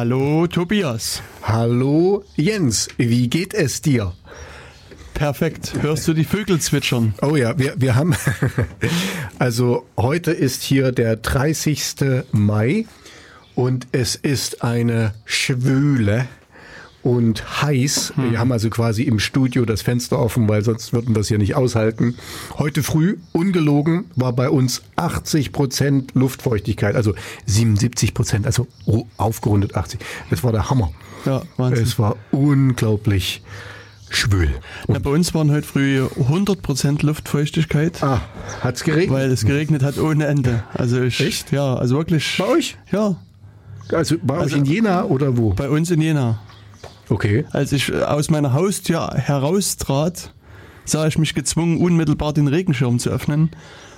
Hallo 0.00 0.46
Tobias. 0.46 1.22
Hallo 1.42 2.24
Jens, 2.34 2.88
wie 2.96 3.28
geht 3.28 3.52
es 3.52 3.82
dir? 3.82 4.14
Perfekt. 5.12 5.74
Hörst 5.82 6.08
du 6.08 6.14
die 6.14 6.24
Vögel 6.24 6.58
zwitschern? 6.58 7.12
Oh 7.20 7.36
ja, 7.36 7.58
wir, 7.58 7.74
wir 7.76 7.96
haben, 7.96 8.14
also 9.38 9.84
heute 9.98 10.30
ist 10.30 10.62
hier 10.62 10.92
der 10.92 11.16
30. 11.16 12.24
Mai 12.32 12.86
und 13.54 13.88
es 13.92 14.14
ist 14.14 14.64
eine 14.64 15.12
schwüle 15.26 16.26
und 17.02 17.62
heiß. 17.62 18.12
Wir 18.16 18.38
haben 18.38 18.52
also 18.52 18.68
quasi 18.70 19.02
im 19.04 19.18
Studio 19.18 19.64
das 19.64 19.82
Fenster 19.82 20.18
offen, 20.18 20.48
weil 20.48 20.62
sonst 20.62 20.92
würden 20.92 21.14
wir 21.14 21.20
es 21.20 21.28
hier 21.28 21.38
nicht 21.38 21.54
aushalten. 21.54 22.16
Heute 22.58 22.82
früh, 22.82 23.16
ungelogen, 23.32 24.04
war 24.16 24.32
bei 24.34 24.50
uns 24.50 24.82
80 24.96 25.52
Prozent 25.52 26.14
Luftfeuchtigkeit, 26.14 26.96
also 26.96 27.14
77 27.46 28.12
Prozent, 28.14 28.46
also 28.46 28.66
aufgerundet 29.16 29.74
80. 29.76 30.00
Das 30.30 30.44
war 30.44 30.52
der 30.52 30.68
Hammer. 30.70 30.92
Ja, 31.24 31.42
Wahnsinn. 31.56 31.84
Es 31.84 31.98
war 31.98 32.16
unglaublich 32.32 33.42
schwül. 34.10 34.50
Na, 34.88 34.98
bei 34.98 35.10
uns 35.10 35.32
waren 35.34 35.50
heute 35.52 35.66
früh 35.66 36.02
100% 36.04 37.04
Luftfeuchtigkeit, 37.06 38.02
Ah, 38.02 38.20
hat's 38.60 38.82
geregnet? 38.84 39.10
weil 39.10 39.30
es 39.30 39.44
geregnet 39.44 39.82
hat 39.82 39.98
ohne 39.98 40.26
Ende. 40.26 40.64
Also 40.74 41.00
ich, 41.02 41.20
Echt? 41.20 41.52
Ja, 41.52 41.74
also 41.76 41.96
wirklich. 41.96 42.36
bei 42.38 42.46
euch? 42.46 42.76
Ja, 42.90 43.16
Also 43.92 44.16
bei 44.22 44.34
Also- 44.38 44.54
euch 44.56 44.60
in 44.60 44.64
Jena 44.66 45.04
oder 45.04 45.36
wo? 45.36 45.50
bei 45.54 45.68
uns 45.68 45.90
in 45.90 46.00
Jena. 46.00 46.40
Okay. 47.10 47.44
Als 47.50 47.72
ich 47.72 47.92
äh, 47.92 48.02
aus 48.02 48.30
meiner 48.30 48.52
Haustür 48.54 49.10
heraustrat, 49.14 50.32
sah 50.84 51.06
ich 51.06 51.18
mich 51.18 51.34
gezwungen, 51.34 51.78
unmittelbar 51.78 52.32
den 52.32 52.48
Regenschirm 52.48 52.98
zu 52.98 53.10
öffnen. 53.10 53.50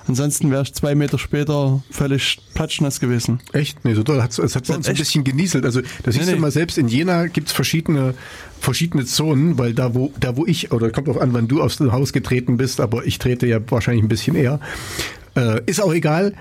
Ansonsten 0.05 0.51
wäre 0.51 0.63
ich 0.63 0.73
zwei 0.73 0.95
Meter 0.95 1.17
später 1.17 1.81
völlig 1.89 2.37
platschnass 2.53 2.99
gewesen. 2.99 3.39
Echt? 3.53 3.85
Nee, 3.85 3.93
so 3.93 4.03
toll. 4.03 4.17
Es 4.17 4.37
hat 4.37 4.51
bei 4.67 4.73
hat 4.73 4.77
uns 4.77 4.87
ein 4.87 4.91
echt- 4.91 4.99
bisschen 4.99 5.23
genieselt. 5.23 5.63
Also 5.63 5.79
da 5.81 6.11
siehst 6.11 6.25
Nee, 6.25 6.31
du 6.31 6.35
nee. 6.35 6.41
mal, 6.41 6.51
selbst 6.51 6.77
in 6.77 6.89
Jena 6.89 7.27
gibt's 7.27 7.53
verschiedene, 7.53 8.13
verschiedene 8.59 9.05
Zonen, 9.05 9.57
weil 9.57 9.73
da 9.73 9.95
wo, 9.95 10.11
da 10.19 10.35
wo 10.35 10.45
ich, 10.45 10.73
oder 10.73 10.89
kommt 10.91 11.07
drauf 11.07 11.21
an, 11.21 11.31
wann 11.33 11.47
du 11.47 11.61
aus 11.61 11.77
dem 11.77 11.93
Haus 11.93 12.11
getreten 12.11 12.57
bist, 12.57 12.81
aber 12.81 13.05
ich 13.05 13.17
trete 13.17 13.47
ja 13.47 13.59
wahrscheinlich 13.69 14.03
ein 14.03 14.09
bisschen 14.09 14.35
eher. 14.35 14.59
Äh, 15.37 15.61
ist 15.67 15.81
auch 15.81 15.93
egal. 15.93 16.33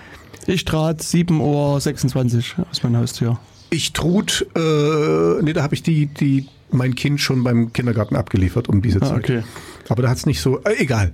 Ich 0.49 0.65
trat 0.65 1.01
7.26 1.01 2.59
Uhr 2.59 2.67
aus 2.69 2.83
meiner 2.83 2.99
Haustür. 2.99 3.39
Ich 3.73 3.95
trut, 3.95 4.47
äh, 4.55 5.43
nee, 5.43 5.55
da 5.55 5.63
habe 5.63 5.75
ich 5.75 5.83
die, 5.83 6.05
die, 6.05 6.47
mein 6.71 6.95
Kind 6.95 7.23
schon 7.23 7.43
beim 7.43 7.73
Kindergarten 7.73 8.17
abgeliefert 8.17 8.69
um 8.69 8.83
diese 8.83 9.01
Ah, 9.01 9.07
Zeit. 9.07 9.25
okay. 9.25 9.43
Aber 9.89 10.03
da 10.03 10.11
hat's 10.11 10.27
nicht 10.27 10.41
so, 10.43 10.59
äh, 10.65 10.75
egal. 10.79 11.13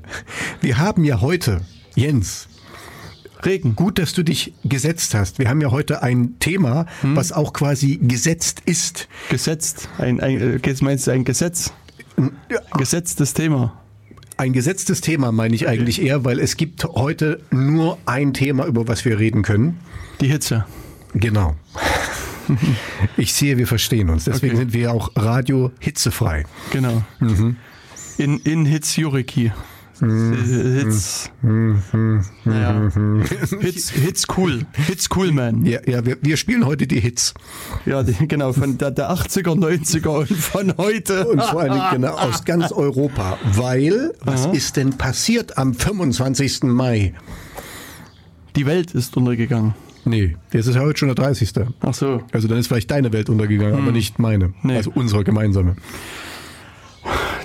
Wir 0.60 0.78
haben 0.78 1.04
ja 1.04 1.20
heute, 1.20 1.60
Jens, 1.94 2.48
Regen. 3.44 3.76
Gut, 3.76 4.00
dass 4.00 4.12
du 4.12 4.24
dich 4.24 4.54
gesetzt 4.64 5.14
hast. 5.14 5.38
Wir 5.38 5.48
haben 5.48 5.60
ja 5.60 5.70
heute 5.70 6.02
ein 6.02 6.34
Thema, 6.40 6.86
Hm? 7.02 7.14
was 7.14 7.30
auch 7.30 7.52
quasi 7.52 7.96
gesetzt 8.02 8.62
ist. 8.64 9.06
Gesetzt. 9.30 9.88
Ein, 9.98 10.18
ein, 10.18 10.40
äh, 10.40 10.58
jetzt 10.66 10.82
meinst 10.82 11.06
du 11.06 11.12
ein 11.12 11.22
Gesetz? 11.24 11.72
Gesetztes 12.76 13.34
Thema. 13.34 13.80
Ein 14.36 14.52
gesetztes 14.52 15.00
Thema 15.00 15.30
meine 15.30 15.54
ich 15.54 15.68
eigentlich 15.68 16.02
eher, 16.02 16.24
weil 16.24 16.40
es 16.40 16.56
gibt 16.56 16.82
heute 16.84 17.40
nur 17.52 17.98
ein 18.06 18.34
Thema, 18.34 18.66
über 18.66 18.88
was 18.88 19.04
wir 19.04 19.20
reden 19.20 19.42
können. 19.42 19.78
Die 20.20 20.26
Hitze. 20.26 20.64
Genau. 21.14 21.54
Ich 23.16 23.32
sehe, 23.32 23.58
wir 23.58 23.66
verstehen 23.66 24.10
uns. 24.10 24.24
Deswegen 24.24 24.54
Okay. 24.54 24.62
sind 24.64 24.72
wir 24.72 24.92
auch 24.92 25.10
radio 25.16 25.70
hitzefrei. 25.80 26.44
Genau. 26.72 27.02
Mhm. 27.20 27.56
In, 28.18 28.38
in 28.40 28.64
Hitz 28.64 28.96
Juriki. 28.96 29.52
Hitz. 30.00 31.30
Naja. 31.42 32.90
Hitz, 33.60 33.90
Hitz 33.90 34.26
cool. 34.36 34.64
Hitz 34.86 35.08
cool, 35.16 35.32
man. 35.32 35.64
Ja, 35.66 35.80
ja 35.86 36.06
wir, 36.06 36.18
wir 36.22 36.36
spielen 36.36 36.66
heute 36.66 36.86
die 36.86 37.00
Hits. 37.00 37.34
Ja, 37.84 38.04
die, 38.04 38.14
genau. 38.28 38.52
Von 38.52 38.78
der, 38.78 38.92
der 38.92 39.10
80er, 39.10 39.58
90er 39.58 40.08
und 40.08 40.28
von 40.28 40.74
heute. 40.76 41.26
Und 41.26 41.42
vor 41.42 41.62
allen 41.62 41.72
Dingen 41.72 41.86
genau 41.90 42.14
aus 42.14 42.44
ganz 42.44 42.70
Europa. 42.70 43.38
Weil, 43.54 44.14
was 44.20 44.46
ist 44.46 44.76
denn 44.76 44.96
passiert 44.96 45.58
am 45.58 45.74
25. 45.74 46.62
Mai? 46.64 47.14
Die 48.54 48.66
Welt 48.66 48.92
ist 48.92 49.16
untergegangen. 49.16 49.74
Nee, 50.08 50.36
das 50.50 50.66
ist 50.66 50.74
ja 50.74 50.80
heute 50.80 50.98
schon 50.98 51.08
der 51.08 51.14
30. 51.14 51.52
Ach 51.80 51.94
so. 51.94 52.22
Also 52.32 52.48
dann 52.48 52.58
ist 52.58 52.68
vielleicht 52.68 52.90
deine 52.90 53.12
Welt 53.12 53.28
untergegangen, 53.28 53.78
aber 53.78 53.92
nicht 53.92 54.18
meine. 54.18 54.46
Hm. 54.46 54.54
Nee. 54.62 54.76
Also 54.76 54.92
unsere 54.94 55.24
gemeinsame. 55.24 55.76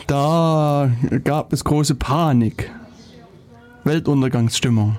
Da 0.07 0.91
gab 1.24 1.53
es 1.53 1.63
große 1.63 1.96
Panik. 1.96 2.72
Weltuntergangsstimmung. 3.84 4.97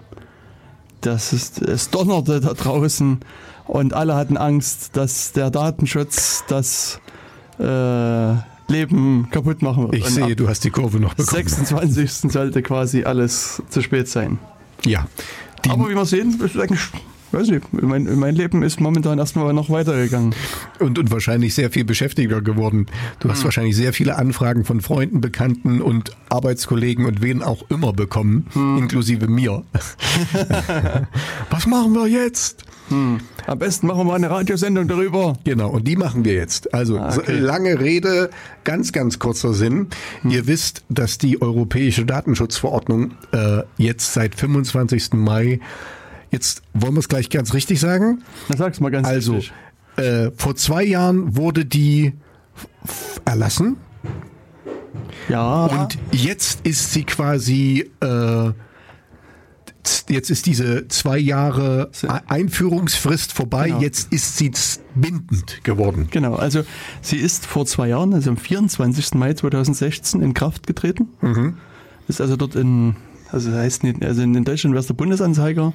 Das 1.00 1.32
ist, 1.32 1.60
es 1.60 1.90
donnerte 1.90 2.40
da 2.40 2.54
draußen 2.54 3.20
und 3.66 3.92
alle 3.92 4.14
hatten 4.14 4.36
Angst, 4.36 4.96
dass 4.96 5.32
der 5.32 5.50
Datenschutz 5.50 6.44
das 6.48 7.00
äh, 7.58 8.34
Leben 8.68 9.28
kaputt 9.30 9.62
machen 9.62 9.84
wird. 9.84 9.96
Ich 9.96 10.06
und 10.06 10.12
sehe, 10.12 10.36
du 10.36 10.48
hast 10.48 10.64
die 10.64 10.70
Kurve 10.70 10.98
noch 11.00 11.14
bekommen. 11.14 11.44
26. 11.44 12.32
sollte 12.32 12.62
quasi 12.62 13.04
alles 13.04 13.62
zu 13.68 13.82
spät 13.82 14.08
sein. 14.08 14.38
Ja. 14.84 15.06
Die, 15.64 15.70
Aber 15.70 15.88
wie 15.88 15.94
wir 15.94 16.04
sehen, 16.04 16.38
ist 16.42 16.58
eigentlich, 16.58 16.80
weiß 17.34 17.48
nicht, 17.48 17.72
mein, 17.72 18.18
mein 18.18 18.34
Leben 18.34 18.62
ist 18.62 18.80
momentan 18.80 19.18
erstmal 19.18 19.52
noch 19.52 19.68
weitergegangen. 19.70 20.34
und, 20.78 20.98
und 20.98 21.10
wahrscheinlich 21.10 21.54
sehr 21.54 21.70
viel 21.70 21.84
beschäftiger 21.84 22.40
geworden. 22.40 22.86
Du 23.20 23.28
hast 23.28 23.44
wahrscheinlich 23.44 23.76
sehr 23.76 23.92
viele 23.92 24.16
Anfragen 24.16 24.64
von 24.64 24.80
Freunden, 24.80 25.20
Bekannten 25.20 25.82
und 25.82 26.12
Arbeitskollegen 26.28 27.04
und 27.06 27.20
wen 27.22 27.42
auch 27.42 27.68
immer 27.70 27.92
bekommen, 27.92 28.46
Hm. 28.54 28.78
inklusive 28.78 29.26
mir. 29.28 29.62
Was 31.50 31.66
machen 31.66 31.92
wir 31.94 32.06
jetzt? 32.06 32.64
Am 32.90 33.58
besten 33.58 33.86
machen 33.86 34.06
wir 34.06 34.14
eine 34.14 34.28
Radiosendung 34.30 34.86
darüber. 34.88 35.38
Genau, 35.44 35.70
und 35.70 35.88
die 35.88 35.96
machen 35.96 36.24
wir 36.24 36.34
jetzt. 36.34 36.72
Also 36.74 36.98
Ah, 36.98 37.16
okay. 37.16 37.38
lange 37.38 37.80
Rede, 37.80 38.28
ganz, 38.62 38.92
ganz 38.92 39.18
kurzer 39.18 39.54
Sinn. 39.54 39.88
Hm. 40.20 40.30
Ihr 40.30 40.46
wisst, 40.46 40.84
dass 40.90 41.16
die 41.16 41.40
Europäische 41.40 42.04
Datenschutzverordnung 42.04 43.12
äh, 43.32 43.62
jetzt 43.78 44.12
seit 44.12 44.34
25. 44.34 45.14
Mai, 45.14 45.60
jetzt 46.34 46.62
wollen 46.74 46.94
wir 46.94 46.98
es 47.00 47.08
gleich 47.08 47.30
ganz 47.30 47.54
richtig 47.54 47.80
sagen. 47.80 48.22
Na, 48.48 48.56
sag's 48.56 48.80
mal 48.80 48.90
ganz 48.90 49.06
Also, 49.08 49.34
richtig. 49.36 49.52
äh, 49.96 50.30
vor 50.36 50.54
zwei 50.56 50.82
Jahren 50.84 51.36
wurde 51.36 51.64
die 51.64 52.12
erlassen 53.24 53.76
Ja. 55.28 55.66
und 55.66 55.98
jetzt 56.12 56.66
ist 56.66 56.92
sie 56.92 57.04
quasi, 57.04 57.90
äh, 58.00 58.50
jetzt 60.08 60.30
ist 60.30 60.46
diese 60.46 60.88
zwei 60.88 61.18
Jahre 61.18 61.90
Einführungsfrist 62.26 63.32
vorbei, 63.32 63.68
Genau. 63.68 63.80
jetzt 63.80 64.12
ist 64.12 64.36
sie 64.36 64.50
bindend 64.94 65.62
geworden. 65.64 66.08
Genau, 66.10 66.34
also 66.34 66.64
sie 67.00 67.16
ist 67.18 67.46
vor 67.46 67.64
zwei 67.66 67.88
Jahren, 67.88 68.12
also 68.14 68.30
am 68.30 68.36
24. 68.36 69.14
Mai 69.18 69.34
2016 69.34 70.20
in 70.22 70.34
Kraft 70.34 70.66
getreten. 70.66 71.08
Ist 72.08 72.20
also 72.20 72.36
dort 72.36 72.54
in, 72.54 72.96
also 73.32 73.50
das 73.50 73.58
heißt 73.60 73.84
nicht, 73.84 74.04
also 74.04 74.22
in 74.22 74.44
Deutschland 74.44 74.74
wäre 74.74 74.80
es 74.80 74.86
der 74.86 74.94
Bundesanzeiger, 74.94 75.72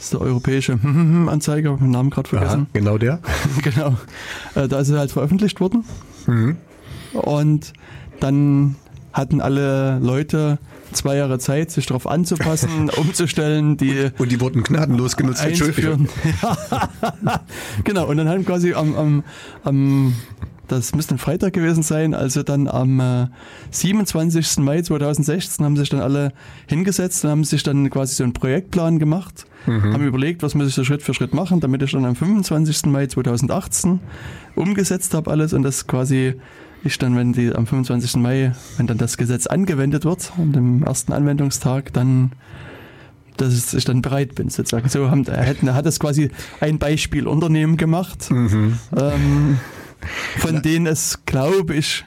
das 0.00 0.06
ist 0.06 0.12
der 0.14 0.22
europäische 0.22 0.78
Anzeiger, 1.26 1.76
den 1.76 1.90
Namen 1.90 2.08
gerade 2.08 2.30
Aha, 2.30 2.38
vergessen. 2.38 2.66
genau 2.72 2.96
der. 2.96 3.20
genau. 3.62 3.96
Äh, 4.54 4.66
Da 4.66 4.80
ist 4.80 4.86
sie 4.88 4.98
halt 4.98 5.10
veröffentlicht 5.12 5.60
worden. 5.60 5.84
Mhm. 6.26 6.56
Und 7.12 7.74
dann 8.18 8.76
hatten 9.12 9.42
alle 9.42 9.98
Leute 9.98 10.58
zwei 10.92 11.16
Jahre 11.16 11.38
Zeit, 11.38 11.70
sich 11.70 11.84
darauf 11.84 12.06
anzupassen, 12.06 12.88
umzustellen, 12.96 13.76
die 13.76 14.10
Und 14.16 14.32
die 14.32 14.40
wurden 14.40 14.62
gnadenlos 14.62 15.16
genutzt. 15.18 15.44
Entschuldigung. 15.44 16.08
einzuführen. 16.08 16.88
genau, 17.84 18.06
und 18.08 18.16
dann 18.16 18.28
haben 18.28 18.46
quasi 18.46 18.72
am, 18.72 18.96
am, 18.96 19.24
am 19.64 20.14
das 20.70 20.94
müsste 20.94 21.14
ein 21.14 21.18
Freitag 21.18 21.52
gewesen 21.52 21.82
sein, 21.82 22.14
also 22.14 22.42
dann 22.42 22.68
am 22.68 23.00
äh, 23.00 23.26
27. 23.70 24.58
Mai 24.58 24.82
2016 24.82 25.64
haben 25.64 25.76
sich 25.76 25.88
dann 25.88 26.00
alle 26.00 26.32
hingesetzt 26.66 27.24
und 27.24 27.30
haben 27.30 27.44
sich 27.44 27.62
dann 27.62 27.90
quasi 27.90 28.14
so 28.14 28.24
einen 28.24 28.32
Projektplan 28.32 28.98
gemacht, 28.98 29.46
haben 29.66 30.04
überlegt, 30.06 30.42
was 30.42 30.54
muss 30.54 30.68
ich 30.68 30.74
so 30.74 30.84
Schritt 30.84 31.02
für 31.02 31.14
Schritt 31.14 31.34
machen, 31.34 31.60
damit 31.60 31.82
ich 31.82 31.92
dann 31.92 32.04
am 32.04 32.16
25. 32.16 32.86
Mai 32.86 33.06
2018 33.06 34.00
umgesetzt 34.54 35.14
habe 35.14 35.30
alles 35.30 35.52
und 35.52 35.62
das 35.62 35.86
quasi 35.86 36.34
ich 36.82 36.98
dann, 36.98 37.16
wenn 37.16 37.32
die 37.32 37.54
am 37.54 37.66
25. 37.66 38.16
Mai, 38.16 38.52
wenn 38.76 38.86
dann 38.86 38.98
das 38.98 39.16
Gesetz 39.16 39.46
angewendet 39.46 40.04
wird, 40.04 40.32
an 40.38 40.52
dem 40.52 40.82
ersten 40.82 41.12
Anwendungstag, 41.12 41.92
dann 41.92 42.32
dass 43.36 43.72
ich 43.72 43.84
dann 43.84 44.02
bereit 44.02 44.34
bin, 44.34 44.50
sozusagen. 44.50 44.88
So 44.88 45.10
haben, 45.10 45.24
er 45.26 45.46
hat, 45.46 45.86
das 45.86 45.98
quasi 45.98 46.30
ein 46.60 46.78
Beispielunternehmen 46.78 47.78
gemacht, 47.78 48.28
ähm, 48.30 49.58
von 50.38 50.62
denen 50.62 50.86
es, 50.86 51.24
glaube 51.26 51.76
ich, 51.76 52.04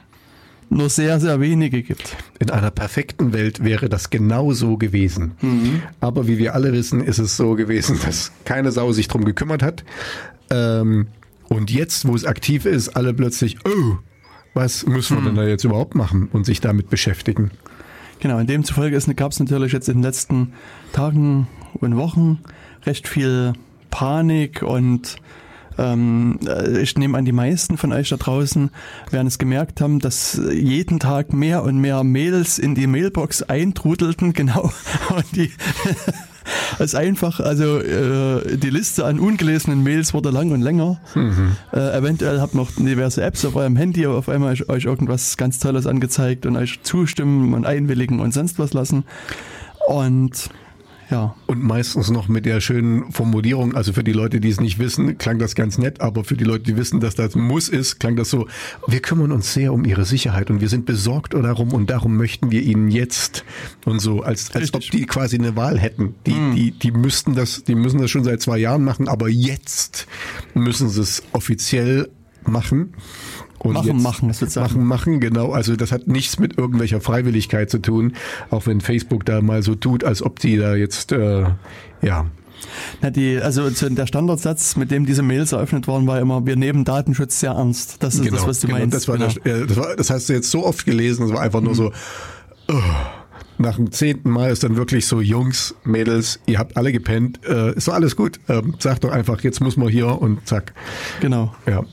nur 0.70 0.88
sehr, 0.88 1.20
sehr 1.20 1.40
wenige 1.40 1.82
gibt. 1.82 2.16
In 2.38 2.50
einer 2.50 2.70
perfekten 2.70 3.32
Welt 3.32 3.62
wäre 3.62 3.88
das 3.88 4.10
genau 4.10 4.52
so 4.52 4.76
gewesen. 4.76 5.32
Aber 6.00 6.26
wie 6.26 6.38
wir 6.38 6.54
alle 6.54 6.72
wissen, 6.72 7.00
ist 7.00 7.18
es 7.18 7.36
so 7.36 7.54
gewesen, 7.54 7.98
dass 8.04 8.32
keine 8.44 8.72
Sau 8.72 8.92
sich 8.92 9.08
drum 9.08 9.24
gekümmert 9.24 9.62
hat. 9.62 9.84
Ähm, 10.50 11.08
und 11.48 11.70
jetzt, 11.70 12.06
wo 12.08 12.14
es 12.14 12.24
aktiv 12.24 12.64
ist, 12.64 12.90
alle 12.90 13.14
plötzlich, 13.14 13.58
oh, 13.64 13.98
was 14.54 14.86
müssen 14.86 15.18
wir 15.18 15.24
denn 15.24 15.34
da 15.34 15.44
jetzt 15.44 15.64
überhaupt 15.64 15.94
machen 15.94 16.28
und 16.32 16.46
sich 16.46 16.60
damit 16.60 16.90
beschäftigen? 16.90 17.50
Genau, 18.20 18.38
in 18.38 18.46
demzufolge 18.46 18.98
gab 19.14 19.32
es 19.32 19.40
natürlich 19.40 19.72
jetzt 19.72 19.88
in 19.88 19.96
den 19.96 20.02
letzten 20.02 20.52
Tagen 20.92 21.46
und 21.74 21.96
Wochen 21.96 22.38
recht 22.86 23.06
viel 23.08 23.52
Panik 23.90 24.62
und 24.62 25.16
Ähm, 25.78 26.38
äh, 26.46 26.80
ich 26.80 26.96
nehme 26.96 27.18
an, 27.18 27.24
die 27.24 27.32
meisten 27.32 27.76
von 27.76 27.92
euch 27.92 28.08
da 28.08 28.16
draußen 28.16 28.70
werden 29.10 29.26
es 29.26 29.38
gemerkt 29.38 29.80
haben, 29.80 29.98
dass 29.98 30.40
jeden 30.52 31.00
Tag 31.00 31.32
mehr 31.32 31.62
und 31.62 31.78
mehr 31.78 32.04
Mails 32.04 32.58
in 32.58 32.74
die 32.74 32.86
Mailbox 32.86 33.42
eintrudelten, 33.42 34.32
genau. 34.34 34.72
Und 35.14 35.36
die 35.36 35.50
es 36.78 36.94
einfach, 36.94 37.40
also 37.40 37.78
äh, 37.78 38.56
die 38.56 38.70
Liste 38.70 39.04
an 39.04 39.18
ungelesenen 39.18 39.82
Mails 39.82 40.14
wurde 40.14 40.30
lang 40.30 40.50
und 40.50 40.60
länger. 40.60 41.00
Mhm. 41.14 41.56
Äh, 41.72 41.96
eventuell 41.96 42.40
habt 42.40 42.54
noch 42.54 42.70
diverse 42.72 43.22
Apps 43.22 43.44
auf 43.44 43.56
eurem 43.56 43.76
Handy, 43.76 44.06
auf 44.06 44.28
einmal 44.28 44.52
euch, 44.52 44.68
euch 44.68 44.84
irgendwas 44.84 45.36
ganz 45.36 45.58
Tolles 45.58 45.86
angezeigt 45.86 46.46
und 46.46 46.56
euch 46.56 46.80
zustimmen 46.82 47.54
und 47.54 47.66
einwilligen 47.66 48.20
und 48.20 48.32
sonst 48.32 48.58
was 48.58 48.74
lassen. 48.74 49.04
Und 49.88 50.50
ja. 51.14 51.34
Und 51.46 51.62
meistens 51.62 52.10
noch 52.10 52.26
mit 52.26 52.44
der 52.44 52.60
schönen 52.60 53.12
Formulierung, 53.12 53.76
also 53.76 53.92
für 53.92 54.02
die 54.02 54.12
Leute, 54.12 54.40
die 54.40 54.48
es 54.48 54.60
nicht 54.60 54.80
wissen, 54.80 55.16
klang 55.16 55.38
das 55.38 55.54
ganz 55.54 55.78
nett, 55.78 56.00
aber 56.00 56.24
für 56.24 56.36
die 56.36 56.42
Leute, 56.42 56.64
die 56.64 56.76
wissen, 56.76 56.98
dass 56.98 57.14
das 57.14 57.36
muss 57.36 57.68
ist, 57.68 58.00
klang 58.00 58.16
das 58.16 58.30
so, 58.30 58.48
wir 58.88 59.00
kümmern 59.00 59.30
uns 59.30 59.54
sehr 59.54 59.72
um 59.72 59.84
ihre 59.84 60.04
Sicherheit 60.04 60.50
und 60.50 60.60
wir 60.60 60.68
sind 60.68 60.86
besorgt 60.86 61.34
darum 61.34 61.72
und 61.72 61.88
darum 61.88 62.16
möchten 62.16 62.50
wir 62.50 62.62
ihnen 62.62 62.88
jetzt 62.90 63.44
und 63.84 64.00
so, 64.00 64.22
als, 64.22 64.50
als 64.56 64.74
ob 64.74 64.80
die 64.80 65.06
quasi 65.06 65.38
eine 65.38 65.54
Wahl 65.54 65.78
hätten. 65.78 66.16
Die, 66.26 66.34
mhm. 66.34 66.54
die, 66.56 66.70
die 66.72 66.90
müssten 66.90 67.36
das, 67.36 67.62
die 67.62 67.76
müssen 67.76 68.00
das 68.00 68.10
schon 68.10 68.24
seit 68.24 68.42
zwei 68.42 68.58
Jahren 68.58 68.82
machen, 68.82 69.06
aber 69.06 69.28
jetzt 69.28 70.08
müssen 70.54 70.88
sie 70.88 71.00
es 71.00 71.22
offiziell 71.30 72.10
machen. 72.42 72.94
Und 73.64 73.72
machen, 73.72 74.02
machen. 74.02 74.32
Machen, 74.56 74.84
machen, 74.84 75.20
genau. 75.20 75.52
Also 75.52 75.74
das 75.74 75.90
hat 75.90 76.06
nichts 76.06 76.38
mit 76.38 76.58
irgendwelcher 76.58 77.00
Freiwilligkeit 77.00 77.70
zu 77.70 77.78
tun, 77.78 78.12
auch 78.50 78.66
wenn 78.66 78.80
Facebook 78.82 79.24
da 79.24 79.40
mal 79.40 79.62
so 79.62 79.74
tut, 79.74 80.04
als 80.04 80.22
ob 80.22 80.38
die 80.38 80.58
da 80.58 80.74
jetzt, 80.74 81.12
äh, 81.12 81.46
ja, 82.02 82.26
na, 83.00 83.10
die, 83.10 83.38
also 83.38 83.68
der 83.70 84.06
Standardsatz, 84.06 84.76
mit 84.76 84.90
dem 84.90 85.06
diese 85.06 85.22
Mails 85.22 85.52
eröffnet 85.52 85.88
waren, 85.88 86.06
war 86.06 86.20
immer, 86.20 86.46
wir 86.46 86.56
nehmen 86.56 86.84
Datenschutz 86.84 87.40
sehr 87.40 87.52
ernst. 87.52 88.02
Das 88.02 88.14
ist 88.14 88.22
genau, 88.22 88.36
das, 88.36 88.46
was 88.46 88.60
du 88.60 88.66
genau, 88.68 88.78
meinst. 88.78 88.94
Das, 88.94 89.08
war 89.08 89.18
genau. 89.18 89.32
der, 89.44 89.66
das, 89.66 89.76
war, 89.76 89.96
das 89.96 90.10
hast 90.10 90.28
du 90.28 90.32
jetzt 90.32 90.50
so 90.50 90.64
oft 90.64 90.84
gelesen, 90.84 91.26
das 91.26 91.34
war 91.34 91.42
einfach 91.42 91.60
nur 91.60 91.72
mhm. 91.72 91.76
so, 91.76 91.92
oh, 92.68 92.80
nach 93.58 93.76
dem 93.76 93.92
zehnten 93.92 94.30
Mal 94.30 94.50
ist 94.50 94.64
dann 94.64 94.76
wirklich 94.76 95.06
so, 95.06 95.20
Jungs, 95.20 95.74
Mädels, 95.84 96.40
ihr 96.46 96.58
habt 96.58 96.76
alle 96.76 96.92
gepennt, 96.92 97.40
äh, 97.46 97.74
ist 97.74 97.88
doch 97.88 97.94
alles 97.94 98.16
gut. 98.16 98.40
Ähm, 98.48 98.74
sag 98.78 99.00
doch 99.00 99.10
einfach, 99.10 99.40
jetzt 99.42 99.60
muss 99.60 99.76
man 99.76 99.88
hier 99.88 100.20
und 100.20 100.46
zack. 100.46 100.74
Genau. 101.20 101.54
Ja. 101.66 101.84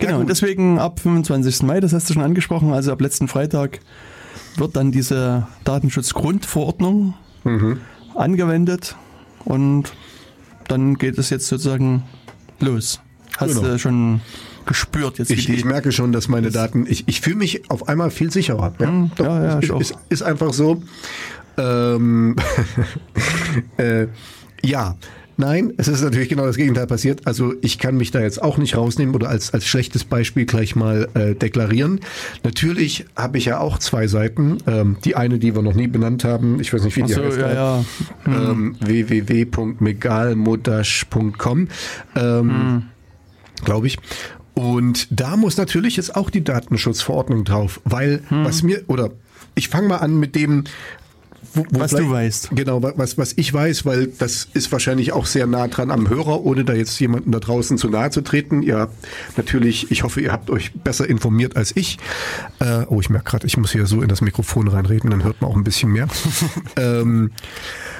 Genau, 0.00 0.20
und 0.20 0.30
deswegen 0.30 0.78
ab 0.78 0.98
25. 1.00 1.62
Mai, 1.62 1.80
das 1.80 1.92
hast 1.92 2.08
du 2.08 2.14
schon 2.14 2.22
angesprochen, 2.22 2.72
also 2.72 2.92
ab 2.92 3.00
letzten 3.00 3.28
Freitag 3.28 3.80
wird 4.56 4.76
dann 4.76 4.92
diese 4.92 5.46
Datenschutzgrundverordnung 5.64 7.14
mhm. 7.44 7.80
angewendet 8.14 8.96
und 9.44 9.92
dann 10.68 10.94
geht 10.94 11.18
es 11.18 11.30
jetzt 11.30 11.46
sozusagen 11.46 12.04
los. 12.60 13.00
Hast 13.36 13.54
genau. 13.54 13.68
du 13.68 13.78
schon 13.78 14.20
gespürt 14.66 15.18
jetzt? 15.18 15.30
Ich, 15.30 15.48
ich, 15.48 15.64
merke 15.64 15.92
schon, 15.92 16.12
dass 16.12 16.28
meine 16.28 16.50
Daten, 16.50 16.86
ich, 16.88 17.08
ich 17.08 17.20
fühle 17.20 17.36
mich 17.36 17.70
auf 17.70 17.88
einmal 17.88 18.10
viel 18.10 18.30
sicherer. 18.30 18.72
Ja, 18.78 18.86
mhm, 18.90 19.10
doch, 19.16 19.24
ja, 19.24 19.44
ja, 19.44 19.58
ist, 19.58 19.70
ist, 19.70 19.94
ist, 20.08 20.22
einfach 20.22 20.52
so. 20.52 20.82
Ähm, 21.56 22.36
äh, 23.76 24.06
ja, 24.62 24.96
Nein, 25.40 25.72
es 25.78 25.88
ist 25.88 26.02
natürlich 26.02 26.28
genau 26.28 26.44
das 26.44 26.56
Gegenteil 26.56 26.86
passiert. 26.86 27.26
Also 27.26 27.54
ich 27.62 27.78
kann 27.78 27.96
mich 27.96 28.10
da 28.10 28.20
jetzt 28.20 28.42
auch 28.42 28.58
nicht 28.58 28.76
rausnehmen 28.76 29.14
oder 29.14 29.30
als, 29.30 29.54
als 29.54 29.66
schlechtes 29.66 30.04
Beispiel 30.04 30.44
gleich 30.44 30.76
mal 30.76 31.08
äh, 31.14 31.34
deklarieren. 31.34 32.00
Natürlich 32.44 33.06
habe 33.16 33.38
ich 33.38 33.46
ja 33.46 33.58
auch 33.58 33.78
zwei 33.78 34.06
Seiten. 34.06 34.58
Ähm, 34.66 34.98
die 35.02 35.16
eine, 35.16 35.38
die 35.38 35.54
wir 35.54 35.62
noch 35.62 35.72
nie 35.72 35.86
benannt 35.86 36.24
haben, 36.24 36.60
ich 36.60 36.74
weiß 36.74 36.84
nicht, 36.84 36.94
wie 36.98 37.04
die 37.04 37.14
so, 37.14 37.24
heißt. 37.24 37.38
Ja, 37.38 37.54
ja. 37.54 37.82
Ähm, 38.26 38.76
www.megalmodash.com 38.80 41.68
ähm, 42.16 42.50
hm. 42.50 42.82
Glaube 43.64 43.86
ich. 43.86 43.96
Und 44.52 45.08
da 45.10 45.38
muss 45.38 45.56
natürlich 45.56 45.96
jetzt 45.96 46.16
auch 46.16 46.28
die 46.28 46.44
Datenschutzverordnung 46.44 47.44
drauf, 47.44 47.80
weil 47.84 48.20
hm. 48.28 48.44
was 48.44 48.62
mir, 48.62 48.82
oder 48.88 49.12
ich 49.54 49.70
fange 49.70 49.88
mal 49.88 49.96
an 49.96 50.20
mit 50.20 50.36
dem, 50.36 50.64
wo, 51.54 51.64
wo 51.70 51.80
was 51.80 51.90
du 51.92 52.08
weißt. 52.08 52.50
Genau, 52.52 52.82
was, 52.82 53.18
was 53.18 53.32
ich 53.36 53.52
weiß, 53.52 53.84
weil 53.84 54.06
das 54.06 54.48
ist 54.52 54.70
wahrscheinlich 54.72 55.12
auch 55.12 55.26
sehr 55.26 55.46
nah 55.46 55.68
dran 55.68 55.90
am 55.90 56.08
Hörer, 56.08 56.44
ohne 56.44 56.64
da 56.64 56.74
jetzt 56.74 56.98
jemanden 57.00 57.32
da 57.32 57.40
draußen 57.40 57.78
zu 57.78 57.88
nahe 57.88 58.10
zu 58.10 58.20
treten. 58.20 58.62
Ihr 58.62 58.78
habt 58.78 58.94
natürlich, 59.36 59.90
ich 59.90 60.02
hoffe, 60.02 60.20
ihr 60.20 60.32
habt 60.32 60.50
euch 60.50 60.72
besser 60.72 61.08
informiert 61.08 61.56
als 61.56 61.76
ich. 61.76 61.98
Äh, 62.60 62.84
oh, 62.88 63.00
ich 63.00 63.10
merke 63.10 63.30
gerade, 63.30 63.46
ich 63.46 63.56
muss 63.56 63.72
hier 63.72 63.86
so 63.86 64.02
in 64.02 64.08
das 64.08 64.20
Mikrofon 64.20 64.68
reinreden, 64.68 65.10
dann 65.10 65.24
hört 65.24 65.40
man 65.40 65.50
auch 65.50 65.56
ein 65.56 65.64
bisschen 65.64 65.92
mehr. 65.92 66.08
ähm, 66.76 67.32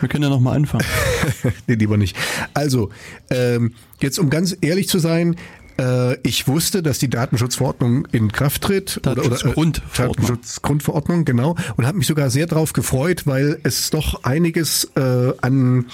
Wir 0.00 0.08
können 0.08 0.25
ja 0.25 0.31
nochmal 0.31 0.56
anfangen. 0.56 0.87
nee, 1.67 1.75
lieber 1.75 1.97
nicht. 1.97 2.17
Also, 2.55 2.91
ähm, 3.31 3.75
jetzt 4.00 4.19
um 4.19 4.31
ganz 4.31 4.56
ehrlich 4.61 4.88
zu 4.88 4.99
sein, 4.99 5.37
äh, 5.81 6.19
ich 6.23 6.47
wusste, 6.47 6.82
dass 6.82 6.99
die 6.99 7.09
Datenschutzverordnung 7.09 8.06
in 8.12 8.31
Kraft 8.31 8.62
tritt. 8.62 9.00
Datenschutzgrundverordnung. 9.03 9.56
Oder, 9.56 10.05
äh, 10.05 10.09
Datenschutzgrundverordnung, 10.09 11.25
genau. 11.25 11.56
Und 11.77 11.87
habe 11.87 11.99
mich 11.99 12.06
sogar 12.06 12.31
sehr 12.31 12.47
darauf 12.47 12.73
gefreut, 12.73 13.27
weil 13.27 13.59
es 13.62 13.91
doch 13.91 14.25
einiges 14.25 14.91
äh, 14.97 15.32
an, 15.41 15.87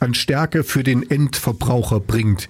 an 0.00 0.14
Stärke 0.14 0.64
für 0.64 0.82
den 0.82 1.08
Endverbraucher 1.08 2.00
bringt. 2.00 2.48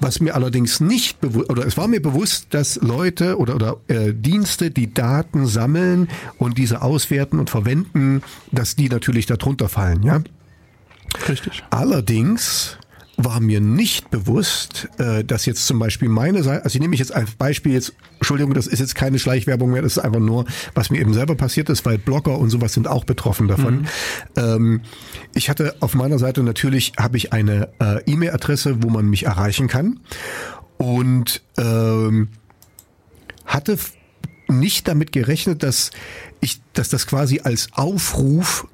Was 0.00 0.20
mir 0.20 0.34
allerdings 0.34 0.80
nicht 0.80 1.20
bewusst, 1.20 1.50
oder 1.50 1.66
es 1.66 1.76
war 1.76 1.88
mir 1.88 2.00
bewusst, 2.00 2.48
dass 2.50 2.76
Leute 2.76 3.36
oder, 3.38 3.56
oder 3.56 3.76
äh, 3.88 4.14
Dienste, 4.14 4.70
die 4.70 4.94
Daten 4.94 5.46
sammeln 5.46 6.08
und 6.38 6.58
diese 6.58 6.82
auswerten 6.82 7.40
und 7.40 7.50
verwenden, 7.50 8.22
dass 8.52 8.76
die 8.76 8.88
natürlich 8.88 9.26
darunter 9.26 9.68
fallen, 9.68 10.02
ja. 10.02 10.20
Richtig. 11.28 11.64
Allerdings 11.70 12.78
war 13.24 13.40
mir 13.40 13.60
nicht 13.60 14.10
bewusst, 14.10 14.88
äh, 14.98 15.24
dass 15.24 15.46
jetzt 15.46 15.66
zum 15.66 15.78
Beispiel 15.78 16.08
meine 16.08 16.42
Seite, 16.42 16.64
also 16.64 16.76
ich 16.76 16.80
nehme 16.80 16.90
mich 16.90 17.00
jetzt 17.00 17.14
als 17.14 17.32
Beispiel 17.32 17.72
jetzt, 17.72 17.94
Entschuldigung, 18.16 18.54
das 18.54 18.66
ist 18.66 18.78
jetzt 18.78 18.94
keine 18.94 19.18
Schleichwerbung 19.18 19.70
mehr, 19.70 19.82
das 19.82 19.96
ist 19.96 20.02
einfach 20.02 20.20
nur, 20.20 20.44
was 20.74 20.90
mir 20.90 21.00
eben 21.00 21.14
selber 21.14 21.34
passiert 21.34 21.68
ist, 21.68 21.84
weil 21.84 21.98
Blogger 21.98 22.38
und 22.38 22.50
sowas 22.50 22.74
sind 22.74 22.88
auch 22.88 23.04
betroffen 23.04 23.48
davon. 23.48 23.80
Mhm. 23.80 23.86
Ähm, 24.36 24.80
ich 25.34 25.48
hatte 25.50 25.76
auf 25.80 25.94
meiner 25.94 26.18
Seite 26.18 26.42
natürlich, 26.42 26.92
habe 26.98 27.16
ich 27.16 27.32
eine 27.32 27.68
äh, 27.80 28.02
E-Mail-Adresse, 28.10 28.82
wo 28.82 28.90
man 28.90 29.06
mich 29.06 29.24
erreichen 29.24 29.68
kann 29.68 30.00
und 30.78 31.42
ähm, 31.58 32.28
hatte 33.46 33.78
nicht 34.48 34.88
damit 34.88 35.12
gerechnet, 35.12 35.62
dass 35.62 35.90
ich, 36.40 36.60
dass 36.72 36.88
das 36.88 37.06
quasi 37.06 37.40
als 37.40 37.68
Aufruf 37.72 38.66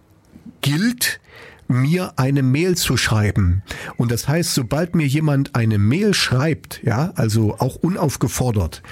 gilt, 0.61 1.21
mir 1.69 2.13
eine 2.17 2.43
Mail 2.43 2.77
zu 2.77 2.97
schreiben. 2.97 3.63
Und 3.97 4.11
das 4.11 4.29
heißt, 4.29 4.55
sobald 4.55 4.95
mir 4.95 5.07
jemand 5.07 5.55
eine 5.55 5.79
Mail 5.79 6.15
schreibt, 6.15 6.81
ja, 6.83 7.13
also 7.17 7.57
auch 7.59 7.77
unaufgefordert, 7.77 8.83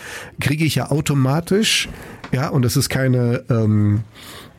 kriege 0.41 0.65
ich 0.65 0.77
ja 0.77 0.91
automatisch, 0.91 1.89
ja, 2.33 2.49
und 2.49 2.65
das 2.65 2.77
ist 2.77 2.89
keine, 2.89 3.45
ähm, 3.49 4.01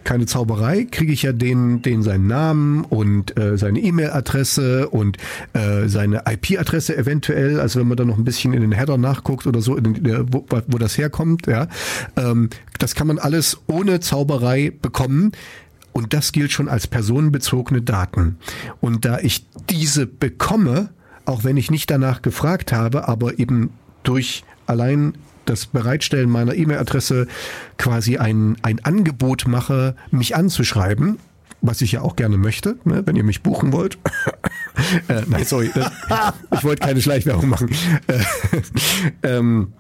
keine 0.05 0.27
Zauberei, 0.27 0.86
kriege 0.86 1.12
ich 1.12 1.24
ja 1.24 1.34
den, 1.34 1.81
den 1.81 2.03
seinen 2.03 2.27
Namen 2.27 2.86
und 2.86 3.38
äh, 3.38 3.57
seine 3.57 3.79
E-Mail-Adresse 3.79 4.88
und 4.88 5.17
äh, 5.53 5.88
seine 5.88 6.24
IP-Adresse 6.29 6.95
eventuell, 6.95 7.60
also 7.60 7.79
wenn 7.79 7.88
man 7.88 7.98
da 7.98 8.05
noch 8.05 8.17
ein 8.17 8.24
bisschen 8.24 8.53
in 8.53 8.62
den 8.62 8.72
Header 8.72 8.98
nachguckt 8.98 9.48
oder 9.48 9.62
so, 9.62 9.77
der, 9.77 10.31
wo, 10.31 10.45
wo 10.67 10.77
das 10.77 10.98
herkommt, 10.98 11.48
ja, 11.48 11.67
ähm, 12.15 12.50
das 12.77 12.95
kann 12.95 13.07
man 13.07 13.19
alles 13.19 13.57
ohne 13.67 14.00
Zauberei 14.00 14.72
bekommen. 14.81 15.31
Und 15.96 16.14
das 16.14 16.34
gilt 16.34 16.52
schon 16.52 16.68
als 16.68 16.88
personenbezogene 16.88 17.82
Daten. 17.82 18.38
Und 18.82 19.06
da 19.06 19.20
ich 19.20 19.46
diese 19.70 20.06
bekomme, 20.06 20.90
auch 21.24 21.46
wenn 21.46 21.56
ich 21.56 21.72
nicht 21.72 21.90
danach 21.90 22.22
gefragt 22.22 22.74
habe, 22.74 23.08
aber 23.08 23.40
eben 23.40 23.70
durch 24.04 24.44
allein 24.68 25.14
das 25.46 25.68
Bereitstellen 25.68 26.30
meiner 26.30 26.54
E-Mail-Adresse 26.54 27.28
quasi 27.78 28.18
ein, 28.18 28.58
ein 28.62 28.84
Angebot 28.84 29.48
mache, 29.48 29.96
mich 30.12 30.36
anzuschreiben, 30.36 31.18
was 31.62 31.80
ich 31.80 31.94
ja 31.94 32.02
auch 32.02 32.18
gerne 32.18 32.36
möchte, 32.38 32.75
ne, 32.84 33.04
wenn 33.06 33.16
ihr 33.16 33.24
mich 33.24 33.42
buchen 33.42 33.72
wollt. 33.72 33.98
äh, 35.08 35.22
nein, 35.28 35.46
sorry, 35.46 35.72
das, 35.74 35.94
ich 36.52 36.64
wollte 36.66 36.86
keine 36.86 37.02
Schleichwerbung 37.02 37.48
machen. 37.48 37.70
Äh, 38.08 38.20
ähm, 39.24 39.72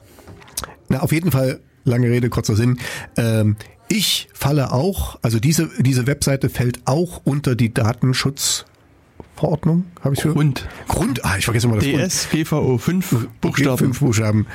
na, 0.87 1.01
auf 1.01 1.11
jeden 1.11 1.31
Fall, 1.31 1.59
lange 1.83 2.09
Rede, 2.09 2.29
kurzer 2.29 2.55
Sinn. 2.55 2.79
Ähm, 3.17 3.57
ich 3.87 4.27
falle 4.33 4.71
auch, 4.71 5.19
also 5.21 5.39
diese, 5.39 5.69
diese 5.79 6.07
Webseite 6.07 6.49
fällt 6.49 6.79
auch 6.85 7.21
unter 7.23 7.55
die 7.55 7.73
Datenschutzverordnung, 7.73 9.85
habe 10.01 10.15
ich 10.15 10.21
gehört? 10.21 10.35
Grund. 10.35 10.67
Grund, 10.87 11.25
ah, 11.25 11.37
ich 11.37 11.45
vergesse 11.45 11.67
mal 11.67 11.79
das 11.79 12.29
DSGVO, 12.29 12.77
fünf 12.77 13.27
Buchstaben. 13.41 13.77
Fünf 13.77 13.99
Buchstaben. 13.99 14.47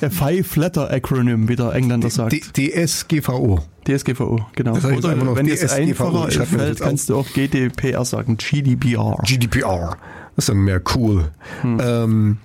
Der 0.00 0.10
Five-Letter-Acronym, 0.10 1.48
wie 1.48 1.56
der 1.56 1.72
Engländer 1.72 2.10
sagt. 2.10 2.34
DSGVO. 2.56 3.60
DSGVO, 3.88 4.46
genau. 4.54 4.74
Das 4.74 4.84
heißt 4.84 4.98
Oder 4.98 5.36
wenn 5.36 5.48
es 5.48 5.72
einfacher 5.72 6.30
fällt, 6.30 6.80
kannst 6.80 7.08
du 7.08 7.16
auch 7.16 7.26
GDPR 7.32 8.04
sagen, 8.04 8.36
GDPR. 8.36 9.16
GDPR. 9.24 9.96
Das 10.36 10.44
ist 10.44 10.50
dann 10.50 10.58
mehr 10.58 10.82
cool. 10.94 11.30
Hm. 11.62 11.80
Ähm, 11.82 12.36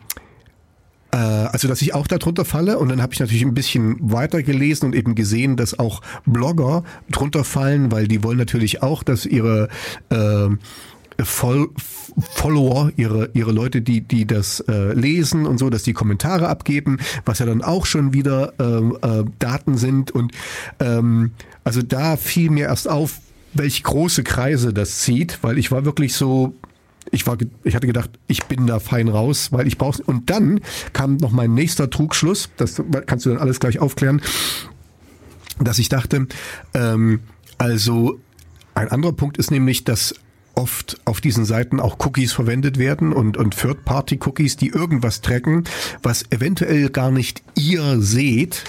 äh, 1.16 1.18
also 1.18 1.70
dass 1.70 1.82
ich 1.82 1.94
auch 1.94 2.08
darunter 2.08 2.44
falle 2.44 2.78
und 2.78 2.90
dann 2.90 3.02
habe 3.02 3.14
ich 3.14 3.20
natürlich 3.20 3.44
ein 3.44 3.54
bisschen 3.54 3.98
weiter 4.02 4.44
gelesen 4.44 4.88
und 4.88 4.96
eben 4.96 5.16
gesehen, 5.16 5.56
dass 5.56 5.80
auch 5.80 6.02
Blogger 6.26 6.84
drunter 7.10 7.46
fallen, 7.46 7.92
weil 7.92 8.08
die 8.08 8.22
wollen 8.22 8.38
natürlich 8.38 8.84
auch, 8.84 9.02
dass 9.02 9.26
ihre 9.26 9.70
äh, 10.10 10.50
Voll, 11.24 11.70
Follower, 12.34 12.92
ihre, 12.98 13.30
ihre 13.34 13.54
Leute, 13.54 13.82
die, 13.82 14.02
die 14.02 14.28
das 14.28 14.60
äh, 14.68 14.92
lesen 14.92 15.46
und 15.46 15.60
so, 15.60 15.70
dass 15.70 15.84
die 15.84 15.94
Kommentare 15.94 16.50
abgeben, 16.50 16.98
was 17.24 17.40
ja 17.40 17.46
dann 17.46 17.62
auch 17.62 17.86
schon 17.86 18.14
wieder 18.14 18.52
ähm, 18.60 18.98
äh, 19.02 19.24
Daten 19.40 19.78
sind. 19.78 20.12
Und 20.12 20.34
ähm, 20.82 21.32
also 21.64 21.82
da 21.82 22.18
fiel 22.18 22.50
mir 22.50 22.66
erst 22.66 22.90
auf, 22.90 23.22
welch 23.54 23.82
große 23.84 24.24
Kreise 24.24 24.74
das 24.74 25.00
zieht, 25.00 25.40
weil 25.42 25.58
ich 25.58 25.72
war 25.72 25.86
wirklich 25.86 26.14
so, 26.16 26.54
ich 27.12 27.26
war, 27.28 27.38
ich 27.64 27.76
hatte 27.76 27.88
gedacht, 27.88 28.12
ich 28.28 28.46
bin 28.46 28.68
da 28.68 28.80
fein 28.80 29.08
raus, 29.08 29.52
weil 29.52 29.68
ich 29.68 29.78
brauche. 29.78 30.04
Und 30.04 30.30
dann 30.30 30.60
kam 30.94 31.18
noch 31.18 31.32
mein 31.32 31.54
nächster 31.54 31.90
Trugschluss, 31.90 32.50
das 32.58 32.82
kannst 33.06 33.26
du 33.26 33.30
dann 33.30 33.40
alles 33.40 33.60
gleich 33.60 33.80
aufklären, 33.80 34.22
dass 35.60 35.80
ich 35.80 35.90
dachte, 35.90 36.28
ähm, 36.74 37.20
also 37.58 38.20
ein 38.74 38.90
anderer 38.90 39.14
Punkt 39.14 39.38
ist 39.38 39.52
nämlich, 39.52 39.84
dass 39.84 40.16
oft 40.56 41.00
auf 41.06 41.22
diesen 41.22 41.46
Seiten 41.46 41.80
auch 41.80 41.98
Cookies 42.00 42.34
verwendet 42.34 42.78
werden 42.78 43.14
und, 43.14 43.38
und 43.38 43.58
Third-Party-Cookies, 43.58 44.58
die 44.58 44.70
irgendwas 44.70 45.22
tracken, 45.22 45.66
was 46.02 46.24
eventuell 46.32 46.90
gar 46.90 47.12
nicht 47.12 47.44
ihr 47.56 48.02
seht, 48.02 48.64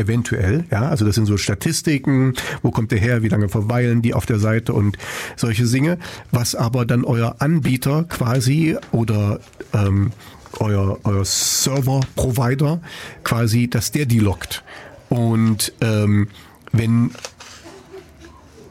eventuell, 0.00 0.64
ja, 0.70 0.88
also 0.88 1.04
das 1.04 1.14
sind 1.14 1.26
so 1.26 1.36
Statistiken, 1.36 2.34
wo 2.62 2.70
kommt 2.70 2.90
der 2.90 2.98
her, 2.98 3.22
wie 3.22 3.28
lange 3.28 3.48
verweilen 3.48 4.02
die 4.02 4.14
auf 4.14 4.26
der 4.26 4.38
Seite 4.38 4.72
und 4.72 4.96
solche 5.36 5.64
Dinge, 5.64 5.98
was 6.30 6.54
aber 6.54 6.84
dann 6.84 7.04
euer 7.04 7.36
Anbieter 7.38 8.04
quasi 8.04 8.76
oder 8.92 9.40
ähm, 9.72 10.12
euer, 10.58 10.98
euer 11.04 11.24
Server-Provider 11.24 12.80
quasi, 13.22 13.68
dass 13.68 13.92
der 13.92 14.06
die 14.06 14.18
lockt. 14.18 14.64
Und 15.08 15.72
ähm, 15.80 16.28
wenn, 16.72 17.10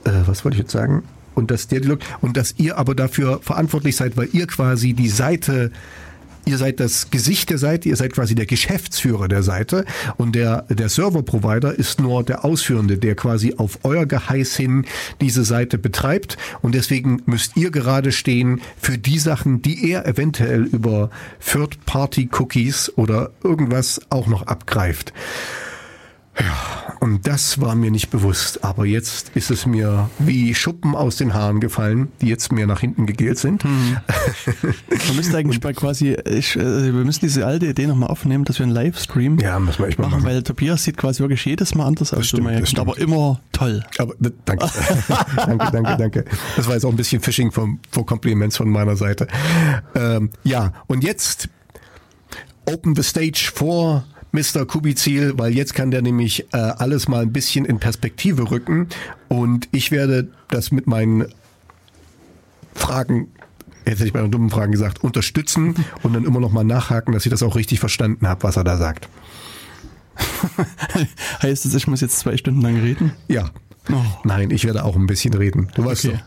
äh, 0.05 0.11
was 0.25 0.43
wollte 0.43 0.55
ich 0.55 0.61
jetzt 0.61 0.71
sagen? 0.71 1.03
Und 1.35 1.51
dass 1.51 1.67
der 1.67 1.79
die 1.79 1.87
lockt 1.87 2.03
und 2.21 2.35
dass 2.35 2.55
ihr 2.57 2.77
aber 2.77 2.95
dafür 2.95 3.39
verantwortlich 3.41 3.95
seid, 3.95 4.17
weil 4.17 4.29
ihr 4.33 4.47
quasi 4.47 4.93
die 4.93 5.09
Seite 5.09 5.71
ihr 6.45 6.57
seid 6.57 6.79
das 6.79 7.09
Gesicht 7.11 7.49
der 7.49 7.57
Seite, 7.57 7.89
ihr 7.89 7.95
seid 7.95 8.13
quasi 8.13 8.35
der 8.35 8.45
Geschäftsführer 8.45 9.27
der 9.27 9.43
Seite 9.43 9.85
und 10.17 10.35
der, 10.35 10.63
der 10.69 10.89
Server-Provider 10.89 11.77
ist 11.77 11.99
nur 11.99 12.23
der 12.23 12.45
Ausführende, 12.45 12.97
der 12.97 13.15
quasi 13.15 13.55
auf 13.57 13.79
euer 13.83 14.05
Geheiß 14.05 14.55
hin 14.55 14.85
diese 15.21 15.43
Seite 15.43 15.77
betreibt 15.77 16.37
und 16.61 16.75
deswegen 16.75 17.21
müsst 17.25 17.57
ihr 17.57 17.71
gerade 17.71 18.11
stehen 18.11 18.61
für 18.77 18.97
die 18.97 19.19
Sachen, 19.19 19.61
die 19.61 19.91
er 19.91 20.07
eventuell 20.07 20.63
über 20.63 21.09
Third-Party-Cookies 21.45 22.93
oder 22.95 23.31
irgendwas 23.43 24.01
auch 24.09 24.27
noch 24.27 24.43
abgreift. 24.43 25.13
Ja, 26.39 26.89
und 26.99 27.27
das 27.27 27.61
war 27.61 27.75
mir 27.75 27.91
nicht 27.91 28.09
bewusst. 28.09 28.63
Aber 28.63 28.85
jetzt 28.85 29.29
ist 29.35 29.51
es 29.51 29.65
mir 29.65 30.09
wie 30.19 30.53
Schuppen 30.53 30.95
aus 30.95 31.15
den 31.15 31.33
Haaren 31.33 31.59
gefallen, 31.59 32.11
die 32.21 32.27
jetzt 32.27 32.51
mehr 32.51 32.67
nach 32.67 32.81
hinten 32.81 33.05
gegelt 33.05 33.37
sind. 33.37 33.63
Hm. 33.63 33.97
Man 35.07 35.15
müsste 35.15 35.37
eigentlich 35.37 35.59
bei 35.59 35.73
quasi, 35.73 36.17
ich, 36.25 36.57
also 36.57 36.85
wir 36.85 37.05
müssen 37.05 37.21
diese 37.21 37.45
alte 37.45 37.67
Idee 37.67 37.87
nochmal 37.87 38.09
aufnehmen, 38.09 38.43
dass 38.43 38.59
wir 38.59 38.65
einen 38.65 38.73
Livestream 38.73 39.39
ja, 39.39 39.59
müssen 39.59 39.79
wir 39.79 39.87
echt 39.87 39.99
machen, 39.99 40.11
machen. 40.11 40.25
Weil 40.25 40.43
Tobias 40.43 40.83
sieht 40.83 40.97
quasi 40.97 41.21
wirklich 41.21 41.43
jedes 41.45 41.73
Mal 41.75 41.85
anders 41.85 42.13
aus. 42.13 42.27
Stimmt, 42.27 42.47
das 42.47 42.69
stimmt. 42.69 42.87
Aber 42.87 42.97
immer 42.97 43.39
toll. 43.51 43.83
Aber 43.97 44.13
danke, 44.45 44.65
danke, 45.35 45.69
danke, 45.71 45.97
danke. 45.97 46.25
Das 46.57 46.67
war 46.67 46.73
jetzt 46.73 46.85
auch 46.85 46.91
ein 46.91 46.97
bisschen 46.97 47.21
Phishing 47.21 47.51
vom, 47.51 47.79
vor 47.91 48.05
Compliments 48.05 48.57
von 48.57 48.69
meiner 48.69 48.97
Seite. 48.97 49.27
Ähm, 49.95 50.31
ja, 50.43 50.73
und 50.87 51.03
jetzt 51.03 51.49
open 52.65 52.95
the 52.95 53.03
stage 53.03 53.51
for 53.53 54.03
Mr. 54.31 54.65
Kubizil, 54.65 55.33
weil 55.37 55.53
jetzt 55.53 55.73
kann 55.73 55.91
der 55.91 56.01
nämlich 56.01 56.45
äh, 56.53 56.57
alles 56.57 57.07
mal 57.07 57.23
ein 57.23 57.33
bisschen 57.33 57.65
in 57.65 57.79
Perspektive 57.79 58.51
rücken 58.51 58.87
und 59.27 59.67
ich 59.71 59.91
werde 59.91 60.29
das 60.49 60.71
mit 60.71 60.87
meinen 60.87 61.25
Fragen 62.73 63.29
jetzt 63.89 63.99
hätte 63.99 64.07
ich 64.07 64.13
bei 64.13 64.21
den 64.21 64.31
dummen 64.31 64.49
Fragen 64.49 64.71
gesagt, 64.71 65.03
unterstützen 65.03 65.73
und 66.03 66.13
dann 66.13 66.25
immer 66.25 66.39
noch 66.39 66.51
mal 66.51 66.63
nachhaken, 66.63 67.13
dass 67.13 67.25
ich 67.25 67.29
das 67.31 67.43
auch 67.43 67.55
richtig 67.55 67.79
verstanden 67.79 68.27
habe, 68.27 68.43
was 68.43 68.57
er 68.57 68.63
da 68.63 68.77
sagt. 68.77 69.09
heißt 71.41 71.65
das, 71.65 71.73
ich 71.73 71.87
muss 71.87 72.01
jetzt 72.01 72.19
zwei 72.19 72.37
Stunden 72.37 72.61
lang 72.61 72.79
reden? 72.79 73.13
Ja. 73.27 73.49
Oh. 73.91 73.95
Nein, 74.23 74.51
ich 74.51 74.65
werde 74.65 74.83
auch 74.83 74.95
ein 74.95 75.07
bisschen 75.07 75.33
reden. 75.33 75.69
Du 75.75 75.85
weißt 75.85 76.05
okay. 76.05 76.19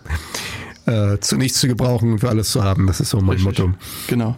so. 0.84 0.92
Äh, 0.92 1.20
zu 1.20 1.36
nichts 1.36 1.60
zu 1.60 1.68
gebrauchen, 1.68 2.18
für 2.18 2.28
alles 2.28 2.50
zu 2.50 2.64
haben. 2.64 2.86
Das 2.86 3.00
ist 3.00 3.10
so 3.10 3.18
mein 3.18 3.36
Richtig. 3.36 3.44
Motto. 3.44 3.74
Genau. 4.08 4.36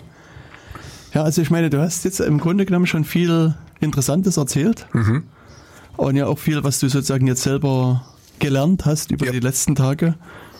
Ja, 1.14 1.23
also 1.23 1.40
ich 1.40 1.50
meine, 1.50 1.71
du 1.71 1.80
hast 1.80 2.04
jetzt 2.04 2.21
im 2.21 2.38
Grunde 2.38 2.66
genommen 2.66 2.87
schon 2.87 3.04
viel 3.04 3.54
Interessantes 3.80 4.37
erzählt. 4.37 4.87
Mhm. 4.92 5.23
Und 5.97 6.16
ja 6.16 6.26
auch 6.26 6.38
viel, 6.38 6.64
was 6.64 6.80
du 6.80 6.88
sozusagen 6.88 7.26
jetzt 7.28 7.42
selber 7.42 8.04
gelernt 8.40 8.85
hast 8.85 9.12
über 9.12 9.26
ja. 9.26 9.33
die 9.33 9.40
letzten 9.40 9.76
Tage, 9.76 10.16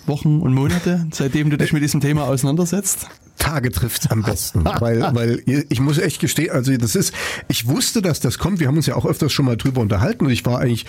Wochen 0.07 0.41
und 0.41 0.55
Monate, 0.55 1.07
seitdem 1.13 1.51
du 1.51 1.59
dich 1.59 1.73
mit 1.73 1.83
diesem 1.83 2.01
Thema 2.01 2.25
auseinandersetzt. 2.25 3.09
Tage 3.37 3.73
trifft 3.73 4.13
am 4.13 4.23
besten, 4.23 4.65
weil, 4.65 5.03
weil 5.13 5.43
ich 5.47 5.81
muss 5.81 5.99
echt 5.99 6.21
gestehen, 6.21 6.53
also 6.53 6.75
das 6.77 6.95
ist, 6.95 7.13
ich 7.49 7.67
wusste, 7.67 8.01
dass 8.01 8.21
das 8.21 8.39
kommt. 8.39 8.61
Wir 8.61 8.69
haben 8.69 8.77
uns 8.77 8.87
ja 8.87 8.95
auch 8.95 9.05
öfters 9.05 9.33
schon 9.33 9.45
mal 9.45 9.57
drüber 9.57 9.81
unterhalten 9.81 10.25
und 10.27 10.31
ich 10.31 10.47
war 10.47 10.61
eigentlich, 10.61 10.87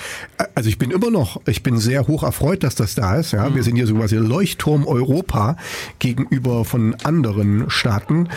also 0.53 0.69
ich 0.69 0.77
bin 0.77 0.91
immer 0.91 1.10
noch, 1.10 1.41
ich 1.48 1.63
bin 1.63 1.77
sehr 1.79 2.07
hoch 2.07 2.24
erfreut, 2.24 2.63
dass 2.63 2.75
das 2.75 2.93
da 2.93 3.15
ist. 3.15 3.31
Ja, 3.31 3.50
mhm. 3.50 3.55
wir 3.55 3.63
sind 3.63 3.75
hier 3.75 3.88
so 3.88 3.95
quasi 3.95 4.15
Leuchtturm 4.15 4.86
Europa 4.86 5.57
gegenüber 5.98 6.65
von 6.65 6.95
anderen 7.03 7.69
Staaten, 7.69 8.29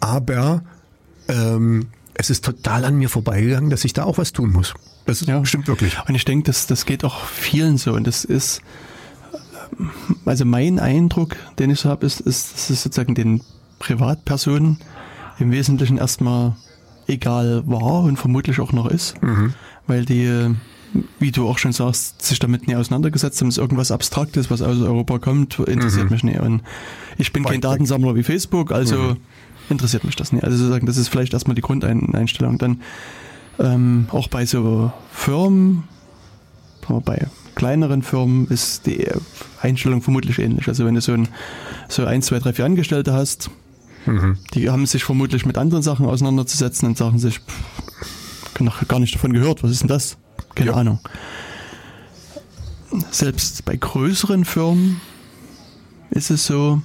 aber 0.00 0.64
ähm, 1.28 1.86
es 2.14 2.30
ist 2.30 2.44
total 2.44 2.84
an 2.84 2.96
mir 2.96 3.08
vorbeigegangen, 3.08 3.70
dass 3.70 3.84
ich 3.84 3.92
da 3.92 4.04
auch 4.04 4.18
was 4.18 4.32
tun 4.32 4.52
muss. 4.52 4.74
Das 5.06 5.24
ja. 5.26 5.44
stimmt 5.44 5.66
wirklich. 5.68 5.96
Und 6.08 6.14
ich 6.14 6.24
denke, 6.24 6.46
das, 6.46 6.66
das 6.66 6.86
geht 6.86 7.04
auch 7.04 7.24
vielen 7.26 7.78
so. 7.78 7.94
Und 7.94 8.06
das 8.06 8.24
ist, 8.24 8.60
also 10.24 10.44
mein 10.44 10.78
Eindruck, 10.78 11.36
den 11.58 11.70
ich 11.70 11.80
so 11.80 11.88
habe, 11.88 12.06
ist, 12.06 12.20
ist, 12.20 12.54
dass 12.54 12.70
es 12.70 12.82
sozusagen 12.82 13.14
den 13.14 13.42
Privatpersonen 13.78 14.78
im 15.38 15.50
Wesentlichen 15.50 15.98
erstmal 15.98 16.54
egal 17.06 17.62
war 17.66 18.04
und 18.04 18.16
vermutlich 18.16 18.60
auch 18.60 18.72
noch 18.72 18.86
ist, 18.86 19.20
mhm. 19.22 19.54
weil 19.86 20.04
die, 20.04 20.54
wie 21.18 21.32
du 21.32 21.48
auch 21.48 21.58
schon 21.58 21.72
sagst, 21.72 22.22
sich 22.22 22.38
damit 22.38 22.68
nie 22.68 22.76
auseinandergesetzt 22.76 23.40
haben, 23.40 23.48
ist 23.48 23.58
irgendwas 23.58 23.90
Abstraktes, 23.90 24.50
was 24.50 24.62
aus 24.62 24.78
Europa 24.78 25.18
kommt, 25.18 25.58
interessiert 25.58 26.04
mhm. 26.04 26.10
mich 26.10 26.22
nicht. 26.22 26.40
Und 26.40 26.62
ich 27.18 27.32
bin 27.32 27.44
Weit 27.44 27.52
kein 27.52 27.60
Datensammler 27.60 28.14
wie 28.14 28.22
Facebook, 28.22 28.70
also 28.70 28.96
mhm 28.96 29.16
interessiert 29.68 30.04
mich 30.04 30.16
das 30.16 30.32
nicht. 30.32 30.44
Also 30.44 30.56
sozusagen, 30.56 30.86
das 30.86 30.96
ist 30.96 31.08
vielleicht 31.08 31.32
erstmal 31.32 31.54
die 31.54 31.62
Grundeinstellung. 31.62 32.58
Dann 32.58 32.80
ähm, 33.58 34.06
auch 34.10 34.28
bei 34.28 34.46
so 34.46 34.92
Firmen, 35.10 35.84
bei 37.04 37.26
kleineren 37.54 38.02
Firmen 38.02 38.48
ist 38.48 38.86
die 38.86 39.06
Einstellung 39.60 40.02
vermutlich 40.02 40.38
ähnlich. 40.38 40.68
Also 40.68 40.84
wenn 40.84 40.94
du 40.94 41.00
so 41.00 41.12
ein, 41.12 41.28
so 41.88 42.04
ein, 42.04 42.22
zwei, 42.22 42.38
drei, 42.38 42.52
vier 42.52 42.64
Angestellte 42.64 43.12
hast, 43.12 43.50
mhm. 44.06 44.38
die 44.54 44.70
haben 44.70 44.86
sich 44.86 45.04
vermutlich 45.04 45.46
mit 45.46 45.58
anderen 45.58 45.82
Sachen 45.82 46.06
auseinanderzusetzen 46.06 46.88
und 46.88 46.98
sagen 46.98 47.18
sich, 47.18 47.38
pff, 47.38 48.60
noch 48.60 48.86
gar 48.88 49.00
nicht 49.00 49.14
davon 49.14 49.32
gehört, 49.32 49.62
was 49.62 49.70
ist 49.70 49.82
denn 49.82 49.88
das? 49.88 50.16
Keine 50.54 50.70
ja. 50.70 50.76
Ahnung. 50.76 51.00
Selbst 53.10 53.64
bei 53.64 53.76
größeren 53.76 54.44
Firmen 54.44 55.00
ist 56.10 56.30
es 56.30 56.46
so, 56.46 56.82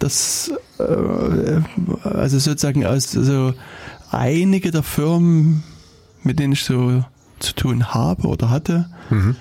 dass 0.00 0.50
äh, 0.78 1.60
also 2.02 2.38
sozusagen 2.38 2.84
aus 2.84 3.16
also 3.16 3.54
einige 4.10 4.72
der 4.72 4.82
Firmen, 4.82 5.62
mit 6.22 6.38
denen 6.38 6.52
ich 6.54 6.64
so 6.64 7.04
zu 7.38 7.54
tun 7.54 7.94
habe 7.94 8.26
oder 8.26 8.50
hatte, 8.50 8.90
mhm. 9.10 9.36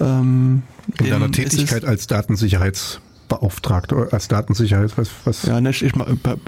ähm, 0.00 0.62
in 0.98 1.10
deiner 1.10 1.30
Tätigkeit 1.30 1.84
als 1.84 2.06
Datensicherheitsbeauftragter, 2.06 4.08
als 4.12 4.28
Datensicherheit, 4.28 4.96
was, 4.96 5.10
was? 5.24 5.42
Ja, 5.42 5.60
ne, 5.60 5.68
ich, 5.70 5.82
ich 5.82 5.92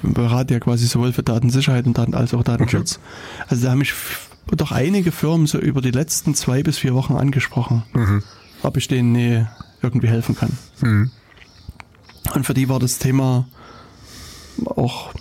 berate 0.03 0.55
ja 0.55 0.61
quasi 0.61 0.87
sowohl 0.87 1.13
für 1.13 1.23
Datensicherheit 1.23 1.87
und 1.87 1.99
Daten 1.99 2.15
als 2.15 2.33
auch 2.35 2.45
Datenschutz. 2.45 2.97
Okay. 2.97 3.45
Also 3.49 3.65
da 3.65 3.73
haben 3.73 3.79
mich 3.79 3.95
doch 4.57 4.73
einige 4.73 5.13
Firmen 5.13 5.47
so 5.47 5.59
über 5.59 5.81
die 5.81 5.91
letzten 5.91 6.35
zwei 6.35 6.63
bis 6.63 6.79
vier 6.79 6.95
Wochen 6.95 7.15
angesprochen, 7.15 7.83
mhm. 7.93 8.23
ob 8.63 8.77
ich 8.77 8.89
denen 8.89 9.13
nee, 9.13 9.47
irgendwie 9.83 10.09
helfen 10.09 10.37
kann. 10.37 10.57
Mhm. 10.81 11.11
Und 12.35 12.47
für 12.47 12.55
die 12.55 12.69
war 12.69 12.79
das 12.79 12.99
Thema 12.99 13.47
auch 14.65 15.13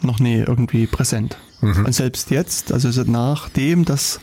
noch 0.00 0.20
nie 0.20 0.36
irgendwie 0.36 0.86
präsent. 0.86 1.36
Mhm. 1.60 1.86
Und 1.86 1.94
selbst 1.94 2.30
jetzt, 2.30 2.72
also 2.72 3.02
nachdem 3.04 3.84
das 3.84 4.20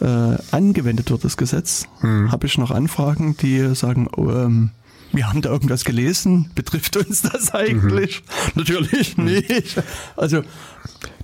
äh, 0.00 0.36
angewendet 0.50 1.10
wird, 1.10 1.24
das 1.24 1.36
Gesetz, 1.36 1.86
mhm. 2.00 2.32
habe 2.32 2.46
ich 2.46 2.58
noch 2.58 2.70
Anfragen, 2.70 3.36
die 3.36 3.74
sagen, 3.74 4.08
oh, 4.16 4.30
ähm, 4.30 4.70
wir 5.12 5.28
haben 5.28 5.42
da 5.42 5.50
irgendwas 5.50 5.84
gelesen, 5.84 6.50
betrifft 6.54 6.96
uns 6.96 7.22
das 7.22 7.54
eigentlich? 7.54 8.22
Mhm. 8.22 8.52
Natürlich 8.56 9.16
mhm. 9.16 9.24
nicht. 9.24 9.82
Also, 10.16 10.42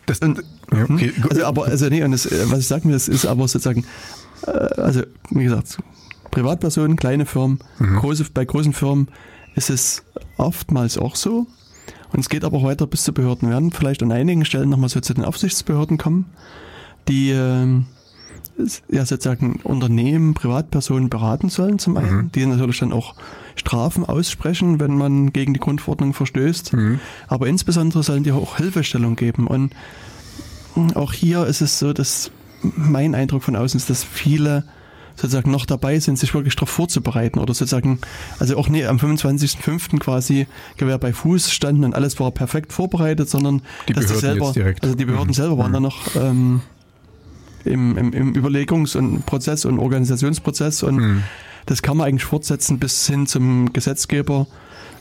das, 0.07 0.19
und, 0.21 0.43
ja, 0.73 0.85
okay. 0.85 1.13
Hm? 1.15 1.27
also 1.29 1.45
aber 1.45 1.67
also 1.67 1.89
nee, 1.89 2.03
und 2.03 2.13
das, 2.13 2.29
was 2.51 2.61
ich 2.61 2.67
sagen 2.67 2.85
will, 2.85 2.95
das 2.95 3.09
ist 3.09 3.27
aber 3.27 3.47
sozusagen, 3.49 3.85
äh, 4.47 4.51
also 4.51 5.03
wie 5.31 5.45
gesagt, 5.45 5.79
Privatpersonen, 6.31 6.97
kleine 6.97 7.27
Firmen, 7.27 7.59
mhm. 7.79 7.97
große, 7.97 8.27
bei 8.33 8.45
großen 8.45 8.73
Firmen 8.73 9.09
ist 9.55 9.71
es 9.71 10.03
oftmals 10.37 10.99
auch 10.99 11.17
so. 11.17 11.47
Und 12.13 12.21
es 12.21 12.29
geht 12.29 12.45
aber 12.45 12.63
weiter 12.63 12.87
bis 12.87 13.05
zu 13.05 13.13
Behörden. 13.13 13.49
Wir 13.49 13.55
werden 13.55 13.71
vielleicht 13.71 14.03
an 14.03 14.11
einigen 14.13 14.45
Stellen 14.45 14.69
nochmal 14.69 14.89
so 14.89 15.01
zu 15.01 15.15
den 15.15 15.25
Aufsichtsbehörden 15.25 15.97
kommen, 15.97 16.27
die 17.09 17.31
äh, 17.31 17.83
ja 18.91 19.07
sozusagen 19.07 19.61
Unternehmen, 19.63 20.35
Privatpersonen 20.35 21.09
beraten 21.09 21.49
sollen 21.49 21.79
zum 21.79 21.97
einen, 21.97 22.17
Mhm. 22.17 22.33
die 22.33 22.47
natürlich 22.47 22.81
dann 22.81 22.93
auch 22.93 23.15
Strafen 23.55 24.05
aussprechen, 24.05 24.81
wenn 24.81 24.97
man 24.97 25.33
gegen 25.33 25.55
die 25.55 25.61
Grundverordnung 25.61 26.13
verstößt. 26.15 26.73
Mhm. 26.73 27.01
Aber 27.29 27.47
insbesondere 27.47 28.03
sollen 28.03 28.25
die 28.25 28.33
auch 28.33 28.57
Hilfestellung 28.57 29.17
geben. 29.17 29.47
Und 29.47 30.97
auch 30.97 31.13
hier 31.13 31.47
ist 31.47 31.61
es 31.61 31.79
so, 31.79 31.93
dass 31.93 32.31
mein 32.63 33.15
Eindruck 33.15 33.43
von 33.43 33.57
außen 33.57 33.79
ist, 33.79 33.89
dass 33.89 34.05
viele 34.05 34.65
sozusagen 35.21 35.51
noch 35.51 35.67
dabei 35.67 35.99
sind, 36.01 36.19
sich 36.19 36.33
wirklich 36.35 36.57
darauf 36.57 36.71
vorzubereiten 36.71 37.39
oder 37.39 37.53
sozusagen, 37.55 37.99
also 38.39 38.57
auch 38.57 38.69
nie 38.69 38.85
am 38.85 38.97
25.05. 38.97 39.99
quasi 39.99 40.47
Gewehr 40.77 40.99
bei 40.99 41.13
Fuß 41.13 41.53
standen 41.53 41.85
und 41.85 41.95
alles 41.95 42.19
war 42.21 42.31
perfekt 42.31 42.73
vorbereitet, 42.73 43.29
sondern 43.29 43.63
Die 43.89 43.93
dass 43.93 44.07
die 44.07 44.13
Behörden 44.15 44.21
selber, 44.31 44.47
jetzt 44.47 44.57
direkt. 44.57 44.83
also 44.83 44.95
die 44.95 45.05
Behörden 45.05 45.29
Mhm. 45.29 45.35
selber 45.35 45.59
waren 45.59 45.73
da 45.73 45.81
noch 45.81 46.15
ähm, 46.17 46.63
im, 47.65 47.99
im, 47.99 48.13
im 48.13 48.33
Überlegungs- 48.35 48.97
und 48.97 49.27
Prozess 49.27 49.65
und 49.67 49.79
Organisationsprozess 49.79 50.83
und 50.83 50.97
Mhm. 50.97 51.23
das 51.67 51.83
kann 51.83 51.97
man 51.99 52.09
eigentlich 52.09 52.25
fortsetzen 52.25 52.79
bis 52.79 53.07
hin 53.07 53.27
zum 53.27 53.73
Gesetzgeber 53.73 54.47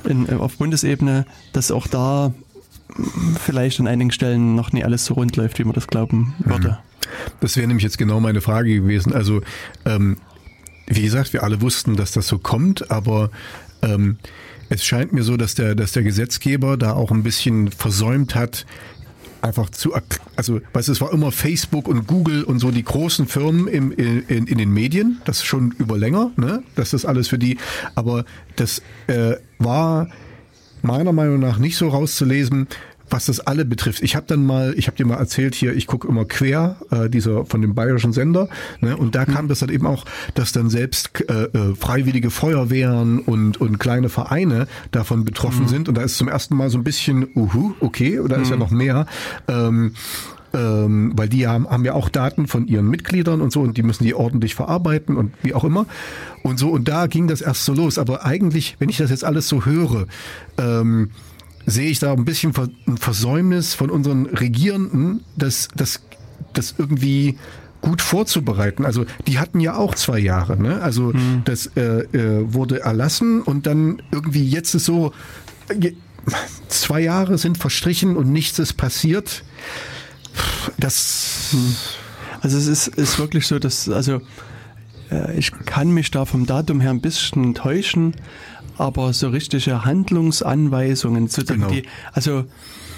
in, 0.04 0.28
äh, 0.28 0.34
auf 0.34 0.58
Bundesebene, 0.58 1.26
dass 1.54 1.72
auch 1.72 1.88
da 1.88 2.34
vielleicht 3.40 3.80
an 3.80 3.88
einigen 3.88 4.12
Stellen 4.12 4.56
noch 4.56 4.74
nie 4.74 4.84
alles 4.84 5.06
so 5.06 5.14
rund 5.14 5.36
läuft, 5.38 5.60
wie 5.60 5.64
man 5.64 5.74
das 5.74 5.88
glauben 5.88 6.34
würde. 6.40 6.80
Das 7.40 7.56
wäre 7.56 7.68
nämlich 7.68 7.84
jetzt 7.84 7.98
genau 7.98 8.20
meine 8.20 8.42
Frage 8.42 8.74
gewesen. 8.74 9.14
Also, 9.14 9.42
ähm, 9.86 10.18
wie 10.88 11.02
gesagt, 11.02 11.34
wir 11.34 11.44
alle 11.44 11.62
wussten, 11.62 11.96
dass 11.96 12.12
das 12.12 12.28
so 12.28 12.40
kommt, 12.40 12.90
aber 12.92 13.30
ähm, 13.82 14.18
es 14.70 14.84
scheint 14.84 15.14
mir 15.14 15.24
so, 15.24 15.38
dass 15.38 15.56
der, 15.56 15.76
dass 15.76 15.92
der 15.92 16.04
Gesetzgeber 16.04 16.78
da 16.78 16.94
auch 16.94 17.12
ein 17.12 17.24
bisschen 17.24 17.72
versäumt 17.72 18.36
hat, 18.36 18.66
einfach 19.42 19.70
zu, 19.70 19.94
also, 20.36 20.62
weißt 20.74 20.88
du, 20.90 20.92
es 20.92 21.02
war 21.02 21.14
immer 21.14 21.32
Facebook 21.32 21.88
und 21.88 22.08
Google 22.08 22.44
und 22.44 22.60
so 22.60 22.72
die 22.72 22.84
großen 22.84 23.28
Firmen 23.28 23.68
im, 23.68 23.92
in, 23.92 24.24
in, 24.24 24.48
in 24.48 24.58
den 24.58 24.72
Medien, 24.72 25.22
das 25.26 25.44
schon 25.44 25.74
über 25.78 25.98
länger, 25.98 26.32
ne, 26.36 26.64
dass 26.76 26.92
das 26.92 27.06
alles 27.06 27.28
für 27.28 27.40
die, 27.40 27.58
aber 27.96 28.26
das 28.56 28.82
äh, 29.08 29.36
war 29.58 30.10
meiner 30.82 31.14
Meinung 31.14 31.40
nach 31.40 31.58
nicht 31.58 31.78
so 31.78 31.90
rauszulesen, 31.90 32.68
was 33.10 33.26
das 33.26 33.40
alle 33.40 33.66
betrifft. 33.66 34.02
Ich 34.02 34.16
habe 34.16 34.26
dann 34.28 34.46
mal, 34.46 34.74
ich 34.78 34.88
habe 34.88 34.98
dir 34.98 35.06
mal 35.06 35.16
erzählt 35.16 35.56
hier, 35.56 35.76
ich 35.76 35.88
gucke 35.88 36.08
immer 36.08 36.26
quer, 36.26 36.78
äh, 36.92 37.10
dieser 37.10 37.46
von 37.46 37.62
dem 37.62 37.76
bayerischen 37.76 38.14
Sender, 38.14 38.50
ne, 38.82 38.96
und 38.98 39.16
da 39.16 39.26
kam 39.26 39.48
das 39.48 39.60
dann 39.60 39.70
eben 39.70 39.88
auch, 39.88 40.06
dass 40.36 40.52
dann 40.52 40.70
selbst 40.70 41.12
äh, 41.30 41.44
äh, 41.46 41.76
freiwillige 41.76 42.30
Feuerwehren 42.30 43.20
und 43.20 43.60
und 43.60 43.80
kleine 43.80 44.10
Vereine 44.10 44.68
davon 44.92 45.26
betroffen 45.26 45.68
sind 45.68 45.90
und 45.90 45.96
da 45.96 46.02
ist 46.02 46.18
zum 46.18 46.28
ersten 46.28 46.56
Mal 46.56 46.70
so 46.70 46.78
ein 46.78 46.84
bisschen, 46.84 47.28
uhu, 47.36 47.74
okay, 47.80 48.20
oder 48.20 48.38
ist 48.38 48.50
ja 48.50 48.58
noch 48.58 48.72
mehr. 48.72 49.06
Ähm, 49.48 49.94
ähm, 50.54 51.14
weil 51.16 51.30
die 51.30 51.48
haben, 51.48 51.70
haben 51.70 51.86
ja 51.86 51.94
auch 51.94 52.10
Daten 52.10 52.48
von 52.48 52.68
ihren 52.68 52.90
Mitgliedern 52.90 53.42
und 53.42 53.52
so 53.52 53.62
und 53.62 53.78
die 53.78 53.84
müssen 53.84 54.04
die 54.04 54.16
ordentlich 54.16 54.56
verarbeiten 54.56 55.16
und 55.16 55.32
wie 55.44 55.54
auch 55.54 55.64
immer 55.64 55.86
und 56.44 56.58
so 56.58 56.70
und 56.70 56.88
da 56.88 57.08
ging 57.08 57.28
das 57.28 57.42
erst 57.42 57.66
so 57.66 57.74
los. 57.74 57.98
Aber 57.98 58.26
eigentlich, 58.26 58.76
wenn 58.80 58.90
ich 58.90 58.98
das 58.98 59.10
jetzt 59.10 59.24
alles 59.24 59.48
so 59.48 59.66
höre, 59.66 60.08
ähm, 60.58 61.12
sehe 61.70 61.90
ich 61.90 62.00
da 62.00 62.14
ein 62.14 62.26
bisschen 62.26 62.54
ein 62.88 62.98
Versäumnis 62.98 63.74
von 63.74 63.90
unseren 63.90 64.26
Regierenden, 64.26 65.24
das, 65.36 65.70
das, 65.76 66.02
das 66.54 66.76
irgendwie 66.78 67.38
gut 67.82 68.02
vorzubereiten. 68.02 68.86
Also 68.86 69.06
die 69.28 69.40
hatten 69.40 69.60
ja 69.60 69.76
auch 69.76 69.96
zwei 69.96 70.20
Jahre. 70.20 70.62
Ne? 70.62 70.82
Also 70.82 71.14
das 71.46 71.68
äh, 71.78 71.82
äh, 71.82 72.54
wurde 72.54 72.82
erlassen 72.82 73.42
und 73.42 73.68
dann 73.68 74.02
irgendwie 74.12 74.48
jetzt 74.48 74.74
ist 74.76 74.86
so, 74.86 75.14
zwei 76.68 77.00
Jahre 77.00 77.38
sind 77.38 77.58
verstrichen 77.58 78.18
und 78.18 78.32
nichts 78.32 78.60
ist 78.60 78.74
passiert. 78.74 79.44
Das 80.78 81.56
Also 82.42 82.58
es 82.58 82.68
ist, 82.68 82.88
ist 82.88 83.20
wirklich 83.20 83.48
so, 83.48 83.60
dass, 83.60 83.90
also 83.90 84.22
äh, 85.12 85.38
ich 85.38 85.52
kann 85.66 85.92
mich 85.92 86.12
da 86.12 86.26
vom 86.26 86.46
Datum 86.46 86.80
her 86.80 86.92
ein 86.92 87.02
bisschen 87.02 87.54
täuschen, 87.54 88.16
aber 88.80 89.14
so 89.14 89.30
richtige 89.30 89.86
Handlungsanweisungen, 89.86 91.28
sozusagen 91.28 91.62
Genau. 91.62 91.72
die, 91.74 91.84
also 92.14 92.46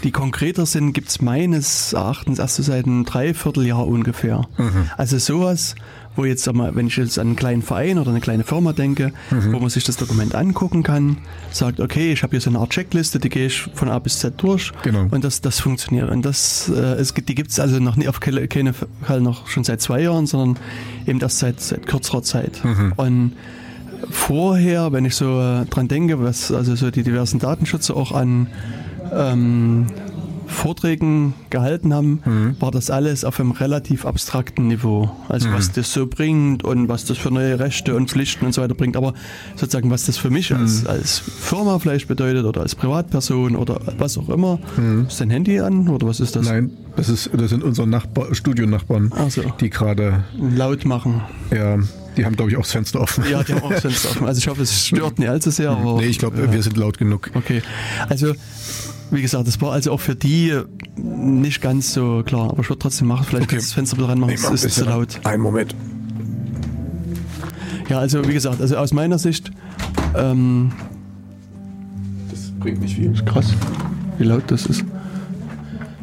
die 0.03 0.11
konkreter 0.11 0.65
sind, 0.65 0.93
gibt's 0.93 1.21
meines 1.21 1.93
Erachtens 1.93 2.39
erst 2.39 2.55
so 2.55 2.63
seit 2.63 2.85
einem 2.85 3.05
Dreivierteljahr 3.05 3.85
ungefähr. 3.87 4.47
Also 4.97 5.19
sowas, 5.19 5.75
wo 6.15 6.25
jetzt, 6.25 6.43
sag 6.43 6.55
mal, 6.55 6.75
wenn 6.75 6.87
ich 6.87 6.97
jetzt 6.97 7.19
an 7.19 7.27
einen 7.27 7.35
kleinen 7.35 7.61
Verein 7.61 7.99
oder 7.99 8.09
eine 8.09 8.19
kleine 8.19 8.43
Firma 8.43 8.73
denke, 8.73 9.13
wo 9.29 9.59
man 9.59 9.69
sich 9.69 9.83
das 9.83 9.97
Dokument 9.97 10.33
angucken 10.33 10.81
kann, 10.81 11.17
sagt, 11.51 11.79
okay, 11.79 12.11
ich 12.13 12.23
habe 12.23 12.31
hier 12.31 12.41
so 12.41 12.49
eine 12.49 12.57
Art 12.59 12.71
Checkliste, 12.71 13.19
die 13.19 13.29
gehe 13.29 13.45
ich 13.45 13.61
von 13.75 13.89
A 13.89 13.99
bis 13.99 14.17
Z 14.19 14.33
durch 14.41 14.71
Genau. 14.81 15.05
und 15.11 15.23
das, 15.23 15.39
das 15.41 15.59
funktioniert. 15.59 16.09
Und 16.09 16.23
das, 16.25 16.67
äh, 16.69 16.79
es 16.79 17.13
gibt, 17.13 17.29
die 17.29 17.35
gibt's 17.35 17.59
also 17.59 17.79
noch 17.79 17.95
nie 17.95 18.07
auf 18.07 18.19
keine, 18.19 18.47
keine 18.47 18.73
Fall 18.73 19.21
noch 19.21 19.47
schon 19.47 19.63
seit 19.63 19.81
zwei 19.81 20.01
Jahren, 20.01 20.25
sondern 20.25 20.57
eben 21.05 21.19
erst 21.21 21.37
seit, 21.39 21.59
seit 21.61 21.85
kürzerer 21.85 22.23
Zeit. 22.23 22.59
Und 22.97 23.33
vorher, 24.11 24.91
wenn 24.91 25.05
ich 25.05 25.15
so 25.15 25.39
äh, 25.39 25.65
dran 25.65 25.87
denke, 25.87 26.21
was 26.21 26.51
also 26.51 26.75
so 26.75 26.91
die 26.91 27.03
diversen 27.03 27.39
Datenschützer 27.39 27.95
auch 27.95 28.11
an 28.11 28.47
ähm, 29.13 29.87
Vorträgen 30.51 31.33
gehalten 31.49 31.93
haben, 31.93 32.55
war 32.59 32.71
das 32.71 32.89
alles 32.89 33.23
auf 33.25 33.39
einem 33.39 33.51
relativ 33.51 34.05
abstrakten 34.05 34.67
Niveau. 34.67 35.09
Also 35.29 35.51
was 35.51 35.71
das 35.71 35.91
so 35.93 36.07
bringt 36.07 36.63
und 36.63 36.87
was 36.89 37.05
das 37.05 37.17
für 37.17 37.31
neue 37.31 37.59
Rechte 37.59 37.95
und 37.95 38.09
Pflichten 38.09 38.45
und 38.45 38.53
so 38.53 38.61
weiter 38.61 38.75
bringt. 38.75 38.95
Aber 38.97 39.13
sozusagen, 39.55 39.89
was 39.89 40.05
das 40.05 40.17
für 40.17 40.29
mich 40.29 40.53
als, 40.53 40.85
als 40.85 41.19
Firma 41.19 41.79
vielleicht 41.79 42.07
bedeutet 42.07 42.45
oder 42.45 42.61
als 42.61 42.75
Privatperson 42.75 43.55
oder 43.55 43.79
was 43.97 44.17
auch 44.17 44.29
immer. 44.29 44.59
Ist 45.07 45.21
dein 45.21 45.29
Handy 45.29 45.59
an 45.59 45.87
oder 45.87 46.07
was 46.07 46.19
ist 46.19 46.35
das? 46.35 46.45
nein, 46.45 46.71
das 46.95 47.09
ist 47.09 47.29
das 47.35 47.49
sind 47.49 47.63
unsere 47.63 47.87
Nachbar, 47.87 48.33
Studionachbarn, 48.35 49.11
Ach 49.15 49.29
so. 49.31 49.41
die 49.59 49.69
gerade 49.69 50.23
Laut 50.55 50.85
machen. 50.85 51.21
ja, 51.55 51.77
die 52.17 52.25
haben 52.25 52.35
glaube 52.35 52.51
ich 52.51 52.57
auch 52.57 52.61
das 52.63 52.71
Fenster 52.71 52.99
offen. 53.01 53.23
Ja, 53.31 53.41
die 53.43 53.53
haben 53.53 53.63
auch 53.63 53.73
Fenster 53.73 54.09
offen. 54.09 54.27
Also 54.27 54.39
ich 54.39 54.47
hoffe, 54.47 54.61
es 54.63 54.85
stört 54.87 55.17
nicht 55.19 55.29
allzu 55.29 55.49
sehr. 55.51 55.71
Aber, 55.71 55.95
Nee, 56.01 56.07
ich 56.07 56.19
glaube, 56.19 56.51
wir 56.51 56.61
sind 56.63 56.75
laut 56.77 56.97
genug. 56.97 57.29
Okay. 57.33 57.61
Also, 58.09 58.33
wie 59.11 59.21
gesagt, 59.21 59.47
das 59.47 59.59
war 59.61 59.71
also 59.73 59.91
auch 59.91 59.99
für 59.99 60.15
die 60.15 60.57
nicht 60.97 61.61
ganz 61.61 61.93
so 61.93 62.23
klar. 62.25 62.49
Aber 62.49 62.61
ich 62.61 62.69
würde 62.69 62.79
trotzdem 62.79 63.07
machen. 63.07 63.25
Vielleicht 63.27 63.45
Okay. 63.45 63.55
kannst 63.57 63.67
du 63.67 63.69
das 63.69 63.73
Fenster 63.73 63.97
wieder 63.97 64.09
ranmachen. 64.09 64.33
Es 64.33 64.63
ist 64.63 64.75
zu 64.75 64.85
laut. 64.85 65.19
Ein 65.23 65.41
Moment. 65.41 65.75
Ja, 67.89 67.99
also 67.99 68.25
wie 68.27 68.33
gesagt, 68.33 68.61
also 68.61 68.77
aus 68.77 68.93
meiner 68.93 69.19
Sicht, 69.19 69.51
ähm, 70.15 70.71
Das 72.29 72.51
bringt 72.59 72.79
nicht 72.81 72.95
viel. 72.95 73.13
krass, 73.25 73.53
wie 74.17 74.23
laut 74.23 74.43
das 74.47 74.65
ist. 74.65 74.85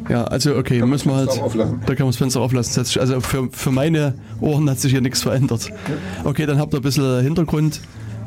Ja, 0.07 0.23
also 0.25 0.55
okay, 0.55 0.79
man 0.79 0.89
müssen 0.89 1.09
wir 1.09 1.25
das 1.25 1.35
halt, 1.35 1.43
auflassen? 1.43 1.81
da 1.85 1.93
kann 1.95 2.05
man 2.05 2.09
das 2.09 2.17
Fenster 2.17 2.41
auflassen. 2.41 2.71
Das 2.71 2.77
hat 2.79 2.85
sich- 2.87 2.99
Also 2.99 3.19
für, 3.21 3.47
für 3.51 3.71
meine 3.71 4.15
Ohren 4.41 4.69
hat 4.69 4.79
sich 4.79 4.91
hier 4.91 5.01
nichts 5.01 5.21
verändert. 5.21 5.69
Okay, 6.23 6.45
dann 6.47 6.57
habt 6.59 6.73
ihr 6.73 6.77
ein 6.79 6.83
bisschen 6.83 7.21
Hintergrund. 7.23 7.79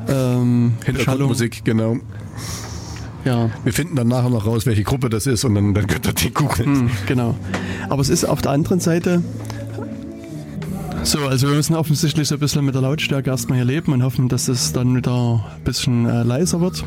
Ähm. 0.07 0.73
Hintergrundmusik, 0.85 1.63
genau. 1.65 1.97
Ja, 3.25 3.49
Wir 3.63 3.73
finden 3.73 3.95
dann 3.95 4.07
nachher 4.07 4.29
noch 4.29 4.45
raus, 4.45 4.65
welche 4.65 4.83
Gruppe 4.83 5.09
das 5.09 5.27
ist 5.27 5.45
und 5.45 5.55
dann, 5.55 5.73
dann 5.73 5.87
könnt 5.87 6.05
ihr 6.05 6.13
die 6.13 6.33
googeln. 6.33 6.81
Hm, 6.81 6.91
genau. 7.07 7.35
Aber 7.89 8.01
es 8.01 8.09
ist 8.09 8.25
auf 8.25 8.41
der 8.41 8.51
anderen 8.51 8.79
Seite 8.79 9.23
so, 11.03 11.19
also 11.19 11.49
wir 11.49 11.55
müssen 11.55 11.75
offensichtlich 11.75 12.29
so 12.29 12.35
ein 12.35 12.39
bisschen 12.39 12.63
mit 12.63 12.75
der 12.75 12.81
Lautstärke 12.81 13.29
erstmal 13.29 13.57
hier 13.57 13.65
leben 13.65 13.91
und 13.91 14.03
hoffen, 14.03 14.29
dass 14.29 14.47
es 14.47 14.71
dann 14.71 14.95
wieder 14.95 15.45
ein 15.53 15.63
bisschen 15.63 16.05
äh, 16.05 16.23
leiser 16.23 16.61
wird. 16.61 16.83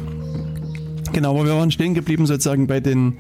Genau, 1.13 1.35
aber 1.35 1.45
wir 1.45 1.55
waren 1.55 1.71
stehen 1.71 1.93
geblieben 1.93 2.27
sozusagen 2.27 2.67
bei 2.67 2.81
den 2.81 3.19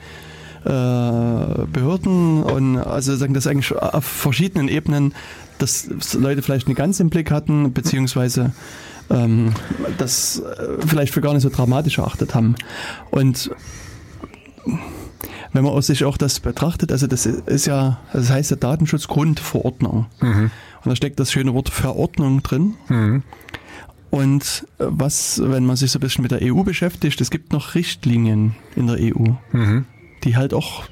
äh, 0.64 0.68
Behörden 0.68 2.42
und 2.42 2.78
also 2.78 3.14
sagen 3.14 3.34
das 3.34 3.46
eigentlich 3.46 3.76
auf 3.76 4.04
verschiedenen 4.04 4.68
Ebenen, 4.68 5.14
dass 5.58 5.88
Leute 6.14 6.40
vielleicht 6.40 6.66
nicht 6.66 6.78
ganz 6.78 6.98
im 6.98 7.10
Blick 7.10 7.30
hatten, 7.30 7.72
beziehungsweise 7.74 8.52
ähm, 9.10 9.52
das 9.98 10.40
äh, 10.40 10.86
vielleicht 10.86 11.12
für 11.12 11.20
gar 11.20 11.32
nicht 11.34 11.42
so 11.42 11.48
dramatisch 11.50 11.98
erachtet 11.98 12.34
haben. 12.34 12.56
Und 13.10 13.50
wenn 15.52 15.64
man 15.64 15.72
aus 15.72 15.86
sich 15.86 16.04
auch 16.04 16.16
das 16.16 16.40
betrachtet, 16.40 16.92
also 16.92 17.06
das 17.06 17.24
ist 17.26 17.66
ja, 17.66 18.00
das 18.12 18.30
heißt 18.30 18.50
ja 18.50 18.56
Datenschutzgrundverordnung. 18.56 20.06
Und 20.84 20.90
da 20.90 20.96
steckt 20.96 21.18
das 21.20 21.32
schöne 21.32 21.54
Wort 21.54 21.68
Verordnung 21.68 22.42
drin. 22.42 22.74
Und 24.10 24.66
äh, 24.78 24.84
was, 24.88 25.40
wenn 25.44 25.66
man 25.66 25.76
sich 25.76 25.90
so 25.90 25.98
ein 25.98 26.00
bisschen 26.00 26.22
mit 26.22 26.30
der 26.30 26.40
EU 26.42 26.62
beschäftigt, 26.62 27.20
es 27.20 27.30
gibt 27.30 27.52
noch 27.52 27.74
Richtlinien 27.74 28.54
in 28.74 28.86
der 28.86 28.96
EU, 29.00 29.32
die 30.24 30.36
halt 30.36 30.54
auch 30.54 30.84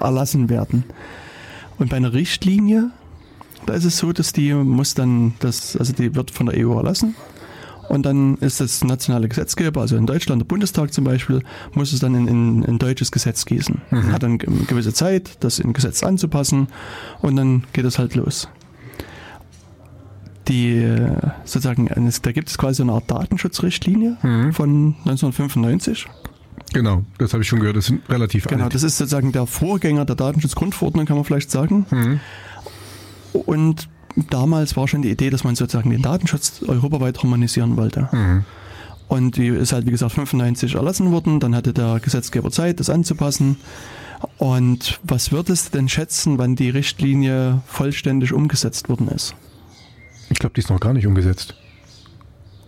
erlassen 0.00 0.48
werden. 0.48 0.84
Und 1.78 1.90
bei 1.90 1.96
einer 1.96 2.12
Richtlinie, 2.12 2.90
da 3.66 3.74
ist 3.74 3.84
es 3.84 3.98
so, 3.98 4.12
dass 4.12 4.32
die 4.32 4.54
muss 4.54 4.94
dann, 4.94 5.34
das, 5.40 5.76
also 5.76 5.92
die 5.92 6.14
wird 6.14 6.30
von 6.30 6.46
der 6.46 6.66
EU 6.66 6.76
erlassen. 6.76 7.14
Und 7.88 8.04
dann 8.04 8.36
ist 8.38 8.60
das 8.60 8.82
nationale 8.84 9.28
Gesetzgeber, 9.28 9.80
also 9.80 9.96
in 9.96 10.06
Deutschland, 10.06 10.40
der 10.42 10.46
Bundestag 10.46 10.92
zum 10.92 11.04
Beispiel, 11.04 11.42
muss 11.74 11.92
es 11.92 12.00
dann 12.00 12.14
in, 12.14 12.26
in, 12.28 12.62
in 12.64 12.78
deutsches 12.78 13.12
Gesetz 13.12 13.44
gießen. 13.44 13.80
Hat 14.12 14.22
dann 14.22 14.32
eine 14.40 14.64
gewisse 14.66 14.92
Zeit, 14.92 15.36
das 15.40 15.58
in 15.58 15.72
Gesetz 15.72 16.02
anzupassen 16.02 16.68
und 17.22 17.36
dann 17.36 17.64
geht 17.72 17.84
es 17.84 17.98
halt 17.98 18.14
los. 18.16 18.48
Die 20.48 20.74
äh, 20.76 21.10
sozusagen, 21.44 21.88
da 22.22 22.32
gibt 22.32 22.48
es 22.48 22.56
quasi 22.58 22.82
eine 22.82 22.92
Art 22.92 23.10
Datenschutzrichtlinie 23.10 24.16
von 24.52 24.94
1995. 25.04 26.06
Genau, 26.72 27.04
das 27.18 27.32
habe 27.32 27.42
ich 27.42 27.48
schon 27.48 27.60
gehört. 27.60 27.76
Das 27.76 27.86
sind 27.86 28.08
relativ 28.08 28.46
Genau, 28.46 28.64
alt. 28.64 28.74
das 28.74 28.82
ist 28.82 28.98
sozusagen 28.98 29.32
der 29.32 29.46
Vorgänger 29.46 30.04
der 30.04 30.16
Datenschutzgrundverordnung, 30.16 31.06
kann 31.06 31.16
man 31.16 31.24
vielleicht 31.24 31.50
sagen. 31.50 31.86
Und 33.32 33.88
damals 34.16 34.76
war 34.76 34.88
schon 34.88 35.02
die 35.02 35.10
Idee, 35.10 35.30
dass 35.30 35.44
man 35.44 35.54
sozusagen 35.56 35.90
den 35.90 36.02
Datenschutz 36.02 36.62
europaweit 36.66 37.18
harmonisieren 37.22 37.76
wollte. 37.76 38.08
Mhm. 38.12 38.44
Und 39.08 39.36
die 39.36 39.46
ist 39.48 39.72
halt, 39.72 39.86
wie 39.86 39.90
gesagt, 39.92 40.12
95 40.12 40.74
erlassen 40.74 41.12
worden. 41.12 41.38
Dann 41.38 41.54
hatte 41.54 41.72
der 41.72 42.00
Gesetzgeber 42.00 42.50
Zeit, 42.50 42.80
das 42.80 42.90
anzupassen. 42.90 43.56
Und 44.38 44.98
was 45.04 45.30
würdest 45.30 45.72
du 45.74 45.78
denn 45.78 45.88
schätzen, 45.88 46.38
wann 46.38 46.56
die 46.56 46.70
Richtlinie 46.70 47.62
vollständig 47.66 48.32
umgesetzt 48.32 48.88
worden 48.88 49.08
ist? 49.08 49.34
Ich 50.30 50.38
glaube, 50.40 50.54
die 50.54 50.60
ist 50.60 50.70
noch 50.70 50.80
gar 50.80 50.92
nicht 50.92 51.06
umgesetzt. 51.06 51.54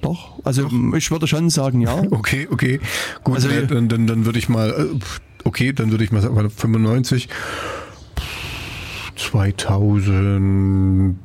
Doch, 0.00 0.38
also 0.44 0.70
ich 0.96 1.11
würde 1.11 1.26
schon 1.26 1.50
sagen, 1.50 1.80
ja. 1.80 2.00
Okay, 2.12 2.46
okay. 2.52 2.78
Gut, 3.24 3.34
Also- 3.37 3.48
äh, 3.48 3.66
dann, 3.66 3.88
dann, 3.88 4.06
dann 4.06 4.24
würde 4.26 4.38
ich 4.38 4.48
mal, 4.48 4.70
äh, 4.70 4.98
okay, 5.42 5.72
dann 5.72 5.90
würde 5.90 6.04
ich 6.04 6.12
mal 6.12 6.22
sagen, 6.22 6.50
95, 6.50 7.28
2000, 9.16 11.16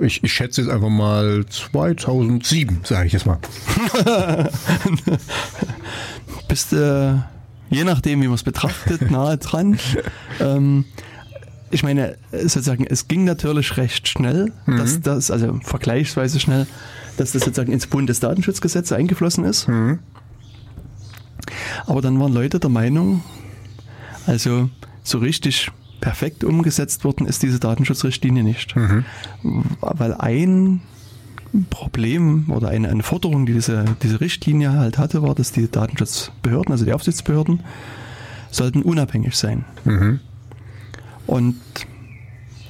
ich, 0.00 0.22
ich 0.22 0.32
schätze 0.32 0.62
jetzt 0.62 0.70
einfach 0.70 0.88
mal 0.88 1.44
2007, 1.46 2.80
sage 2.84 3.06
ich 3.06 3.12
jetzt 3.12 3.26
mal. 3.26 3.38
Bist 6.48 6.72
äh, 6.72 7.14
je 7.70 7.84
nachdem, 7.84 8.22
wie 8.22 8.26
man 8.26 8.34
es 8.34 8.42
betrachtet, 8.42 9.10
nahe 9.10 9.38
dran. 9.38 9.78
Ähm, 10.40 10.84
ich 11.70 11.82
meine, 11.82 12.16
sozusagen, 12.30 12.86
es 12.86 13.08
ging 13.08 13.24
natürlich 13.24 13.76
recht 13.76 14.06
schnell, 14.06 14.52
dass 14.66 15.00
das, 15.00 15.32
also 15.32 15.58
vergleichsweise 15.64 16.38
schnell, 16.38 16.66
dass 17.16 17.32
das 17.32 17.42
sozusagen 17.42 17.72
ins 17.72 17.88
Bundesdatenschutzgesetz 17.88 18.92
eingeflossen 18.92 19.44
ist. 19.44 19.68
Aber 21.86 22.00
dann 22.02 22.20
waren 22.20 22.32
Leute 22.32 22.60
der 22.60 22.70
Meinung, 22.70 23.24
also 24.26 24.70
so 25.02 25.18
richtig 25.18 25.72
perfekt 26.00 26.44
umgesetzt 26.44 27.04
worden 27.04 27.26
ist 27.26 27.42
diese 27.42 27.58
Datenschutzrichtlinie 27.58 28.42
nicht. 28.42 28.74
Weil 29.80 30.14
ein 30.14 30.80
Problem 31.70 32.50
oder 32.50 32.68
eine, 32.68 32.88
eine 32.88 33.02
Forderung, 33.02 33.46
die 33.46 33.54
diese, 33.54 33.84
diese 34.02 34.20
Richtlinie 34.20 34.72
halt 34.72 34.98
hatte, 34.98 35.22
war, 35.22 35.34
dass 35.34 35.52
die 35.52 35.70
Datenschutzbehörden, 35.70 36.72
also 36.72 36.84
die 36.84 36.92
Aufsichtsbehörden, 36.92 37.60
sollten 38.50 38.82
unabhängig 38.82 39.36
sein. 39.36 39.64
Und 41.26 41.56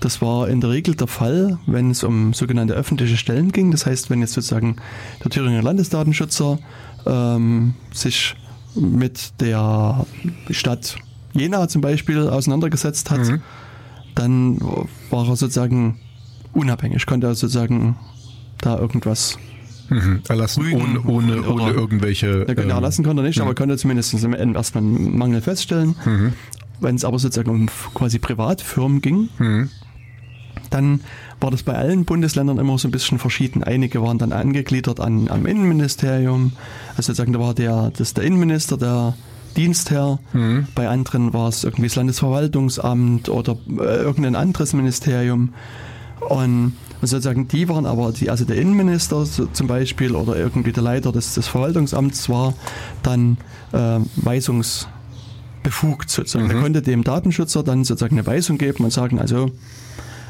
das 0.00 0.22
war 0.22 0.48
in 0.48 0.60
der 0.60 0.70
Regel 0.70 0.94
der 0.94 1.06
Fall, 1.06 1.58
wenn 1.66 1.90
es 1.90 2.04
um 2.04 2.32
sogenannte 2.32 2.74
öffentliche 2.74 3.16
Stellen 3.16 3.50
ging. 3.50 3.70
Das 3.70 3.86
heißt, 3.86 4.10
wenn 4.10 4.20
jetzt 4.20 4.34
sozusagen 4.34 4.76
der 5.24 5.30
Thüringer 5.30 5.62
Landesdatenschützer 5.62 6.58
ähm, 7.06 7.74
sich 7.92 8.36
mit 8.74 9.40
der 9.40 10.06
Stadt 10.50 10.96
Jena 11.38 11.68
zum 11.68 11.80
Beispiel 11.82 12.28
auseinandergesetzt 12.28 13.10
hat, 13.10 13.20
dann 14.14 14.58
war 15.10 15.28
er 15.28 15.36
sozusagen 15.36 15.98
unabhängig, 16.52 17.04
konnte 17.06 17.26
er 17.26 17.34
sozusagen 17.34 17.96
da 18.60 18.78
irgendwas 18.78 19.38
Mhm. 19.88 20.22
Erlassen 20.28 20.64
Rügen 20.64 20.98
ohne, 20.98 21.00
ohne, 21.36 21.48
ohne 21.48 21.70
irgendwelche. 21.70 22.38
ja, 22.48 22.54
genau, 22.54 22.62
ähm, 22.62 22.70
erlassen 22.70 23.04
konnte 23.04 23.22
er 23.22 23.26
nicht, 23.28 23.40
aber 23.40 23.54
konnte 23.54 23.76
zumindest 23.76 24.12
erstmal 24.14 24.82
einen 24.82 25.16
Mangel 25.16 25.40
feststellen. 25.40 25.94
Wenn 26.80 26.96
es 26.96 27.04
aber 27.04 27.20
sozusagen 27.20 27.50
um 27.50 27.68
quasi 27.94 28.18
Privatfirmen 28.18 29.00
ging, 29.00 29.28
Mhm. 29.38 29.70
dann 30.70 31.00
war 31.40 31.52
das 31.52 31.62
bei 31.62 31.74
allen 31.74 32.04
Bundesländern 32.04 32.58
immer 32.58 32.76
so 32.78 32.88
ein 32.88 32.90
bisschen 32.90 33.20
verschieden. 33.20 33.62
Einige 33.62 34.02
waren 34.02 34.18
dann 34.18 34.32
angegliedert 34.32 34.98
an, 34.98 35.28
am 35.28 35.46
Innenministerium, 35.46 36.52
also 36.96 37.02
sozusagen 37.12 37.32
da 37.32 37.38
war 37.38 37.54
der, 37.54 37.90
das 37.92 38.00
ist 38.08 38.16
der 38.16 38.24
Innenminister, 38.24 38.76
der 38.76 39.14
Dienstherr, 39.56 40.18
bei 40.74 40.88
anderen 40.88 41.32
war 41.32 41.48
es 41.48 41.64
irgendwie 41.64 41.88
das 41.88 41.96
Landesverwaltungsamt 41.96 43.28
oder 43.28 43.56
äh, 43.78 44.02
irgendein 44.02 44.36
anderes 44.36 44.72
Ministerium. 44.72 45.54
Und 46.28 46.74
sozusagen 47.02 47.48
die 47.48 47.68
waren 47.68 47.86
aber, 47.86 48.12
die, 48.12 48.30
also 48.30 48.44
der 48.44 48.56
Innenminister 48.56 49.24
so, 49.26 49.46
zum 49.46 49.66
Beispiel 49.66 50.14
oder 50.14 50.36
irgendwie 50.36 50.72
der 50.72 50.82
Leiter 50.82 51.12
des, 51.12 51.34
des 51.34 51.46
Verwaltungsamts 51.46 52.28
war 52.28 52.54
dann 53.02 53.36
äh, 53.72 54.00
weisungsbefugt 54.16 56.10
sozusagen. 56.10 56.50
Er 56.50 56.60
konnte 56.60 56.82
dem 56.82 57.04
Datenschützer 57.04 57.62
dann 57.62 57.84
sozusagen 57.84 58.18
eine 58.18 58.26
Weisung 58.26 58.58
geben 58.58 58.84
und 58.84 58.92
sagen, 58.92 59.18
also 59.18 59.50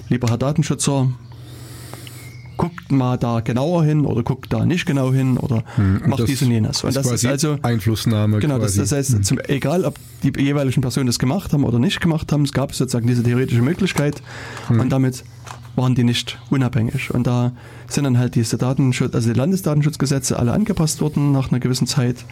lieber 0.09 0.29
Herr 0.29 0.39
Datenschützer, 0.39 1.09
guckt 2.57 2.91
mal 2.91 3.17
da 3.17 3.41
genauer 3.41 3.85
hin 3.85 4.05
oder 4.05 4.23
guckt 4.23 4.53
da 4.53 4.65
nicht 4.65 4.87
genau 4.87 5.13
hin 5.13 5.37
oder 5.39 5.63
und 5.77 6.07
macht 6.07 6.27
dies 6.29 6.43
und 6.43 6.51
jenes. 6.51 6.85
Und 6.85 6.97
das 6.97 7.11
ist 7.11 7.25
also 7.27 7.59
Einflussnahme. 7.63 8.39
Genau, 8.39 8.59
das, 8.59 8.77
quasi. 8.77 8.81
das 8.81 8.93
heißt, 8.93 9.25
zum, 9.25 9.39
egal 9.49 9.85
ob 9.85 9.97
die 10.23 10.33
jeweiligen 10.41 10.81
Personen 10.81 11.07
das 11.07 11.19
gemacht 11.19 11.53
haben 11.53 11.65
oder 11.65 11.79
nicht 11.79 12.01
gemacht 12.01 12.33
haben, 12.33 12.43
es 12.45 12.53
gab 12.53 12.75
sozusagen 12.75 13.07
diese 13.07 13.23
theoretische 13.23 13.63
Möglichkeit 13.63 14.23
und 14.69 14.91
damit 14.91 15.25
waren 15.77 15.95
die 15.95 16.05
nicht 16.05 16.39
unabhängig. 16.51 17.13
Und 17.13 17.27
da 17.27 17.53
sind 17.87 18.05
dann 18.05 18.19
halt 18.19 18.35
diese 18.35 18.57
Datenschutz, 18.57 19.15
also 19.15 19.33
die 19.33 19.39
Landesdatenschutzgesetze 19.39 20.39
alle 20.39 20.53
angepasst 20.53 21.01
worden 21.01 21.33
nach 21.33 21.51
einer 21.51 21.61
gewissen 21.61 21.87
Zeit. 21.87 22.25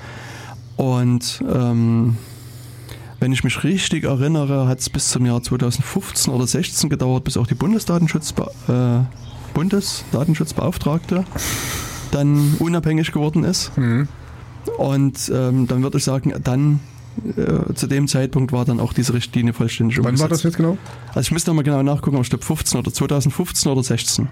Und 0.77 1.45
ähm, 1.53 2.17
wenn 3.21 3.33
ich 3.33 3.45
mich 3.45 3.63
richtig 3.65 4.05
erinnere, 4.05 4.67
hat 4.67 4.81
es 4.81 4.91
bis 4.91 5.11
zum 5.11 5.25
Jahr 5.27 5.43
2015 5.43 6.33
oder 6.33 6.47
16 6.47 6.91
gedauert, 6.91 7.25
bis 7.25 7.37
auch 7.37 7.47
die 7.47 7.55
Bundesdatenschutzbe 7.55 8.51
Bundesdatenschutzbeauftragte 9.55 11.25
dann 12.11 12.55
unabhängig 12.59 13.12
geworden 13.12 13.45
ist. 13.45 13.73
Und 14.79 15.33
ähm, 15.35 15.67
dann 15.67 15.83
würde 15.83 15.99
ich 15.99 16.05
sagen, 16.05 16.33
dann 16.43 16.81
äh, 17.37 17.73
zu 17.75 17.87
dem 17.87 18.09
Zeitpunkt 18.09 18.53
war 18.53 18.64
dann 18.64 18.81
auch 18.81 18.93
diese 18.93 19.14
Richtlinie 19.14 19.53
vollständig 19.53 19.99
Wann 19.99 20.19
war 20.19 20.29
das 20.29 20.45
umgesetzt. 20.45 20.45
jetzt 20.45 20.57
genau? 20.57 20.79
Also 21.09 21.21
ich 21.21 21.31
müsste 21.33 21.51
nochmal 21.51 21.64
genau 21.64 21.83
nachgucken, 21.83 22.17
aber 22.17 22.23
ich 22.23 22.31
glaube 22.31 22.45
15 22.45 22.79
oder 22.81 22.93
2015 22.93 23.71
oder 23.73 23.83
16. 23.83 24.29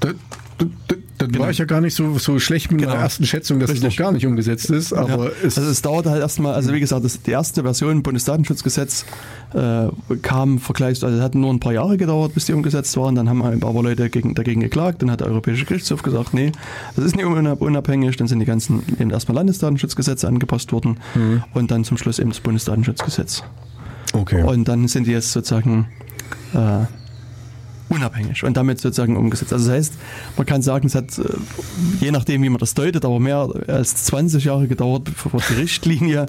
Da, 0.00 0.10
da, 0.58 0.66
da, 0.88 0.96
dann 1.18 1.30
Genau. 1.32 1.44
war 1.44 1.50
ich 1.50 1.58
ja 1.58 1.64
gar 1.64 1.80
nicht 1.80 1.94
so, 1.94 2.18
so 2.18 2.38
schlecht 2.38 2.70
mit 2.70 2.80
Genau. 2.80 2.92
meiner 2.92 3.02
ersten 3.04 3.24
Schätzung, 3.24 3.58
dass 3.58 3.70
es 3.70 3.76
Richtig. 3.76 3.98
noch 3.98 4.04
gar 4.04 4.12
nicht 4.12 4.26
umgesetzt 4.26 4.70
ist. 4.70 4.92
Aber 4.92 5.26
ja. 5.26 5.30
es, 5.44 5.56
also 5.58 5.70
es 5.70 5.80
dauerte 5.82 6.10
halt 6.10 6.20
erstmal, 6.20 6.54
also 6.54 6.72
wie 6.72 6.80
gesagt, 6.80 7.04
das, 7.04 7.22
die 7.22 7.30
erste 7.30 7.62
Version 7.62 8.02
Bundesdatenschutzgesetz 8.02 9.04
äh, 9.54 9.86
kam 10.22 10.58
vergleichs, 10.58 11.02
also 11.02 11.16
es 11.16 11.22
hat 11.22 11.34
nur 11.34 11.52
ein 11.52 11.60
paar 11.60 11.72
Jahre 11.72 11.96
gedauert, 11.96 12.34
bis 12.34 12.44
die 12.46 12.52
umgesetzt 12.52 12.96
waren. 12.96 13.14
Dann 13.14 13.28
haben 13.28 13.42
aber 13.42 13.82
Leute 13.82 14.10
gegen, 14.10 14.34
dagegen 14.34 14.60
geklagt. 14.60 15.02
Dann 15.02 15.10
hat 15.10 15.20
der 15.20 15.28
Europäische 15.28 15.64
Gerichtshof 15.64 16.02
gesagt, 16.02 16.34
nee, 16.34 16.52
das 16.96 17.04
ist 17.04 17.16
nicht 17.16 17.24
unab- 17.24 17.60
unabhängig. 17.60 18.16
Dann 18.16 18.28
sind 18.28 18.40
die 18.40 18.44
ganzen 18.46 18.82
eben 19.00 19.10
erstmal 19.10 19.36
Landesdatenschutzgesetze 19.36 20.28
angepasst 20.28 20.72
worden 20.72 20.98
und 21.54 21.70
dann 21.70 21.84
zum 21.84 21.96
Schluss 21.96 22.18
eben 22.18 22.30
das 22.30 22.40
Bundesdatenschutzgesetz. 22.40 23.42
okay. 24.12 24.42
Und 24.42 24.68
dann 24.68 24.86
sind 24.88 25.06
die 25.06 25.12
jetzt 25.12 25.32
sozusagen 25.32 25.86
äh, 26.54 26.84
unabhängig 27.88 28.44
und 28.44 28.56
damit 28.56 28.80
sozusagen 28.80 29.16
umgesetzt. 29.16 29.52
Also 29.52 29.66
das 29.66 29.76
heißt, 29.76 29.94
man 30.36 30.46
kann 30.46 30.62
sagen, 30.62 30.86
es 30.86 30.94
hat, 30.94 31.18
äh, 31.18 31.24
je 32.00 32.10
nachdem 32.10 32.42
wie 32.42 32.48
man 32.48 32.58
das 32.58 32.74
deutet, 32.74 33.04
aber 33.04 33.20
mehr 33.20 33.48
als 33.68 34.04
20 34.06 34.44
Jahre 34.44 34.66
gedauert, 34.66 35.04
bevor 35.04 35.40
die 35.50 35.54
Richtlinie 35.54 36.26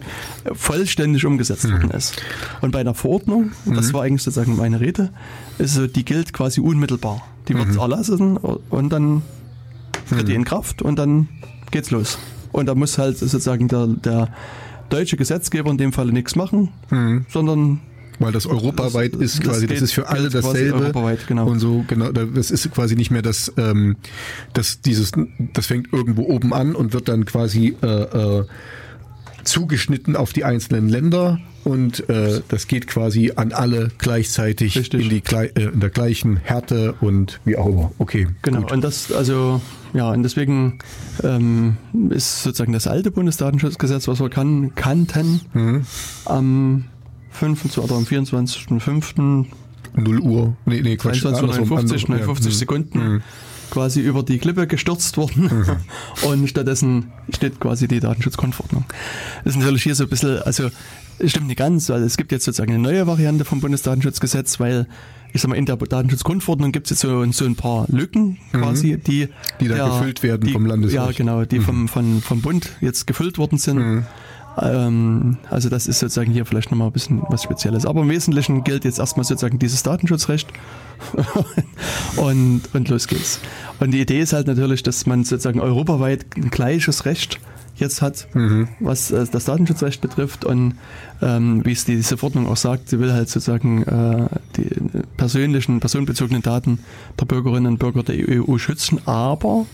vollständig 0.54 1.26
umgesetzt 1.26 1.70
worden 1.70 1.92
ist. 1.92 2.22
Und 2.62 2.72
bei 2.72 2.80
einer 2.80 2.94
Verordnung, 2.94 3.52
das 3.66 3.94
war 3.94 4.04
eigentlich 4.04 4.24
sozusagen 4.24 4.56
meine 4.56 4.80
Rede, 4.80 5.12
ist 5.58 5.74
so, 5.74 5.88
die 5.88 6.06
gilt 6.06 6.34
quasi 6.34 6.62
unmittelbar. 6.62 7.22
Die 7.48 7.56
wird 7.56 7.76
erlassen 7.78 8.38
und 8.38 8.90
dann 8.90 9.22
tritt 10.10 10.28
die 10.28 10.36
in 10.36 10.44
Kraft 10.44 10.82
und 10.82 10.98
dann 11.00 11.30
geht's 11.72 11.92
los. 11.92 12.20
Und 12.52 12.68
da 12.68 12.76
muss 12.76 12.98
halt 12.98 13.18
sozusagen 13.18 13.68
der, 13.68 13.88
der 13.88 14.30
deutsche 14.90 15.18
Gesetzgeber 15.18 15.70
in 15.72 15.78
dem 15.78 15.94
Falle 15.94 16.12
nichts 16.14 16.36
machen, 16.36 16.70
sondern 17.30 17.80
Weil 18.20 18.32
das 18.32 18.48
europaweit 18.48 19.14
Das- 19.14 19.22
ist 19.22 19.38
das 19.40 19.46
quasi, 19.46 19.68
das 19.68 19.76
geht- 19.76 19.84
ist 19.84 19.94
für 19.94 20.08
alle 20.10 20.30
dasselbe. 20.30 20.92
genau. 21.28 21.48
Und 21.48 21.60
so, 21.60 21.86
genau, 21.88 22.12
da- 22.12 22.26
das 22.26 22.50
ist 22.52 22.72
quasi 22.72 22.96
nicht 22.96 23.12
mehr 23.12 23.22
das, 23.22 23.54
ähm, 23.58 23.96
das, 24.54 24.82
dieses, 24.82 25.12
das 25.54 25.68
fängt 25.68 25.94
irgendwo 25.94 26.24
oben 26.24 26.54
an 26.54 26.74
und 26.76 26.94
wird 26.94 27.08
dann 27.10 27.26
quasi 27.26 27.76
äh, 27.82 27.86
äh, 27.88 28.46
zugeschnitten 29.44 30.16
auf 30.16 30.34
die 30.34 30.44
einzelnen 30.44 30.90
Länder 30.90 31.40
und 31.64 32.10
äh, 32.10 32.42
das 32.50 32.68
geht 32.68 32.88
quasi 32.88 33.34
an 33.36 33.52
alle 33.54 33.92
gleichzeitig 33.98 34.78
Richtig. 34.78 35.04
in, 35.04 35.10
die, 35.10 35.24
äh, 35.36 35.70
in 35.74 35.80
der 35.80 35.90
gleichen 35.90 36.38
Härte 36.38 36.96
und 37.00 37.40
wie 37.46 37.56
auch 37.58 37.68
immer. 37.68 37.92
Okay, 37.98 38.28
Genau, 38.42 38.62
gut. 38.62 38.72
und 38.74 38.84
das, 38.84 39.12
also, 39.12 39.62
ja, 39.94 40.12
und 40.12 40.24
deswegen 40.24 40.80
ähm, 41.24 41.78
ist 42.10 42.44
sozusagen 42.44 42.74
das 42.74 42.88
alte 42.88 43.12
Bundesdatenschutzgesetz, 43.12 44.08
was 44.08 44.20
wir 44.20 44.30
kan 44.30 44.74
kannten, 44.76 45.42
Mhm. 45.54 45.82
am 46.26 46.84
25. 47.38 47.84
oder 47.84 47.96
am 47.96 48.04
24.05. 48.04 49.46
0 49.96 50.20
Uhr, 50.20 50.56
nee, 50.66 50.82
nee, 50.82 50.96
Quatsch. 50.98 51.26
21 51.26 51.44
oder 51.44 51.54
andersrum, 51.54 51.70
59, 51.70 52.10
andersrum, 52.10 52.16
ja. 52.16 52.26
59 52.26 52.54
Mhm. 52.54 52.58
Sekunden 52.58 53.24
quasi 53.70 54.00
über 54.02 54.24
die 54.24 54.38
Klippe 54.38 54.66
gestürzt 54.68 55.18
worden 55.18 55.50
und 56.24 56.48
stattdessen 56.48 57.12
steht 57.34 57.60
quasi 57.60 57.88
die 57.88 58.00
Datenschutzgrundverordnung. 58.00 58.86
Das 59.44 59.54
ist 59.56 59.60
natürlich 59.60 59.84
hier 59.84 59.96
so 59.96 60.04
ein 60.04 60.10
bisschen, 60.10 60.42
also 60.44 60.70
es 61.20 61.32
stimmt 61.32 61.48
nicht 61.48 61.58
ganz, 61.58 61.90
weil 61.90 62.04
es 62.04 62.16
gibt 62.16 62.32
jetzt 62.32 62.46
sozusagen 62.46 62.72
eine 62.74 62.82
neue 62.82 63.08
Variante 63.08 63.44
vom 63.44 63.60
Bundesdatenschutzgesetz, 63.60 64.60
weil 64.60 64.88
ich 65.34 65.42
sag 65.42 65.50
mal, 65.50 65.56
in 65.58 65.66
der 65.66 65.76
Datenschutzgrundverordnung 65.76 66.72
gibt 66.72 66.88
es 66.88 66.92
jetzt 66.92 67.02
so, 67.02 67.30
so 67.32 67.46
ein 67.46 67.56
paar 67.56 67.86
Lücken 67.90 68.38
quasi, 68.54 68.98
die, 68.98 69.26
Mhm. 69.26 69.30
Die 69.62 69.68
dann 69.68 69.90
gefüllt 69.90 70.24
werden 70.24 70.50
vom 70.50 70.66
Landesrecht. 70.66 71.02
Mhm. 71.04 71.06
Ja, 71.10 71.12
genau, 71.12 71.44
die 71.46 71.60
vom, 71.60 71.88
von, 71.90 72.22
vom 72.22 72.42
Bund 72.42 72.70
jetzt 72.82 73.06
gefüllt 73.08 73.38
worden 73.38 73.58
sind. 73.58 74.06
Ähm, 74.60 75.38
also 75.50 75.70
das 75.70 75.88
ist 75.88 76.00
sozusagen 76.00 76.32
hier 76.32 76.46
vielleicht 76.46 76.72
nochmal 76.72 76.88
ein 76.88 76.94
bisschen 76.94 77.22
was 77.30 77.44
Spezielles. 77.44 77.86
Aber 77.86 78.02
im 78.02 78.10
Wesentlichen 78.10 78.64
gilt 78.64 78.86
jetzt 78.86 79.00
erstmal 79.00 79.24
sozusagen 79.24 79.60
dieses 79.60 79.84
Datenschutzrecht 79.84 80.48
und, 82.18 82.62
und 82.74 82.90
los 82.90 83.08
geht's. 83.08 83.40
Und 83.80 83.92
die 83.92 84.02
Idee 84.02 84.20
ist 84.20 84.34
halt 84.34 84.48
natürlich, 84.48 84.84
dass 84.84 85.06
man 85.06 85.24
sozusagen 85.24 85.60
europaweit 85.60 86.26
ein 86.36 86.50
gleiches 86.50 87.06
Recht 87.06 87.40
jetzt 87.76 88.02
hat, 88.02 88.28
mhm. 88.34 88.68
was 88.80 89.12
äh, 89.12 89.26
das 89.32 89.46
Datenschutzrecht 89.46 90.02
betrifft 90.02 90.46
und 90.46 90.74
ähm, 91.22 91.64
wie 91.64 91.74
es 91.74 91.86
diese 91.86 92.18
Verordnung 92.18 92.48
auch 92.48 92.58
sagt, 92.58 92.90
sie 92.90 93.00
will 93.00 93.14
halt 93.14 93.30
sozusagen 93.30 93.84
äh, 93.84 94.28
die 94.56 94.70
persönlichen, 95.16 95.80
personenbezogenen 95.80 96.42
Daten 96.42 96.80
der 97.20 97.26
Bürgerinnen 97.26 97.74
und 97.74 97.78
Bürger 97.78 98.02
der 98.02 98.16
EU 98.18 98.58
schützen, 98.58 99.00
aber 99.06 99.68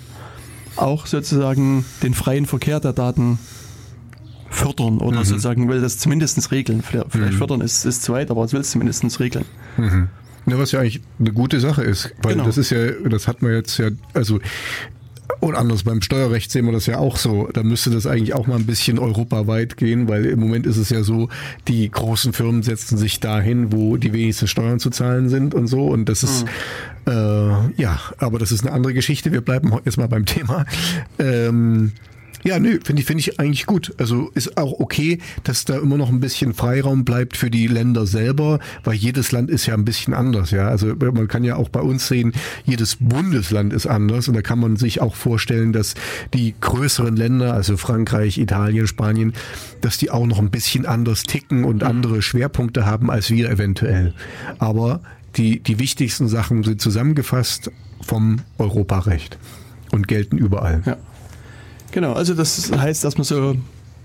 auch 0.76 1.06
sozusagen 1.06 1.86
den 2.02 2.14
freien 2.14 2.46
Verkehr 2.46 2.80
der 2.80 2.94
Daten 2.94 3.40
fördern 4.54 5.00
oder 5.00 5.20
mhm. 5.20 5.26
sozusagen 5.26 5.70
will 5.70 5.82
das 5.82 5.98
zumindest 5.98 6.52
regeln. 6.52 6.82
Vielleicht 6.82 7.34
mhm. 7.34 7.38
fördern 7.38 7.62
ist, 7.62 7.86
ist 7.86 8.04
zu 8.04 8.14
weit, 8.14 8.32
aber 8.32 8.44
es 8.44 8.54
will 8.54 8.62
es 8.62 8.72
zumindest 8.72 9.20
regeln. 9.20 9.46
Mhm. 9.78 10.10
Ja, 10.46 10.60
was 10.60 10.72
ja 10.72 10.82
eigentlich 10.82 11.02
eine 11.20 11.32
gute 11.32 11.60
Sache 11.60 11.84
ist, 11.84 12.14
weil 12.22 12.34
genau. 12.34 12.46
das 12.46 12.58
ist 12.58 12.70
ja, 12.70 12.92
das 13.10 13.28
hat 13.28 13.42
man 13.42 13.54
jetzt 13.54 13.78
ja, 13.78 13.90
also 14.14 14.40
und 15.40 15.56
anders 15.56 15.84
beim 15.84 16.02
Steuerrecht 16.02 16.52
sehen 16.52 16.66
wir 16.66 16.72
das 16.72 16.86
ja 16.86 17.00
auch 17.00 17.18
so. 17.18 17.50
Da 17.52 17.64
müsste 17.64 17.90
das 17.90 18.08
eigentlich 18.08 18.34
auch 18.34 18.48
mal 18.48 18.56
ein 18.56 18.66
bisschen 18.66 19.00
europaweit 19.00 19.78
gehen, 19.78 20.08
weil 20.08 20.26
im 20.26 20.40
Moment 20.40 20.66
ist 20.66 20.78
es 20.78 20.90
ja 20.90 21.04
so, 21.04 21.30
die 21.68 21.90
großen 21.90 22.34
Firmen 22.34 22.64
setzen 22.64 22.98
sich 22.98 23.20
dahin, 23.20 23.72
wo 23.72 23.98
die 23.98 24.14
wenigsten 24.14 24.48
Steuern 24.48 24.80
zu 24.80 24.90
zahlen 24.90 25.30
sind 25.30 25.54
und 25.54 25.68
so. 25.68 25.88
Und 25.88 26.08
das 26.08 26.24
ist, 26.24 26.46
mhm. 27.06 27.12
äh, 27.12 27.82
ja, 27.82 28.00
aber 28.18 28.40
das 28.40 28.52
ist 28.52 28.66
eine 28.66 28.72
andere 28.74 28.94
Geschichte. 28.94 29.32
Wir 29.32 29.42
bleiben 29.42 29.74
jetzt 29.86 29.98
mal 29.98 30.08
beim 30.08 30.26
Thema. 30.26 30.66
Ähm, 31.20 31.92
ja, 32.44 32.60
nö, 32.60 32.80
finde 32.84 33.02
ich, 33.02 33.06
finde 33.06 33.22
ich 33.22 33.40
eigentlich 33.40 33.66
gut. 33.66 33.94
Also 33.98 34.30
ist 34.34 34.58
auch 34.58 34.80
okay, 34.80 35.20
dass 35.44 35.66
da 35.66 35.78
immer 35.78 35.98
noch 35.98 36.10
ein 36.10 36.20
bisschen 36.20 36.54
Freiraum 36.54 37.06
bleibt 37.06 37.38
für 37.38 37.50
die 37.50 37.68
Länder 37.68 38.06
selber, 38.06 38.60
weil 38.84 38.96
jedes 38.96 39.32
Land 39.32 39.50
ist 39.50 39.66
ja 39.66 39.74
ein 39.74 39.86
bisschen 39.86 40.14
anders, 40.14 40.52
ja. 40.52 40.68
Also 40.68 40.94
man 40.96 41.28
kann 41.28 41.44
ja 41.44 41.56
auch 41.56 41.70
bei 41.70 41.80
uns 41.80 42.08
sehen, 42.08 42.34
jedes 42.66 42.98
Bundesland 43.00 43.72
ist 43.74 43.88
anders 43.88 44.28
und 44.28 44.36
da 44.36 44.42
kann 44.42 44.60
man 44.60 44.76
sich 44.76 45.02
auch 45.02 45.16
vorstellen, 45.16 45.72
dass 45.74 45.96
die 46.34 46.54
größeren 46.60 47.16
Länder, 47.16 47.54
also 47.54 47.78
Frankreich, 47.78 48.38
Italien, 48.38 48.88
Spanien, 48.88 49.34
dass 49.82 49.98
die 49.98 50.12
auch 50.12 50.26
noch 50.26 50.40
ein 50.40 50.50
bisschen 50.50 50.86
anders 50.86 51.24
ticken 51.24 51.64
und 51.64 51.84
andere 51.84 52.22
Schwerpunkte 52.22 52.86
haben 52.86 53.10
als 53.10 53.30
wir 53.30 53.50
eventuell. 53.50 54.14
Aber 54.60 55.02
die, 55.38 55.60
die 55.60 55.80
wichtigsten 55.80 56.28
Sachen 56.28 56.64
sind 56.64 56.82
zusammengefasst 56.82 57.72
vom 58.02 58.42
Europarecht 58.58 59.38
und 59.92 60.08
gelten 60.08 60.38
überall. 60.38 60.84
Ja. 60.86 60.98
Genau, 61.94 62.14
also 62.14 62.34
das 62.34 62.72
heißt 62.72 63.04
dass 63.04 63.18
man 63.18 63.24
so, 63.24 63.56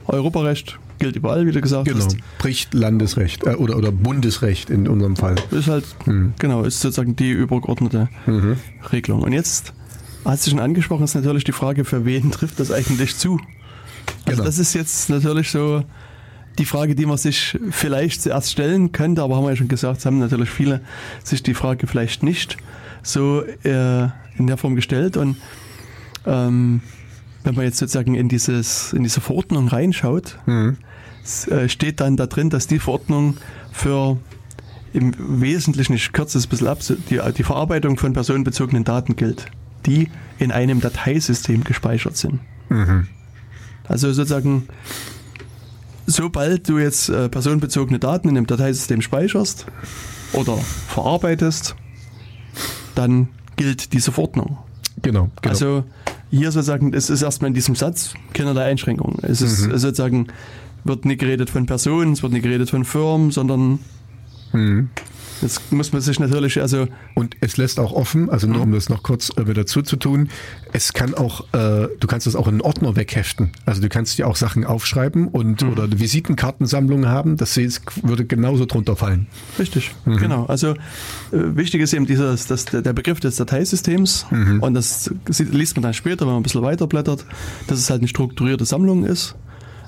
Europarecht 0.07 0.79
gilt 0.99 1.17
überall, 1.17 1.47
wie 1.47 1.53
du 1.53 1.61
gesagt 1.61 1.87
genau. 1.87 1.99
hast. 1.99 2.13
Genau, 2.13 2.25
bricht 2.39 2.75
Landesrecht 2.75 3.47
äh, 3.47 3.55
oder, 3.55 3.77
oder 3.77 3.93
Bundesrecht 3.93 4.71
in 4.71 4.89
unserem 4.89 5.17
Fall. 5.17 5.37
Ist 5.51 5.69
halt, 5.69 5.85
mhm. 6.07 6.35
genau, 6.39 6.65
ist 6.65 6.81
sozusagen 6.81 7.17
die 7.17 7.31
übergeordnete 7.31 8.09
mhm. 8.27 8.57
Regelung. 8.93 9.23
Und 9.23 9.33
jetzt, 9.33 9.73
hast 10.25 10.47
du 10.47 10.51
schon 10.51 10.61
angesprochen, 10.61 11.05
ist 11.05 11.15
natürlich 11.15 11.45
die 11.45 11.53
Frage, 11.53 11.85
für 11.85 12.05
wen 12.05 12.31
trifft 12.31 12.61
das 12.61 12.71
eigentlich 12.71 13.17
zu? 13.17 13.41
Also 14.25 14.37
genau. 14.37 14.45
das 14.45 14.59
ist 14.59 14.75
jetzt 14.75 15.09
natürlich 15.11 15.51
so 15.51 15.85
die 16.59 16.65
Frage, 16.65 16.95
die 16.95 17.07
man 17.07 17.17
sich 17.17 17.59
vielleicht 17.71 18.23
zuerst 18.23 18.51
stellen 18.51 18.93
könnte, 18.93 19.23
aber 19.23 19.37
haben 19.37 19.45
wir 19.45 19.51
ja 19.51 19.57
schon 19.57 19.69
gesagt, 19.69 20.05
haben 20.05 20.19
natürlich 20.19 20.51
viele 20.51 20.81
sich 21.23 21.43
die 21.43 21.55
Frage 21.55 21.87
vielleicht 21.87 22.23
nicht 22.23 22.57
so 23.03 23.43
äh, 23.63 24.09
in 24.37 24.47
der 24.47 24.57
Form 24.57 24.75
gestellt 24.75 25.17
und 25.17 25.37
ähm, 26.27 26.81
wenn 27.45 27.55
man 27.55 27.65
jetzt 27.65 27.79
sozusagen 27.79 28.15
in, 28.15 28.29
dieses, 28.29 28.93
in 28.93 29.03
diese 29.03 29.21
Verordnung 29.21 29.69
reinschaut, 29.69 30.39
mhm. 30.47 30.79
Äh, 31.51 31.69
steht 31.69 32.01
dann 32.01 32.17
da 32.17 32.27
drin, 32.27 32.49
dass 32.49 32.69
die 32.69 32.79
Verordnung 32.79 33.37
für 33.71 34.17
im 34.95 35.13
Wesentlichen, 35.43 35.93
ich 35.93 36.13
kürze 36.13 36.39
es 36.39 36.47
ein 36.47 36.49
bisschen 36.49 36.69
ab, 36.69 36.79
die, 37.11 37.21
die 37.37 37.43
Verarbeitung 37.43 37.99
von 37.99 38.15
personenbezogenen 38.15 38.85
Daten 38.85 39.15
gilt, 39.15 39.45
die 39.85 40.09
in 40.39 40.53
einem 40.53 40.81
Dateisystem 40.81 41.65
gespeichert 41.65 42.17
sind. 42.17 42.41
Mhm. 42.71 43.09
Also 43.87 44.11
sozusagen, 44.13 44.69
sobald 46.07 46.67
du 46.69 46.79
jetzt 46.79 47.11
äh, 47.11 47.29
personenbezogene 47.29 47.99
Daten 47.99 48.31
in 48.31 48.37
einem 48.39 48.47
Dateisystem 48.47 49.03
speicherst 49.03 49.67
oder 50.33 50.57
verarbeitest, 50.57 51.77
dann 52.95 53.29
gilt 53.57 53.93
diese 53.93 54.13
Verordnung. 54.13 54.59
Genau, 55.03 55.31
genau. 55.43 55.53
Also 55.53 55.85
hier 56.31 56.53
sozusagen, 56.53 56.93
es 56.93 57.11
ist 57.11 57.23
erstmal 57.23 57.49
in 57.49 57.55
diesem 57.55 57.75
Satz 57.75 58.15
keinerlei 58.33 58.65
Einschränkung. 58.65 59.19
Es 59.23 59.41
ist 59.41 59.67
mhm. 59.67 59.79
sozusagen, 59.79 60.27
wird 60.85 61.05
nicht 61.05 61.21
geredet 61.21 61.51
von 61.51 61.67
Personen, 61.67 62.13
es 62.13 62.23
wird 62.23 62.33
nicht 62.33 62.43
geredet 62.43 62.71
von 62.71 62.85
Firmen, 62.85 63.31
sondern 63.31 63.79
mhm. 64.53 64.91
Jetzt 65.43 65.73
muss 65.73 65.93
man 65.93 66.03
sich 66.03 66.19
natürlich, 66.19 66.61
also. 66.61 66.89
Und 67.15 67.37
es 67.41 67.57
lässt 67.57 67.81
auch 67.81 67.93
offen, 67.93 68.31
also 68.31 68.47
nur 68.47 68.63
um 68.63 68.73
das 68.73 68.89
noch 68.89 69.03
kurz 69.03 69.31
äh, 69.37 69.55
dazu 69.55 69.83
zu 69.83 69.97
tun, 69.97 70.29
es 70.73 70.93
kann 70.93 71.15
auch, 71.15 71.43
äh, 71.53 71.89
du 71.99 72.07
kannst 72.07 72.27
das 72.27 72.37
auch 72.37 72.47
in 72.47 72.55
einen 72.55 72.61
Ordner 72.61 72.97
wegheften. 72.97 73.53
Also 73.67 73.81
du 73.81 73.89
kannst 73.89 74.19
dir 74.19 74.27
auch 74.27 74.37
Sachen 74.37 74.65
aufschreiben 74.65 75.29
und 75.29 75.63
mhm. 75.63 75.73
oder 75.73 75.85
eine 75.85 75.99
Visitenkartensammlung 75.99 77.07
haben, 77.07 77.37
das 77.37 77.59
würde 78.03 78.25
genauso 78.25 78.67
drunter 78.67 78.97
fallen. 78.97 79.27
Richtig, 79.59 79.93
mhm. 80.05 80.17
genau. 80.17 80.47
Also 80.47 80.71
äh, 80.71 80.77
wichtig 81.33 81.83
ist 81.83 81.93
eben 81.93 82.07
dieses, 82.07 82.47
das, 82.47 82.65
der 82.67 82.93
Begriff 82.93 83.21
des 83.21 83.37
Dateisystems 83.37 84.27
mhm. 84.31 84.63
und 84.63 84.75
das 84.75 85.11
liest 85.39 85.77
man 85.77 85.83
dann 85.83 85.95
später, 85.95 86.21
wenn 86.21 86.33
man 86.33 86.37
ein 86.37 86.43
bisschen 86.43 86.63
weiterblättert, 86.63 87.25
dass 87.67 87.79
es 87.79 87.91
halt 87.91 88.01
eine 88.01 88.09
strukturierte 88.09 88.65
Sammlung 88.65 89.05
ist. 89.05 89.35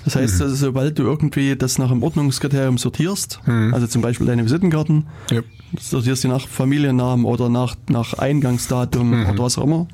Das 0.05 0.15
heißt, 0.15 0.35
mhm. 0.35 0.41
also, 0.43 0.55
sobald 0.55 0.97
du 0.97 1.03
irgendwie 1.03 1.55
das 1.55 1.77
nach 1.77 1.91
einem 1.91 2.03
Ordnungskriterium 2.03 2.77
sortierst, 2.77 3.39
mhm. 3.45 3.73
also 3.73 3.87
zum 3.87 4.01
Beispiel 4.01 4.27
deine 4.27 4.43
Visitenkarten, 4.43 5.07
ja. 5.29 5.41
sortierst 5.79 6.23
die 6.23 6.27
nach 6.27 6.47
Familiennamen 6.47 7.25
oder 7.25 7.49
nach, 7.49 7.75
nach 7.89 8.13
Eingangsdatum 8.13 9.21
mhm. 9.21 9.29
oder 9.29 9.43
was 9.43 9.57
auch 9.57 9.63
immer, 9.63 9.87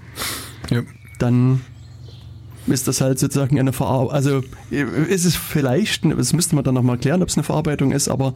ja. 0.69 0.81
dann 1.19 1.61
ist 2.67 2.87
das 2.87 3.01
halt 3.01 3.17
sozusagen 3.17 3.59
eine 3.59 3.73
Verarbeitung. 3.73 4.13
Also 4.13 4.43
ist 4.69 5.25
es 5.25 5.35
vielleicht, 5.35 6.03
das 6.05 6.33
müsste 6.33 6.55
man 6.55 6.63
dann 6.63 6.75
nochmal 6.75 6.97
klären, 6.97 7.21
ob 7.21 7.29
es 7.29 7.37
eine 7.37 7.43
Verarbeitung 7.43 7.91
ist, 7.91 8.09
aber 8.09 8.29
äh, 8.29 8.33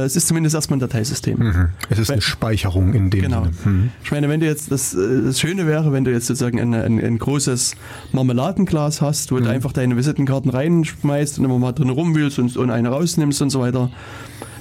es 0.00 0.16
ist 0.16 0.28
zumindest 0.28 0.54
erstmal 0.54 0.78
ein 0.78 0.80
Dateisystem. 0.80 1.38
Mhm. 1.38 1.68
Es 1.90 1.98
ist 1.98 2.10
eine 2.10 2.22
Speicherung 2.22 2.94
in 2.94 3.10
dem 3.10 3.22
genau. 3.22 3.44
Sinne. 3.44 3.54
Mhm. 3.64 3.90
Ich 4.02 4.10
meine, 4.10 4.28
wenn 4.28 4.40
du 4.40 4.46
jetzt, 4.46 4.70
das, 4.70 4.94
äh, 4.94 5.22
das 5.24 5.38
Schöne 5.38 5.66
wäre, 5.66 5.92
wenn 5.92 6.04
du 6.04 6.10
jetzt 6.10 6.26
sozusagen 6.26 6.60
ein, 6.60 6.74
ein, 6.74 6.98
ein 6.98 7.18
großes 7.18 7.74
Marmeladenglas 8.12 9.00
hast, 9.00 9.32
wo 9.32 9.36
mhm. 9.36 9.44
du 9.44 9.50
einfach 9.50 9.72
deine 9.72 9.96
Visitenkarten 9.96 10.50
reinschmeißt 10.50 11.38
und 11.38 11.44
immer 11.44 11.58
mal 11.58 11.72
drin 11.72 11.90
rumwühlst 11.90 12.38
und, 12.38 12.56
und 12.56 12.70
eine 12.70 12.88
rausnimmst 12.88 13.42
und 13.42 13.50
so 13.50 13.60
weiter. 13.60 13.90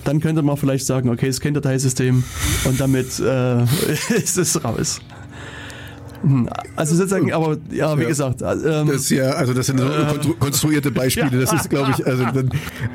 Dann 0.04 0.20
könnte 0.20 0.42
man 0.42 0.58
vielleicht 0.58 0.86
sagen, 0.86 1.10
okay, 1.10 1.28
es 1.28 1.40
kennt 1.42 1.56
Dateisystem 1.58 2.24
und 2.66 2.80
damit 2.80 3.20
äh, 3.20 3.64
ist 4.16 4.38
es 4.38 4.64
raus. 4.64 5.00
Hm, 6.24 6.50
also 6.76 6.96
sozusagen, 6.96 7.32
aber 7.34 7.58
ja, 7.72 7.98
wie 7.98 8.04
ja. 8.04 8.08
gesagt. 8.08 8.42
Ähm, 8.42 8.88
das 8.88 9.10
ja, 9.10 9.32
also 9.32 9.54
das 9.54 9.68
sind 9.68 9.80
so 9.80 9.86
äh, 9.86 10.34
konstruierte 10.40 10.92
Beispiele. 10.92 11.40
Das 11.40 11.52
ist, 11.54 11.70
glaube 11.70 11.94
ich, 11.98 12.06
also 12.06 12.24
dann, 12.26 12.50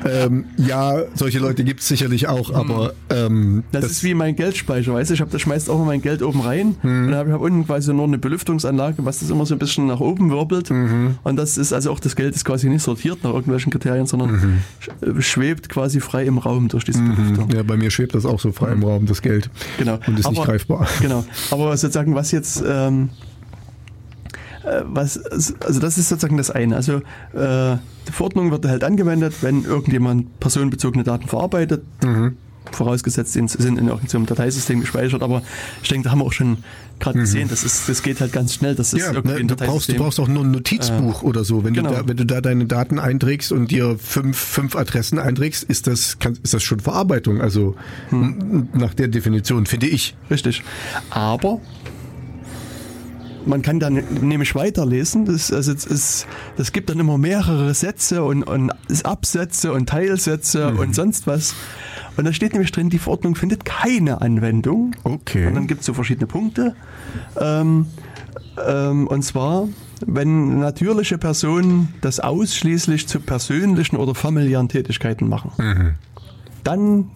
ähm, 0.05 0.45
ja, 0.57 1.03
solche 1.13 1.39
Leute 1.39 1.63
gibt 1.63 1.81
es 1.81 1.87
sicherlich 1.87 2.27
auch, 2.27 2.53
aber 2.53 2.93
ähm, 3.09 3.63
das, 3.71 3.83
das, 3.83 3.91
ist 3.91 4.03
wie 4.03 4.13
mein 4.13 4.35
Geldspeicher, 4.35 4.93
weißt 4.93 5.09
du, 5.09 5.13
ich 5.13 5.21
habe 5.21 5.31
da 5.31 5.39
schmeißt 5.39 5.69
auch 5.69 5.83
mein 5.85 6.01
Geld 6.01 6.21
oben 6.21 6.41
rein 6.41 6.75
mhm. 6.81 7.07
und 7.07 7.15
habe 7.15 7.33
hab 7.33 7.41
unten 7.41 7.65
quasi 7.65 7.93
nur 7.93 8.05
eine 8.05 8.17
Belüftungsanlage, 8.17 9.05
was 9.05 9.19
das 9.19 9.29
immer 9.29 9.45
so 9.45 9.55
ein 9.55 9.59
bisschen 9.59 9.87
nach 9.87 9.99
oben 9.99 10.29
wirbelt. 10.31 10.69
Mhm. 10.69 11.17
Und 11.23 11.35
das 11.35 11.57
ist 11.57 11.73
also 11.73 11.91
auch 11.91 11.99
das 11.99 12.15
Geld 12.15 12.35
ist 12.35 12.45
quasi 12.45 12.69
nicht 12.69 12.83
sortiert 12.83 13.23
nach 13.23 13.33
irgendwelchen 13.33 13.71
Kriterien, 13.71 14.05
sondern 14.05 14.63
mhm. 15.01 15.21
schwebt 15.21 15.69
quasi 15.69 15.99
frei 15.99 16.25
im 16.25 16.37
Raum 16.37 16.67
durch 16.69 16.85
diese 16.85 17.01
mhm. 17.01 17.15
Belüftung. 17.15 17.49
Ja, 17.51 17.63
bei 17.63 17.77
mir 17.77 17.91
schwebt 17.91 18.15
das 18.15 18.25
auch 18.25 18.39
so 18.39 18.51
frei 18.51 18.71
im 18.71 18.83
Raum, 18.83 19.05
das 19.05 19.21
Geld. 19.21 19.49
Genau. 19.77 19.99
Und 20.07 20.19
ist 20.19 20.25
aber, 20.25 20.35
nicht 20.35 20.45
greifbar. 20.45 20.87
Genau. 21.01 21.23
Aber 21.51 21.77
sozusagen, 21.77 22.15
was 22.15 22.31
jetzt 22.31 22.63
ähm, 22.67 23.09
äh, 23.15 23.16
was, 24.85 25.17
also 25.25 25.79
das 25.79 25.97
ist 25.97 26.09
sozusagen 26.09 26.37
das 26.37 26.51
eine. 26.51 26.75
Also 26.75 26.97
äh, 27.33 27.77
die 28.07 28.11
Verordnung 28.11 28.51
wird 28.51 28.65
halt 28.65 28.83
angewendet, 28.83 29.35
wenn 29.41 29.63
irgendjemand 29.63 30.39
personenbezogene 30.39 31.03
Daten 31.03 31.27
verarbeitet. 31.27 31.83
Mhm. 32.03 32.37
Vorausgesetzt 32.71 33.31
sind, 33.31 33.49
sind 33.49 33.79
in 33.79 33.87
irgendeinem 33.87 34.25
Dateisystem 34.25 34.81
gespeichert, 34.81 35.23
aber 35.23 35.41
ich 35.81 35.87
denke, 35.87 36.03
da 36.03 36.11
haben 36.11 36.19
wir 36.19 36.25
auch 36.25 36.33
schon 36.33 36.57
gerade 36.99 37.17
mhm. 37.17 37.21
gesehen, 37.21 37.47
das, 37.49 37.63
ist, 37.63 37.87
das 37.87 38.01
geht 38.03 38.19
halt 38.19 38.33
ganz 38.33 38.53
schnell. 38.53 38.75
Das 38.75 38.93
ist 38.93 39.05
ja, 39.05 39.13
irgendwie 39.13 39.43
ne, 39.43 39.45
du, 39.45 39.55
brauchst, 39.55 39.89
du 39.89 39.95
brauchst 39.95 40.19
auch 40.19 40.27
nur 40.27 40.43
ein 40.43 40.51
Notizbuch 40.51 41.23
äh, 41.23 41.25
oder 41.25 41.43
so. 41.43 41.63
Wenn, 41.63 41.73
genau. 41.73 41.89
du 41.89 41.95
da, 41.95 42.07
wenn 42.07 42.17
du 42.17 42.25
da 42.25 42.41
deine 42.41 42.65
Daten 42.65 42.99
einträgst 42.99 43.51
und 43.51 43.71
dir 43.71 43.97
fünf, 43.97 44.37
fünf 44.37 44.75
Adressen 44.75 45.19
einträgst, 45.19 45.63
ist 45.63 45.87
das, 45.87 46.19
kann, 46.19 46.37
ist 46.43 46.53
das 46.53 46.63
schon 46.63 46.79
Verarbeitung. 46.79 47.41
Also 47.41 47.75
hm. 48.09 48.69
nach 48.73 48.93
der 48.93 49.07
Definition, 49.07 49.65
finde 49.65 49.87
ich. 49.87 50.15
Richtig. 50.29 50.63
Aber 51.09 51.61
man 53.47 53.61
kann 53.61 53.79
dann 53.79 54.03
nämlich 54.21 54.53
weiterlesen. 54.55 55.25
Das, 55.25 55.51
also 55.51 55.71
es, 55.71 55.85
es, 55.85 56.27
das 56.57 56.71
gibt 56.71 56.89
dann 56.89 56.99
immer 56.99 57.17
mehrere 57.17 57.73
Sätze 57.73 58.23
und, 58.23 58.43
und 58.43 58.71
Absätze 59.03 59.73
und 59.73 59.89
Teilsätze 59.89 60.71
mhm. 60.71 60.79
und 60.79 60.95
sonst 60.95 61.27
was. 61.27 61.55
Und 62.17 62.25
da 62.25 62.33
steht 62.33 62.53
nämlich 62.53 62.71
drin, 62.71 62.89
die 62.89 62.99
Verordnung 62.99 63.35
findet 63.35 63.65
keine 63.65 64.21
Anwendung. 64.21 64.95
Okay. 65.03 65.47
Und 65.47 65.55
dann 65.55 65.67
gibt 65.67 65.81
es 65.81 65.85
so 65.85 65.93
verschiedene 65.93 66.27
Punkte. 66.27 66.75
Ähm, 67.39 67.87
ähm, 68.67 69.07
und 69.07 69.23
zwar 69.23 69.67
wenn 70.05 70.59
natürliche 70.59 71.17
Personen 71.17 71.93
das 72.01 72.19
ausschließlich 72.19 73.07
zu 73.07 73.19
persönlichen 73.19 73.97
oder 73.97 74.13
familiären 74.13 74.69
Tätigkeiten 74.69 75.27
machen. 75.27 75.51
Mhm. 75.57 75.95
Dann 76.63 77.09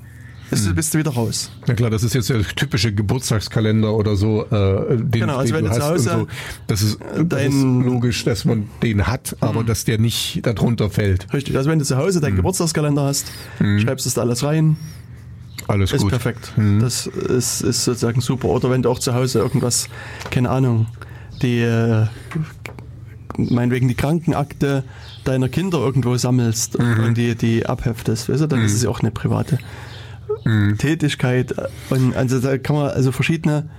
ist, 0.52 0.76
bist 0.76 0.94
du 0.94 1.00
wieder 1.00 1.12
raus. 1.12 1.52
Ja 1.68 1.74
klar, 1.74 1.90
das 1.90 2.04
ist 2.04 2.14
jetzt 2.14 2.30
der 2.30 2.42
typische 2.44 2.94
Geburtstagskalender 2.94 3.94
oder 3.94 4.16
so, 4.16 4.46
äh, 4.46 4.98
den, 4.98 5.12
Genau, 5.12 5.38
also 5.38 5.54
den 5.54 5.64
wenn 5.66 5.72
du 5.72 5.78
zu 5.80 5.86
Hause 5.86 6.10
so. 6.10 6.28
Das 6.68 6.82
ist, 6.82 6.98
das 7.26 7.44
ist 7.44 7.54
logisch, 7.62 8.24
dass 8.24 8.46
man 8.46 8.68
den 8.84 9.08
hat, 9.08 9.36
aber 9.40 9.64
dass 9.64 9.86
der 9.86 9.98
nicht 10.00 10.40
darunter 10.44 10.90
fällt. 10.90 11.32
Richtig. 11.34 11.56
Also 11.58 11.70
wenn 11.70 11.80
du 11.80 11.86
zu 11.86 11.98
Hause 11.98 12.20
Mhm. 12.20 12.24
deinen 12.24 12.36
Geburtstagskalender 12.38 13.04
hast, 13.04 13.32
schreibst 13.60 14.06
du 14.06 14.10
das 14.10 14.18
alles 14.18 14.44
rein, 14.44 14.78
Alles 15.68 15.92
ist 15.94 16.02
gut. 16.02 16.08
Mhm. 16.08 16.10
perfekt. 16.12 16.52
Das 16.82 17.08
ist, 17.08 17.62
ist 17.62 17.84
sozusagen 17.86 18.20
super. 18.22 18.48
Oder 18.50 18.70
wenn 18.70 18.82
du 18.82 18.90
auch 18.90 19.00
zu 19.00 19.14
Hause 19.14 19.40
irgendwas, 19.40 19.88
keine 20.32 20.50
Ahnung, 20.50 20.88
die 21.42 21.60
äh, 21.60 22.06
meinetwegen 23.38 23.88
die 23.88 23.96
Krankenakte 23.96 24.84
deiner 25.24 25.50
Kinder 25.50 25.78
irgendwo 25.80 26.18
sammelst 26.18 26.78
Mhm. 26.80 27.04
und 27.04 27.18
die, 27.18 27.36
die 27.36 27.66
abheftest, 27.66 28.30
weißt 28.30 28.42
du, 28.42 28.48
dann 28.48 28.62
ist 28.64 28.74
es 28.74 28.84
ja 28.84 28.90
auch 28.90 29.00
eine 29.02 29.12
private 29.12 29.60
Mhm. 30.46 30.78
Tätigkeit. 30.78 31.54
Und 31.90 32.16
also 32.16 32.40
da 32.40 32.58
kann 32.58 32.76
man 32.76 32.90
also 32.90 33.12
verschiedene 33.12 33.70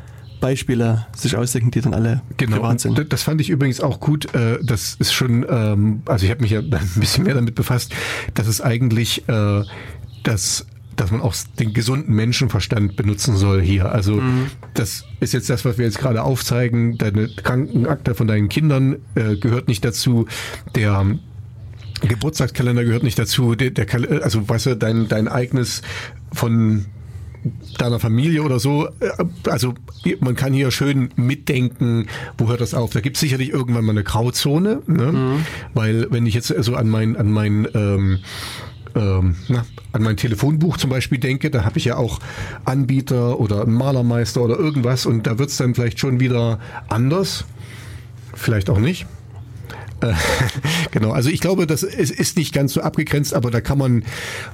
Beispiele 0.41 1.07
sich 1.17 1.37
ausdenken, 1.37 1.71
die 1.71 1.81
dann 1.81 1.95
alle 1.95 2.21
Genau, 2.37 2.57
privat 2.57 2.71
und 2.73 2.81
sind. 2.81 2.99
d- 2.99 3.05
das 3.09 3.23
fand 3.23 3.41
ich 3.41 3.49
übrigens 3.51 3.81
auch 3.81 4.01
gut. 4.01 4.35
Äh, 4.35 4.59
das 4.63 4.97
ist 4.99 5.13
schon, 5.13 5.47
ähm, 5.49 6.03
also 6.07 6.25
ich 6.25 6.31
habe 6.33 6.41
mich 6.43 6.51
ja 6.51 6.59
ein 6.61 6.71
bisschen 6.97 7.25
mehr 7.25 7.35
damit 7.35 7.55
befasst, 7.55 7.95
dass 8.35 8.47
es 8.49 8.61
eigentlich 8.61 9.29
äh, 9.29 9.63
das 10.25 10.67
dass 10.95 11.11
man 11.11 11.23
auch 11.23 11.35
den 11.59 11.73
gesunden 11.73 12.15
Menschenverstand 12.15 12.97
benutzen 12.97 13.35
soll 13.37 13.63
hier. 13.63 13.91
Also 13.91 14.21
das 14.75 15.05
ist 15.21 15.33
jetzt 15.33 15.49
das, 15.49 15.65
was 15.65 15.79
wir 15.79 15.87
jetzt 15.87 15.99
gerade 15.99 16.23
aufzeigen. 16.23 16.99
Deine 16.99 17.29
Krankenakte 17.29 18.15
von 18.15 18.27
deinen 18.27 18.51
Kindern 18.51 18.97
äh, 19.15 19.37
gehört 19.37 19.69
nicht 19.69 19.83
dazu. 19.87 20.27
Der 20.75 21.07
Geburtstagskalender 22.07 22.85
gehört 22.85 23.05
nicht 23.05 23.19
dazu. 23.19 23.55
Der, 23.55 23.71
der 23.71 23.87
also 24.23 24.47
weißt 24.49 24.67
du, 24.67 24.77
dein, 24.77 25.09
dein 25.09 25.29
eigenes 25.29 25.81
von 26.33 26.87
deiner 27.79 27.99
Familie 27.99 28.43
oder 28.43 28.59
so. 28.59 28.87
Äh, 29.01 29.11
Also 29.49 29.75
man 30.21 30.37
kann 30.37 30.53
hier 30.53 30.71
schön 30.71 31.11
mitdenken, 31.17 32.07
wo 32.39 32.49
hört 32.49 32.61
das 32.61 32.75
auf. 32.75 32.93
Da 32.93 33.01
gibt 33.01 33.17
es 33.17 33.21
sicherlich 33.21 33.51
irgendwann 33.51 33.85
mal 33.85 33.93
eine 33.93 34.05
Grauzone, 34.05 34.83
ne? 34.87 35.41
weil 35.75 36.07
wenn 36.11 36.27
ich 36.27 36.35
jetzt 36.35 36.49
so 36.49 36.75
an 36.77 36.89
mein, 36.89 37.17
an 37.17 37.31
mein 37.31 37.67
ähm, 37.75 38.19
ähm, 38.95 39.37
na, 39.49 39.65
an 39.93 40.03
mein 40.03 40.17
Telefonbuch 40.17 40.77
zum 40.77 40.91
Beispiel 40.91 41.19
denke, 41.19 41.51
da 41.51 41.65
habe 41.65 41.79
ich 41.79 41.87
ja 41.87 41.97
auch 41.97 42.19
Anbieter 42.65 43.41
oder 43.41 43.67
Malermeister 43.67 44.43
oder 44.43 44.59
irgendwas 44.59 45.07
und 45.07 45.27
da 45.27 45.39
wird 45.39 45.51
es 45.51 45.57
dann 45.57 45.75
vielleicht 45.75 45.99
schon 45.99 46.21
wieder 46.21 46.59
anders. 46.89 47.45
Vielleicht 48.35 48.71
auch 48.71 48.79
nicht. 48.79 49.07
Genau, 50.91 51.13
also 51.13 51.31
ich 51.31 51.41
glaube, 51.41 51.67
das 51.67 51.83
ist, 51.83 52.11
ist 52.11 52.37
nicht 52.37 52.53
ganz 52.53 52.75
so 52.75 52.83
abgegrenzt, 52.83 53.35
aber 53.35 53.51
da 53.51 53.61
kann 53.61 53.79
man, 53.79 54.05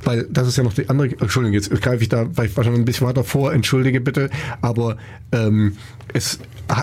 weil 0.05 0.27
das 0.31 0.47
ist 0.49 0.57
ja 0.57 0.63
noch 0.63 0.73
die 0.73 0.89
andere, 0.89 1.09
Entschuldigung, 1.21 1.55
jetzt 1.55 1.71
greife 1.81 2.03
ich 2.03 2.09
da 2.09 2.29
wahrscheinlich 2.37 2.81
ein 2.81 2.85
bisschen 2.85 3.07
weiter 3.07 3.25
vor, 3.25 3.53
entschuldige 3.53 4.01
bitte, 4.01 4.31
aber 4.61 4.97
ähm, 5.33 5.77
es, 6.13 6.39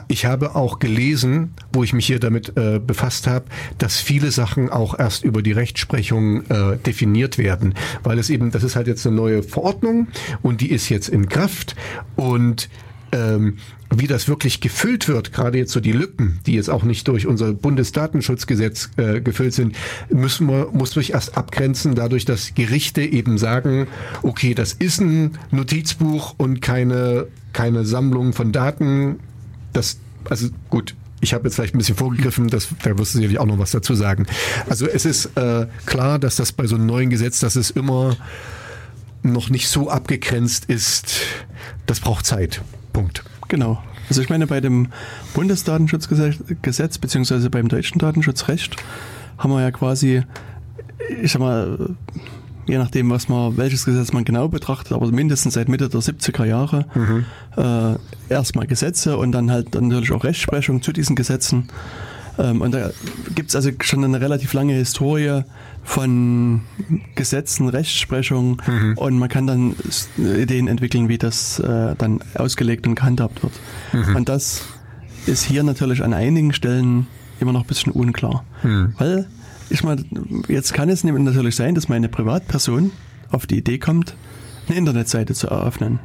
ich 0.07 0.25
habe 0.25 0.55
auch 0.55 0.79
gelesen, 0.79 1.53
wo 1.71 1.83
ich 1.83 1.93
mich 1.93 2.05
hier 2.05 2.19
damit 2.19 2.57
äh, 2.57 2.79
befasst 2.79 3.27
habe, 3.27 3.45
dass 3.77 3.99
viele 3.99 4.31
Sachen 4.31 4.69
auch 4.69 4.97
erst 4.97 5.23
über 5.23 5.41
die 5.41 5.51
Rechtsprechung 5.51 6.45
äh, 6.49 6.77
definiert 6.77 7.37
werden, 7.37 7.75
weil 8.03 8.19
es 8.19 8.29
eben, 8.29 8.51
das 8.51 8.63
ist 8.63 8.75
halt 8.75 8.87
jetzt 8.87 9.05
eine 9.05 9.15
neue 9.15 9.43
Verordnung 9.43 10.07
und 10.41 10.61
die 10.61 10.71
ist 10.71 10.89
jetzt 10.89 11.09
in 11.09 11.29
Kraft 11.29 11.75
und 12.15 12.69
ähm, 13.11 13.57
wie 13.93 14.07
das 14.07 14.27
wirklich 14.27 14.61
gefüllt 14.61 15.07
wird, 15.07 15.31
gerade 15.31 15.57
jetzt 15.57 15.71
so 15.71 15.79
die 15.79 15.91
Lücken, 15.91 16.39
die 16.45 16.53
jetzt 16.53 16.69
auch 16.69 16.83
nicht 16.83 17.07
durch 17.07 17.27
unser 17.27 17.53
Bundesdatenschutzgesetz 17.53 18.89
äh, 18.97 19.21
gefüllt 19.21 19.53
sind, 19.53 19.75
müssen 20.09 20.47
wir, 20.47 20.69
muss 20.71 20.91
sich 20.91 21.13
erst 21.13 21.37
abgrenzen, 21.37 21.95
dadurch, 21.95 22.25
dass 22.25 22.55
Gerichte 22.55 23.01
eben 23.01 23.37
sagen, 23.37 23.87
okay, 24.21 24.53
das 24.53 24.73
ist 24.73 25.01
ein 25.01 25.37
Notizbuch 25.51 26.35
und 26.37 26.61
keine, 26.61 27.27
keine 27.53 27.85
Sammlung 27.85 28.33
von 28.33 28.51
Daten. 28.51 29.19
Das, 29.71 29.97
also 30.29 30.49
gut, 30.69 30.95
ich 31.21 31.33
habe 31.33 31.45
jetzt 31.45 31.55
vielleicht 31.55 31.75
ein 31.75 31.77
bisschen 31.77 31.95
vorgegriffen, 31.95 32.47
das, 32.47 32.67
da 32.83 32.97
wirst 32.97 33.13
du 33.13 33.19
sicherlich 33.19 33.39
auch 33.39 33.45
noch 33.45 33.59
was 33.59 33.71
dazu 33.71 33.95
sagen. 33.95 34.25
Also 34.69 34.87
es 34.87 35.05
ist 35.05 35.37
äh, 35.37 35.67
klar, 35.85 36.19
dass 36.19 36.35
das 36.35 36.51
bei 36.51 36.65
so 36.67 36.75
einem 36.75 36.85
neuen 36.85 37.09
Gesetz, 37.09 37.39
dass 37.39 37.55
es 37.55 37.71
immer 37.71 38.17
noch 39.23 39.49
nicht 39.49 39.67
so 39.67 39.89
abgegrenzt 39.89 40.65
ist, 40.65 41.21
das 41.85 41.99
braucht 41.99 42.25
Zeit. 42.25 42.61
Punkt. 42.93 43.23
Genau. 43.47 43.81
Also 44.09 44.21
ich 44.21 44.29
meine, 44.29 44.47
bei 44.47 44.61
dem 44.61 44.87
Bundesdatenschutzgesetz 45.33 46.37
Gesetz, 46.61 46.97
beziehungsweise 46.97 47.49
beim 47.49 47.67
deutschen 47.67 47.99
Datenschutzrecht 47.99 48.75
haben 49.37 49.51
wir 49.51 49.61
ja 49.61 49.71
quasi, 49.71 50.23
ich 51.21 51.31
sag 51.31 51.39
mal, 51.41 51.95
je 52.67 52.77
nachdem, 52.77 53.09
was 53.09 53.29
man, 53.29 53.57
welches 53.57 53.85
Gesetz 53.85 54.11
man 54.11 54.25
genau 54.25 54.47
betrachtet, 54.47 54.93
aber 54.93 55.07
mindestens 55.11 55.53
seit 55.53 55.69
Mitte 55.69 55.89
der 55.89 55.99
70er 56.01 56.45
Jahre 56.45 56.85
äh, 58.29 58.33
erstmal 58.33 58.67
Gesetze 58.67 59.17
und 59.17 59.31
dann 59.31 59.51
halt 59.51 59.75
natürlich 59.75 60.11
auch 60.11 60.23
Rechtsprechung 60.23 60.81
zu 60.81 60.91
diesen 60.91 61.15
Gesetzen. 61.15 61.69
Ähm, 62.37 62.61
und 62.61 62.73
da 62.73 62.89
gibt 63.33 63.49
es 63.49 63.55
also 63.55 63.69
schon 63.81 64.03
eine 64.03 64.19
relativ 64.19 64.53
lange 64.53 64.73
Historie 64.73 65.43
von 65.85 66.61
Gesetzen, 67.15 67.69
Rechtsprechung 67.69 68.61
und 68.97 69.17
man 69.19 69.29
kann 69.29 69.47
dann 69.47 69.75
s- 69.87 70.09
Ideen 70.17 70.67
entwickeln, 70.67 71.07
wie 71.09 71.17
das 71.17 71.59
äh, 71.59 71.95
dann 71.97 72.19
ausgelegt 72.33 72.85
und 72.87 72.95
gehandhabt 72.95 73.41
wird. 73.43 73.53
Und 74.15 74.27
das 74.27 74.63
ist 75.27 75.43
hier 75.43 75.63
natürlich 75.63 76.03
an 76.03 76.13
einigen 76.13 76.51
Stellen 76.53 77.07
immer 77.39 77.53
noch 77.53 77.61
ein 77.61 77.67
bisschen 77.67 77.93
unklar. 77.93 78.43
Weil, 78.97 79.27
ich 79.69 79.83
meine, 79.83 80.03
jetzt 80.47 80.73
kann 80.73 80.89
es 80.89 81.03
nämlich 81.03 81.23
natürlich 81.23 81.55
sein, 81.55 81.75
dass 81.75 81.87
meine 81.87 82.09
Privatperson 82.09 82.91
auf 83.31 83.45
die 83.47 83.57
Idee 83.57 83.77
kommt, 83.77 84.15
eine 84.67 84.77
Internetseite 84.77 85.33
zu 85.33 85.47
eröffnen. 85.47 85.99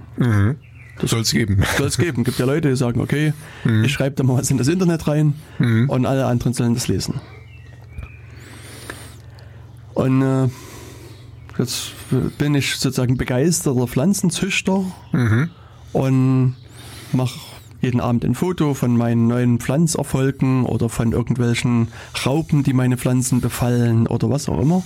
Das 1.01 1.11
soll 1.11 1.21
es 1.23 1.33
geben. 1.33 1.63
Soll 1.79 1.87
es 1.87 1.97
geben. 1.97 2.25
Gibt 2.25 2.39
ja 2.39 2.45
Leute, 2.45 2.69
die 2.69 2.77
sagen, 2.77 3.01
okay, 3.01 3.33
ich 3.85 3.93
schreibe 3.93 4.17
da 4.17 4.23
mal 4.23 4.37
was 4.37 4.51
in 4.51 4.59
das 4.59 4.69
Internet 4.69 5.09
rein 5.09 5.33
und 5.89 6.05
alle 6.05 6.27
anderen 6.27 6.53
sollen 6.53 6.75
das 6.75 6.89
lesen. 6.89 7.15
Und 10.01 10.23
äh, 10.23 10.49
jetzt 11.59 11.93
bin 12.39 12.55
ich 12.55 12.77
sozusagen 12.77 13.19
begeisterter 13.19 13.87
Pflanzenzüchter 13.87 14.83
und 15.93 16.55
mache 17.13 17.39
jeden 17.83 18.01
Abend 18.01 18.25
ein 18.25 18.35
Foto 18.35 18.73
von 18.73 18.97
meinen 18.97 19.27
neuen 19.27 19.59
Pflanzerfolgen 19.59 20.65
oder 20.65 20.89
von 20.89 21.13
irgendwelchen 21.13 21.89
Raupen, 22.25 22.63
die 22.63 22.73
meine 22.73 22.97
Pflanzen 22.97 23.43
befallen 23.43 24.07
oder 24.07 24.31
was 24.31 24.49
auch 24.49 24.61
immer 24.61 24.83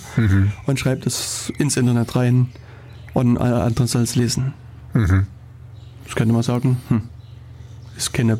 und 0.67 0.81
schreibe 0.81 1.03
das 1.03 1.53
ins 1.59 1.77
Internet 1.77 2.17
rein 2.17 2.49
und 3.13 3.39
alle 3.39 3.63
anderen 3.63 3.87
sollen 3.87 4.05
es 4.05 4.17
lesen. 4.17 4.53
Ich 6.07 6.15
könnte 6.17 6.35
mal 6.35 6.43
sagen, 6.43 6.79
hm, 6.89 7.03
ist 7.97 8.13
keine 8.13 8.39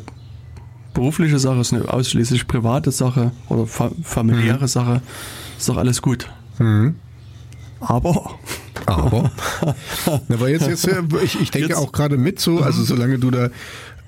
berufliche 0.93 1.39
Sache, 1.39 1.59
ist 1.59 1.73
eine 1.73 1.87
ausschließlich 1.87 2.47
private 2.47 2.91
Sache 2.91 3.31
oder 3.47 3.65
fa 3.65 3.91
familiäre 4.03 4.67
Sache. 4.67 5.01
Ist 5.57 5.69
doch 5.69 5.77
alles 5.77 6.01
gut. 6.01 6.29
Aber 7.79 8.35
Aber, 8.85 9.31
na, 10.27 10.35
aber 10.35 10.49
jetzt, 10.49 10.67
jetzt, 10.67 10.87
äh, 10.87 11.01
ich, 11.23 11.39
ich 11.41 11.51
denke 11.51 11.69
Jetzt- 11.69 11.77
auch 11.77 11.91
gerade 11.91 12.17
mit 12.17 12.39
so, 12.39 12.59
also 12.61 12.83
solange 12.83 13.17
du 13.19 13.31
da, 13.31 13.49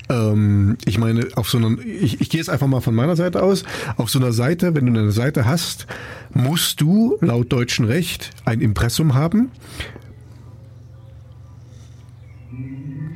ähm, 0.10 0.78
ich 0.86 0.98
meine, 1.00 1.28
auf 1.36 1.50
so 1.50 1.58
einer, 1.58 1.78
ich, 1.80 2.22
ich 2.22 2.30
gehe 2.30 2.40
jetzt 2.40 2.50
einfach 2.50 2.68
mal 2.68 2.82
von 2.82 2.94
meiner 2.96 3.16
Seite 3.16 3.42
aus, 3.44 3.64
auf 3.98 4.10
so 4.10 4.20
einer 4.20 4.32
Seite, 4.34 4.76
wenn 4.76 4.86
du 4.86 5.00
eine 5.00 5.12
Seite 5.12 5.46
hast, 5.46 5.88
musst 6.34 6.80
du 6.82 7.18
laut 7.22 7.52
deutschem 7.52 7.86
Recht 7.86 8.30
ein 8.46 8.62
Impressum 8.62 9.14
haben. 9.16 9.52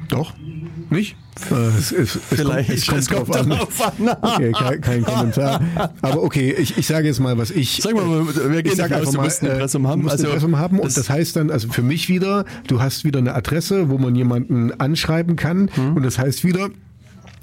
Doch? 0.09 0.33
Nicht? 0.89 1.15
Äh, 1.49 1.77
es, 1.77 1.91
es, 1.91 2.15
es 2.15 2.21
vielleicht 2.27 2.67
kommt, 2.69 2.77
es 2.77 2.85
kommt 2.87 2.99
es 2.99 3.07
drauf 3.07 3.27
kommt 3.29 3.37
an. 3.37 3.49
darauf 3.49 3.99
an. 3.99 4.17
Okay, 4.21 4.51
kein, 4.51 4.81
kein 4.81 5.03
Kommentar. 5.03 5.61
Aber 6.01 6.23
okay, 6.23 6.53
ich, 6.57 6.77
ich 6.77 6.85
sage 6.87 7.07
jetzt 7.07 7.19
mal, 7.19 7.37
was 7.37 7.51
ich. 7.51 7.79
Sag 7.81 7.93
mal, 7.95 8.05
wir 8.27 8.61
gehen 8.63 8.71
ich 8.71 8.77
sag 8.77 8.91
einfach 8.91 9.07
aus, 9.07 9.11
du 9.11 9.17
mal, 9.17 9.23
musst 9.23 9.41
ein 9.43 9.47
äh, 9.47 9.53
Impressum 9.53 9.87
haben. 9.87 9.99
Du 10.01 10.03
musst 10.03 10.11
Also, 10.13 10.25
Impressum 10.27 10.57
haben 10.59 10.79
und 10.79 10.85
das- 10.85 10.93
das 10.95 11.09
heißt 11.09 11.35
dann, 11.35 11.49
also 11.51 11.69
für 11.69 11.81
mich 11.81 12.09
wieder, 12.09 12.45
du 12.67 12.81
hast 12.81 13.03
wieder 13.05 13.19
eine 13.19 13.33
Adresse, 13.33 13.89
wo 13.89 13.97
man 13.97 14.15
jemanden 14.15 14.71
anschreiben 14.79 15.35
kann 15.35 15.69
Mhm. 15.75 15.95
und 15.95 16.03
das 16.03 16.17
heißt 16.19 16.43
wieder, 16.43 16.69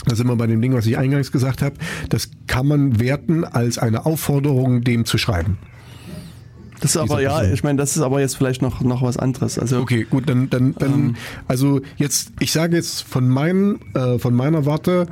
da 0.06 0.14
sind 0.14 0.26
wir 0.28 0.36
bei 0.36 0.46
dem 0.46 0.60
Ding, 0.62 0.74
was 0.74 0.86
ich 0.86 0.96
eingangs 0.96 1.32
gesagt 1.32 1.60
habe, 1.62 1.74
das 2.08 2.30
kann 2.46 2.66
man 2.66 3.00
werten 3.00 3.44
als 3.44 3.78
eine 3.78 4.06
Aufforderung, 4.06 4.82
dem 4.82 5.04
zu 5.04 5.18
schreiben. 5.18 5.58
Das 6.80 6.92
ist 6.92 6.96
aber, 6.96 7.20
ja, 7.20 7.42
ich 7.44 7.62
meine, 7.64 7.78
das 7.78 7.96
ist 7.96 8.02
aber 8.02 8.20
jetzt 8.20 8.36
vielleicht 8.36 8.62
noch, 8.62 8.80
noch 8.80 9.02
was 9.02 9.16
anderes. 9.16 9.58
Also, 9.58 9.80
Okay, 9.80 10.06
gut, 10.08 10.28
dann, 10.28 10.48
dann, 10.50 10.74
dann 10.78 10.92
Ähm. 10.92 11.16
also 11.46 11.80
jetzt, 11.96 12.32
ich 12.40 12.52
sage 12.52 12.76
jetzt 12.76 13.02
von 13.02 13.28
meinen, 13.28 13.80
äh, 13.94 14.18
von 14.18 14.34
meiner 14.34 14.64
Warte, 14.66 15.06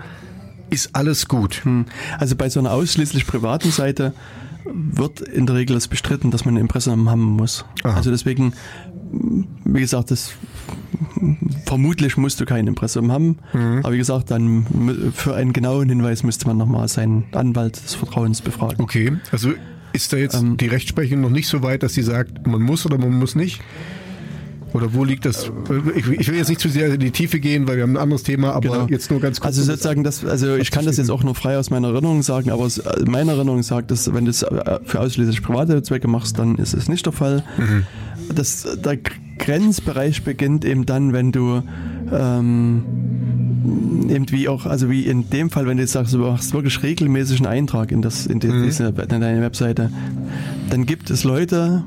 ist 0.70 0.90
alles 0.94 1.28
gut. 1.28 1.64
hm, 1.64 1.86
also 2.18 2.36
bei 2.36 2.48
so 2.48 2.60
einer 2.60 2.72
ausschließlich 2.72 3.26
privaten 3.26 3.70
Seite 3.70 4.12
wird 4.74 5.20
in 5.20 5.46
der 5.46 5.54
Regel 5.56 5.76
es 5.76 5.86
bestritten, 5.86 6.30
dass 6.32 6.44
man 6.44 6.54
ein 6.54 6.60
Impressum 6.60 7.08
haben 7.08 7.22
muss. 7.22 7.64
Aha. 7.84 7.96
Also 7.96 8.10
deswegen 8.10 8.52
wie 9.64 9.80
gesagt, 9.80 10.10
das 10.10 10.32
vermutlich 11.66 12.16
musst 12.16 12.40
du 12.40 12.44
kein 12.44 12.66
Impressum 12.66 13.12
haben. 13.12 13.38
Mhm. 13.52 13.80
Aber 13.82 13.92
wie 13.92 13.98
gesagt, 13.98 14.30
dann 14.30 15.12
für 15.14 15.34
einen 15.34 15.52
genauen 15.52 15.88
Hinweis 15.88 16.22
müsste 16.22 16.46
man 16.46 16.56
nochmal 16.56 16.88
seinen 16.88 17.24
Anwalt 17.32 17.82
des 17.82 17.94
Vertrauens 17.94 18.42
befragen. 18.42 18.80
Okay, 18.82 19.16
also 19.32 19.52
ist 19.96 20.12
da 20.12 20.16
jetzt 20.16 20.36
ähm, 20.36 20.56
die 20.56 20.68
Rechtsprechung 20.68 21.20
noch 21.20 21.30
nicht 21.30 21.48
so 21.48 21.62
weit, 21.62 21.82
dass 21.82 21.94
sie 21.94 22.02
sagt, 22.02 22.46
man 22.46 22.62
muss 22.62 22.86
oder 22.86 22.98
man 22.98 23.18
muss 23.18 23.34
nicht? 23.34 23.60
Oder 24.72 24.92
wo 24.92 25.04
liegt 25.04 25.24
das? 25.24 25.50
Ich, 25.94 26.06
ich, 26.06 26.28
will 26.28 26.36
jetzt 26.36 26.48
nicht 26.48 26.60
zu 26.60 26.68
sehr 26.68 26.92
in 26.92 27.00
die 27.00 27.10
Tiefe 27.10 27.40
gehen, 27.40 27.66
weil 27.66 27.76
wir 27.76 27.84
haben 27.84 27.92
ein 27.92 28.02
anderes 28.02 28.24
Thema, 28.24 28.52
aber 28.52 28.68
genau. 28.68 28.86
jetzt 28.88 29.10
nur 29.10 29.20
ganz 29.20 29.40
kurz. 29.40 29.56
Also 29.56 29.62
sozusagen, 29.62 30.04
das, 30.04 30.22
also 30.22 30.56
ich 30.56 30.70
kann 30.70 30.84
das 30.84 30.98
jetzt 30.98 31.10
auch 31.10 31.22
nur 31.24 31.34
frei 31.34 31.56
aus 31.56 31.70
meiner 31.70 31.88
Erinnerung 31.88 32.22
sagen, 32.22 32.50
aber 32.50 32.64
aus 32.64 32.82
meiner 33.06 33.32
Erinnerung 33.32 33.62
sagt, 33.62 33.90
dass 33.90 34.12
wenn 34.12 34.26
du 34.26 34.30
es 34.30 34.44
für 34.84 35.00
ausschließlich 35.00 35.42
private 35.42 35.82
Zwecke 35.82 36.08
machst, 36.08 36.38
dann 36.38 36.56
ist 36.56 36.74
es 36.74 36.88
nicht 36.88 37.06
der 37.06 37.14
Fall. 37.14 37.42
Mhm. 37.56 37.86
Das, 38.34 38.66
der 38.84 38.98
Grenzbereich 39.38 40.24
beginnt 40.24 40.64
eben 40.64 40.86
dann, 40.86 41.12
wenn 41.12 41.32
du 41.32 41.62
ähm, 42.12 42.82
eben 44.08 44.30
wie 44.30 44.48
auch, 44.48 44.66
also 44.66 44.90
wie 44.90 45.06
in 45.06 45.28
dem 45.30 45.50
Fall, 45.50 45.66
wenn 45.66 45.76
du 45.76 45.82
jetzt 45.82 45.92
sagst, 45.92 46.14
du 46.14 46.18
machst 46.18 46.52
wirklich 46.52 46.82
regelmäßig 46.82 47.38
einen 47.38 47.46
Eintrag 47.46 47.92
in, 47.92 48.02
das, 48.02 48.26
in, 48.26 48.40
die, 48.40 48.48
mhm. 48.48 48.64
diese, 48.64 48.88
in 48.88 48.94
deine 48.94 49.40
Webseite, 49.40 49.90
dann 50.70 50.86
gibt 50.86 51.10
es 51.10 51.24
Leute, 51.24 51.84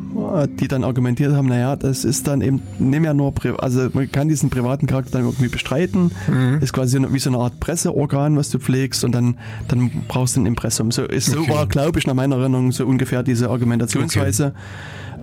die 0.60 0.68
dann 0.68 0.84
argumentiert 0.84 1.34
haben, 1.34 1.48
naja, 1.48 1.76
das 1.76 2.06
ist 2.06 2.28
dann 2.28 2.42
eben 2.42 2.62
nicht 2.78 3.02
mehr 3.02 3.14
nur, 3.14 3.34
also 3.58 3.90
man 3.94 4.12
kann 4.12 4.30
diesen 4.30 4.50
privaten 4.50 4.88
Charakter 4.88 5.12
dann 5.12 5.24
irgendwie 5.24 5.50
bestreiten, 5.50 6.12
mhm. 6.28 6.60
ist 6.62 6.74
quasi 6.74 7.00
wie 7.12 7.20
so 7.20 7.30
eine 7.30 7.40
Art 7.40 7.60
Presseorgan, 7.60 8.36
was 8.38 8.50
du 8.50 8.60
pflegst 8.60 9.04
und 9.04 9.14
dann, 9.14 9.38
dann 9.68 9.92
brauchst 10.08 10.36
du 10.36 10.42
ein 10.42 10.46
Impressum. 10.46 10.92
So, 10.92 11.04
ist, 11.04 11.36
okay. 11.36 11.46
so 11.48 11.54
war, 11.54 11.68
glaube 11.68 12.00
ich, 12.00 12.08
nach 12.08 12.14
meiner 12.14 12.38
Erinnerung 12.38 12.72
so 12.72 12.86
ungefähr 12.86 13.24
diese 13.24 13.50
Argumentationsweise. 13.50 14.48
Okay. 14.48 14.56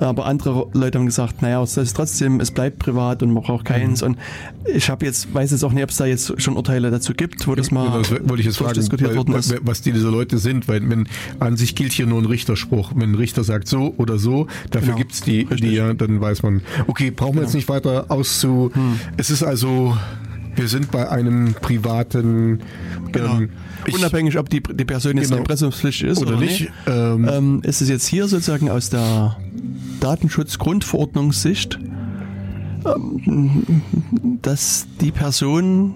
Aber 0.00 0.26
andere 0.26 0.66
Leute 0.72 0.98
haben 0.98 1.06
gesagt, 1.06 1.42
naja, 1.42 1.62
es 1.62 1.76
ist 1.76 1.96
trotzdem, 1.96 2.40
es 2.40 2.50
bleibt 2.50 2.78
privat 2.78 3.22
und 3.22 3.32
man 3.32 3.42
braucht 3.42 3.64
keins. 3.64 4.02
Mhm. 4.02 4.08
Und 4.08 4.18
ich 4.74 4.90
habe 4.90 5.04
jetzt, 5.04 5.32
weiß 5.32 5.50
jetzt 5.52 5.64
auch 5.64 5.72
nicht, 5.72 5.84
ob 5.84 5.90
es 5.90 5.96
da 5.96 6.06
jetzt 6.06 6.40
schon 6.40 6.56
Urteile 6.56 6.90
dazu 6.90 7.14
gibt, 7.14 7.46
wo 7.46 7.54
das 7.54 7.70
mal 7.70 7.84
genau, 7.84 7.98
das 7.98 8.10
wollte 8.10 8.40
ich 8.40 8.46
jetzt 8.46 8.58
fragen, 8.58 8.74
diskutiert 8.74 9.14
worden 9.16 9.34
ist. 9.34 9.54
Was 9.62 9.82
die 9.82 9.92
diese 9.92 10.08
Leute 10.08 10.38
sind, 10.38 10.68
weil 10.68 10.88
wenn 10.88 11.08
an 11.38 11.56
sich 11.56 11.74
gilt 11.74 11.92
hier 11.92 12.06
nur 12.06 12.20
ein 12.20 12.26
Richterspruch. 12.26 12.92
Wenn 12.94 13.12
ein 13.12 13.14
Richter 13.14 13.44
sagt 13.44 13.68
so 13.68 13.94
oder 13.96 14.18
so, 14.18 14.46
dafür 14.70 14.88
genau. 14.88 14.98
gibt's 14.98 15.22
die, 15.22 15.44
die 15.44 15.74
ja, 15.74 15.94
dann 15.94 16.20
weiß 16.20 16.42
man. 16.42 16.62
Okay, 16.86 17.10
brauchen 17.10 17.34
wir 17.34 17.40
genau. 17.40 17.46
jetzt 17.46 17.54
nicht 17.54 17.68
weiter 17.68 18.06
auszu. 18.08 18.70
Hm. 18.72 19.00
Es 19.16 19.30
ist 19.30 19.42
also, 19.42 19.96
wir 20.54 20.68
sind 20.68 20.90
bei 20.90 21.08
einem 21.08 21.54
privaten 21.54 22.60
Genau. 23.12 23.38
Ähm, 23.38 23.50
Unabhängig, 23.92 24.36
ob 24.38 24.50
die, 24.50 24.62
die 24.62 24.84
Person 24.84 25.16
jetzt 25.16 25.28
genau. 25.28 25.38
impressumspflichtig 25.38 26.08
ist 26.08 26.18
oder, 26.18 26.32
oder 26.32 26.40
nicht, 26.40 26.70
ähm, 26.86 27.28
ähm, 27.30 27.60
ist 27.62 27.80
es 27.80 27.88
jetzt 27.88 28.06
hier 28.06 28.26
sozusagen 28.26 28.68
aus 28.68 28.90
der 28.90 29.36
Datenschutzgrundverordnungssicht, 30.00 31.78
ähm, 32.84 33.82
dass 34.42 34.86
die 35.00 35.12
Person 35.12 35.94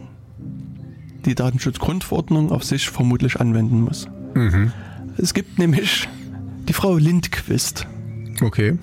die 1.25 1.35
Datenschutzgrundverordnung 1.35 2.51
auf 2.51 2.65
sich 2.65 2.89
vermutlich 2.89 3.41
anwenden 3.41 3.83
muss. 3.83 4.09
Mhm. 4.35 4.73
Es 5.17 5.35
gibt 5.35 5.59
nämlich 5.59 6.09
die 6.69 6.73
Frau 6.73 6.97
Lindquist. 6.97 7.87
Okay. 8.41 8.79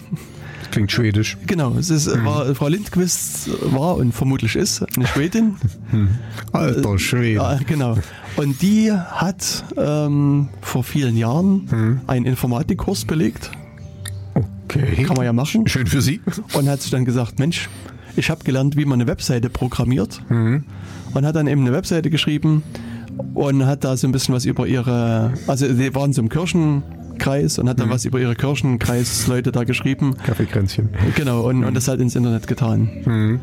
Das 0.59 0.71
klingt 0.71 0.91
schwedisch. 0.91 1.37
Genau, 1.47 1.75
es 1.79 1.89
ist, 1.89 2.13
mhm. 2.13 2.25
war, 2.25 2.53
Frau 2.55 2.67
Lindquist 2.67 3.49
war 3.73 3.97
und 3.97 4.11
vermutlich 4.11 4.55
ist 4.55 4.83
eine 4.95 5.07
Schwedin. 5.07 5.55
Mhm. 5.89 6.09
Alter 6.51 6.99
Schwede. 6.99 7.35
Ja, 7.35 7.59
genau. 7.65 7.97
Und 8.35 8.61
die 8.61 8.91
hat 8.91 9.63
ähm, 9.77 10.49
vor 10.59 10.83
vielen 10.83 11.15
Jahren 11.15 11.65
mhm. 11.71 12.01
einen 12.07 12.25
Informatikkurs 12.25 13.05
belegt. 13.05 13.51
Okay. 14.67 15.03
Kann 15.03 15.15
man 15.15 15.25
ja 15.25 15.33
machen. 15.33 15.67
Schön 15.67 15.87
für 15.87 16.01
Sie. 16.01 16.19
Und 16.53 16.67
hat 16.67 16.81
sich 16.81 16.91
dann 16.91 17.05
gesagt, 17.05 17.39
Mensch, 17.39 17.69
ich 18.17 18.29
habe 18.29 18.43
gelernt, 18.43 18.75
wie 18.75 18.83
man 18.85 18.99
eine 18.99 19.09
Webseite 19.09 19.49
programmiert. 19.49 20.21
Mhm. 20.29 20.65
Und 21.13 21.25
hat 21.25 21.35
dann 21.35 21.47
eben 21.47 21.61
eine 21.61 21.71
Webseite 21.71 22.09
geschrieben 22.09 22.63
und 23.33 23.65
hat 23.65 23.83
da 23.83 23.95
so 23.95 24.07
ein 24.07 24.11
bisschen 24.11 24.35
was 24.35 24.45
über 24.45 24.67
ihre, 24.67 25.33
also 25.47 25.67
die 25.67 25.95
waren 25.95 26.11
so 26.13 26.21
im 26.21 26.29
Kirchenkreis 26.29 27.59
und 27.59 27.69
hat 27.69 27.79
dann 27.79 27.87
mhm. 27.87 27.93
was 27.93 28.05
über 28.05 28.19
ihre 28.19 28.35
Kirchenkreisleute 28.35 29.51
da 29.51 29.63
geschrieben. 29.63 30.15
Kaffeekränzchen. 30.25 30.89
Genau, 31.15 31.47
und, 31.47 31.59
mhm. 31.59 31.65
und 31.65 31.73
das 31.73 31.87
halt 31.87 32.01
ins 32.01 32.15
Internet 32.15 32.47
getan. 32.47 32.89
Mhm. 33.05 33.39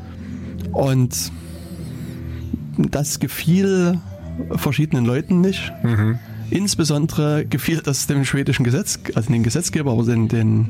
Und 0.73 1.33
das 2.77 3.19
gefiel 3.19 3.99
verschiedenen 4.57 5.05
Leuten 5.05 5.41
nicht. 5.41 5.73
Mhm. 5.83 6.19
Insbesondere 6.51 7.47
gefiel 7.47 7.81
das 7.83 8.07
dem 8.07 8.25
schwedischen 8.25 8.65
Gesetz, 8.65 8.99
also 9.15 9.33
den 9.33 9.43
Gesetzgeber, 9.43 9.93
aber 9.93 10.05
den, 10.05 10.29
den 10.29 10.69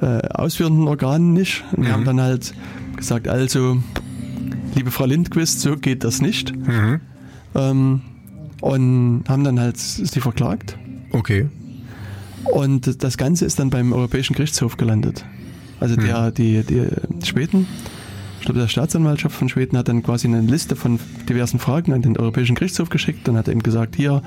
äh, 0.00 0.28
ausführenden 0.28 0.88
Organen 0.88 1.32
nicht. 1.32 1.64
Und 1.72 1.84
die 1.84 1.88
mhm. 1.88 1.92
haben 1.92 2.04
dann 2.04 2.20
halt 2.20 2.54
gesagt, 2.96 3.28
also, 3.28 3.82
liebe 4.74 4.90
Frau 4.90 5.04
Lindquist, 5.04 5.60
so 5.60 5.76
geht 5.76 6.04
das 6.04 6.20
nicht. 6.20 6.56
Mhm. 6.56 7.00
Ähm, 7.54 8.00
und 8.60 9.24
haben 9.28 9.44
dann 9.44 9.60
halt 9.60 9.78
sie 9.78 10.20
verklagt. 10.20 10.76
Okay. 11.12 11.48
Und 12.44 13.02
das 13.02 13.16
Ganze 13.16 13.44
ist 13.44 13.58
dann 13.58 13.70
beim 13.70 13.92
Europäischen 13.92 14.34
Gerichtshof 14.34 14.76
gelandet. 14.76 15.24
Also 15.80 15.96
der, 15.96 16.30
mhm. 16.30 16.34
die, 16.34 16.62
die 16.64 16.86
Schweden, 17.24 17.66
ich 18.38 18.44
glaube, 18.44 18.60
der 18.60 18.68
Staatsanwaltschaft 18.68 19.36
von 19.36 19.48
Schweden 19.48 19.76
hat 19.78 19.88
dann 19.88 20.02
quasi 20.02 20.26
eine 20.26 20.40
Liste 20.40 20.76
von 20.76 20.98
diversen 21.28 21.58
Fragen 21.58 21.92
an 21.92 22.02
den 22.02 22.16
Europäischen 22.16 22.54
Gerichtshof 22.54 22.88
geschickt 22.88 23.28
und 23.28 23.36
hat 23.36 23.48
eben 23.48 23.62
gesagt, 23.62 23.96
hier, 23.96 24.22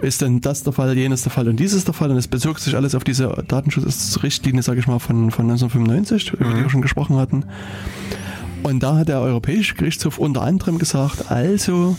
ist 0.00 0.22
denn 0.22 0.40
das 0.40 0.62
der 0.62 0.72
Fall, 0.72 0.96
jenes 0.96 1.22
der 1.22 1.32
Fall 1.32 1.48
und 1.48 1.58
dieses 1.58 1.84
der 1.84 1.94
Fall 1.94 2.10
und 2.10 2.16
es 2.16 2.28
bezog 2.28 2.58
sich 2.58 2.76
alles 2.76 2.94
auf 2.94 3.04
diese 3.04 3.44
Datenschutzrichtlinie, 3.46 4.62
sage 4.62 4.80
ich 4.80 4.86
mal, 4.86 4.98
von, 4.98 5.30
von 5.30 5.50
1995, 5.50 6.34
über 6.34 6.50
die 6.50 6.56
wir 6.56 6.62
mhm. 6.64 6.70
schon 6.70 6.82
gesprochen 6.82 7.16
hatten. 7.16 7.44
Und 8.62 8.82
da 8.82 8.96
hat 8.96 9.08
der 9.08 9.20
Europäische 9.20 9.74
Gerichtshof 9.74 10.18
unter 10.18 10.42
anderem 10.42 10.78
gesagt, 10.78 11.30
also 11.30 11.96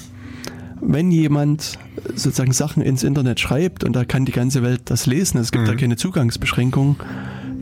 wenn 0.81 1.11
jemand 1.11 1.77
sozusagen 2.15 2.51
Sachen 2.51 2.83
ins 2.83 3.03
Internet 3.03 3.39
schreibt 3.39 3.83
und 3.83 3.95
da 3.95 4.05
kann 4.05 4.25
die 4.25 4.31
ganze 4.31 4.63
Welt 4.63 4.81
das 4.85 5.05
lesen, 5.05 5.39
es 5.39 5.51
gibt 5.51 5.65
mhm. 5.65 5.67
da 5.67 5.75
keine 5.75 5.95
Zugangsbeschränkung, 5.95 6.97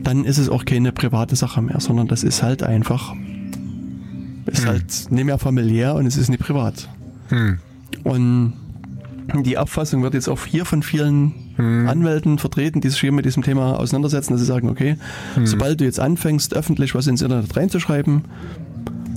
dann 0.02 0.24
ist 0.24 0.38
es 0.38 0.48
auch 0.48 0.64
keine 0.64 0.92
private 0.92 1.36
Sache 1.36 1.62
mehr, 1.62 1.80
sondern 1.80 2.08
das 2.08 2.24
ist 2.24 2.42
halt 2.42 2.62
einfach, 2.62 3.14
ist 4.46 4.64
mhm. 4.64 4.68
halt 4.68 5.10
nicht 5.10 5.24
mehr 5.24 5.38
familiär 5.38 5.94
und 5.94 6.06
es 6.06 6.16
ist 6.16 6.28
nicht 6.28 6.42
privat. 6.42 6.88
Mhm. 7.30 7.58
Und 8.04 8.52
die 9.34 9.58
Abfassung 9.58 10.02
wird 10.02 10.14
jetzt 10.14 10.28
auch 10.28 10.44
hier 10.46 10.64
von 10.64 10.82
vielen 10.82 11.34
hm. 11.56 11.88
Anwälten 11.88 12.38
vertreten, 12.38 12.80
die 12.80 12.88
sich 12.88 13.00
hier 13.00 13.12
mit 13.12 13.24
diesem 13.24 13.42
Thema 13.42 13.78
auseinandersetzen, 13.78 14.32
dass 14.32 14.40
sie 14.40 14.46
sagen, 14.46 14.68
okay, 14.68 14.96
hm. 15.34 15.46
sobald 15.46 15.80
du 15.80 15.84
jetzt 15.84 16.00
anfängst, 16.00 16.54
öffentlich 16.54 16.94
was 16.94 17.06
ins 17.06 17.22
Internet 17.22 17.56
reinzuschreiben, 17.56 18.22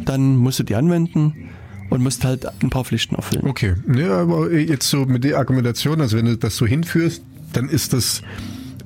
dann 0.06 0.38
musst 0.38 0.60
du 0.60 0.64
die 0.64 0.76
anwenden 0.76 1.34
und 1.90 2.02
musst 2.02 2.24
halt 2.24 2.46
ein 2.62 2.70
paar 2.70 2.86
Pflichten 2.86 3.16
erfüllen. 3.16 3.46
Okay, 3.48 3.76
ja, 3.96 4.22
aber 4.22 4.52
jetzt 4.52 4.90
so 4.90 5.06
mit 5.06 5.24
der 5.24 5.38
Argumentation, 5.38 6.02
also 6.02 6.18
wenn 6.18 6.26
du 6.26 6.38
das 6.38 6.56
so 6.58 6.66
hinführst, 6.66 7.24
dann 7.54 7.70
ist 7.70 7.94
das, 7.94 8.22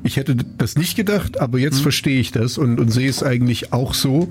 ich 0.03 0.17
hätte 0.17 0.36
das 0.36 0.78
nicht 0.78 0.95
gedacht, 0.95 1.39
aber 1.39 1.59
jetzt 1.59 1.78
hm. 1.78 1.84
verstehe 1.84 2.20
ich 2.20 2.32
das 2.32 2.57
und, 2.57 2.80
und 2.80 2.89
sehe 2.91 3.09
es 3.09 3.24
eigentlich 3.24 3.74
auch 3.74 3.93
so, 3.93 4.30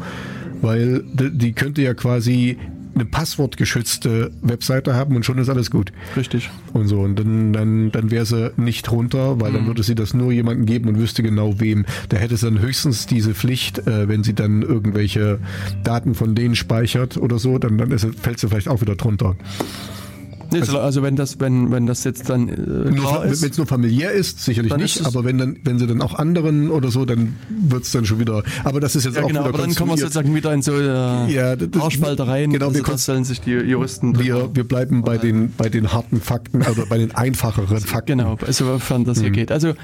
weil 0.61 1.05
die 1.15 1.53
könnte 1.53 1.83
ja 1.83 1.95
quasi 1.95 2.59
eine 2.99 3.09
passwortgeschützte 3.09 4.31
Webseite 4.43 4.95
haben 4.95 5.17
und 5.17 5.25
schon 5.25 5.39
ist 5.39 5.49
alles 5.49 5.71
gut. 5.71 5.93
Richtig. 6.17 6.51
Und 6.73 6.89
so. 6.89 7.01
Und 7.01 7.19
dann, 7.19 7.53
dann, 7.53 7.93
dann 7.93 8.11
wäre 8.11 8.27
sie 8.27 8.53
nicht 8.57 8.91
runter, 8.91 9.41
weil 9.41 9.51
mhm. 9.51 9.55
dann 9.55 9.67
würde 9.67 9.83
sie 9.83 9.95
das 9.95 10.15
nur 10.15 10.33
jemandem 10.33 10.67
geben 10.67 10.89
und 10.89 10.99
wüsste 10.99 11.23
genau 11.23 11.61
wem. 11.61 11.87
Da 12.09 12.17
hätte 12.17 12.37
sie 12.37 12.47
dann 12.47 12.61
höchstens 12.61 13.07
diese 13.07 13.35
Pflicht, 13.35 13.87
äh, 13.87 14.09
wenn 14.09 14.25
sie 14.25 14.35
dann 14.35 14.63
irgendwelche 14.63 15.39
Daten 15.85 16.15
von 16.15 16.35
denen 16.35 16.57
speichert 16.57 17.17
oder 17.17 17.39
so, 17.39 17.59
dann, 17.59 17.79
dann 17.79 17.91
ist, 17.91 18.07
fällt 18.21 18.39
sie 18.39 18.49
vielleicht 18.49 18.69
auch 18.69 18.81
wieder 18.81 18.97
drunter. 18.97 19.37
Nee, 20.51 20.61
also, 20.61 20.79
also, 20.79 21.03
wenn 21.03 21.17
das, 21.17 21.41
wenn, 21.41 21.71
wenn 21.71 21.87
das 21.87 22.05
jetzt 22.05 22.29
dann 22.31 22.49
äh, 22.49 22.57
Wenn 22.57 23.31
es 23.31 23.57
nur 23.57 23.67
familiär 23.67 24.13
ist, 24.13 24.43
sicherlich 24.43 24.75
nicht, 24.77 25.05
aber 25.05 25.25
wenn 25.25 25.39
dann, 25.39 25.59
wenn 25.65 25.79
sie 25.79 25.87
dann 25.87 26.01
auch 26.01 26.15
anderen 26.15 26.71
oder 26.71 26.91
so, 26.91 27.05
dann 27.05 27.37
wird 27.49 27.85
es 27.85 27.93
dann 27.93 28.05
schon 28.05 28.19
wieder. 28.19 28.43
Aber 28.65 28.81
das 28.81 28.97
ist 28.97 29.05
jetzt 29.05 29.17
ja, 29.17 29.23
auch 29.23 29.29
genau, 29.29 29.41
wieder 29.41 29.49
aber 29.51 29.59
dann 29.59 29.75
kommen 29.75 29.91
wir 29.91 29.99
sozusagen 29.99 30.35
wieder 30.35 30.53
in 30.53 30.63
so 30.63 30.73
äh, 30.73 31.33
ja, 31.33 31.57
Haarspaltereien. 31.79 32.53
Genau, 32.53 32.69
also 32.69 32.79
wir 32.79 32.85
das 32.85 33.03
stellen 33.03 33.25
sich 33.25 33.41
die 33.41 33.51
Juristen. 33.51 34.19
Wir, 34.19 34.55
wir 34.55 34.65
bleiben 34.65 35.03
bei 35.03 35.19
den, 35.19 35.53
bei 35.57 35.69
den 35.69 35.93
harten 35.93 36.21
Fakten, 36.21 36.63
also 36.63 36.85
bei 36.89 36.99
den 36.99 37.15
einfacheren 37.15 37.81
Fakten. 37.81 38.19
Genau, 38.19 38.37
sofern 38.49 39.05
das 39.05 39.21
hier 39.21 39.29
mhm. 39.31 39.35
geht. 39.35 39.53
Also, 39.53 39.75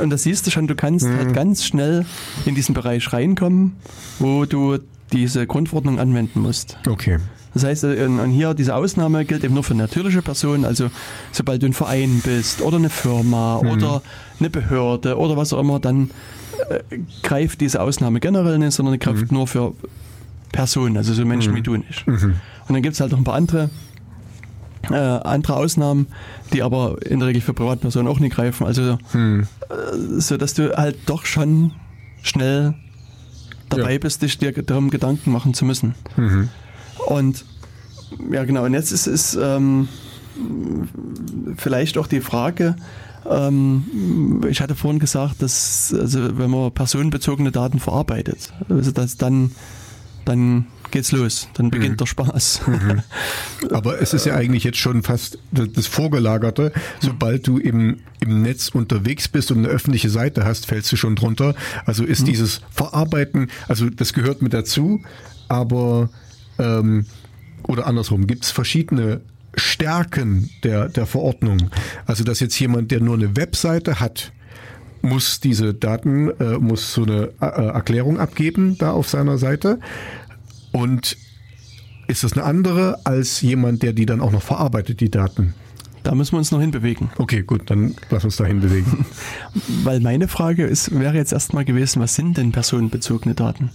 und 0.00 0.10
das 0.10 0.24
siehst 0.24 0.46
du 0.46 0.50
schon, 0.50 0.66
du 0.66 0.74
kannst 0.74 1.06
mhm. 1.06 1.16
halt 1.16 1.34
ganz 1.34 1.64
schnell 1.64 2.04
in 2.44 2.54
diesen 2.54 2.74
Bereich 2.74 3.12
reinkommen, 3.12 3.76
wo 4.18 4.44
du 4.46 4.78
diese 5.12 5.46
Grundverordnung 5.46 5.98
anwenden 5.98 6.40
musst. 6.40 6.78
Okay. 6.88 7.18
Das 7.54 7.64
heißt, 7.64 7.84
äh, 7.84 8.04
und 8.06 8.30
hier 8.30 8.54
diese 8.54 8.74
Ausnahme 8.74 9.24
gilt 9.24 9.44
eben 9.44 9.54
nur 9.54 9.64
für 9.64 9.74
natürliche 9.74 10.22
Personen, 10.22 10.64
also 10.64 10.90
sobald 11.32 11.62
du 11.62 11.66
ein 11.66 11.72
Verein 11.72 12.20
bist 12.24 12.62
oder 12.62 12.76
eine 12.76 12.90
Firma 12.90 13.60
mhm. 13.62 13.70
oder 13.70 14.02
eine 14.38 14.50
Behörde 14.50 15.18
oder 15.18 15.36
was 15.36 15.52
auch 15.52 15.60
immer, 15.60 15.78
dann 15.78 16.10
äh, 16.70 16.98
greift 17.22 17.60
diese 17.60 17.80
Ausnahme 17.80 18.20
generell 18.20 18.58
nicht, 18.58 18.72
sondern 18.72 18.98
greift 18.98 19.30
mhm. 19.30 19.38
nur 19.38 19.46
für 19.46 19.74
Personen, 20.52 20.96
also 20.96 21.14
so 21.14 21.24
Menschen 21.24 21.52
mhm. 21.52 21.56
wie 21.56 21.62
du 21.62 21.76
nicht. 21.76 22.06
Mhm. 22.06 22.36
Und 22.68 22.74
dann 22.74 22.82
gibt 22.82 22.94
es 22.94 23.00
halt 23.00 23.12
noch 23.12 23.18
ein 23.18 23.24
paar 23.24 23.34
andere 23.34 23.70
äh, 24.90 24.94
andere 24.94 25.54
Ausnahmen, 25.56 26.08
die 26.52 26.62
aber 26.62 26.96
in 27.06 27.20
der 27.20 27.28
Regel 27.28 27.40
für 27.40 27.54
Privatpersonen 27.54 28.10
auch 28.10 28.18
nicht 28.18 28.34
greifen. 28.34 28.66
Also 28.66 28.98
mhm. 29.12 29.46
äh, 29.68 30.20
so, 30.20 30.36
dass 30.36 30.54
du 30.54 30.76
halt 30.76 30.96
doch 31.06 31.24
schon 31.24 31.72
schnell 32.22 32.74
dabei 33.68 33.92
Ja. 33.92 33.98
bist, 33.98 34.22
dich 34.22 34.38
dir 34.38 34.52
darum 34.52 34.90
Gedanken 34.90 35.30
machen 35.30 35.54
zu 35.54 35.64
müssen. 35.64 35.94
Und 37.06 37.44
ja, 38.30 38.44
genau. 38.44 38.64
Und 38.64 38.74
jetzt 38.74 38.92
ist 38.92 39.06
es 39.06 39.34
ähm, 39.34 39.88
vielleicht 41.56 41.98
auch 41.98 42.06
die 42.06 42.20
Frage, 42.20 42.76
ähm, 43.28 44.40
ich 44.48 44.60
hatte 44.60 44.74
vorhin 44.74 44.98
gesagt, 44.98 45.42
dass 45.42 45.94
also 45.98 46.38
wenn 46.38 46.50
man 46.50 46.72
personenbezogene 46.72 47.52
Daten 47.52 47.78
verarbeitet, 47.78 48.52
also 48.68 48.90
dass 48.90 49.16
dann, 49.16 49.52
dann 50.24 50.66
geht's 50.90 51.12
los, 51.12 51.48
dann 51.54 51.70
beginnt 51.70 52.00
der 52.00 52.06
Spaß. 52.06 52.62
Aber 53.70 54.00
es 54.00 54.12
ist 54.12 54.26
ja 54.26 54.34
eigentlich 54.34 54.64
jetzt 54.64 54.78
schon 54.78 55.02
fast 55.02 55.38
das 55.50 55.86
Vorgelagerte. 55.86 56.72
Sobald 57.00 57.46
du 57.46 57.58
im, 57.58 57.98
im 58.20 58.42
Netz 58.42 58.68
unterwegs 58.68 59.28
bist 59.28 59.50
und 59.50 59.58
eine 59.58 59.68
öffentliche 59.68 60.10
Seite 60.10 60.44
hast, 60.44 60.66
fällst 60.66 60.92
du 60.92 60.96
schon 60.96 61.16
drunter. 61.16 61.54
Also 61.86 62.04
ist 62.04 62.26
dieses 62.26 62.60
Verarbeiten, 62.70 63.50
also 63.68 63.88
das 63.88 64.12
gehört 64.12 64.42
mit 64.42 64.52
dazu, 64.52 65.00
aber 65.48 66.10
ähm, 66.58 67.06
oder 67.64 67.86
andersrum, 67.86 68.26
gibt 68.26 68.44
es 68.44 68.50
verschiedene 68.50 69.20
Stärken 69.54 70.50
der, 70.64 70.88
der 70.88 71.06
Verordnung. 71.06 71.70
Also 72.06 72.24
dass 72.24 72.40
jetzt 72.40 72.58
jemand, 72.58 72.90
der 72.90 73.00
nur 73.00 73.14
eine 73.14 73.36
Webseite 73.36 74.00
hat, 74.00 74.32
muss 75.02 75.40
diese 75.40 75.74
Daten, 75.74 76.30
äh, 76.40 76.58
muss 76.58 76.92
so 76.92 77.02
eine 77.02 77.30
äh, 77.40 77.44
Erklärung 77.44 78.18
abgeben 78.18 78.78
da 78.78 78.92
auf 78.92 79.08
seiner 79.08 79.36
Seite. 79.36 79.80
Und 80.70 81.16
ist 82.06 82.24
das 82.24 82.32
eine 82.34 82.44
andere 82.44 83.00
als 83.04 83.40
jemand, 83.40 83.82
der 83.82 83.92
die 83.92 84.06
dann 84.06 84.20
auch 84.20 84.32
noch 84.32 84.42
verarbeitet, 84.42 85.00
die 85.00 85.10
Daten? 85.10 85.54
Da 86.02 86.14
müssen 86.14 86.32
wir 86.32 86.38
uns 86.38 86.50
noch 86.50 86.60
hinbewegen. 86.60 87.10
Okay, 87.18 87.42
gut, 87.42 87.70
dann 87.70 87.94
lass 88.10 88.24
uns 88.24 88.36
dahin 88.36 88.60
bewegen. 88.60 89.06
Weil 89.84 90.00
meine 90.00 90.26
Frage 90.26 90.64
ist, 90.64 90.98
wäre 90.98 91.16
jetzt 91.16 91.32
erstmal 91.32 91.64
gewesen, 91.64 92.00
was 92.00 92.14
sind 92.14 92.38
denn 92.38 92.50
personenbezogene 92.50 93.34
Daten? 93.34 93.70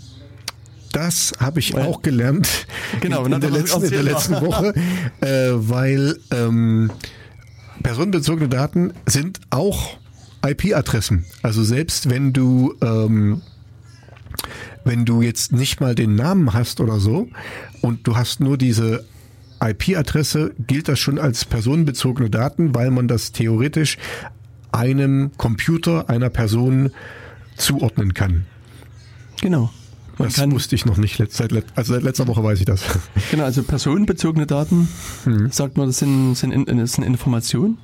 Das 0.97 1.31
habe 1.39 1.59
ich 1.59 1.77
auch 1.77 2.01
gelernt 2.01 2.65
Genau, 3.01 3.23
in, 3.23 3.33
in, 3.33 3.39
der, 3.39 3.51
letzten, 3.51 3.83
in 3.83 3.91
der 3.91 4.01
letzten. 4.01 4.41
Woche, 4.41 4.73
äh, 5.21 5.51
weil 5.53 6.17
ähm, 6.31 6.89
personenbezogene 7.83 8.49
Daten 8.49 8.93
sind 9.05 9.39
auch 9.51 9.99
IP-Adressen. 10.43 11.25
Also 11.43 11.63
selbst 11.63 12.09
wenn 12.09 12.33
du 12.33 12.73
ähm, 12.81 13.43
wenn 14.85 15.05
du 15.05 15.21
jetzt 15.21 15.51
nicht 15.51 15.81
mal 15.81 15.93
den 15.93 16.15
Namen 16.15 16.53
hast 16.53 16.81
oder 16.81 16.99
so 16.99 17.27
und 17.81 18.07
du 18.07 18.17
hast 18.17 18.39
nur 18.39 18.57
diese 18.57 19.05
IP-Adresse, 19.61 20.55
gilt 20.65 20.87
das 20.87 20.97
schon 20.97 21.19
als 21.19 21.45
personenbezogene 21.45 22.31
Daten, 22.31 22.73
weil 22.73 22.89
man 22.89 23.07
das 23.07 23.33
theoretisch 23.33 23.99
einem 24.71 25.29
Computer 25.37 26.09
einer 26.09 26.31
Person 26.31 26.89
zuordnen 27.55 28.15
kann. 28.15 28.47
Genau. 29.41 29.69
Man 30.17 30.29
Das 30.29 30.35
kann, 30.37 30.51
wusste 30.51 30.75
ich 30.75 30.85
noch 30.85 30.97
nicht. 30.97 31.17
Seit, 31.31 31.51
also 31.75 31.93
seit 31.93 32.03
letzter 32.03 32.27
Woche 32.27 32.43
weiß 32.43 32.59
ich 32.59 32.65
das. 32.65 32.83
genau, 33.31 33.43
also 33.43 33.63
personenbezogene 33.63 34.45
Daten, 34.47 34.87
Mhm. 35.25 35.51
sagt 35.51 35.77
man, 35.77 35.87
das 35.87 35.99
sind, 35.99 36.35
sind, 36.35 36.51
in- 36.51 36.77
das 36.77 36.93
sind 36.93 37.03
Informationen, 37.03 37.77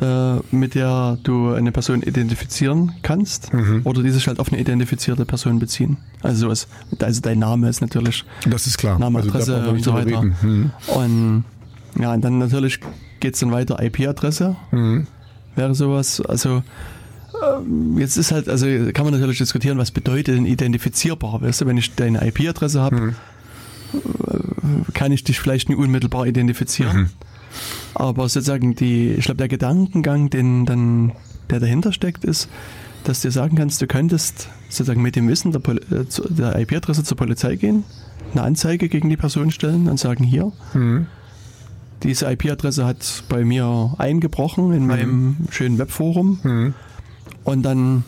äh, 0.00 0.36
mit 0.52 0.74
der 0.76 1.18
du 1.24 1.52
eine 1.54 1.72
Person 1.72 2.02
identifizieren 2.02 2.92
kannst 3.02 3.52
Mhm. 3.52 3.80
oder 3.84 4.02
die 4.02 4.10
sich 4.10 4.28
halt 4.28 4.38
auf 4.38 4.52
eine 4.52 4.60
identifizierte 4.60 5.24
Person 5.24 5.58
beziehen. 5.58 5.96
Also 6.22 6.42
sowas, 6.46 6.68
also 7.00 7.20
dein 7.20 7.40
Name 7.40 7.68
ist 7.68 7.80
natürlich 7.80 8.24
Das 8.48 8.66
ist 8.68 8.78
klar. 8.78 8.98
Name, 8.98 9.18
also 9.18 9.30
Adresse 9.30 9.68
und 9.68 9.82
so 9.82 9.92
weiter. 9.94 10.06
reden. 10.20 10.36
Hm. 10.40 10.70
Und 10.94 11.44
ja, 12.00 12.12
und 12.14 12.20
dann 12.22 12.38
natürlich 12.38 12.78
geht's 13.18 13.40
dann 13.40 13.50
weiter, 13.50 13.82
IP-Adresse 13.82 14.54
Mhm. 14.70 15.08
wäre 15.56 15.74
sowas. 15.74 16.20
Also 16.20 16.62
jetzt 17.96 18.16
ist 18.16 18.32
halt, 18.32 18.48
also 18.48 18.66
kann 18.92 19.04
man 19.04 19.12
natürlich 19.14 19.38
diskutieren, 19.38 19.78
was 19.78 19.90
bedeutet 19.90 20.36
denn 20.36 20.46
identifizierbar? 20.46 21.40
Weißt 21.42 21.60
du, 21.60 21.66
wenn 21.66 21.76
ich 21.76 21.94
deine 21.94 22.26
IP-Adresse 22.26 22.80
habe, 22.80 22.96
Mhm. 23.00 23.14
äh, 23.94 24.92
kann 24.92 25.12
ich 25.12 25.24
dich 25.24 25.40
vielleicht 25.40 25.68
nicht 25.68 25.78
unmittelbar 25.78 26.26
identifizieren. 26.26 26.96
Mhm. 26.96 27.08
Aber 27.94 28.28
sozusagen 28.28 28.74
die, 28.74 29.10
ich 29.12 29.24
glaube, 29.24 29.38
der 29.38 29.48
Gedankengang, 29.48 30.30
den 30.30 30.66
dann, 30.66 31.12
der 31.50 31.60
dahinter 31.60 31.92
steckt, 31.92 32.24
ist, 32.24 32.48
dass 33.04 33.22
du 33.22 33.30
sagen 33.30 33.56
kannst, 33.56 33.80
du 33.80 33.86
könntest 33.86 34.48
sozusagen 34.68 35.00
mit 35.02 35.16
dem 35.16 35.28
Wissen 35.28 35.52
der, 35.52 35.60
Poli- 35.60 35.80
äh, 35.90 36.04
der 36.28 36.58
IP-Adresse 36.60 37.04
zur 37.04 37.16
Polizei 37.16 37.56
gehen, 37.56 37.84
eine 38.32 38.42
Anzeige 38.42 38.88
gegen 38.88 39.08
die 39.08 39.16
Person 39.16 39.50
stellen 39.50 39.88
und 39.88 39.98
sagen, 39.98 40.24
hier, 40.24 40.52
Mhm. 40.74 41.06
diese 42.02 42.30
IP-Adresse 42.30 42.84
hat 42.84 43.24
bei 43.28 43.44
mir 43.44 43.94
eingebrochen 43.98 44.72
in 44.72 44.86
meinem 44.86 45.36
schönen 45.50 45.78
Webforum 45.78 46.38
Mhm. 46.42 46.74
Und 47.44 47.62
dann 47.62 48.04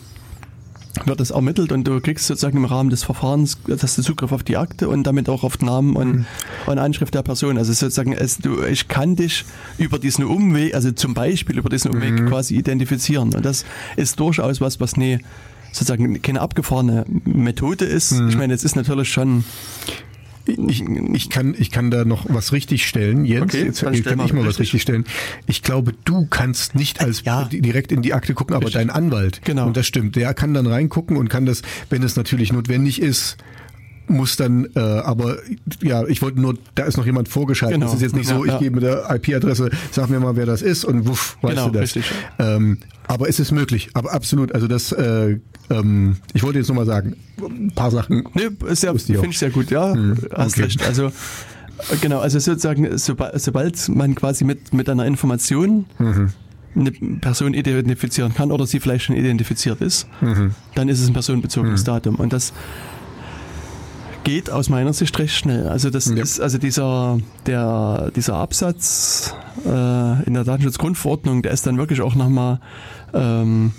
wird 1.05 1.19
das 1.19 1.31
ermittelt 1.31 1.71
und 1.71 1.87
du 1.87 1.99
kriegst 2.01 2.27
sozusagen 2.27 2.57
im 2.57 2.65
Rahmen 2.65 2.89
des 2.89 3.03
Verfahrens 3.03 3.57
hast 3.81 3.97
du 3.97 4.01
Zugriff 4.01 4.31
auf 4.31 4.43
die 4.43 4.57
Akte 4.57 4.89
und 4.89 5.03
damit 5.03 5.29
auch 5.29 5.43
auf 5.43 5.57
den 5.57 5.67
Namen 5.67 5.95
und, 5.95 6.25
und 6.65 6.77
Anschrift 6.77 7.13
der 7.13 7.23
Person. 7.23 7.57
Also 7.57 7.71
sozusagen, 7.73 8.13
es, 8.13 8.37
du, 8.37 8.63
ich 8.63 8.87
kann 8.87 9.15
dich 9.15 9.45
über 9.77 9.99
diesen 9.99 10.25
Umweg, 10.25 10.75
also 10.75 10.91
zum 10.91 11.13
Beispiel 11.13 11.57
über 11.57 11.69
diesen 11.69 11.91
Umweg 11.91 12.27
quasi 12.27 12.55
identifizieren. 12.55 13.33
Und 13.33 13.45
das 13.45 13.65
ist 13.95 14.19
durchaus 14.19 14.61
was, 14.61 14.79
was 14.79 14.97
nie 14.97 15.19
sozusagen 15.71 16.21
keine 16.21 16.41
abgefahrene 16.41 17.05
Methode 17.23 17.85
ist. 17.85 18.11
Ich 18.11 18.37
meine, 18.37 18.53
es 18.53 18.63
ist 18.63 18.75
natürlich 18.75 19.09
schon 19.09 19.45
Ich, 20.45 20.83
ich, 21.13 21.29
kann, 21.29 21.55
ich 21.57 21.71
kann 21.71 21.91
da 21.91 22.03
noch 22.05 22.25
was 22.29 22.51
richtig 22.51 22.87
stellen, 22.87 23.25
Jens. 23.25 23.53
Okay, 23.53 23.65
Jetzt 23.65 23.81
kann 23.81 24.17
mal 24.17 24.25
ich 24.25 24.33
mal 24.33 24.39
was 24.41 24.47
richtig. 24.59 24.59
richtig 24.59 24.81
stellen. 24.81 25.05
Ich 25.47 25.61
glaube, 25.61 25.93
du 26.05 26.25
kannst 26.25 26.75
nicht 26.75 26.99
als 27.01 27.23
Ja. 27.23 27.45
di- 27.45 27.61
direkt 27.61 27.91
in 27.91 28.01
die 28.01 28.13
Akte 28.13 28.33
gucken, 28.33 28.55
aber 28.55 28.65
Richtig. 28.65 28.81
dein 28.81 28.89
Anwalt. 28.89 29.41
Genau. 29.43 29.67
Und 29.67 29.77
das 29.77 29.85
stimmt. 29.87 30.15
Der 30.15 30.33
kann 30.33 30.53
dann 30.53 30.65
reingucken 30.67 31.17
und 31.17 31.29
kann 31.29 31.45
das, 31.45 31.61
wenn 31.89 32.03
es 32.03 32.15
natürlich 32.15 32.51
notwendig 32.51 33.01
ist, 33.01 33.37
muss 34.11 34.35
dann, 34.35 34.67
äh, 34.75 34.79
aber 34.79 35.37
ja, 35.81 36.05
ich 36.07 36.21
wollte 36.21 36.39
nur, 36.39 36.55
da 36.75 36.83
ist 36.83 36.97
noch 36.97 37.05
jemand 37.05 37.29
vorgeschaltet. 37.29 37.79
Genau. 37.79 37.87
Das 37.87 37.95
ist 37.95 38.01
jetzt 38.01 38.15
nicht 38.15 38.27
so, 38.27 38.35
Ja, 38.35 38.45
ich 38.45 38.51
ja. 38.53 38.57
gebe 38.59 38.75
mit 38.75 38.83
der 38.83 39.09
IP-Adresse, 39.15 39.69
sag 39.91 40.09
mir 40.09 40.19
mal, 40.19 40.35
wer 40.35 40.45
das 40.45 40.61
ist 40.61 40.85
und 40.85 41.07
wuff, 41.07 41.37
weißt 41.41 41.55
Genau, 41.55 41.69
du 41.69 41.73
das. 41.79 41.95
richtig. 41.95 42.05
Ähm, 42.39 42.77
aber 43.07 43.27
es 43.27 43.39
ist 43.39 43.51
möglich, 43.51 43.89
aber 43.93 44.13
absolut. 44.13 44.53
Also 44.53 44.67
das, 44.67 44.91
äh, 44.91 45.37
ähm, 45.69 46.17
ich 46.33 46.43
wollte 46.43 46.59
jetzt 46.59 46.67
nur 46.67 46.75
mal 46.77 46.85
sagen, 46.85 47.15
ein 47.41 47.71
paar 47.75 47.91
Sachen. 47.91 48.23
Nee, 48.33 48.49
ist 48.67 48.83
ja, 48.83 48.93
finde 48.93 49.27
ich 49.27 49.39
sehr 49.39 49.49
gut, 49.49 49.69
ja, 49.71 49.93
hast 50.33 50.53
okay. 50.53 50.63
recht. 50.63 50.83
Also, 50.85 51.11
genau, 52.01 52.19
also 52.19 52.39
sozusagen, 52.39 52.97
sobald, 52.97 53.41
sobald 53.41 53.89
man 53.89 54.15
quasi 54.15 54.43
mit, 54.45 54.73
mit 54.73 54.87
einer 54.89 55.05
Information 55.05 55.85
eine 56.73 56.91
Person 57.19 57.53
identifizieren 57.53 58.33
kann 58.33 58.51
oder 58.51 58.65
sie 58.65 58.79
vielleicht 58.79 59.03
schon 59.05 59.15
identifiziert 59.17 59.81
ist, 59.81 60.07
dann 60.75 60.87
ist 60.87 61.01
es 61.01 61.07
ein 61.07 61.13
personenbezogenes 61.13 61.83
Datum. 61.83 62.15
Und 62.15 62.31
das 62.31 62.53
geht 64.23 64.49
aus 64.49 64.69
meiner 64.69 64.93
Sicht 64.93 65.17
recht 65.19 65.35
schnell. 65.35 65.67
Also 65.67 65.89
das 65.89 66.05
Ja. 66.05 66.21
ist 66.21 66.39
also 66.39 66.57
dieser 66.57 67.19
der 67.45 68.11
dieser 68.15 68.35
Absatz 68.35 69.33
äh, 69.65 70.23
in 70.23 70.33
der 70.33 70.43
Datenschutzgrundverordnung, 70.43 71.41
der 71.41 71.51
ist 71.51 71.65
dann 71.65 71.77
wirklich 71.77 72.01
auch 72.01 72.15
nochmal 72.15 72.59
ähm, 73.13 73.71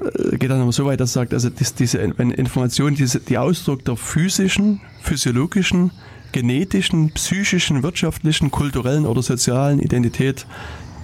äh, 0.00 0.36
geht 0.36 0.50
dann 0.50 0.58
nochmal 0.58 0.72
so 0.72 0.84
weit, 0.86 1.00
dass 1.00 1.10
er 1.10 1.20
sagt, 1.22 1.34
also 1.34 1.50
dies, 1.50 1.74
diese 1.74 1.98
wenn 2.16 2.30
Information, 2.30 2.94
diese, 2.94 3.20
die 3.20 3.38
Ausdruck 3.38 3.84
der 3.84 3.96
physischen, 3.96 4.80
physiologischen, 5.02 5.90
genetischen, 6.32 7.10
psychischen, 7.12 7.82
wirtschaftlichen, 7.82 8.50
kulturellen 8.50 9.04
oder 9.06 9.22
sozialen 9.22 9.80
Identität 9.80 10.46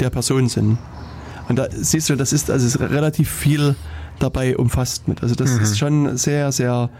der 0.01 0.11
Person 0.11 0.49
sind. 0.49 0.78
Und 1.49 1.57
da 1.59 1.66
siehst 1.70 2.09
du, 2.11 2.16
das 2.16 2.32
ist 2.32 2.51
also 2.51 2.66
ist 2.66 2.78
relativ 2.80 3.30
viel 3.30 3.74
dabei 4.18 4.57
umfasst 4.57 5.09
mit. 5.09 5.22
Also 5.22 5.34
das 5.34 5.51
ist 5.51 5.78
schon 5.78 6.16
sehr, 6.16 6.53
sehr 6.53 6.91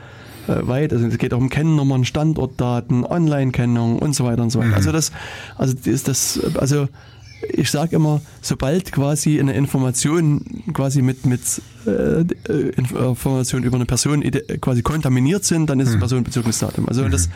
weit. 0.47 0.93
Also 0.93 1.07
es 1.07 1.19
geht 1.19 1.35
auch 1.35 1.39
um 1.39 1.49
Kennnummern, 1.49 2.05
Standortdaten, 2.05 3.05
Online-Kennung 3.05 3.99
und 3.99 4.15
so 4.15 4.25
weiter 4.25 4.43
und 4.43 4.51
so 4.51 4.61
weiter. 4.61 4.75
Also 4.77 4.93
das, 4.93 5.13
also 5.57 5.75
ist 5.85 6.09
das, 6.09 6.41
also 6.59 6.89
ich 7.53 7.71
sage 7.71 7.97
immer, 7.97 8.23
sobald 8.41 8.93
quasi 8.93 9.39
eine 9.39 9.53
Information 9.55 10.65
quasi 10.73 11.03
mit, 11.03 11.27
mit 11.27 11.41
äh, 11.87 12.21
äh, 12.21 12.71
Informationen 12.77 13.65
über 13.65 13.77
eine 13.77 13.85
Person 13.85 14.23
quasi 14.61 14.83
kontaminiert 14.83 15.45
sind, 15.45 15.69
dann 15.69 15.79
ist 15.79 15.89
es 15.89 15.95
ein 15.95 16.01
personenbezogenes 16.01 16.59
Datum. 16.59 16.89
Also 16.89 17.09
das 17.09 17.29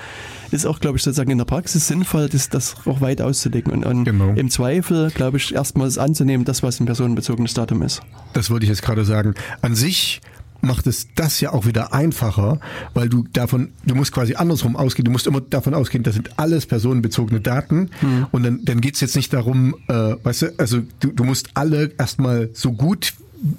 ist 0.50 0.66
auch, 0.66 0.80
glaube 0.80 0.96
ich, 0.96 1.02
sozusagen 1.02 1.30
in 1.30 1.38
der 1.38 1.44
Praxis 1.44 1.86
sinnvoll, 1.86 2.28
das, 2.28 2.48
das 2.48 2.76
auch 2.86 3.00
weit 3.00 3.20
auszulegen. 3.20 3.72
Und, 3.72 3.84
und 3.84 4.04
Genau. 4.04 4.32
im 4.34 4.50
Zweifel, 4.50 5.10
glaube 5.10 5.36
ich, 5.36 5.54
erstmal 5.54 5.96
anzunehmen, 5.98 6.44
das, 6.44 6.62
was 6.62 6.80
ein 6.80 6.86
personenbezogenes 6.86 7.54
Datum 7.54 7.82
ist. 7.82 8.00
Das 8.32 8.50
wollte 8.50 8.64
ich 8.64 8.70
jetzt 8.70 8.82
gerade 8.82 9.04
sagen. 9.04 9.34
An 9.62 9.74
sich 9.74 10.20
macht 10.62 10.86
es 10.86 11.08
das 11.14 11.40
ja 11.40 11.52
auch 11.52 11.66
wieder 11.66 11.92
einfacher, 11.92 12.60
weil 12.94 13.08
du 13.08 13.24
davon, 13.32 13.70
du 13.84 13.94
musst 13.94 14.12
quasi 14.12 14.34
andersrum 14.34 14.76
ausgehen. 14.76 15.04
Du 15.04 15.10
musst 15.10 15.26
immer 15.26 15.40
davon 15.40 15.74
ausgehen, 15.74 16.04
das 16.04 16.14
sind 16.14 16.38
alles 16.38 16.66
personenbezogene 16.66 17.40
Daten. 17.40 17.90
Und 18.32 18.42
dann, 18.42 18.64
dann 18.64 18.80
geht's 18.80 19.00
jetzt 19.00 19.16
nicht 19.16 19.32
darum, 19.32 19.74
äh, 19.88 19.92
weißt 20.22 20.42
du, 20.42 20.46
also 20.58 20.80
du, 21.00 21.12
du 21.12 21.24
musst 21.24 21.50
alle 21.54 21.92
erstmal 21.98 22.50
so 22.54 22.72
gut 22.72 23.14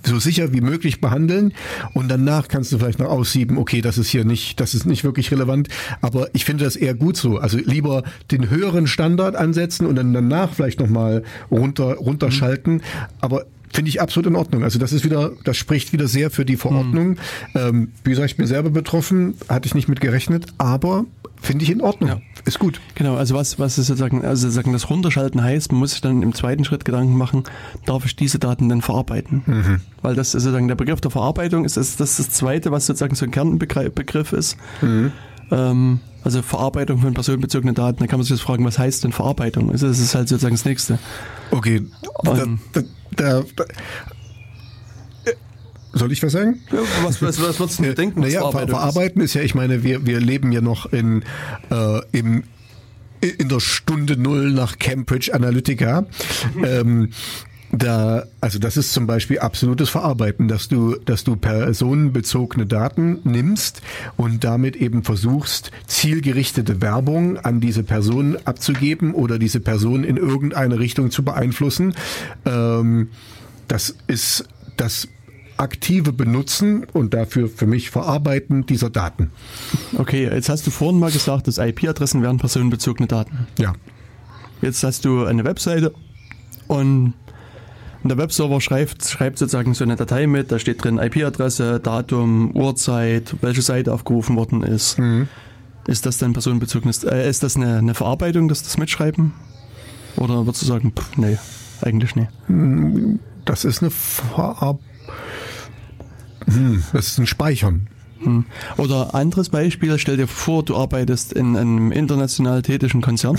so 0.05 0.19
sicher 0.19 0.53
wie 0.53 0.61
möglich 0.61 1.01
behandeln 1.01 1.53
und 1.93 2.07
danach 2.07 2.47
kannst 2.47 2.71
du 2.71 2.77
vielleicht 2.77 2.99
noch 2.99 3.09
aussieben, 3.09 3.57
okay, 3.57 3.81
das 3.81 3.97
ist 3.97 4.09
hier 4.09 4.25
nicht, 4.25 4.59
das 4.59 4.73
ist 4.73 4.85
nicht 4.85 5.03
wirklich 5.03 5.31
relevant, 5.31 5.69
aber 6.01 6.29
ich 6.33 6.45
finde 6.45 6.65
das 6.65 6.75
eher 6.75 6.93
gut 6.93 7.17
so. 7.17 7.37
Also 7.37 7.57
lieber 7.57 8.03
den 8.29 8.49
höheren 8.49 8.87
Standard 8.87 9.35
ansetzen 9.35 9.85
und 9.87 9.95
dann 9.95 10.13
danach 10.13 10.53
vielleicht 10.53 10.79
nochmal 10.79 11.23
runter, 11.49 11.95
runterschalten, 11.95 12.83
aber 13.21 13.45
finde 13.73 13.89
ich 13.89 14.01
absolut 14.01 14.27
in 14.27 14.35
Ordnung. 14.35 14.63
Also 14.63 14.79
das 14.79 14.93
ist 14.93 15.03
wieder, 15.03 15.31
das 15.43 15.57
spricht 15.57 15.93
wieder 15.93 16.07
sehr 16.07 16.29
für 16.29 16.45
die 16.45 16.57
Verordnung. 16.57 17.09
Mhm. 17.09 17.17
Ähm, 17.55 17.91
wie 18.03 18.11
gesagt, 18.11 18.31
ich 18.31 18.37
bin 18.37 18.47
selber 18.47 18.69
betroffen, 18.69 19.35
hatte 19.49 19.67
ich 19.67 19.75
nicht 19.75 19.87
mit 19.87 20.01
gerechnet, 20.01 20.47
aber 20.57 21.05
finde 21.41 21.63
ich 21.63 21.71
in 21.71 21.81
Ordnung. 21.81 22.09
Ja. 22.09 22.21
Ist 22.45 22.59
gut. 22.59 22.79
Genau, 22.95 23.15
also 23.15 23.35
was, 23.35 23.59
was 23.59 23.77
ist 23.77 23.87
sozusagen, 23.87 24.23
also 24.23 24.47
sozusagen 24.47 24.73
das 24.73 24.89
Runterschalten 24.89 25.41
heißt, 25.43 25.71
man 25.71 25.79
muss 25.79 25.91
sich 25.91 26.01
dann 26.01 26.21
im 26.21 26.33
zweiten 26.33 26.65
Schritt 26.65 26.85
Gedanken 26.85 27.17
machen, 27.17 27.43
darf 27.85 28.05
ich 28.05 28.15
diese 28.15 28.39
Daten 28.39 28.69
dann 28.69 28.81
verarbeiten? 28.81 29.43
Mhm. 29.45 29.81
Weil 30.01 30.15
das 30.15 30.35
ist 30.35 30.43
sozusagen 30.43 30.67
der 30.67 30.75
Begriff 30.75 31.01
der 31.01 31.11
Verarbeitung 31.11 31.65
ist 31.65 31.77
das, 31.77 31.97
das, 31.97 32.19
ist 32.19 32.19
das 32.19 32.29
zweite, 32.29 32.71
was 32.71 32.85
sozusagen 32.85 33.15
so 33.15 33.25
ein 33.25 33.31
Kernbegriff 33.31 34.33
ist. 34.33 34.57
Mhm. 34.81 35.11
Ähm, 35.51 35.99
also 36.23 36.41
Verarbeitung 36.41 36.99
von 36.99 37.13
personenbezogenen 37.13 37.75
Daten, 37.75 37.99
da 37.99 38.07
kann 38.07 38.19
man 38.19 38.23
sich 38.23 38.31
jetzt 38.31 38.43
fragen, 38.43 38.63
was 38.65 38.77
heißt 38.77 39.03
denn 39.03 39.11
Verarbeitung? 39.11 39.71
Also 39.71 39.87
das 39.87 39.99
ist 39.99 40.15
halt 40.15 40.29
sozusagen 40.29 40.55
das 40.55 40.65
nächste. 40.65 40.99
Okay. 41.51 41.83
Um, 42.23 42.59
da, 42.73 42.81
da, 43.15 43.43
da, 43.55 43.65
soll 45.93 46.11
ich 46.11 46.23
was 46.23 46.31
sagen? 46.31 46.61
Ja, 46.71 46.79
was, 47.03 47.21
was, 47.21 47.41
was 47.41 47.59
würdest 47.59 47.79
du 47.79 47.93
denken? 47.93 48.21
Naja, 48.21 48.39
Verarbeitung, 48.39 48.69
verarbeiten 48.69 49.21
ist? 49.21 49.31
ist 49.31 49.33
ja, 49.33 49.41
ich 49.41 49.55
meine, 49.55 49.83
wir, 49.83 50.05
wir 50.05 50.19
leben 50.19 50.51
ja 50.51 50.61
noch 50.61 50.91
in, 50.93 51.23
äh, 51.69 51.99
im, 52.11 52.43
in 53.19 53.49
der 53.49 53.59
Stunde 53.59 54.17
Null 54.17 54.51
nach 54.51 54.79
Cambridge 54.79 55.33
Analytica. 55.33 56.05
ähm, 56.63 57.09
da, 57.71 58.25
also 58.41 58.59
das 58.59 58.75
ist 58.75 58.91
zum 58.91 59.07
Beispiel 59.07 59.39
absolutes 59.39 59.89
Verarbeiten, 59.89 60.47
dass 60.47 60.67
du, 60.67 60.95
dass 61.05 61.23
du 61.23 61.37
personenbezogene 61.37 62.65
Daten 62.65 63.19
nimmst 63.23 63.81
und 64.17 64.43
damit 64.43 64.75
eben 64.75 65.03
versuchst, 65.03 65.71
zielgerichtete 65.87 66.81
Werbung 66.81 67.37
an 67.37 67.61
diese 67.61 67.83
Person 67.83 68.37
abzugeben 68.43 69.13
oder 69.13 69.39
diese 69.39 69.61
Person 69.61 70.03
in 70.03 70.17
irgendeine 70.17 70.79
Richtung 70.79 71.11
zu 71.11 71.23
beeinflussen. 71.23 71.95
Ähm, 72.45 73.09
das 73.67 73.95
ist 74.07 74.45
das 74.75 75.07
aktive 75.55 76.11
Benutzen 76.11 76.85
und 76.91 77.13
dafür 77.13 77.47
für 77.47 77.67
mich 77.67 77.89
Verarbeiten 77.89 78.65
dieser 78.65 78.89
Daten. 78.89 79.31
Okay, 79.97 80.23
jetzt 80.23 80.49
hast 80.49 80.65
du 80.67 80.71
vorhin 80.71 80.99
mal 80.99 81.11
gesagt, 81.11 81.47
dass 81.47 81.57
IP-Adressen 81.57 82.21
wären 82.21 82.37
personenbezogene 82.37 83.07
Daten. 83.07 83.47
Ja. 83.57 83.73
Jetzt 84.61 84.83
hast 84.83 85.05
du 85.05 85.23
eine 85.25 85.43
Webseite 85.45 85.93
und 86.67 87.13
der 88.09 88.17
Webserver 88.17 88.61
schreibt, 88.61 89.03
schreibt 89.05 89.37
sozusagen 89.37 89.73
so 89.73 89.83
eine 89.83 89.95
Datei 89.95 90.27
mit, 90.27 90.51
da 90.51 90.59
steht 90.59 90.83
drin 90.83 90.97
IP-Adresse, 90.97 91.79
Datum, 91.79 92.55
Uhrzeit, 92.55 93.35
welche 93.41 93.61
Seite 93.61 93.93
aufgerufen 93.93 94.35
worden 94.35 94.63
ist. 94.63 94.97
Mhm. 94.97 95.27
Ist 95.87 96.05
das 96.05 96.17
dann 96.17 96.33
personenbezogenes, 96.33 97.03
äh, 97.03 97.29
ist 97.29 97.43
das 97.43 97.55
eine, 97.55 97.77
eine 97.77 97.93
Verarbeitung, 97.93 98.47
dass 98.47 98.63
das 98.63 98.77
Mitschreiben? 98.77 99.33
Oder 100.17 100.45
würdest 100.45 100.61
du 100.61 100.67
sagen, 100.67 100.93
pff, 100.95 101.17
nee, 101.17 101.37
eigentlich 101.81 102.15
nicht? 102.15 102.29
Das 103.45 103.65
ist 103.65 103.81
eine 103.81 103.91
Verarbeitung. 103.91 104.85
Hm, 106.45 106.83
das 106.93 107.07
ist 107.07 107.19
ein 107.19 107.27
Speichern. 107.27 107.87
Hm. 108.23 108.45
Oder 108.77 109.15
anderes 109.15 109.49
Beispiel, 109.49 109.97
stell 109.97 110.17
dir 110.17 110.27
vor, 110.27 110.63
du 110.63 110.75
arbeitest 110.75 111.33
in 111.33 111.57
einem 111.57 111.91
international 111.91 112.61
tätigen 112.61 113.01
Konzern. 113.01 113.37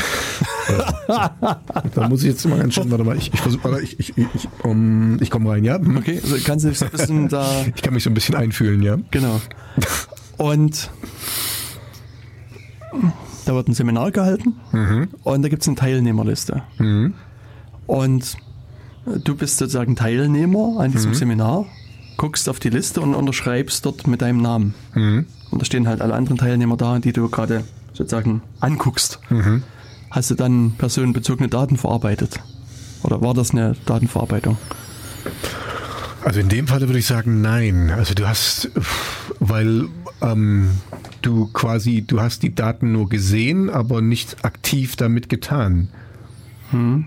da 1.95 2.09
muss 2.09 2.23
ich 2.23 2.31
jetzt 2.31 2.47
mal 2.47 2.59
ganz 2.59 2.75
schön, 2.75 2.91
warte 2.91 3.05
mal, 3.05 3.17
ich, 3.17 3.33
ich 3.33 3.41
versuche, 3.41 3.81
ich, 3.83 3.99
ich, 3.99 4.15
ich, 4.17 4.49
um, 4.63 5.19
ich 5.21 5.31
komme 5.31 5.51
rein, 5.51 5.65
ja? 5.65 5.79
Hm. 5.79 5.97
Okay, 5.97 6.21
also 6.23 6.37
kannst 6.45 6.65
du 6.65 6.69
ein 6.69 6.91
bisschen 6.91 7.29
da. 7.29 7.49
Ich 7.75 7.83
kann 7.83 7.95
mich 7.95 8.05
so 8.05 8.11
ein 8.11 8.15
bisschen 8.15 8.35
einfühlen, 8.35 8.83
ja. 8.83 8.99
Genau. 9.11 9.41
Und 10.37 10.91
da 13.45 13.55
wird 13.55 13.69
ein 13.69 13.75
Seminar 13.75 14.11
gehalten 14.11 14.55
mhm. 14.73 15.09
und 15.23 15.43
da 15.43 15.49
gibt 15.49 15.63
es 15.63 15.69
eine 15.69 15.77
Teilnehmerliste. 15.77 16.63
Mhm. 16.79 17.15
Und 17.87 18.37
du 19.25 19.37
bist 19.37 19.59
sozusagen 19.59 19.97
Teilnehmer 19.97 20.81
an 20.81 20.93
diesem 20.93 21.11
mhm. 21.11 21.15
Seminar 21.15 21.67
guckst 22.23 22.49
auf 22.49 22.61
die 22.61 22.69
Liste 22.69 23.01
und 23.01 23.17
unterschreibst 23.17 23.85
dort 23.85 24.07
mit 24.07 24.23
deinem 24.23 24.41
Namen. 24.41 24.75
Mhm. 24.95 25.27
Und 25.51 25.61
da 25.61 25.65
stehen 25.65 25.89
halt 25.89 26.01
alle 26.01 26.15
anderen 26.15 26.39
Teilnehmer 26.39 26.77
da, 26.77 27.01
die 27.01 27.13
du 27.13 27.29
gerade 27.29 27.65
sozusagen 27.95 28.43
anguckst. 28.61 29.19
Mhm. 29.29 29.65
Hast 30.09 30.31
du 30.31 30.37
dann 30.37 30.77
personenbezogene 30.79 31.49
Daten 31.49 31.77
verarbeitet? 31.77 32.39
Oder 33.03 33.21
war 33.23 33.35
das 33.35 33.51
eine 33.51 33.75
Datenverarbeitung? 33.87 34.57
Also 36.25 36.39
in 36.39 36.49
dem 36.49 36.69
Fall 36.69 36.83
würde 36.83 37.01
ich 37.01 37.07
sagen, 37.07 37.41
nein. 37.41 37.91
Also 37.91 38.15
du 38.15 38.29
hast, 38.29 38.71
weil 39.41 39.89
ähm, 40.21 40.71
du 41.23 41.47
quasi, 41.47 42.03
du 42.07 42.21
hast 42.21 42.45
die 42.45 42.55
Daten 42.55 42.93
nur 42.93 43.09
gesehen, 43.09 43.69
aber 43.69 44.01
nicht 44.01 44.45
aktiv 44.45 44.95
damit 44.95 45.29
getan. 45.29 45.89
Hm. 46.71 47.07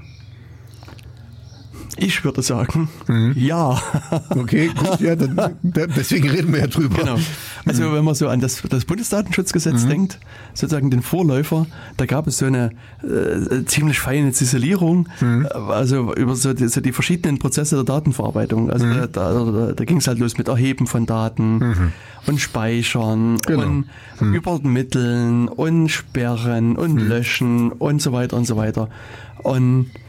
Ich 1.98 2.24
würde 2.24 2.42
sagen, 2.42 2.90
mhm. 3.08 3.34
ja. 3.38 3.82
Okay, 4.30 4.70
gut, 4.76 5.00
ja, 5.00 5.16
dann, 5.16 5.58
deswegen 5.64 6.30
reden 6.30 6.52
wir 6.52 6.60
ja 6.62 6.68
drüber. 6.68 6.98
Genau. 6.98 7.18
Also 7.66 7.84
mhm. 7.84 7.96
wenn 7.96 8.04
man 8.04 8.16
so 8.16 8.28
an 8.28 8.40
das, 8.42 8.62
das 8.70 8.86
Bundesdatenschutzgesetz 8.86 9.84
mhm. 9.86 9.90
denkt, 9.90 10.20
sozusagen 10.54 10.90
den 10.90 11.02
Vorläufer, 11.02 11.66
da 11.98 12.06
gab 12.06 12.28
es 12.28 12.38
so 12.38 12.46
eine 12.46 12.72
äh, 13.02 13.64
ziemlich 13.66 14.00
feine 14.00 14.32
Ziselierung, 14.32 15.08
mhm. 15.22 15.48
also 15.70 16.14
über 16.16 16.36
so 16.36 16.54
die, 16.54 16.68
so 16.68 16.82
die, 16.82 16.92
verschiedenen 16.92 17.40
Prozesse 17.40 17.76
der 17.76 17.86
Datenverarbeitung. 17.86 18.70
Also 18.70 18.86
mhm. 18.86 19.08
da, 19.12 19.34
da, 19.34 19.72
da 19.74 19.86
ging 19.86 19.98
es 19.98 20.08
halt 20.08 20.20
los 20.20 20.38
mit 20.38 20.48
Erheben 20.48 20.88
von 20.88 21.06
Daten 21.06 21.58
mhm. 21.58 21.92
und 22.28 22.40
Speichern 22.42 23.38
genau. 23.46 23.64
und 23.64 23.86
Übermitteln 24.34 25.48
und 25.48 25.90
Sperren 25.90 26.76
und 26.76 26.98
Löschen 26.98 27.72
und 27.72 28.02
so 28.02 28.12
weiter 28.12 28.36
und 28.36 28.46
so 28.46 28.58
weiter. 28.58 28.90
Und 29.44 29.88
äh, 29.88 30.05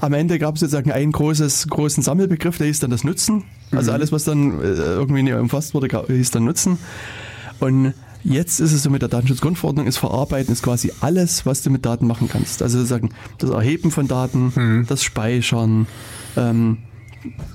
am 0.00 0.12
Ende 0.12 0.38
gab 0.38 0.54
es 0.54 0.60
sozusagen 0.60 0.92
einen 0.92 1.12
großes, 1.12 1.68
großen 1.68 2.02
Sammelbegriff, 2.02 2.58
der 2.58 2.66
hieß 2.66 2.80
dann 2.80 2.90
das 2.90 3.04
Nutzen. 3.04 3.44
Also 3.72 3.90
mhm. 3.90 3.94
alles, 3.94 4.12
was 4.12 4.24
dann 4.24 4.60
äh, 4.60 4.64
irgendwie 4.64 5.32
umfasst 5.32 5.74
wurde, 5.74 6.04
hieß 6.06 6.30
dann 6.30 6.44
Nutzen. 6.44 6.78
Und 7.60 7.94
jetzt 8.22 8.60
ist 8.60 8.72
es 8.72 8.82
so 8.82 8.90
mit 8.90 9.02
der 9.02 9.08
Datenschutzgrundverordnung, 9.08 9.86
ist 9.86 9.98
Verarbeiten 9.98 10.52
ist 10.52 10.62
quasi 10.62 10.92
alles, 11.00 11.46
was 11.46 11.62
du 11.62 11.70
mit 11.70 11.84
Daten 11.84 12.06
machen 12.06 12.28
kannst. 12.28 12.62
Also 12.62 12.78
sozusagen 12.78 13.10
das 13.38 13.50
Erheben 13.50 13.90
von 13.90 14.08
Daten, 14.08 14.52
mhm. 14.54 14.86
das 14.88 15.02
Speichern, 15.02 15.86
ähm, 16.36 16.78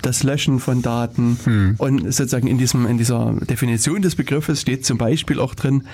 das 0.02 0.24
Löschen 0.24 0.58
von 0.58 0.82
Daten 0.82 1.38
mhm. 1.44 1.74
und 1.78 2.00
sozusagen 2.12 2.48
in, 2.48 2.58
diesem, 2.58 2.86
in 2.86 2.98
dieser 2.98 3.34
Definition 3.34 4.02
des 4.02 4.16
Begriffes 4.16 4.60
steht 4.60 4.84
zum 4.84 4.98
Beispiel 4.98 5.38
auch 5.38 5.54
drin 5.54 5.84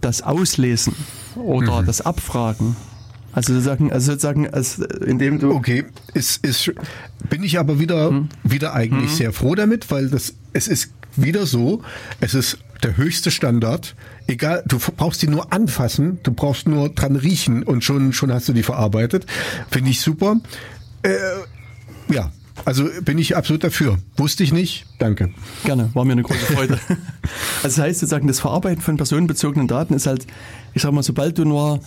das 0.00 0.22
Auslesen 0.22 0.94
oder 1.34 1.82
mhm. 1.82 1.86
das 1.86 2.00
Abfragen 2.00 2.76
also 3.36 3.52
sozusagen, 3.52 3.92
also 3.92 4.12
sozusagen, 4.12 4.48
als, 4.48 4.78
indem 4.78 5.38
du. 5.38 5.50
Okay, 5.52 5.84
ist, 6.14 6.42
ist, 6.42 6.72
bin 7.28 7.44
ich 7.44 7.58
aber 7.58 7.78
wieder, 7.78 8.08
hm. 8.08 8.28
wieder 8.42 8.72
eigentlich 8.72 9.10
hm. 9.10 9.16
sehr 9.16 9.32
froh 9.34 9.54
damit, 9.54 9.90
weil 9.90 10.08
das, 10.08 10.32
es 10.54 10.68
ist 10.68 10.90
wieder 11.16 11.44
so, 11.44 11.82
es 12.20 12.32
ist 12.32 12.58
der 12.82 12.96
höchste 12.96 13.30
Standard. 13.30 13.94
Egal, 14.26 14.64
du 14.66 14.78
brauchst 14.78 15.20
die 15.20 15.28
nur 15.28 15.52
anfassen, 15.52 16.18
du 16.22 16.32
brauchst 16.32 16.66
nur 16.66 16.88
dran 16.88 17.14
riechen 17.14 17.62
und 17.62 17.84
schon, 17.84 18.14
schon 18.14 18.32
hast 18.32 18.48
du 18.48 18.54
die 18.54 18.62
verarbeitet. 18.62 19.26
Finde 19.70 19.90
ich 19.90 20.00
super. 20.00 20.40
Äh, 21.02 21.10
ja, 22.10 22.32
also 22.64 22.88
bin 23.02 23.18
ich 23.18 23.36
absolut 23.36 23.62
dafür. 23.64 23.98
Wusste 24.16 24.44
ich 24.44 24.52
nicht. 24.54 24.86
Danke. 24.98 25.34
Gerne, 25.62 25.90
war 25.92 26.06
mir 26.06 26.12
eine 26.12 26.22
große 26.22 26.54
Freude. 26.54 26.78
also 26.88 26.96
das 27.62 27.78
heißt 27.78 28.00
sozusagen, 28.00 28.28
das 28.28 28.40
Verarbeiten 28.40 28.80
von 28.80 28.96
personenbezogenen 28.96 29.68
Daten 29.68 29.92
ist 29.92 30.06
halt, 30.06 30.26
ich 30.72 30.80
sag 30.80 30.92
mal, 30.92 31.02
sobald 31.02 31.36
du 31.36 31.44
nur 31.44 31.80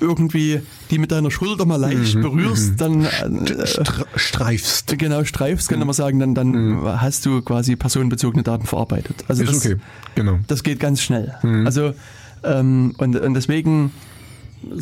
irgendwie 0.00 0.62
die 0.90 0.98
mit 0.98 1.10
deiner 1.10 1.30
Schulter 1.30 1.66
mal 1.66 1.76
leicht 1.76 2.14
mhm, 2.14 2.22
berührst, 2.22 2.72
mhm. 2.72 2.76
dann 2.76 3.04
äh, 3.04 3.66
streifst. 4.16 4.96
Genau, 4.98 5.24
streifst, 5.24 5.68
kann 5.68 5.80
mhm. 5.80 5.86
man 5.86 5.94
sagen, 5.94 6.18
dann, 6.18 6.34
dann 6.34 6.50
mhm. 6.50 7.00
hast 7.00 7.26
du 7.26 7.42
quasi 7.42 7.76
personenbezogene 7.76 8.42
Daten 8.42 8.66
verarbeitet. 8.66 9.24
Also 9.28 9.42
Ist 9.42 9.54
das, 9.54 9.66
okay, 9.66 9.76
genau. 10.14 10.38
Das 10.46 10.62
geht 10.62 10.80
ganz 10.80 11.00
schnell. 11.00 11.34
Mhm. 11.42 11.66
Also 11.66 11.94
ähm, 12.44 12.94
und, 12.98 13.16
und 13.16 13.34
deswegen 13.34 13.92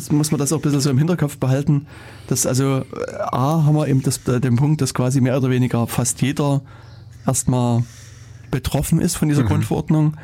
muss 0.09 0.31
man 0.31 0.39
das 0.39 0.51
auch 0.51 0.57
ein 0.57 0.61
bisschen 0.61 0.81
so 0.81 0.89
im 0.89 0.97
Hinterkopf 0.97 1.37
behalten, 1.37 1.85
dass 2.27 2.45
also 2.45 2.83
A 3.19 3.63
haben 3.63 3.75
wir 3.75 3.87
eben 3.87 4.01
das, 4.01 4.23
den 4.23 4.55
Punkt, 4.55 4.81
dass 4.81 4.93
quasi 4.93 5.21
mehr 5.21 5.37
oder 5.37 5.49
weniger 5.49 5.85
fast 5.87 6.21
jeder 6.21 6.61
erstmal 7.25 7.83
betroffen 8.49 8.99
ist 9.01 9.15
von 9.17 9.29
dieser 9.29 9.43
mhm. 9.43 9.47
Grundverordnung 9.47 10.17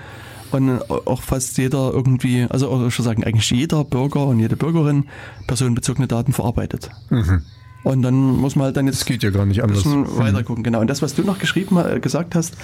und 0.54 0.82
auch 0.90 1.22
fast 1.22 1.58
jeder 1.58 1.92
irgendwie, 1.92 2.46
also 2.50 2.70
oder 2.70 2.88
ich 2.88 2.98
würde 2.98 3.04
sagen, 3.04 3.24
eigentlich 3.24 3.50
jeder 3.50 3.84
Bürger 3.84 4.28
und 4.28 4.40
jede 4.40 4.56
Bürgerin 4.56 5.06
personenbezogene 5.48 6.08
Daten 6.08 6.34
verarbeitet. 6.34 6.90
Mhm. 7.10 7.42
Und 7.84 8.02
dann 8.02 8.16
muss 8.16 8.56
man 8.56 8.66
halt 8.66 8.78
dann 8.78 8.88
jetzt 8.88 9.02
das 9.02 9.06
geht 9.06 9.24
ja 9.24 9.30
gar 9.30 9.46
nicht 9.46 9.62
anders. 9.62 9.84
Mhm. 9.84 10.18
weiter 10.18 10.44
gucken. 10.44 10.64
Genau. 10.64 10.80
Und 10.80 10.88
das, 10.88 11.02
was 11.02 11.16
du 11.16 11.24
noch 11.24 11.38
geschrieben 11.38 11.78
äh, 11.78 12.00
gesagt 12.00 12.34
hast, 12.34 12.56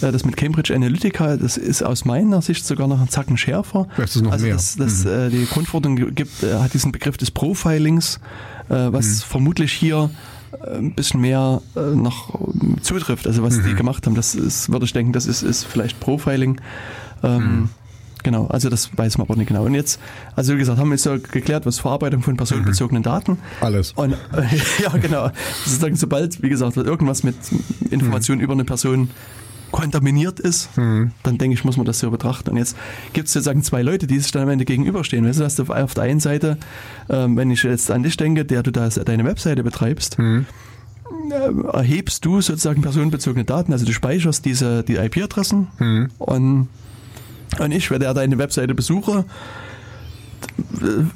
äh, 0.00 0.12
das 0.12 0.24
mit 0.24 0.36
Cambridge 0.36 0.74
Analytica, 0.74 1.36
das 1.36 1.56
ist 1.56 1.82
aus 1.82 2.04
meiner 2.04 2.40
Sicht 2.40 2.64
sogar 2.64 2.86
noch 2.86 3.00
ein 3.00 3.08
Zacken 3.08 3.36
schärfer. 3.36 3.88
Das 3.96 4.14
ist 4.14 4.22
noch 4.22 4.32
also 4.32 4.46
mehr. 4.46 4.54
Das, 4.54 4.76
das, 4.76 5.04
mhm. 5.04 5.10
Äh, 5.10 5.30
die 5.30 5.46
Grundverordnung 5.46 6.14
gibt, 6.14 6.42
hat 6.42 6.72
diesen 6.72 6.92
Begriff 6.92 7.16
des 7.16 7.30
Profilings, 7.32 8.20
was 8.68 9.06
mhm. 9.06 9.22
vermutlich 9.28 9.72
hier 9.72 10.10
ein 10.72 10.94
bisschen 10.94 11.20
mehr 11.20 11.62
noch 11.74 12.38
zutrifft. 12.82 13.26
Also 13.26 13.42
was 13.42 13.60
die 13.62 13.70
mhm. 13.70 13.76
gemacht 13.76 14.06
haben, 14.06 14.14
das 14.14 14.36
ist, 14.36 14.70
würde 14.70 14.84
ich 14.84 14.92
denken, 14.92 15.12
das 15.12 15.26
ist, 15.26 15.42
ist 15.42 15.64
vielleicht 15.64 15.98
Profiling. 15.98 16.60
Ähm, 17.22 17.42
mhm. 17.42 17.68
Genau, 18.22 18.46
also 18.48 18.68
das 18.68 18.96
weiß 18.96 19.18
man 19.18 19.26
aber 19.26 19.36
nicht 19.36 19.48
genau. 19.48 19.64
Und 19.64 19.74
jetzt, 19.74 19.98
also 20.36 20.54
wie 20.54 20.58
gesagt, 20.58 20.78
haben 20.78 20.88
wir 20.88 20.94
jetzt 20.94 21.06
ja 21.06 21.16
geklärt, 21.16 21.64
was 21.66 21.78
Verarbeitung 21.78 22.22
von 22.22 22.36
personenbezogenen 22.36 23.02
Daten. 23.02 23.38
Alles. 23.60 23.92
Und 23.92 24.12
äh, 24.12 24.44
ja, 24.82 24.90
genau. 24.98 25.30
Sozusagen, 25.64 25.96
sobald, 25.96 26.42
wie 26.42 26.48
gesagt, 26.48 26.76
irgendwas 26.76 27.22
mit 27.22 27.36
Informationen 27.90 28.40
über 28.40 28.52
eine 28.52 28.64
Person 28.64 29.10
kontaminiert 29.70 30.40
ist, 30.40 30.70
dann 30.74 31.12
denke 31.38 31.54
ich, 31.54 31.64
muss 31.64 31.76
man 31.76 31.86
das 31.86 32.00
so 32.00 32.10
betrachten. 32.10 32.50
Und 32.50 32.56
jetzt 32.56 32.76
gibt 33.12 33.28
es 33.28 33.34
sozusagen 33.34 33.62
zwei 33.62 33.82
Leute, 33.82 34.08
die 34.08 34.18
sich 34.18 34.32
dann 34.32 34.42
am 34.42 34.48
Ende 34.48 34.64
gegenüberstehen. 34.64 35.24
Weißt 35.24 35.38
du, 35.38 35.44
hast 35.44 35.60
du 35.60 35.64
auf 35.72 35.94
der 35.94 36.04
einen 36.04 36.18
Seite, 36.18 36.58
ähm, 37.08 37.36
wenn 37.36 37.52
ich 37.52 37.62
jetzt 37.62 37.88
an 37.90 38.02
dich 38.02 38.16
denke, 38.16 38.44
der 38.44 38.64
du 38.64 38.72
da 38.72 38.88
deine 38.88 39.24
Webseite 39.24 39.62
betreibst, 39.62 40.18
äh, 40.18 40.42
erhebst 41.72 42.24
du 42.24 42.40
sozusagen 42.40 42.82
personenbezogene 42.82 43.44
Daten, 43.44 43.72
also 43.72 43.86
du 43.86 43.92
speicherst 43.92 44.44
diese 44.44 44.82
die 44.82 44.96
IP-Adressen 44.96 45.68
und, 46.18 46.68
und 47.58 47.72
ich, 47.72 47.90
wenn 47.90 48.00
der 48.00 48.14
deine 48.14 48.38
Webseite 48.38 48.74
besuche, 48.74 49.24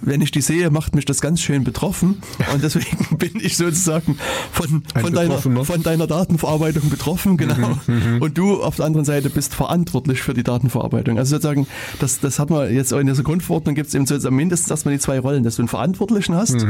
wenn 0.02 0.20
ich 0.20 0.30
die 0.30 0.40
sehe, 0.40 0.70
macht 0.70 0.94
mich 0.94 1.04
das 1.04 1.20
ganz 1.20 1.40
schön 1.40 1.64
betroffen. 1.64 2.22
Und 2.52 2.62
deswegen 2.62 3.16
bin 3.18 3.32
ich 3.36 3.56
sozusagen 3.56 4.18
von, 4.52 4.82
von, 5.00 5.12
deiner, 5.12 5.38
von 5.38 5.82
deiner 5.82 6.06
Datenverarbeitung 6.06 6.90
betroffen, 6.90 7.36
genau. 7.36 7.78
Und 8.20 8.36
du 8.36 8.62
auf 8.62 8.76
der 8.76 8.86
anderen 8.86 9.04
Seite 9.04 9.30
bist 9.30 9.54
verantwortlich 9.54 10.22
für 10.22 10.34
die 10.34 10.42
Datenverarbeitung. 10.42 11.18
Also 11.18 11.36
sozusagen, 11.36 11.66
das, 12.00 12.20
das 12.20 12.38
hat 12.38 12.50
man 12.50 12.72
jetzt 12.72 12.92
auch 12.92 12.98
in 12.98 13.06
dieser 13.06 13.22
Grundverordnung 13.22 13.74
gibt 13.74 13.88
es 13.88 13.94
eben 13.94 14.06
sozusagen 14.06 14.36
mindestens 14.36 14.70
erstmal 14.70 14.94
die 14.94 15.00
zwei 15.00 15.18
Rollen, 15.18 15.42
dass 15.44 15.56
du 15.56 15.62
einen 15.62 15.68
Verantwortlichen 15.68 16.34
hast, 16.34 16.66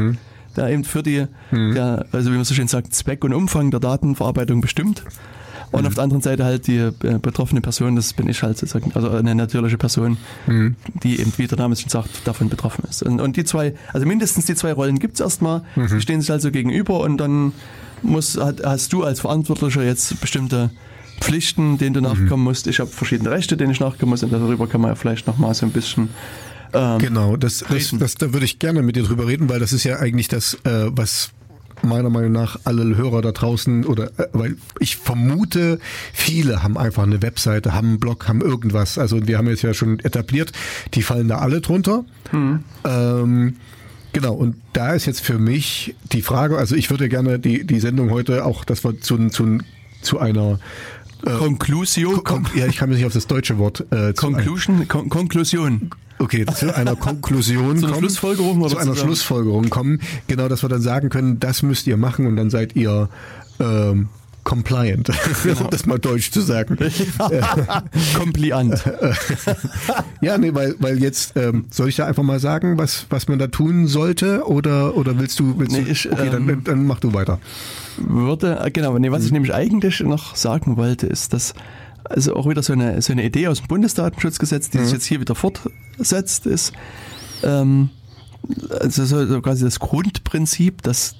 der 0.56 0.68
eben 0.68 0.84
für 0.84 1.02
die, 1.02 1.26
der, 1.52 2.06
also 2.12 2.30
wie 2.30 2.36
man 2.36 2.44
so 2.44 2.54
schön 2.54 2.68
sagt, 2.68 2.94
Zweck 2.94 3.24
und 3.24 3.34
Umfang 3.34 3.70
der 3.70 3.80
Datenverarbeitung 3.80 4.60
bestimmt. 4.60 5.02
Und 5.78 5.86
auf 5.86 5.94
der 5.94 6.04
anderen 6.04 6.22
Seite 6.22 6.44
halt 6.44 6.66
die 6.66 6.78
äh, 6.78 6.92
betroffene 7.20 7.60
Person, 7.60 7.96
das 7.96 8.12
bin 8.12 8.28
ich 8.28 8.42
halt 8.42 8.58
sozusagen, 8.58 8.92
also 8.94 9.10
eine 9.10 9.34
natürliche 9.34 9.76
Person, 9.76 10.16
die 11.02 11.20
eben, 11.20 11.32
wie 11.36 11.46
der 11.46 11.58
Name 11.58 11.76
schon 11.76 11.88
sagt, 11.88 12.26
davon 12.26 12.48
betroffen 12.48 12.84
ist. 12.88 13.02
Und, 13.02 13.20
und 13.20 13.36
die 13.36 13.44
zwei, 13.44 13.74
also 13.92 14.06
mindestens 14.06 14.46
die 14.46 14.54
zwei 14.54 14.72
Rollen 14.72 14.98
gibt 14.98 15.14
es 15.14 15.20
erstmal, 15.20 15.62
die 15.76 16.00
stehen 16.00 16.20
sich 16.20 16.30
also 16.30 16.50
gegenüber 16.50 17.00
und 17.00 17.18
dann 17.18 17.52
muss, 18.02 18.38
hast 18.38 18.92
du 18.92 19.02
als 19.02 19.20
Verantwortlicher 19.20 19.82
jetzt 19.82 20.20
bestimmte 20.20 20.70
Pflichten, 21.20 21.78
denen 21.78 21.94
du 21.94 22.00
nachkommen 22.00 22.44
musst. 22.44 22.66
Ich 22.66 22.80
habe 22.80 22.90
verschiedene 22.90 23.30
Rechte, 23.30 23.56
denen 23.56 23.72
ich 23.72 23.80
nachkommen 23.80 24.10
muss 24.10 24.22
und 24.22 24.32
darüber 24.32 24.66
kann 24.66 24.80
man 24.80 24.90
ja 24.90 24.94
vielleicht 24.94 25.26
nochmal 25.26 25.54
so 25.54 25.66
ein 25.66 25.72
bisschen 25.72 26.08
ähm, 26.72 26.98
Genau, 26.98 27.36
das, 27.36 27.64
das, 27.68 27.94
das, 27.98 28.14
da 28.14 28.32
würde 28.32 28.44
ich 28.44 28.58
gerne 28.58 28.82
mit 28.82 28.96
dir 28.96 29.04
drüber 29.04 29.26
reden, 29.26 29.48
weil 29.48 29.60
das 29.60 29.72
ist 29.72 29.84
ja 29.84 29.98
eigentlich 29.98 30.28
das, 30.28 30.54
äh, 30.64 30.86
was 30.90 31.30
meiner 31.82 32.10
Meinung 32.10 32.32
nach 32.32 32.58
alle 32.64 32.96
Hörer 32.96 33.22
da 33.22 33.32
draußen 33.32 33.84
oder 33.84 34.06
äh, 34.18 34.28
weil 34.32 34.56
ich 34.80 34.96
vermute, 34.96 35.78
viele 36.12 36.62
haben 36.62 36.76
einfach 36.76 37.02
eine 37.02 37.22
Webseite, 37.22 37.74
haben 37.74 37.88
einen 37.88 38.00
Blog, 38.00 38.28
haben 38.28 38.40
irgendwas. 38.40 38.98
Also 38.98 39.26
wir 39.26 39.38
haben 39.38 39.48
jetzt 39.48 39.62
ja 39.62 39.74
schon 39.74 39.98
etabliert, 40.00 40.52
die 40.94 41.02
fallen 41.02 41.28
da 41.28 41.38
alle 41.38 41.60
drunter. 41.60 42.04
Ähm, 42.84 43.56
genau, 44.12 44.34
und 44.34 44.56
da 44.72 44.92
ist 44.92 45.06
jetzt 45.06 45.20
für 45.20 45.38
mich 45.38 45.94
die 46.12 46.22
Frage, 46.22 46.58
also 46.58 46.74
ich 46.74 46.90
würde 46.90 47.08
gerne 47.08 47.38
die, 47.38 47.64
die 47.64 47.80
Sendung 47.80 48.10
heute 48.10 48.44
auch, 48.44 48.64
dass 48.64 48.84
wir 48.84 49.00
zu, 49.00 49.28
zu, 49.28 49.58
zu 50.02 50.18
einer 50.18 50.58
Conclusio, 51.24 52.20
Kon 52.22 52.46
ja, 52.54 52.66
ich 52.66 52.76
kann 52.76 52.90
mich 52.90 52.98
nicht 52.98 53.06
auf 53.06 53.12
das 53.12 53.26
deutsche 53.26 53.58
Wort 53.58 53.84
äh, 53.90 54.12
Conclusion, 54.12 54.86
Con 54.88 55.08
Konklusion. 55.08 55.90
Okay, 56.18 56.46
zu 56.54 56.74
einer 56.74 56.96
Konklusion 56.96 57.78
Zu 57.78 57.86
einer 57.86 57.94
kommen, 57.94 58.04
Schlussfolgerung 58.04 58.60
oder 58.60 58.70
zu 58.70 58.78
einer 58.78 58.96
Schlussfolgerung 58.96 59.70
kommen, 59.70 60.00
genau, 60.26 60.48
dass 60.48 60.62
wir 60.62 60.68
dann 60.68 60.82
sagen 60.82 61.08
können, 61.08 61.40
das 61.40 61.62
müsst 61.62 61.86
ihr 61.86 61.96
machen 61.96 62.26
und 62.26 62.36
dann 62.36 62.50
seid 62.50 62.76
ihr 62.76 63.08
ähm, 63.60 64.08
compliant, 64.44 65.08
um 65.60 65.70
das 65.70 65.86
mal 65.86 65.98
deutsch 65.98 66.30
zu 66.30 66.40
sagen. 66.42 66.76
Kompliant. 68.16 68.84
Ja, 70.20 70.36
nee, 70.38 70.54
weil, 70.54 70.74
weil 70.78 71.02
jetzt 71.02 71.36
ähm, 71.36 71.64
soll 71.70 71.88
ich 71.88 71.96
da 71.96 72.06
einfach 72.06 72.22
mal 72.22 72.38
sagen, 72.38 72.78
was, 72.78 73.06
was 73.10 73.26
man 73.26 73.38
da 73.38 73.46
tun 73.48 73.86
sollte? 73.86 74.46
Oder 74.46 74.96
oder 74.96 75.18
willst 75.18 75.40
du 75.40 75.58
willst 75.58 75.72
Nee, 75.72 75.84
du, 75.84 75.90
ich, 75.90 76.12
okay, 76.12 76.28
dann, 76.30 76.48
ähm, 76.48 76.62
dann 76.62 76.86
mach 76.86 77.00
du 77.00 77.14
weiter. 77.14 77.38
würde, 77.96 78.60
äh, 78.62 78.70
genau, 78.70 78.98
nee, 78.98 79.10
was 79.10 79.24
ich 79.24 79.32
nämlich 79.32 79.54
eigentlich 79.54 80.00
noch 80.00 80.36
sagen 80.36 80.76
wollte, 80.76 81.06
ist, 81.06 81.32
dass 81.32 81.54
also 82.04 82.36
auch 82.36 82.48
wieder 82.48 82.62
so 82.62 82.72
eine, 82.72 83.00
so 83.02 83.12
eine 83.12 83.24
Idee 83.24 83.48
aus 83.48 83.58
dem 83.58 83.68
Bundesdatenschutzgesetz, 83.68 84.70
die 84.70 84.78
sich 84.78 84.92
jetzt 84.92 85.06
hier 85.06 85.20
wieder 85.20 85.34
fortsetzt, 85.34 86.46
ist, 86.46 86.72
ähm, 87.42 87.90
also 88.70 89.04
so, 89.04 89.40
quasi 89.40 89.64
das 89.64 89.80
Grundprinzip, 89.80 90.82
dass 90.82 91.16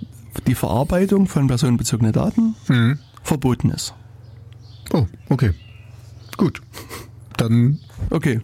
die 0.46 0.54
Verarbeitung 0.54 1.26
von 1.26 1.46
personenbezogenen 1.46 2.12
Daten 2.12 2.54
verboten 3.22 3.70
ist. 3.70 3.94
Oh, 4.92 5.06
okay. 5.28 5.52
Gut. 6.36 6.60
Dann 7.36 7.78
Okay, 8.10 8.40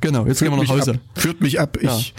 genau, 0.00 0.26
jetzt 0.26 0.40
gehen 0.40 0.50
wir 0.50 0.62
nach 0.62 0.68
Hause. 0.68 0.92
ab. 0.92 1.00
Führt 1.14 1.40
mich 1.40 1.60
ab. 1.60 1.78
Ja. 1.80 1.96
Ich 1.96 2.14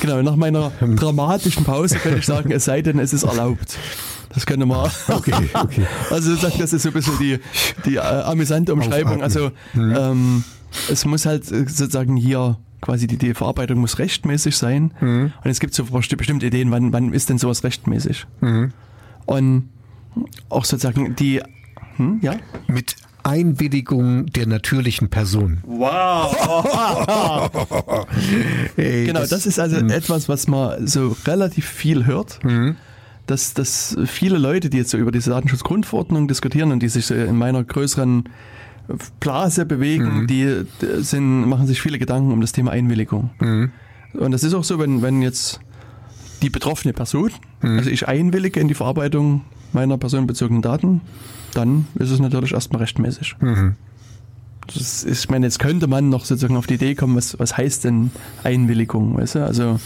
Genau, 0.00 0.22
nach 0.22 0.36
meiner 0.36 0.72
dramatischen 0.80 1.64
Pause 1.64 1.98
könnte 1.98 2.18
ich 2.18 2.26
sagen, 2.26 2.50
es 2.50 2.64
sei 2.64 2.82
denn, 2.82 2.98
es 2.98 3.12
ist 3.12 3.22
erlaubt. 3.24 3.78
Das 4.34 4.46
könnte 4.46 4.66
man. 4.66 4.90
Okay, 5.08 5.32
okay. 5.54 5.86
Also 6.10 6.34
das 6.36 6.56
das 6.56 6.72
ist 6.72 6.82
so 6.82 6.88
ein 6.88 6.92
bisschen 6.94 7.18
die, 7.18 7.38
die 7.84 7.96
äh, 7.96 8.00
amüsante 8.00 8.72
Umschreibung. 8.72 9.22
Aufatmen. 9.22 9.22
Also 9.22 9.50
ähm, 9.76 10.44
es 10.90 11.04
muss 11.04 11.26
halt 11.26 11.50
äh, 11.52 11.66
sozusagen 11.68 12.16
hier 12.16 12.58
quasi 12.80 13.06
die, 13.06 13.16
die 13.18 13.34
Verarbeitung 13.34 13.78
muss 13.78 13.98
rechtmäßig 13.98 14.56
sein. 14.56 14.92
Und 15.00 15.32
es 15.50 15.60
gibt 15.60 15.72
so 15.74 15.84
besti- 15.84 16.16
bestimmte 16.16 16.46
Ideen, 16.46 16.70
wann, 16.72 16.92
wann 16.92 17.12
ist 17.12 17.28
denn 17.28 17.38
sowas 17.38 17.62
rechtmäßig? 17.62 18.26
Und 19.26 19.68
auch 20.48 20.64
sozusagen 20.64 21.14
die, 21.14 21.40
hm, 21.96 22.18
ja? 22.22 22.34
mit 22.66 22.96
Einwilligung 23.22 24.26
der 24.26 24.48
natürlichen 24.48 25.10
Person. 25.10 25.58
Wow! 25.64 26.34
Hey, 28.76 29.04
Genau, 29.06 29.20
das, 29.24 29.46
ist 29.46 29.58
also 29.60 29.76
etwas, 29.76 30.28
was 30.28 30.48
man 30.48 30.86
so 30.86 31.16
relativ 31.26 31.66
viel 31.68 32.04
hört. 32.06 32.40
Dass, 33.26 33.54
dass 33.54 33.96
viele 34.06 34.36
Leute, 34.38 34.68
die 34.68 34.78
jetzt 34.78 34.90
so 34.90 34.98
über 34.98 35.12
diese 35.12 35.30
Datenschutzgrundverordnung 35.30 36.26
diskutieren 36.28 36.72
und 36.72 36.80
die 36.82 36.88
sich 36.88 37.06
so 37.06 37.14
in 37.14 37.36
meiner 37.38 37.62
größeren 37.62 38.24
Blase 39.20 39.64
bewegen, 39.64 40.26
die 40.26 40.64
die 40.80 41.02
sind, 41.04 41.46
machen 41.48 41.66
sich 41.68 41.80
viele 41.80 41.98
Gedanken 42.00 42.32
um 42.32 42.40
das 42.40 42.50
Thema 42.52 42.72
Einwilligung. 42.72 43.30
Und 44.14 44.32
das 44.32 44.42
ist 44.42 44.54
auch 44.54 44.64
so, 44.64 44.78
wenn, 44.80 45.02
wenn 45.02 45.22
jetzt 45.22 45.60
die 46.42 46.50
betroffene 46.50 46.92
Person, 46.92 47.30
also 47.76 47.88
ich 47.90 48.08
einwillige 48.08 48.58
in 48.58 48.66
die 48.66 48.74
Verarbeitung 48.74 49.42
meiner 49.72 49.96
personenbezogenen 49.98 50.60
Daten, 50.62 51.00
dann 51.54 51.86
ist 51.94 52.10
es 52.10 52.18
natürlich 52.18 52.52
erstmal 52.52 52.82
rechtmäßig. 52.82 53.36
Das 54.66 55.04
ist, 55.04 55.24
ich 55.24 55.30
meine, 55.30 55.46
jetzt 55.46 55.58
könnte 55.60 55.86
man 55.86 56.08
noch 56.08 56.24
sozusagen 56.24 56.56
auf 56.56 56.66
die 56.66 56.74
Idee 56.74 56.94
kommen, 56.94 57.16
was, 57.16 57.38
was 57.38 57.56
heißt 57.56 57.84
denn 57.84 58.10
Einwilligung, 58.42 59.16
weißt 59.16 59.36
du? 59.36 59.46
Also, 59.46 59.78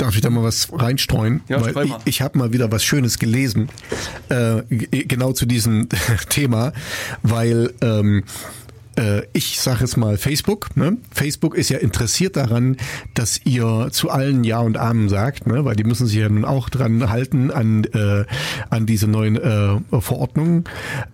Darf 0.00 0.14
ich 0.14 0.22
da 0.22 0.30
mal 0.30 0.42
was 0.42 0.68
reinstreuen? 0.72 1.42
Ja, 1.48 1.74
Weil 1.74 1.84
ich, 1.84 1.94
ich 2.06 2.22
habe 2.22 2.38
mal 2.38 2.54
wieder 2.54 2.72
was 2.72 2.82
Schönes 2.82 3.18
gelesen, 3.18 3.68
äh, 4.30 4.62
genau 4.70 5.32
zu 5.32 5.44
diesem 5.44 5.90
Thema, 6.30 6.72
weil 7.22 7.74
ähm, 7.82 8.24
äh, 8.96 9.26
ich 9.34 9.60
sage 9.60 9.84
es 9.84 9.98
mal 9.98 10.16
Facebook. 10.16 10.74
Ne? 10.74 10.96
Facebook 11.10 11.54
ist 11.54 11.68
ja 11.68 11.76
interessiert 11.76 12.36
daran, 12.36 12.78
dass 13.12 13.44
ihr 13.44 13.88
zu 13.90 14.08
allen 14.08 14.42
Ja 14.42 14.60
und 14.60 14.78
Amen 14.78 15.10
sagt, 15.10 15.46
ne? 15.46 15.66
weil 15.66 15.76
die 15.76 15.84
müssen 15.84 16.06
sich 16.06 16.16
ja 16.16 16.30
nun 16.30 16.46
auch 16.46 16.70
dran 16.70 17.10
halten 17.10 17.50
an, 17.50 17.84
äh, 17.84 18.24
an 18.70 18.86
diese 18.86 19.06
neuen 19.06 19.36
äh, 19.36 20.00
Verordnungen 20.00 20.64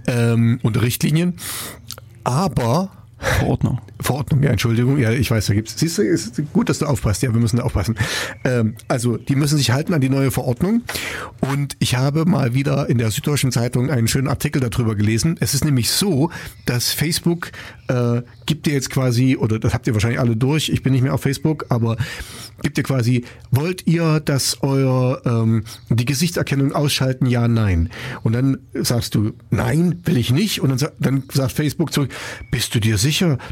ähm, 0.07 0.61
und 0.62 0.80
Richtlinien. 0.80 1.34
Aber 2.22 2.91
Verordnung. 3.19 3.81
Verordnung, 3.99 4.43
ja, 4.43 4.51
Entschuldigung, 4.51 4.99
ja, 4.99 5.11
ich 5.11 5.31
weiß, 5.31 5.47
da 5.47 5.55
gibt's. 5.55 5.79
Siehst 5.79 5.97
du, 5.99 6.03
ist 6.03 6.41
gut, 6.53 6.69
dass 6.69 6.81
du 6.81 6.87
aufpasst. 6.87 7.23
Ja, 7.23 7.33
wir 7.33 7.41
müssen 7.41 7.57
da 7.57 7.62
aufpassen. 7.62 7.97
Ähm, 8.45 8.75
also, 8.89 9.17
die 9.17 9.37
müssen 9.37 9.57
sich 9.57 9.71
halten 9.71 9.95
an 9.95 10.03
die 10.03 10.11
neue 10.11 10.31
Verordnung. 10.31 10.83
Und 11.41 11.77
ich 11.79 11.97
habe 11.97 12.27
mal 12.27 12.53
wieder 12.53 12.91
in 12.91 12.99
der 12.99 13.11
Süddeutschen 13.11 13.53
Zeitung 13.53 13.91
einen 13.91 14.07
schönen 14.07 14.29
Artikel 14.29 14.61
darüber 14.61 14.95
gelesen. 14.95 15.37
Es 15.41 15.55
ist 15.55 15.64
nämlich 15.64 15.91
so, 15.91 16.31
dass 16.67 16.93
Facebook 16.93 17.53
äh, 17.89 18.21
gibt 18.45 18.67
dir 18.67 18.75
jetzt 18.75 18.91
quasi, 18.91 19.37
oder 19.37 19.59
das 19.59 19.73
habt 19.73 19.87
ihr 19.87 19.95
wahrscheinlich 19.95 20.21
alle 20.21 20.37
durch, 20.37 20.69
ich 20.69 20.83
bin 20.83 20.93
nicht 20.93 21.03
mehr 21.03 21.14
auf 21.14 21.23
Facebook, 21.23 21.67
aber 21.71 21.97
gibt 22.62 22.77
ihr 22.79 22.85
quasi, 22.85 23.25
wollt 23.51 23.87
ihr, 23.87 24.21
dass 24.21 24.62
euer 24.62 25.23
ähm, 25.25 25.64
die 25.89 26.05
Gesichtserkennung 26.05 26.73
ausschalten? 26.73 27.27
Ja, 27.27 27.49
nein. 27.49 27.91
Und 28.23 28.35
dann 28.35 28.59
sagst 28.75 29.14
du, 29.14 29.33
nein, 29.51 30.01
will 30.05 30.17
ich 30.17 30.33
nicht. 30.33 30.61
Und 30.61 30.81
dann, 30.81 30.91
dann 30.99 31.23
sagt 31.33 31.53
Facebook 31.53 31.93
zurück, 31.93 32.11
bist 32.51 32.75
du 32.75 32.81
dir 32.81 32.99
sicher? 32.99 33.06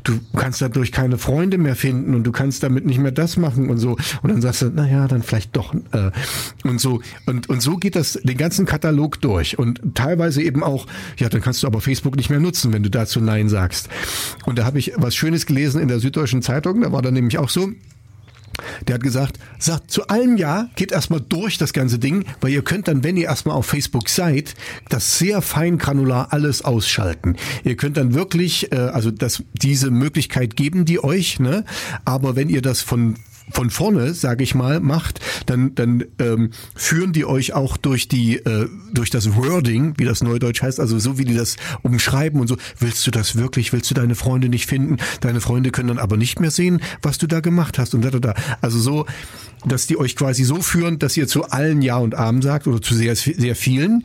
Du 0.04 0.20
kannst 0.36 0.60
dadurch 0.60 0.92
keine 0.92 1.18
Freunde 1.18 1.58
mehr 1.58 1.76
finden 1.76 2.14
und 2.14 2.24
du 2.24 2.32
kannst 2.32 2.62
damit 2.62 2.86
nicht 2.86 2.98
mehr 2.98 3.12
das 3.12 3.36
machen 3.36 3.70
und 3.70 3.78
so. 3.78 3.96
Und 4.22 4.30
dann 4.30 4.42
sagst 4.42 4.62
du, 4.62 4.70
na 4.74 4.88
ja, 4.88 5.08
dann 5.08 5.22
vielleicht 5.22 5.56
doch. 5.56 5.74
Äh, 5.92 6.10
und 6.64 6.80
so. 6.80 7.00
Und, 7.26 7.48
und 7.48 7.62
so 7.62 7.76
geht 7.76 7.96
das 7.96 8.14
den 8.22 8.36
ganzen 8.36 8.66
Katalog 8.66 9.20
durch. 9.20 9.58
Und 9.58 9.80
teilweise 9.94 10.42
eben 10.42 10.62
auch, 10.62 10.86
ja, 11.18 11.28
dann 11.28 11.40
kannst 11.40 11.62
du 11.62 11.66
aber 11.66 11.80
Facebook 11.80 12.16
nicht 12.16 12.30
mehr 12.30 12.40
nutzen, 12.40 12.72
wenn 12.72 12.82
du 12.82 12.90
dazu 12.90 13.20
Nein 13.20 13.48
sagst. 13.48 13.88
Und 14.44 14.58
da 14.58 14.64
habe 14.64 14.78
ich 14.78 14.92
was 14.96 15.14
Schönes 15.14 15.46
gelesen 15.46 15.80
in 15.80 15.88
der 15.88 16.00
Süddeutschen 16.00 16.42
Zeitung. 16.42 16.82
Da 16.82 16.92
war 16.92 17.02
dann 17.02 17.14
nämlich 17.14 17.38
auch 17.38 17.48
so, 17.48 17.70
Der 18.86 18.96
hat 18.96 19.02
gesagt, 19.02 19.38
sagt 19.58 19.90
zu 19.90 20.08
allem 20.08 20.36
Ja, 20.36 20.68
geht 20.76 20.92
erstmal 20.92 21.20
durch 21.20 21.58
das 21.58 21.72
ganze 21.72 21.98
Ding, 21.98 22.24
weil 22.40 22.52
ihr 22.52 22.62
könnt 22.62 22.88
dann, 22.88 23.04
wenn 23.04 23.16
ihr 23.16 23.26
erstmal 23.26 23.56
auf 23.56 23.66
Facebook 23.66 24.08
seid, 24.08 24.54
das 24.88 25.18
sehr 25.18 25.42
fein 25.42 25.78
granular 25.78 26.32
alles 26.32 26.62
ausschalten. 26.62 27.36
Ihr 27.64 27.76
könnt 27.76 27.96
dann 27.96 28.14
wirklich, 28.14 28.72
äh, 28.72 28.76
also 28.76 29.10
das, 29.10 29.42
diese 29.52 29.90
Möglichkeit 29.90 30.56
geben 30.56 30.84
die 30.84 31.02
euch, 31.02 31.40
ne? 31.40 31.64
Aber 32.04 32.36
wenn 32.36 32.48
ihr 32.48 32.62
das 32.62 32.82
von 32.82 33.16
von 33.50 33.70
vorne, 33.70 34.14
sage 34.14 34.42
ich 34.42 34.54
mal, 34.54 34.80
macht, 34.80 35.20
dann 35.46 35.74
dann 35.74 36.04
ähm, 36.18 36.50
führen 36.74 37.12
die 37.12 37.24
euch 37.24 37.52
auch 37.52 37.76
durch 37.76 38.08
die 38.08 38.36
äh, 38.36 38.68
durch 38.92 39.10
das 39.10 39.34
Wording, 39.36 39.94
wie 39.98 40.04
das 40.04 40.22
Neudeutsch 40.22 40.62
heißt, 40.62 40.80
also 40.80 40.98
so 40.98 41.18
wie 41.18 41.24
die 41.24 41.34
das 41.34 41.56
umschreiben 41.82 42.40
und 42.40 42.48
so. 42.48 42.56
Willst 42.78 43.06
du 43.06 43.10
das 43.10 43.36
wirklich? 43.36 43.72
Willst 43.72 43.90
du 43.90 43.94
deine 43.94 44.14
Freunde 44.14 44.48
nicht 44.48 44.66
finden? 44.66 44.96
Deine 45.20 45.40
Freunde 45.40 45.70
können 45.70 45.88
dann 45.88 45.98
aber 45.98 46.16
nicht 46.16 46.40
mehr 46.40 46.50
sehen, 46.50 46.80
was 47.02 47.18
du 47.18 47.26
da 47.26 47.40
gemacht 47.40 47.78
hast 47.78 47.94
und 47.94 48.02
da 48.02 48.10
da 48.10 48.18
da. 48.18 48.34
Also 48.62 48.78
so, 48.78 49.06
dass 49.66 49.86
die 49.86 49.98
euch 49.98 50.16
quasi 50.16 50.44
so 50.44 50.62
führen, 50.62 50.98
dass 50.98 51.16
ihr 51.16 51.28
zu 51.28 51.44
allen 51.44 51.82
Ja 51.82 51.98
und 51.98 52.14
Amen 52.14 52.40
sagt 52.40 52.66
oder 52.66 52.80
zu 52.80 52.94
sehr 52.94 53.14
sehr 53.14 53.56
vielen. 53.56 54.04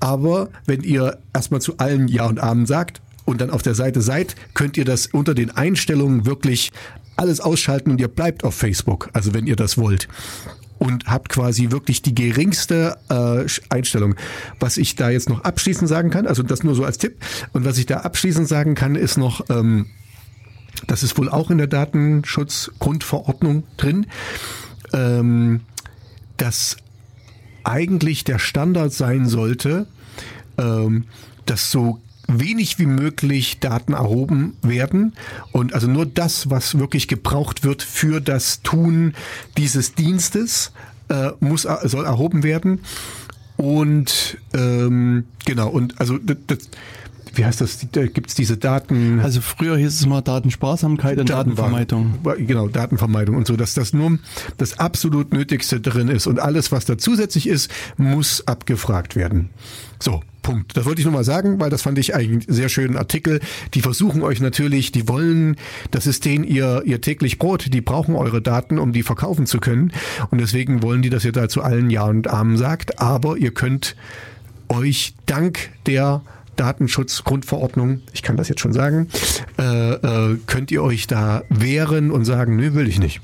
Aber 0.00 0.48
wenn 0.66 0.82
ihr 0.82 1.18
erstmal 1.32 1.60
zu 1.60 1.78
allen 1.78 2.08
Ja 2.08 2.26
und 2.26 2.40
Amen 2.40 2.66
sagt, 2.66 3.00
und 3.30 3.40
dann 3.40 3.50
auf 3.50 3.62
der 3.62 3.74
Seite 3.74 4.02
seid, 4.02 4.34
könnt 4.54 4.76
ihr 4.76 4.84
das 4.84 5.06
unter 5.06 5.34
den 5.34 5.50
Einstellungen 5.50 6.26
wirklich 6.26 6.72
alles 7.20 7.40
ausschalten 7.40 7.90
und 7.90 8.00
ihr 8.00 8.08
bleibt 8.08 8.44
auf 8.44 8.54
Facebook, 8.54 9.10
also 9.12 9.34
wenn 9.34 9.46
ihr 9.46 9.56
das 9.56 9.78
wollt. 9.78 10.08
Und 10.78 11.06
habt 11.06 11.28
quasi 11.28 11.70
wirklich 11.70 12.00
die 12.00 12.14
geringste 12.14 12.96
äh, 13.10 13.44
Einstellung. 13.68 14.14
Was 14.58 14.78
ich 14.78 14.96
da 14.96 15.10
jetzt 15.10 15.28
noch 15.28 15.44
abschließend 15.44 15.88
sagen 15.88 16.08
kann, 16.08 16.26
also 16.26 16.42
das 16.42 16.62
nur 16.64 16.74
so 16.74 16.84
als 16.84 16.96
Tipp, 16.96 17.16
und 17.52 17.66
was 17.66 17.76
ich 17.76 17.84
da 17.84 17.98
abschließend 17.98 18.48
sagen 18.48 18.74
kann, 18.74 18.94
ist 18.94 19.18
noch, 19.18 19.44
ähm, 19.50 19.86
das 20.86 21.02
ist 21.02 21.18
wohl 21.18 21.28
auch 21.28 21.50
in 21.50 21.58
der 21.58 21.66
Datenschutzgrundverordnung 21.66 23.64
drin, 23.76 24.06
ähm, 24.94 25.60
dass 26.38 26.78
eigentlich 27.62 28.24
der 28.24 28.38
Standard 28.38 28.94
sein 28.94 29.28
sollte, 29.28 29.86
ähm, 30.56 31.04
dass 31.44 31.70
so 31.70 32.00
wenig 32.38 32.78
wie 32.78 32.86
möglich 32.86 33.60
Daten 33.60 33.94
erhoben 33.94 34.56
werden. 34.62 35.14
Und 35.52 35.74
also 35.74 35.86
nur 35.86 36.06
das, 36.06 36.50
was 36.50 36.78
wirklich 36.78 37.08
gebraucht 37.08 37.64
wird 37.64 37.82
für 37.82 38.20
das 38.20 38.62
Tun 38.62 39.14
dieses 39.56 39.94
Dienstes, 39.94 40.72
äh, 41.08 41.30
muss 41.40 41.62
soll 41.62 42.04
erhoben 42.04 42.42
werden. 42.42 42.80
Und 43.56 44.38
ähm, 44.54 45.24
genau 45.44 45.68
und 45.68 46.00
also 46.00 46.18
das, 46.18 46.36
das 46.46 46.58
wie 47.34 47.44
heißt 47.44 47.60
das, 47.60 47.86
da 47.92 48.06
gibt's 48.06 48.34
diese 48.34 48.56
Daten... 48.56 49.20
Also 49.20 49.40
früher 49.40 49.76
hieß 49.76 50.00
es 50.00 50.06
mal 50.06 50.20
Datensparsamkeit 50.20 51.18
und 51.18 51.30
Datenvermeidung. 51.30 52.18
Genau, 52.38 52.68
Datenvermeidung 52.68 53.36
und 53.36 53.46
so, 53.46 53.56
dass 53.56 53.74
das 53.74 53.92
nur 53.92 54.18
das 54.56 54.78
absolut 54.78 55.32
Nötigste 55.32 55.80
drin 55.80 56.08
ist 56.08 56.26
und 56.26 56.40
alles, 56.40 56.72
was 56.72 56.84
da 56.84 56.98
zusätzlich 56.98 57.46
ist, 57.48 57.70
muss 57.96 58.46
abgefragt 58.46 59.16
werden. 59.16 59.50
So, 59.98 60.22
Punkt. 60.42 60.76
Das 60.76 60.86
wollte 60.86 61.00
ich 61.00 61.04
nur 61.04 61.14
mal 61.14 61.24
sagen, 61.24 61.60
weil 61.60 61.70
das 61.70 61.82
fand 61.82 61.98
ich 61.98 62.14
eigentlich 62.14 62.48
einen 62.48 62.56
sehr 62.56 62.68
schönen 62.68 62.96
Artikel. 62.96 63.40
Die 63.74 63.82
versuchen 63.82 64.22
euch 64.22 64.40
natürlich, 64.40 64.92
die 64.92 65.08
wollen, 65.08 65.56
das 65.90 66.06
ist 66.06 66.24
denen 66.24 66.44
ihr, 66.44 66.82
ihr 66.84 67.00
täglich 67.00 67.38
Brot, 67.38 67.72
die 67.72 67.80
brauchen 67.80 68.14
eure 68.14 68.40
Daten, 68.40 68.78
um 68.78 68.92
die 68.92 69.02
verkaufen 69.02 69.46
zu 69.46 69.58
können. 69.58 69.92
Und 70.30 70.40
deswegen 70.40 70.82
wollen 70.82 71.02
die, 71.02 71.10
dass 71.10 71.24
ihr 71.24 71.32
da 71.32 71.48
zu 71.48 71.62
allen 71.62 71.90
Ja 71.90 72.04
und 72.04 72.28
Amen 72.28 72.56
sagt. 72.56 73.00
Aber 73.00 73.36
ihr 73.36 73.52
könnt 73.52 73.96
euch 74.68 75.14
dank 75.26 75.70
der 75.86 76.22
Datenschutzgrundverordnung, 76.56 78.02
ich 78.12 78.22
kann 78.22 78.36
das 78.36 78.48
jetzt 78.48 78.60
schon 78.60 78.72
sagen, 78.72 79.08
äh, 79.58 79.92
äh, 79.92 80.38
könnt 80.46 80.70
ihr 80.70 80.82
euch 80.82 81.06
da 81.06 81.42
wehren 81.48 82.10
und 82.10 82.24
sagen, 82.24 82.56
nö, 82.56 82.74
will 82.74 82.88
ich 82.88 82.98
nicht. 82.98 83.20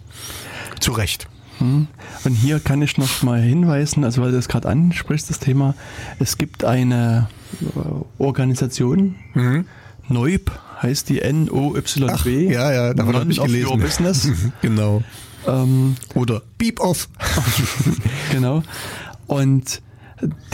Zu 0.81 0.93
Recht. 0.93 1.29
Hm. 1.59 1.87
Und 2.25 2.35
hier 2.35 2.61
kann 2.61 2.83
ich 2.83 2.99
noch 2.99 3.23
mal 3.23 3.41
hinweisen, 3.41 4.05
also 4.05 4.23
weil 4.23 4.31
du 4.31 4.37
das 4.37 4.49
gerade 4.49 4.69
ansprichst, 4.69 5.31
das 5.31 5.39
Thema, 5.39 5.75
es 6.19 6.37
gibt 6.37 6.65
eine 6.65 7.29
äh, 7.61 8.23
Organisation, 8.23 9.17
mhm. 9.35 9.67
NOIB 10.09 10.51
heißt 10.83 11.09
die 11.09 11.21
N-O-Y-B. 11.21 12.53
Ja, 12.53 12.73
ja, 12.73 12.95
davon 12.95 13.17
habe 13.17 13.31
ich 13.31 13.41
gelesen. 13.41 13.69
Your 13.69 13.79
Business. 13.79 14.29
genau. 14.63 15.03
Ähm, 15.47 15.97
Oder 16.15 16.43
Beep 16.59 16.81
Off. 16.81 17.09
genau. 18.31 18.63
Und 19.27 19.83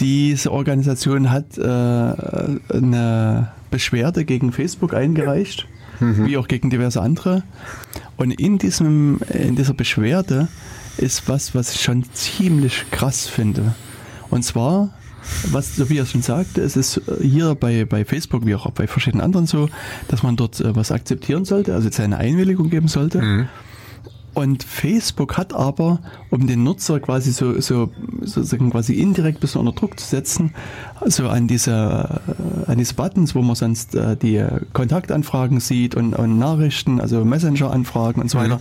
diese 0.00 0.52
Organisation 0.52 1.30
hat 1.30 1.56
äh, 1.58 1.62
eine 1.62 3.52
Beschwerde 3.70 4.24
gegen 4.24 4.52
Facebook 4.52 4.94
eingereicht, 4.94 5.66
mhm. 6.00 6.26
wie 6.26 6.36
auch 6.36 6.48
gegen 6.48 6.70
diverse 6.70 7.00
andere. 7.00 7.42
Und 8.16 8.32
in, 8.32 8.58
diesem, 8.58 9.20
in 9.32 9.56
dieser 9.56 9.74
Beschwerde 9.74 10.48
ist 10.96 11.28
was, 11.28 11.54
was 11.54 11.74
ich 11.74 11.82
schon 11.82 12.04
ziemlich 12.12 12.84
krass 12.90 13.26
finde. 13.28 13.74
Und 14.30 14.44
zwar, 14.44 14.90
was 15.50 15.76
Sophia 15.76 16.04
schon 16.06 16.22
sagte, 16.22 16.62
es 16.62 16.76
ist 16.76 17.00
hier 17.20 17.54
bei, 17.54 17.84
bei 17.84 18.04
Facebook 18.04 18.44
wie 18.46 18.54
auch 18.54 18.70
bei 18.72 18.86
verschiedenen 18.86 19.24
anderen 19.24 19.46
so, 19.46 19.68
dass 20.08 20.22
man 20.22 20.36
dort 20.36 20.60
äh, 20.60 20.74
was 20.74 20.90
akzeptieren 20.90 21.44
sollte, 21.44 21.74
also 21.74 21.88
seine 21.90 22.18
Einwilligung 22.18 22.70
geben 22.70 22.88
sollte. 22.88 23.22
Mhm. 23.22 23.48
Und 24.34 24.62
Facebook 24.62 25.36
hat 25.36 25.52
aber, 25.52 26.00
um 26.30 26.46
den 26.46 26.64
Nutzer 26.64 27.00
quasi 27.00 27.32
so, 27.32 27.60
so 27.60 27.90
sozusagen 28.22 28.70
quasi 28.70 28.94
indirekt 28.94 29.38
ein 29.38 29.40
bisschen 29.40 29.60
unter 29.60 29.72
Druck 29.72 30.00
zu 30.00 30.06
setzen, 30.06 30.54
so 31.04 31.28
an 31.28 31.48
diese, 31.48 31.70
äh, 31.70 32.70
an 32.70 32.78
diese 32.78 32.94
Buttons, 32.94 33.34
wo 33.34 33.42
man 33.42 33.56
sonst 33.56 33.94
äh, 33.94 34.16
die 34.16 34.42
Kontaktanfragen 34.72 35.60
sieht 35.60 35.94
und, 35.94 36.14
und 36.14 36.38
Nachrichten, 36.38 37.00
also 37.00 37.24
Messenger-Anfragen 37.24 38.22
und 38.22 38.30
so 38.30 38.38
mhm. 38.38 38.42
weiter, 38.44 38.60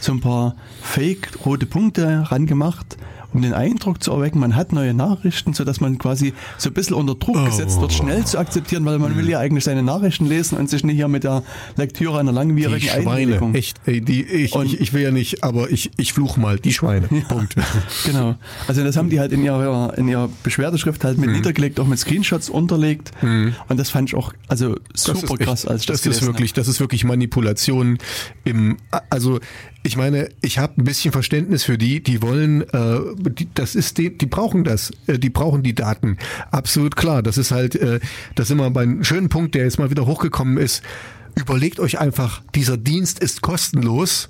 so 0.00 0.12
ein 0.12 0.20
paar 0.20 0.54
fake 0.82 1.44
rote 1.44 1.66
Punkte 1.66 2.30
rangemacht 2.30 2.96
um 3.32 3.42
den 3.42 3.52
Eindruck 3.52 4.02
zu 4.02 4.12
erwecken, 4.12 4.38
man 4.40 4.56
hat 4.56 4.72
neue 4.72 4.94
Nachrichten, 4.94 5.52
so 5.52 5.64
dass 5.64 5.80
man 5.80 5.98
quasi 5.98 6.32
so 6.56 6.70
ein 6.70 6.74
bisschen 6.74 6.96
unter 6.96 7.14
Druck 7.14 7.36
oh. 7.38 7.44
gesetzt 7.44 7.80
wird, 7.80 7.92
schnell 7.92 8.24
zu 8.24 8.38
akzeptieren, 8.38 8.84
weil 8.84 8.98
man 8.98 9.16
will 9.16 9.28
ja 9.28 9.38
eigentlich 9.38 9.64
seine 9.64 9.82
Nachrichten 9.82 10.26
lesen 10.26 10.56
und 10.56 10.70
sich 10.70 10.84
nicht 10.84 10.96
hier 10.96 11.08
mit 11.08 11.24
der 11.24 11.42
Lektüre 11.76 12.18
einer 12.18 12.32
langwierigen 12.32 12.80
die 12.80 12.88
Schweine. 12.88 13.40
Echt, 13.54 13.80
ey, 13.86 14.00
die, 14.00 14.22
ich, 14.24 14.54
ich, 14.54 14.80
ich 14.80 14.92
will 14.92 15.02
ja 15.02 15.10
nicht, 15.10 15.44
aber 15.44 15.70
ich, 15.70 15.90
ich 15.96 16.12
fluch 16.12 16.36
mal, 16.36 16.58
die 16.58 16.72
Schweine. 16.72 17.08
Ja, 17.10 17.20
Punkt. 17.28 17.54
Genau. 18.04 18.36
Also 18.66 18.84
das 18.84 18.96
haben 18.96 19.10
die 19.10 19.20
halt 19.20 19.32
in 19.32 19.42
ihrer, 19.42 19.96
in 19.98 20.08
ihrer 20.08 20.28
Beschwerdeschrift 20.42 21.04
halt 21.04 21.18
mit 21.18 21.30
mhm. 21.30 21.36
niedergelegt, 21.36 21.80
auch 21.80 21.86
mit 21.86 21.98
Screenshots 21.98 22.48
unterlegt. 22.48 23.10
Mhm. 23.22 23.54
Und 23.68 23.78
das 23.78 23.90
fand 23.90 24.08
ich 24.08 24.14
auch 24.14 24.32
also 24.46 24.76
super 24.94 25.36
krass, 25.36 25.66
als 25.66 25.82
ich 25.82 25.86
das, 25.86 26.02
das 26.02 26.16
ist 26.16 26.26
wirklich, 26.26 26.52
Das 26.52 26.68
ist 26.68 26.80
wirklich 26.80 27.04
Manipulation 27.04 27.98
im, 28.44 28.76
also 29.10 29.40
ich 29.88 29.96
meine, 29.96 30.28
ich 30.42 30.58
habe 30.58 30.74
ein 30.76 30.84
bisschen 30.84 31.12
Verständnis 31.12 31.64
für 31.64 31.78
die, 31.78 32.02
die 32.02 32.20
wollen, 32.20 32.60
äh, 32.60 33.00
die, 33.30 33.48
das 33.54 33.74
ist 33.74 33.96
die, 33.96 34.16
die 34.16 34.26
brauchen 34.26 34.62
das, 34.62 34.92
äh, 35.06 35.18
die 35.18 35.30
brauchen 35.30 35.62
die 35.62 35.74
Daten. 35.74 36.18
Absolut 36.50 36.94
klar. 36.94 37.22
Das 37.22 37.38
ist 37.38 37.52
halt, 37.52 37.74
äh, 37.74 37.98
das 38.34 38.48
ist 38.48 38.50
immer 38.50 38.70
ein 38.78 39.02
schöner 39.02 39.28
Punkt, 39.28 39.54
der 39.54 39.64
jetzt 39.64 39.78
mal 39.78 39.90
wieder 39.90 40.04
hochgekommen 40.04 40.58
ist. 40.58 40.82
Überlegt 41.36 41.80
euch 41.80 41.98
einfach, 41.98 42.42
dieser 42.54 42.76
Dienst 42.76 43.20
ist 43.20 43.40
kostenlos 43.40 44.28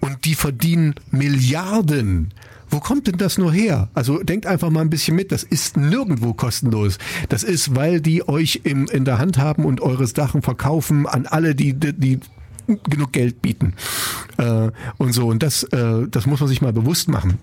und 0.00 0.24
die 0.24 0.34
verdienen 0.34 0.96
Milliarden. 1.12 2.34
Wo 2.68 2.80
kommt 2.80 3.06
denn 3.06 3.16
das 3.16 3.38
nur 3.38 3.52
her? 3.52 3.88
Also 3.94 4.24
denkt 4.24 4.46
einfach 4.46 4.70
mal 4.70 4.80
ein 4.80 4.90
bisschen 4.90 5.14
mit, 5.14 5.30
das 5.30 5.44
ist 5.44 5.76
nirgendwo 5.76 6.34
kostenlos. 6.34 6.98
Das 7.28 7.44
ist, 7.44 7.76
weil 7.76 8.00
die 8.00 8.26
euch 8.26 8.62
im, 8.64 8.86
in 8.88 9.04
der 9.04 9.18
Hand 9.18 9.38
haben 9.38 9.64
und 9.66 9.80
eure 9.80 10.08
Sachen 10.08 10.42
verkaufen 10.42 11.06
an 11.06 11.26
alle, 11.26 11.54
die, 11.54 11.74
die 11.74 12.18
genug 12.66 13.12
Geld 13.12 13.42
bieten. 13.42 13.74
Äh, 14.38 14.70
und 14.98 15.12
so. 15.12 15.28
Und 15.28 15.42
das, 15.42 15.62
äh, 15.64 16.06
das 16.10 16.26
muss 16.26 16.40
man 16.40 16.48
sich 16.48 16.62
mal 16.62 16.72
bewusst 16.72 17.08
machen. 17.08 17.38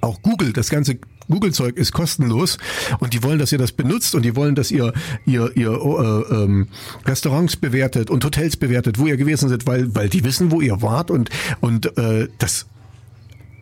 Auch 0.00 0.22
Google, 0.22 0.52
das 0.52 0.70
ganze 0.70 0.98
Google-Zeug 1.28 1.76
ist 1.76 1.92
kostenlos 1.92 2.58
und 3.00 3.12
die 3.12 3.22
wollen, 3.22 3.38
dass 3.38 3.52
ihr 3.52 3.58
das 3.58 3.72
benutzt 3.72 4.14
und 4.14 4.24
die 4.24 4.34
wollen, 4.34 4.54
dass 4.54 4.70
ihr 4.70 4.92
ihr 5.26 5.54
ihr 5.56 5.70
äh, 5.70 6.34
ähm, 6.34 6.68
Restaurants 7.04 7.56
bewertet 7.56 8.08
und 8.08 8.24
Hotels 8.24 8.56
bewertet, 8.56 8.98
wo 8.98 9.06
ihr 9.06 9.16
gewesen 9.16 9.48
seid, 9.48 9.66
weil 9.66 9.94
weil 9.94 10.08
die 10.08 10.24
wissen, 10.24 10.50
wo 10.50 10.60
ihr 10.60 10.80
wart 10.82 11.10
und 11.10 11.30
und 11.60 11.98
äh, 11.98 12.28
das 12.38 12.66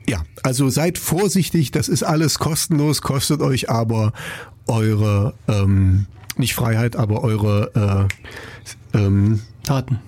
ja, 0.08 0.22
also 0.44 0.68
seid 0.68 0.98
vorsichtig, 0.98 1.72
das 1.72 1.88
ist 1.88 2.04
alles 2.04 2.38
kostenlos, 2.38 3.02
kostet 3.02 3.40
euch 3.40 3.68
aber 3.68 4.12
eure 4.68 5.34
ähm, 5.48 6.06
nicht 6.36 6.54
Freiheit, 6.54 6.94
aber 6.96 7.24
eure 7.24 8.08
äh, 8.94 8.98
ähm, 8.98 9.40
Daten. 9.64 9.98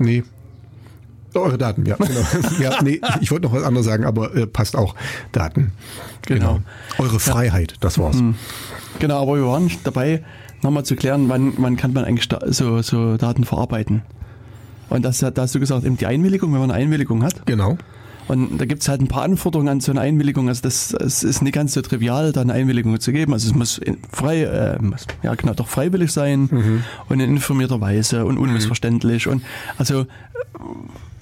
Nee. 0.00 0.24
Eure 1.34 1.58
Daten, 1.58 1.86
ja, 1.86 1.94
genau. 1.94 2.20
ja, 2.60 2.82
nee, 2.82 3.00
ich 3.20 3.30
wollte 3.30 3.46
noch 3.46 3.54
was 3.54 3.62
anderes 3.62 3.86
sagen, 3.86 4.04
aber 4.04 4.34
äh, 4.34 4.46
passt 4.46 4.74
auch. 4.74 4.96
Daten. 5.30 5.72
Genau. 6.26 6.54
genau. 6.54 6.60
Eure 6.98 7.20
Freiheit, 7.20 7.74
das 7.80 7.98
war's. 7.98 8.16
Mhm. 8.16 8.34
Genau, 8.98 9.22
aber 9.22 9.36
wir 9.36 9.46
waren 9.46 9.70
dabei, 9.84 10.24
nochmal 10.62 10.84
zu 10.84 10.96
klären, 10.96 11.28
wann, 11.28 11.52
wann 11.58 11.76
kann 11.76 11.92
man 11.92 12.04
eigentlich 12.04 12.28
so, 12.46 12.82
so 12.82 13.16
Daten 13.16 13.44
verarbeiten. 13.44 14.02
Und 14.88 15.04
das, 15.04 15.18
da 15.18 15.32
hast 15.36 15.54
du 15.54 15.60
gesagt, 15.60 15.84
eben 15.84 15.96
die 15.96 16.06
Einwilligung, 16.06 16.52
wenn 16.52 16.60
man 16.60 16.72
eine 16.72 16.82
Einwilligung 16.82 17.22
hat. 17.22 17.46
Genau. 17.46 17.78
Und 18.30 18.58
da 18.58 18.64
gibt 18.64 18.82
es 18.82 18.88
halt 18.88 19.00
ein 19.00 19.08
paar 19.08 19.24
Anforderungen 19.24 19.68
an 19.68 19.80
so 19.80 19.90
eine 19.90 20.02
Einwilligung. 20.02 20.48
Also 20.48 20.62
das 20.62 20.92
es 20.92 21.24
ist 21.24 21.42
nicht 21.42 21.52
ganz 21.52 21.72
so 21.72 21.82
trivial, 21.82 22.30
da 22.30 22.42
eine 22.42 22.52
Einwilligung 22.52 23.00
zu 23.00 23.10
geben. 23.10 23.32
Also 23.32 23.48
es 23.48 23.56
muss 23.56 23.80
frei, 24.12 24.42
äh, 24.42 24.78
ja 25.24 25.34
genau, 25.34 25.52
doch 25.52 25.66
freiwillig 25.66 26.12
sein 26.12 26.48
mhm. 26.48 26.84
und 27.08 27.18
in 27.18 27.28
informierter 27.28 27.80
Weise 27.80 28.24
und 28.24 28.38
unmissverständlich. 28.38 29.26
Mhm. 29.26 29.32
Und 29.32 29.42
also 29.78 30.06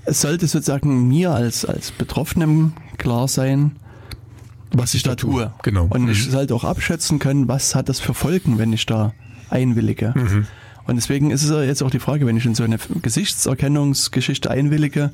es 0.05 0.21
sollte 0.21 0.47
sozusagen 0.49 1.09
mir 1.09 1.31
als, 1.31 1.65
als 1.65 1.93
Betroffenem 1.93 2.75
klar 2.99 3.27
sein, 3.27 3.77
was 4.71 4.93
ich 4.93 5.03
da 5.03 5.15
tue. 5.15 5.51
Genau. 5.63 5.87
Und 5.89 6.03
Mhm. 6.03 6.11
ich 6.11 6.31
sollte 6.31 6.55
auch 6.55 6.65
abschätzen 6.65 7.19
können, 7.19 7.49
was 7.49 7.75
hat 7.75 7.89
das 7.89 8.01
für 8.01 8.13
Folgen, 8.13 8.59
wenn 8.59 8.75
ich 8.75 8.85
da 8.85 9.15
einwillige. 9.49 10.13
Mhm. 10.15 10.47
Und 10.87 10.97
deswegen 10.97 11.31
ist 11.31 11.43
es 11.43 11.67
jetzt 11.67 11.83
auch 11.83 11.91
die 11.91 12.01
Frage, 12.01 12.27
wenn 12.27 12.37
ich 12.37 12.45
in 12.45 12.55
so 12.55 12.65
eine 12.65 12.77
Gesichtserkennungsgeschichte 13.01 14.51
einwillige, 14.51 15.11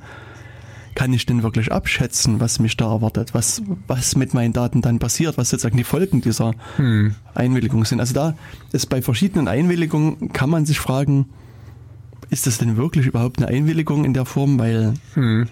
kann 0.94 1.12
ich 1.12 1.26
denn 1.26 1.42
wirklich 1.42 1.72
abschätzen, 1.72 2.40
was 2.40 2.58
mich 2.60 2.76
da 2.76 2.92
erwartet, 2.92 3.34
was, 3.34 3.62
was 3.86 4.16
mit 4.16 4.32
meinen 4.34 4.52
Daten 4.52 4.80
dann 4.82 4.98
passiert, 4.98 5.36
was 5.38 5.50
sozusagen 5.50 5.76
die 5.76 5.84
Folgen 5.84 6.20
dieser 6.20 6.52
Mhm. 6.78 7.14
Einwilligung 7.34 7.84
sind. 7.84 8.00
Also 8.00 8.14
da 8.14 8.34
ist 8.72 8.86
bei 8.88 9.02
verschiedenen 9.02 9.48
Einwilligungen 9.48 10.32
kann 10.32 10.50
man 10.50 10.66
sich 10.66 10.78
fragen, 10.78 11.26
ist 12.30 12.46
das 12.46 12.58
denn 12.58 12.76
wirklich 12.76 13.06
überhaupt 13.06 13.38
eine 13.38 13.48
Einwilligung 13.48 14.04
in 14.04 14.14
der 14.14 14.24
Form, 14.24 14.58
weil, 14.58 14.94
Mhm. 15.16 15.48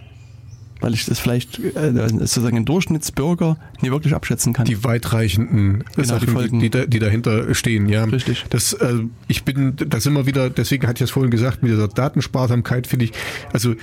Weil 0.83 0.93
ich 0.95 1.07
das 1.07 1.19
vielleicht 1.19 1.59
äh, 1.59 1.93
sozusagen 2.09 2.57
ein 2.59 2.65
Durchschnittsbürger 2.67 3.57
nie 3.81 3.91
wirklich 3.91 4.15
abschätzen 4.15 4.53
kann. 4.53 4.67
die 4.67 4.85
weitreichenden 4.85 5.85
Genau, 5.97 6.07
Sachen, 6.09 6.21
die 6.21 6.27
die, 6.27 6.33
Folgen. 6.33 6.61
die, 6.61 6.71
da, 6.71 6.85
die 6.87 6.99
dahinter 6.99 7.55
stehen, 7.55 7.89
ja. 7.89 8.05
Richtig. 8.05 8.45
Das, 8.51 8.73
äh, 8.75 8.95
ich 9.29 9.45
bin, 9.45 9.75
das 9.77 10.05
immer 10.07 10.27
wieder, 10.27 10.51
deswegen 10.51 10.87
hatte 10.87 11.03
ich 11.03 11.09
es 11.09 11.11
vorhin 11.11 11.31
gesagt, 11.31 11.63
mit 11.63 11.73
dieser 11.73 11.89
Datensparsamkeit 11.89 12.87
finde 12.87 13.07
ich, 13.07 13.13
also 13.53 13.75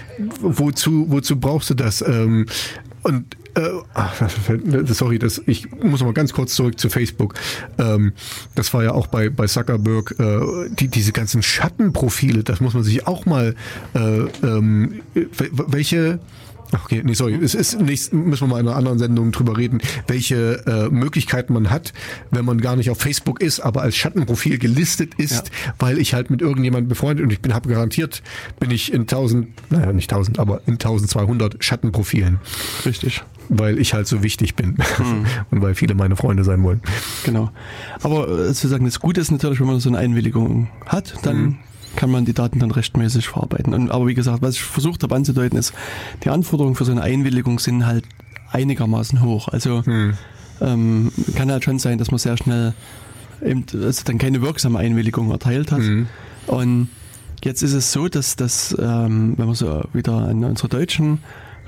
wozu, 0.41 1.05
wozu 1.09 1.39
brauchst 1.39 1.69
du 1.71 1.73
das? 1.73 2.01
Ähm, 2.07 2.45
und 3.01 3.37
äh, 3.55 4.83
sorry, 4.93 5.19
das, 5.19 5.41
ich 5.47 5.71
muss 5.71 6.01
noch 6.01 6.07
mal 6.07 6.13
ganz 6.13 6.33
kurz 6.33 6.53
zurück 6.53 6.79
zu 6.79 6.89
Facebook. 6.89 7.33
Ähm, 7.77 8.13
das 8.55 8.73
war 8.73 8.83
ja 8.83 8.91
auch 8.91 9.07
bei, 9.07 9.29
bei 9.29 9.47
Zuckerberg, 9.47 10.15
äh, 10.19 10.39
die, 10.69 10.89
diese 10.89 11.11
ganzen 11.13 11.41
Schattenprofile, 11.41 12.43
das 12.43 12.59
muss 12.59 12.73
man 12.73 12.83
sich 12.83 13.07
auch 13.07 13.25
mal, 13.25 13.55
äh, 13.95 13.99
ähm, 14.43 15.01
wel- 15.15 15.49
welche 15.67 16.19
Okay, 16.71 17.01
nee, 17.03 17.13
sorry. 17.13 17.35
Es 17.41 17.55
ist 17.55 17.79
nicht, 17.79 18.13
müssen 18.13 18.43
wir 18.43 18.47
mal 18.47 18.59
in 18.59 18.67
einer 18.67 18.77
anderen 18.77 18.99
Sendung 18.99 19.31
drüber 19.31 19.57
reden, 19.57 19.79
welche 20.07 20.63
äh, 20.67 20.89
Möglichkeiten 20.89 21.53
man 21.53 21.69
hat, 21.69 21.93
wenn 22.31 22.45
man 22.45 22.61
gar 22.61 22.75
nicht 22.75 22.89
auf 22.89 22.99
Facebook 22.99 23.41
ist, 23.41 23.59
aber 23.59 23.81
als 23.81 23.95
Schattenprofil 23.95 24.59
gelistet 24.59 25.15
ist, 25.15 25.51
weil 25.79 25.97
ich 25.97 26.13
halt 26.13 26.29
mit 26.29 26.41
irgendjemandem 26.41 26.89
befreundet 26.89 27.23
und 27.23 27.31
ich 27.31 27.41
bin, 27.41 27.53
habe 27.53 27.69
garantiert, 27.69 28.21
bin 28.59 28.69
ich 28.71 28.93
in 28.93 29.01
1000, 29.01 29.71
naja, 29.71 29.93
nicht 29.93 30.11
1000, 30.11 30.37
aber 30.39 30.61
in 30.67 30.73
1200 30.73 31.63
Schattenprofilen, 31.63 32.39
Richtig, 32.85 33.23
weil 33.49 33.79
ich 33.79 33.93
halt 33.93 34.07
so 34.07 34.21
wichtig 34.21 34.55
bin 34.55 34.77
und 35.51 35.61
weil 35.61 35.73
viele 35.73 35.95
meine 35.95 36.15
Freunde 36.15 36.43
sein 36.43 36.61
wollen. 36.63 36.81
genau. 37.23 37.49
Aber 38.03 38.27
äh, 38.27 38.47
sozusagen 38.47 38.85
das 38.85 38.99
Gute 38.99 39.21
ist 39.21 39.31
natürlich, 39.31 39.59
wenn 39.59 39.67
man 39.67 39.79
so 39.79 39.89
eine 39.89 39.97
Einwilligung 39.97 40.67
hat, 40.85 41.15
dann 41.23 41.57
kann 41.95 42.11
man 42.11 42.25
die 42.25 42.33
Daten 42.33 42.59
dann 42.59 42.71
rechtmäßig 42.71 43.27
verarbeiten. 43.27 43.73
Und, 43.73 43.91
aber 43.91 44.07
wie 44.07 44.13
gesagt, 44.13 44.41
was 44.41 44.55
ich 44.55 44.61
versucht 44.61 45.03
habe 45.03 45.15
anzudeuten, 45.15 45.57
ist, 45.57 45.73
die 46.23 46.29
Anforderungen 46.29 46.75
für 46.75 46.85
so 46.85 46.91
eine 46.91 47.01
Einwilligung 47.01 47.59
sind 47.59 47.85
halt 47.85 48.05
einigermaßen 48.51 49.21
hoch. 49.21 49.47
Also 49.47 49.83
ähm, 50.61 51.11
kann 51.35 51.51
halt 51.51 51.63
schon 51.63 51.79
sein, 51.79 51.97
dass 51.97 52.11
man 52.11 52.19
sehr 52.19 52.37
schnell 52.37 52.73
eben, 53.43 53.65
also 53.73 54.03
dann 54.05 54.17
keine 54.17 54.41
wirksame 54.41 54.79
Einwilligung 54.79 55.31
erteilt 55.31 55.71
hat. 55.71 55.81
Und 56.47 56.89
jetzt 57.43 57.61
ist 57.61 57.73
es 57.73 57.91
so, 57.91 58.07
dass, 58.07 58.35
dass 58.35 58.75
ähm, 58.79 59.33
wenn 59.37 59.47
wir 59.47 59.55
so 59.55 59.83
wieder 59.93 60.13
an 60.13 60.43
unsere 60.43 60.67
deutschen 60.67 61.19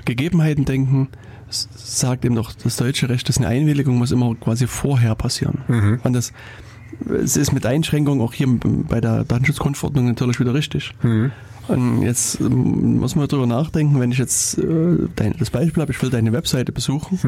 Gegebenheiten 0.04 0.64
denken, 0.64 1.08
sagt 1.50 2.24
eben 2.24 2.34
doch 2.34 2.52
das 2.52 2.76
deutsche 2.76 3.08
Recht, 3.08 3.28
dass 3.28 3.38
eine 3.38 3.48
Einwilligung 3.48 3.96
muss 3.96 4.10
immer 4.10 4.34
quasi 4.34 4.66
vorher 4.66 5.14
passieren. 5.14 5.58
Und 6.02 6.12
das 6.14 6.32
es 7.10 7.36
ist 7.36 7.52
mit 7.52 7.66
Einschränkungen 7.66 8.20
auch 8.20 8.32
hier 8.32 8.46
bei 8.62 9.00
der 9.00 9.24
Datenschutzgrundverordnung 9.24 10.06
natürlich 10.06 10.40
wieder 10.40 10.54
richtig. 10.54 10.92
Und 11.68 12.02
jetzt 12.02 12.40
ähm, 12.40 12.98
muss 12.98 13.14
man 13.14 13.28
darüber 13.28 13.46
nachdenken, 13.46 14.00
wenn 14.00 14.10
ich 14.10 14.18
jetzt 14.18 14.58
äh, 14.58 15.08
dein, 15.14 15.34
das 15.38 15.50
Beispiel 15.50 15.80
habe, 15.80 15.92
ich 15.92 16.02
will 16.02 16.10
deine 16.10 16.32
Webseite 16.32 16.72
besuchen 16.72 17.18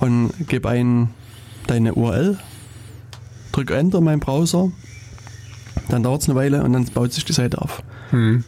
und 0.00 0.32
gebe 0.48 0.68
ein 0.68 1.10
deine 1.66 1.94
URL, 1.94 2.38
drücke 3.52 3.74
Enter 3.74 3.98
in 3.98 4.04
meinem 4.04 4.20
Browser, 4.20 4.70
dann 5.88 6.02
dauert 6.02 6.22
es 6.22 6.28
eine 6.28 6.36
Weile 6.38 6.62
und 6.62 6.72
dann 6.72 6.84
baut 6.86 7.12
sich 7.12 7.24
die 7.24 7.32
Seite 7.32 7.60
auf. 7.60 7.82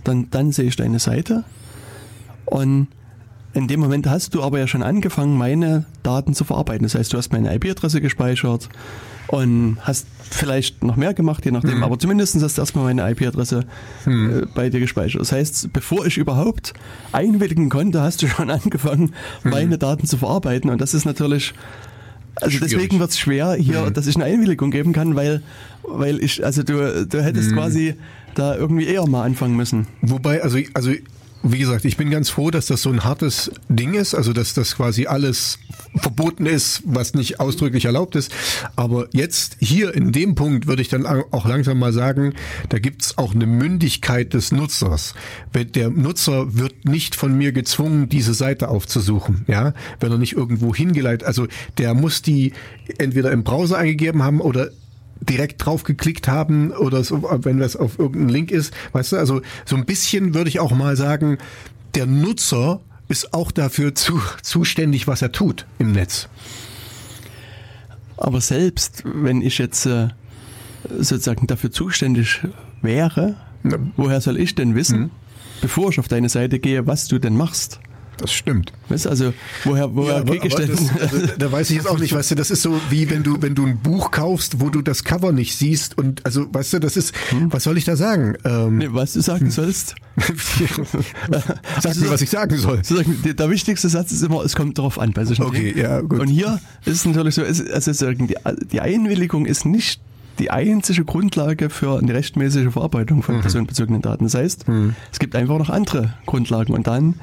Dann, 0.04 0.28
dann 0.30 0.52
sehe 0.52 0.66
ich 0.66 0.76
deine 0.76 0.98
Seite 0.98 1.44
und 2.46 2.88
in 3.52 3.68
dem 3.68 3.80
Moment 3.80 4.06
hast 4.06 4.34
du 4.34 4.42
aber 4.42 4.58
ja 4.58 4.66
schon 4.66 4.82
angefangen, 4.82 5.38
meine 5.38 5.86
Daten 6.02 6.34
zu 6.34 6.44
verarbeiten. 6.44 6.82
Das 6.82 6.94
heißt, 6.94 7.12
du 7.12 7.16
hast 7.16 7.32
meine 7.32 7.54
IP-Adresse 7.54 8.02
gespeichert 8.02 8.68
und 9.28 9.78
hast 9.80 10.06
vielleicht 10.30 10.82
noch 10.82 10.96
mehr 10.96 11.14
gemacht, 11.14 11.44
je 11.44 11.50
nachdem, 11.50 11.82
aber 11.82 11.98
zumindest 11.98 12.40
hast 12.40 12.58
du 12.58 12.62
erstmal 12.62 12.84
meine 12.84 13.08
IP-Adresse 13.10 13.64
äh, 14.06 14.46
bei 14.54 14.70
dir 14.70 14.80
gespeichert. 14.80 15.20
Das 15.20 15.32
heißt, 15.32 15.72
bevor 15.72 16.06
ich 16.06 16.16
überhaupt 16.18 16.74
einwilligen 17.12 17.68
konnte, 17.68 18.00
hast 18.02 18.22
du 18.22 18.28
schon 18.28 18.50
angefangen, 18.50 19.12
meine 19.44 19.78
Daten 19.78 20.06
zu 20.06 20.16
verarbeiten. 20.16 20.70
Und 20.70 20.80
das 20.80 20.94
ist 20.94 21.04
natürlich 21.04 21.54
also 22.36 22.58
Schwierig. 22.58 22.72
deswegen 22.72 22.98
wird 22.98 23.10
es 23.10 23.18
schwer 23.18 23.54
hier, 23.54 23.90
dass 23.90 24.06
ich 24.06 24.14
eine 24.16 24.26
Einwilligung 24.26 24.70
geben 24.70 24.92
kann, 24.92 25.16
weil, 25.16 25.42
weil 25.82 26.22
ich, 26.22 26.44
also 26.44 26.62
du, 26.62 27.06
du 27.06 27.22
hättest 27.22 27.52
quasi 27.54 27.94
da 28.34 28.54
irgendwie 28.54 28.86
eher 28.86 29.06
mal 29.08 29.24
anfangen 29.24 29.56
müssen. 29.56 29.86
Wobei, 30.02 30.42
also, 30.42 30.58
also 30.74 30.92
wie 31.52 31.58
gesagt, 31.58 31.84
ich 31.84 31.96
bin 31.96 32.10
ganz 32.10 32.30
froh, 32.30 32.50
dass 32.50 32.66
das 32.66 32.82
so 32.82 32.90
ein 32.90 33.04
hartes 33.04 33.50
Ding 33.68 33.94
ist, 33.94 34.14
also 34.14 34.32
dass 34.32 34.54
das 34.54 34.76
quasi 34.76 35.06
alles 35.06 35.58
verboten 35.94 36.46
ist, 36.46 36.82
was 36.84 37.14
nicht 37.14 37.40
ausdrücklich 37.40 37.84
erlaubt 37.84 38.16
ist. 38.16 38.32
Aber 38.76 39.08
jetzt 39.12 39.56
hier 39.60 39.94
in 39.94 40.12
dem 40.12 40.34
Punkt 40.34 40.66
würde 40.66 40.82
ich 40.82 40.88
dann 40.88 41.06
auch 41.06 41.46
langsam 41.46 41.78
mal 41.78 41.92
sagen, 41.92 42.34
da 42.68 42.78
gibt's 42.78 43.18
auch 43.18 43.34
eine 43.34 43.46
Mündigkeit 43.46 44.34
des 44.34 44.52
Nutzers. 44.52 45.14
Der 45.54 45.90
Nutzer 45.90 46.54
wird 46.54 46.84
nicht 46.84 47.14
von 47.14 47.36
mir 47.36 47.52
gezwungen, 47.52 48.08
diese 48.08 48.34
Seite 48.34 48.68
aufzusuchen, 48.68 49.44
ja, 49.46 49.74
wenn 50.00 50.12
er 50.12 50.18
nicht 50.18 50.34
irgendwo 50.34 50.74
hingeleitet, 50.74 51.26
also 51.26 51.46
der 51.78 51.94
muss 51.94 52.22
die 52.22 52.52
entweder 52.98 53.32
im 53.32 53.44
Browser 53.44 53.78
eingegeben 53.78 54.22
haben 54.22 54.40
oder 54.40 54.70
direkt 55.20 55.64
drauf 55.64 55.82
geklickt 55.84 56.28
haben 56.28 56.70
oder 56.72 57.02
so, 57.04 57.22
wenn 57.42 57.58
das 57.58 57.76
auf 57.76 57.98
irgendeinen 57.98 58.28
Link 58.28 58.50
ist, 58.50 58.72
weißt 58.92 59.12
du, 59.12 59.16
also 59.16 59.40
so 59.64 59.76
ein 59.76 59.84
bisschen 59.86 60.34
würde 60.34 60.48
ich 60.48 60.60
auch 60.60 60.72
mal 60.72 60.96
sagen, 60.96 61.38
der 61.94 62.06
Nutzer 62.06 62.80
ist 63.08 63.32
auch 63.32 63.50
dafür 63.52 63.94
zu, 63.94 64.20
zuständig, 64.42 65.06
was 65.06 65.22
er 65.22 65.32
tut 65.32 65.66
im 65.78 65.92
Netz. 65.92 66.28
Aber 68.16 68.40
selbst 68.40 69.02
wenn 69.04 69.42
ich 69.42 69.58
jetzt 69.58 69.86
äh, 69.86 70.08
sozusagen 70.98 71.46
dafür 71.46 71.70
zuständig 71.70 72.40
wäre, 72.82 73.36
Ja. 73.64 73.78
woher 73.96 74.20
soll 74.20 74.38
ich 74.38 74.54
denn 74.54 74.74
wissen, 74.74 75.10
bevor 75.60 75.90
ich 75.90 75.98
auf 75.98 76.08
deine 76.08 76.28
Seite 76.28 76.58
gehe, 76.58 76.86
was 76.86 77.08
du 77.08 77.18
denn 77.18 77.36
machst? 77.36 77.80
Das 78.18 78.32
stimmt. 78.32 78.72
Weißt 78.88 79.06
also 79.06 79.34
woher, 79.64 79.94
woher 79.94 80.16
aber 80.16 80.36
denn? 80.38 80.68
das, 80.70 80.90
also, 81.12 81.26
da 81.38 81.52
weiß 81.52 81.68
ich 81.70 81.76
jetzt 81.76 81.88
auch 81.88 81.98
nicht, 81.98 82.14
weißt 82.14 82.30
du, 82.30 82.34
das 82.34 82.50
ist 82.50 82.62
so 82.62 82.80
wie 82.88 83.10
wenn 83.10 83.22
du 83.22 83.42
wenn 83.42 83.54
du 83.54 83.66
ein 83.66 83.78
Buch 83.78 84.10
kaufst, 84.10 84.60
wo 84.60 84.70
du 84.70 84.80
das 84.80 85.04
Cover 85.04 85.32
nicht 85.32 85.54
siehst 85.56 85.98
und 85.98 86.24
also 86.24 86.46
weißt 86.52 86.72
du, 86.74 86.78
das 86.78 86.96
ist 86.96 87.12
was 87.50 87.64
soll 87.64 87.76
ich 87.76 87.84
da 87.84 87.94
sagen? 87.96 88.34
Ähm, 88.44 88.78
nee, 88.78 88.88
was 88.90 89.12
du 89.12 89.20
sagen 89.20 89.50
sollst? 89.50 89.96
Sag 91.80 91.96
mir, 91.96 92.10
was 92.10 92.22
ich 92.22 92.30
sagen 92.30 92.56
soll. 92.56 92.80
Der, 93.34 93.50
wichtigste 93.50 93.88
Satz 93.88 94.12
ist 94.12 94.22
immer, 94.22 94.44
es 94.44 94.54
kommt 94.56 94.78
darauf 94.78 94.98
an 94.98 95.12
bei 95.12 95.24
solchen 95.24 95.42
Okay, 95.42 95.72
Dingen. 95.74 95.78
ja, 95.78 96.00
gut. 96.00 96.20
Und 96.20 96.28
hier 96.28 96.58
ist 96.84 96.94
es 96.96 97.04
natürlich 97.04 97.34
so, 97.34 97.42
es, 97.42 97.60
also 97.70 98.12
die, 98.12 98.34
die 98.72 98.80
Einwilligung 98.80 99.46
ist 99.46 99.64
nicht 99.66 100.00
die 100.38 100.50
einzige 100.50 101.04
Grundlage 101.04 101.70
für 101.70 101.98
eine 101.98 102.12
rechtmäßige 102.12 102.70
Verarbeitung 102.72 103.18
Mhm. 103.18 103.22
von 103.22 103.40
personenbezogenen 103.40 104.02
Daten. 104.02 104.24
Das 104.24 104.34
heißt, 104.34 104.66
es 105.12 105.18
gibt 105.18 105.34
einfach 105.34 105.58
noch 105.58 105.70
andere 105.70 106.14
Grundlagen. 106.26 106.74
Und 106.74 106.86
dann, 106.86 107.14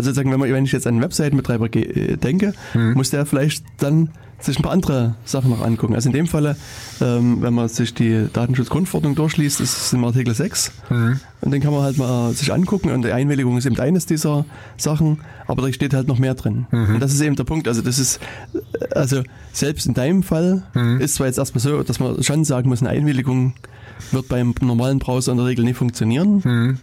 also 0.00 0.10
sozusagen, 0.10 0.32
wenn, 0.32 0.40
man, 0.40 0.52
wenn 0.52 0.64
ich 0.64 0.72
jetzt 0.72 0.86
an 0.86 0.94
einen 0.94 1.02
Webseitenbetreiber 1.02 1.74
äh, 1.74 2.16
denke, 2.16 2.52
Mhm. 2.74 2.94
muss 2.94 3.10
der 3.10 3.26
vielleicht 3.26 3.64
dann 3.78 4.10
sich 4.42 4.58
ein 4.58 4.62
paar 4.62 4.72
andere 4.72 5.16
Sachen 5.26 5.50
noch 5.50 5.60
angucken. 5.62 5.94
Also 5.94 6.08
in 6.08 6.14
dem 6.14 6.26
Falle, 6.26 6.56
ähm, 7.02 7.42
wenn 7.42 7.52
man 7.52 7.68
sich 7.68 7.92
die 7.92 8.26
Datenschutzgrundverordnung 8.32 9.14
durchliest, 9.14 9.60
ist 9.60 9.76
es 9.76 9.92
im 9.92 10.02
Artikel 10.02 10.34
6. 10.34 10.72
Mhm. 10.88 11.20
Und 11.42 11.50
den 11.50 11.60
kann 11.60 11.72
man 11.74 11.82
halt 11.82 11.98
mal 11.98 12.32
sich 12.32 12.50
angucken. 12.50 12.90
Und 12.90 13.02
die 13.04 13.12
Einwilligung 13.12 13.58
ist 13.58 13.66
eben 13.66 13.78
eines 13.78 14.06
dieser 14.06 14.46
Sachen, 14.78 15.18
aber 15.46 15.60
da 15.66 15.72
steht 15.74 15.92
halt 15.92 16.08
noch 16.08 16.18
mehr 16.18 16.32
drin. 16.34 16.66
Mhm. 16.70 16.94
Und 16.94 17.00
das 17.00 17.12
ist 17.12 17.20
eben 17.20 17.36
der 17.36 17.44
Punkt. 17.44 17.68
Also 17.68 17.82
das 17.82 17.98
ist, 17.98 18.18
also 18.94 19.22
selbst 19.52 19.86
in 19.86 19.92
deinem 19.92 20.22
Fall 20.22 20.62
Mhm. 20.72 21.00
ist 21.02 21.16
zwar 21.16 21.26
jetzt 21.26 21.38
erstmal 21.38 21.60
so, 21.60 21.82
dass 21.82 22.00
man 22.00 22.22
schon 22.22 22.44
sagen 22.44 22.70
muss, 22.70 22.80
eine 22.80 22.88
Einwilligung 22.90 23.52
wird 24.10 24.28
beim 24.28 24.54
normalen 24.62 24.98
Browser 25.00 25.32
in 25.32 25.38
der 25.38 25.46
Regel 25.48 25.66
nicht 25.66 25.76
funktionieren. 25.76 26.78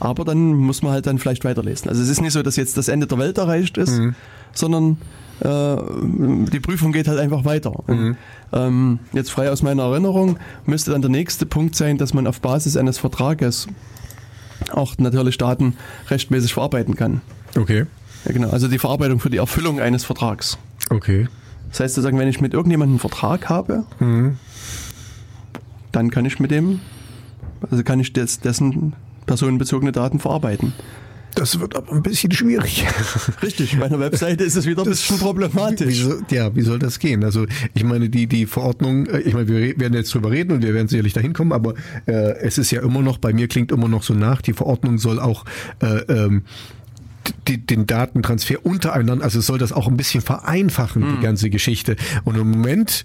Aber 0.00 0.24
dann 0.24 0.52
muss 0.54 0.82
man 0.82 0.92
halt 0.92 1.06
dann 1.06 1.18
vielleicht 1.18 1.44
weiterlesen. 1.44 1.88
Also 1.88 2.02
es 2.02 2.08
ist 2.08 2.20
nicht 2.20 2.32
so, 2.32 2.42
dass 2.42 2.56
jetzt 2.56 2.76
das 2.76 2.88
Ende 2.88 3.06
der 3.06 3.18
Welt 3.18 3.38
erreicht 3.38 3.78
ist, 3.78 3.98
Mhm. 3.98 4.14
sondern 4.52 4.98
äh, 5.40 5.76
die 6.50 6.60
Prüfung 6.60 6.92
geht 6.92 7.08
halt 7.08 7.18
einfach 7.18 7.44
weiter. 7.44 7.72
Mhm. 7.86 8.16
ähm, 8.52 8.98
jetzt 9.12 9.30
frei 9.30 9.50
aus 9.50 9.62
meiner 9.62 9.82
Erinnerung 9.84 10.38
müsste 10.66 10.90
dann 10.92 11.02
der 11.02 11.10
nächste 11.10 11.46
Punkt 11.46 11.74
sein, 11.76 11.98
dass 11.98 12.14
man 12.14 12.26
auf 12.26 12.40
Basis 12.40 12.76
eines 12.76 12.98
Vertrages 12.98 13.66
auch 14.72 14.96
natürlich 14.98 15.36
Daten 15.38 15.74
rechtmäßig 16.10 16.54
verarbeiten 16.54 16.94
kann. 16.96 17.20
Okay. 17.56 17.86
Ja, 18.24 18.32
genau. 18.32 18.50
Also 18.50 18.68
die 18.68 18.78
Verarbeitung 18.78 19.20
für 19.20 19.30
die 19.30 19.36
Erfüllung 19.38 19.80
eines 19.80 20.04
Vertrags. 20.04 20.58
Okay. 20.90 21.28
Das 21.70 21.80
heißt 21.80 21.94
sozusagen, 21.96 22.18
wenn 22.18 22.28
ich 22.28 22.40
mit 22.40 22.54
irgendjemandem 22.54 22.94
einen 22.94 23.00
Vertrag 23.00 23.48
habe, 23.48 23.84
Mhm. 24.00 24.38
dann 25.92 26.10
kann 26.10 26.24
ich 26.24 26.38
mit 26.40 26.50
dem, 26.50 26.80
also 27.70 27.82
kann 27.82 28.00
ich 28.00 28.12
des, 28.12 28.40
dessen 28.40 28.94
personenbezogene 29.26 29.92
Daten 29.92 30.18
verarbeiten. 30.20 30.72
Das 31.34 31.60
wird 31.60 31.76
aber 31.76 31.92
ein 31.92 32.02
bisschen 32.02 32.32
schwierig. 32.32 32.86
Richtig, 33.42 33.78
bei 33.78 33.84
einer 33.86 34.00
Webseite 34.00 34.42
ist 34.42 34.56
es 34.56 34.64
wieder 34.64 34.82
ein 34.84 34.88
bisschen 34.88 35.18
problematisch. 35.18 35.88
Wie, 35.88 35.92
soll- 36.02 36.22
ja, 36.30 36.54
wie 36.56 36.62
soll 36.62 36.78
das 36.78 36.98
gehen? 36.98 37.22
Also 37.24 37.44
ich 37.74 37.84
meine, 37.84 38.08
die, 38.08 38.26
die 38.26 38.46
Verordnung, 38.46 39.04
äh, 39.04 39.18
ich 39.20 39.34
meine, 39.34 39.46
wir 39.48 39.78
werden 39.78 39.92
jetzt 39.92 40.14
drüber 40.14 40.30
reden 40.30 40.52
und 40.52 40.62
wir 40.62 40.72
werden 40.72 40.88
sicherlich 40.88 41.12
dahin 41.12 41.34
kommen, 41.34 41.52
aber 41.52 41.74
äh, 42.06 42.12
es 42.38 42.56
ist 42.56 42.70
ja 42.70 42.80
immer 42.80 43.02
noch, 43.02 43.18
bei 43.18 43.34
mir 43.34 43.48
klingt 43.48 43.70
immer 43.70 43.86
noch 43.88 44.02
so 44.02 44.14
nach, 44.14 44.40
die 44.40 44.54
Verordnung 44.54 44.96
soll 44.96 45.20
auch 45.20 45.44
äh, 45.82 45.86
ähm, 46.10 46.44
die, 47.48 47.58
den 47.58 47.86
Datentransfer 47.86 48.64
untereinander, 48.64 49.22
also 49.24 49.42
soll 49.42 49.58
das 49.58 49.72
auch 49.72 49.88
ein 49.88 49.96
bisschen 49.98 50.22
vereinfachen, 50.22 51.02
Hm. 51.02 51.16
die 51.16 51.22
ganze 51.22 51.50
Geschichte. 51.50 51.96
Und 52.24 52.38
im 52.38 52.50
Moment 52.50 53.04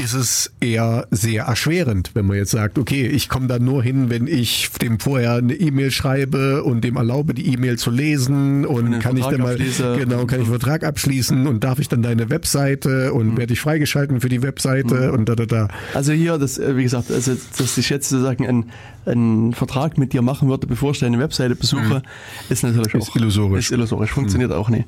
ist 0.00 0.14
es 0.14 0.50
eher 0.60 1.06
sehr 1.10 1.44
erschwerend, 1.44 2.12
wenn 2.14 2.26
man 2.26 2.38
jetzt 2.38 2.52
sagt, 2.52 2.78
okay, 2.78 3.06
ich 3.06 3.28
komme 3.28 3.48
da 3.48 3.58
nur 3.58 3.82
hin, 3.82 4.08
wenn 4.08 4.26
ich 4.26 4.70
dem 4.80 4.98
vorher 4.98 5.34
eine 5.34 5.54
E-Mail 5.54 5.90
schreibe 5.90 6.64
und 6.64 6.82
dem 6.82 6.96
erlaube, 6.96 7.34
die 7.34 7.52
E-Mail 7.52 7.76
zu 7.78 7.90
lesen 7.90 8.64
und 8.64 8.86
einen 8.86 9.00
kann 9.00 9.16
ich 9.18 9.26
dann 9.26 9.40
mal 9.40 9.52
abschließe. 9.52 9.96
genau, 9.98 10.24
kann 10.24 10.40
ich 10.40 10.46
einen 10.48 10.58
Vertrag 10.58 10.84
abschließen 10.84 11.46
und 11.46 11.62
darf 11.64 11.78
ich 11.80 11.88
dann 11.88 12.02
deine 12.02 12.30
Webseite 12.30 13.08
Hm. 13.10 13.16
und 13.16 13.36
werde 13.36 13.52
ich 13.52 13.60
freigeschalten 13.60 14.20
für 14.20 14.28
die 14.28 14.42
Webseite 14.42 15.12
und 15.12 15.28
da 15.28 15.34
da 15.34 15.44
da. 15.46 15.68
Also 15.94 16.12
hier, 16.12 16.38
das, 16.38 16.58
äh, 16.58 16.76
wie 16.76 16.82
gesagt, 16.82 17.10
also, 17.10 17.36
dass 17.58 17.76
ich 17.76 17.90
jetzt 17.90 18.08
sozusagen 18.08 18.46
einen, 18.46 18.70
einen 19.04 19.52
Vertrag 19.52 19.98
mit 19.98 20.12
dir 20.12 20.22
machen 20.22 20.48
würde, 20.48 20.66
bevor 20.66 20.92
ich 20.92 21.00
deine 21.00 21.18
Webseite 21.18 21.56
besuche, 21.56 22.02
ist 22.48 22.62
natürlich 22.62 22.94
Ist 22.94 23.10
auch 23.10 23.16
illusorisch. 23.16 23.66
Ist 23.66 23.72
illusorisch, 23.72 24.10
funktioniert 24.12 24.52
auch 24.52 24.70
nicht. 24.70 24.86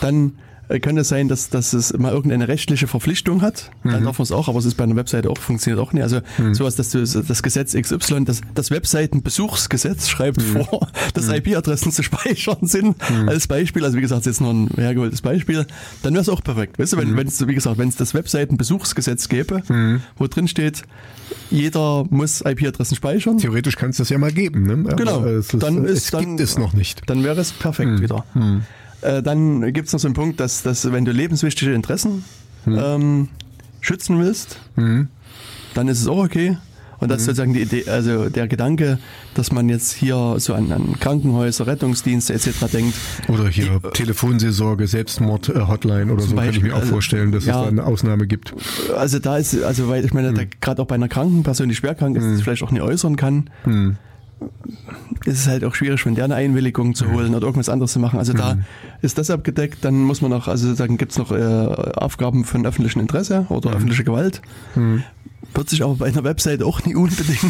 Dann 0.00 0.32
könnte 0.80 1.02
es 1.02 1.08
sein, 1.08 1.28
dass, 1.28 1.50
dass 1.50 1.72
es 1.74 1.92
mal 1.98 2.12
irgendeine 2.12 2.48
rechtliche 2.48 2.86
Verpflichtung 2.86 3.42
hat, 3.42 3.70
dann 3.84 4.04
darf 4.04 4.18
man 4.18 4.24
es 4.24 4.32
auch, 4.32 4.48
aber 4.48 4.58
es 4.58 4.64
ist 4.64 4.76
bei 4.76 4.84
einer 4.84 4.96
Webseite 4.96 5.28
auch, 5.28 5.36
funktioniert 5.38 5.78
auch 5.80 5.92
nicht. 5.92 6.02
Also 6.02 6.20
sowas, 6.52 6.76
dass 6.76 6.90
du 6.90 7.00
das 7.04 7.42
Gesetz 7.42 7.74
XY, 7.74 8.24
das, 8.24 8.40
das 8.54 8.70
Webseitenbesuchsgesetz 8.70 10.08
schreibt 10.08 10.40
vor, 10.42 10.88
dass 11.14 11.28
IP-Adressen 11.28 11.92
zu 11.92 12.02
speichern 12.02 12.58
sind, 12.66 12.96
als 13.26 13.46
Beispiel, 13.46 13.84
also 13.84 13.96
wie 13.96 14.00
gesagt, 14.00 14.26
jetzt 14.26 14.40
nur 14.40 14.52
ein 14.52 14.68
hergeholtes 14.76 15.20
Beispiel, 15.20 15.66
dann 16.02 16.14
wäre 16.14 16.22
es 16.22 16.28
auch 16.28 16.42
perfekt. 16.42 16.78
Weißt 16.78 16.92
du, 16.94 16.96
wenn 16.96 17.16
wenn 17.16 17.26
es, 17.26 17.46
wie 17.46 17.54
gesagt, 17.54 17.78
wenn 17.78 17.88
es 17.88 17.96
das 17.96 18.14
Webseitenbesuchsgesetz 18.14 19.28
gäbe, 19.28 19.62
wo 20.16 20.26
drin 20.26 20.48
steht, 20.48 20.82
jeder 21.50 22.04
muss 22.10 22.40
IP-Adressen 22.42 22.96
speichern, 22.96 23.38
Theoretisch 23.38 23.76
kann 23.76 23.90
es 23.90 23.96
das 23.98 24.08
ja 24.08 24.18
mal 24.18 24.32
geben, 24.32 24.62
ne? 24.66 24.72
Aber 24.86 24.96
Genau, 24.96 25.24
Es, 25.24 25.52
ist, 25.52 25.62
dann 25.62 25.84
es 25.84 25.90
ist- 26.04 26.14
dann- 26.14 26.20
gibt 26.36 26.40
es 26.40 26.58
noch 26.58 26.72
nicht. 26.72 27.02
dann 27.06 27.24
wäre 27.24 27.40
es 27.40 27.52
perfekt 27.52 28.00
wieder. 28.00 28.24
Äh, 29.02 29.22
dann 29.22 29.72
gibt 29.72 29.88
es 29.88 29.92
noch 29.92 30.00
so 30.00 30.08
einen 30.08 30.14
Punkt, 30.14 30.40
dass, 30.40 30.62
dass 30.62 30.90
wenn 30.90 31.04
du 31.04 31.12
lebenswichtige 31.12 31.72
Interessen 31.72 32.24
ähm, 32.66 33.28
schützen 33.80 34.18
willst, 34.20 34.58
dann 35.74 35.88
ist 35.88 36.00
es 36.00 36.06
auch 36.06 36.24
okay. 36.24 36.56
Und 37.02 37.08
das 37.08 37.22
ist 37.22 37.26
sozusagen 37.26 37.52
die 37.52 37.62
Idee, 37.62 37.88
also 37.88 38.28
der 38.28 38.46
Gedanke, 38.46 39.00
dass 39.34 39.50
man 39.50 39.68
jetzt 39.68 39.92
hier 39.92 40.36
so 40.38 40.54
an, 40.54 40.70
an 40.70 41.00
Krankenhäuser, 41.00 41.66
Rettungsdienste 41.66 42.32
etc. 42.32 42.66
denkt, 42.72 42.94
Oder 43.26 43.48
hier 43.48 43.80
Telefonseelsorge, 43.92 44.86
Selbstmord-Hotline 44.86 46.12
oder 46.12 46.22
so, 46.22 46.36
kann 46.36 46.44
ich 46.44 46.50
Beispiel, 46.50 46.68
mir 46.68 46.76
auch 46.76 46.80
also, 46.82 46.92
vorstellen, 46.92 47.32
dass 47.32 47.44
ja. 47.44 47.54
es 47.54 47.62
da 47.64 47.68
eine 47.68 47.84
Ausnahme 47.84 48.28
gibt. 48.28 48.54
also 48.96 49.18
da 49.18 49.36
ist, 49.36 49.60
also 49.64 49.88
weil 49.88 50.04
ich 50.04 50.14
meine, 50.14 50.32
da 50.32 50.42
gerade 50.60 50.80
auch 50.80 50.86
bei 50.86 50.94
einer 50.94 51.08
kranken 51.08 51.42
Person, 51.42 51.68
die 51.68 51.74
schwer 51.74 51.96
krank 51.96 52.16
ist, 52.16 52.24
das 52.24 52.40
vielleicht 52.40 52.62
auch 52.62 52.70
nicht 52.70 52.82
äußern 52.82 53.16
kann, 53.16 53.50
ist 55.24 55.40
es 55.40 55.46
halt 55.46 55.64
auch 55.64 55.74
schwierig, 55.74 56.00
von 56.00 56.14
der 56.14 56.24
eine 56.24 56.34
Einwilligung 56.34 56.94
zu 56.94 57.10
holen 57.10 57.34
oder 57.34 57.46
irgendwas 57.46 57.68
anderes 57.68 57.92
zu 57.92 58.00
machen. 58.00 58.18
Also 58.18 58.32
da 58.32 58.58
ist 59.00 59.18
das 59.18 59.30
abgedeckt, 59.30 59.84
dann 59.84 60.02
muss 60.02 60.20
man 60.20 60.30
noch, 60.30 60.48
also 60.48 60.66
sozusagen 60.66 60.96
gibt 60.98 61.12
es 61.12 61.18
noch 61.18 61.30
äh, 61.32 61.42
Aufgaben 61.42 62.44
von 62.44 62.66
öffentlichem 62.66 63.00
Interesse 63.00 63.46
oder 63.48 63.70
öffentliche 63.70 64.04
Gewalt. 64.04 64.42
Wird 65.54 65.68
sich 65.68 65.82
aber 65.82 65.96
bei 65.96 66.06
einer 66.06 66.24
Website 66.24 66.62
auch 66.62 66.84
nie 66.84 66.94
unbedingt 66.94 67.42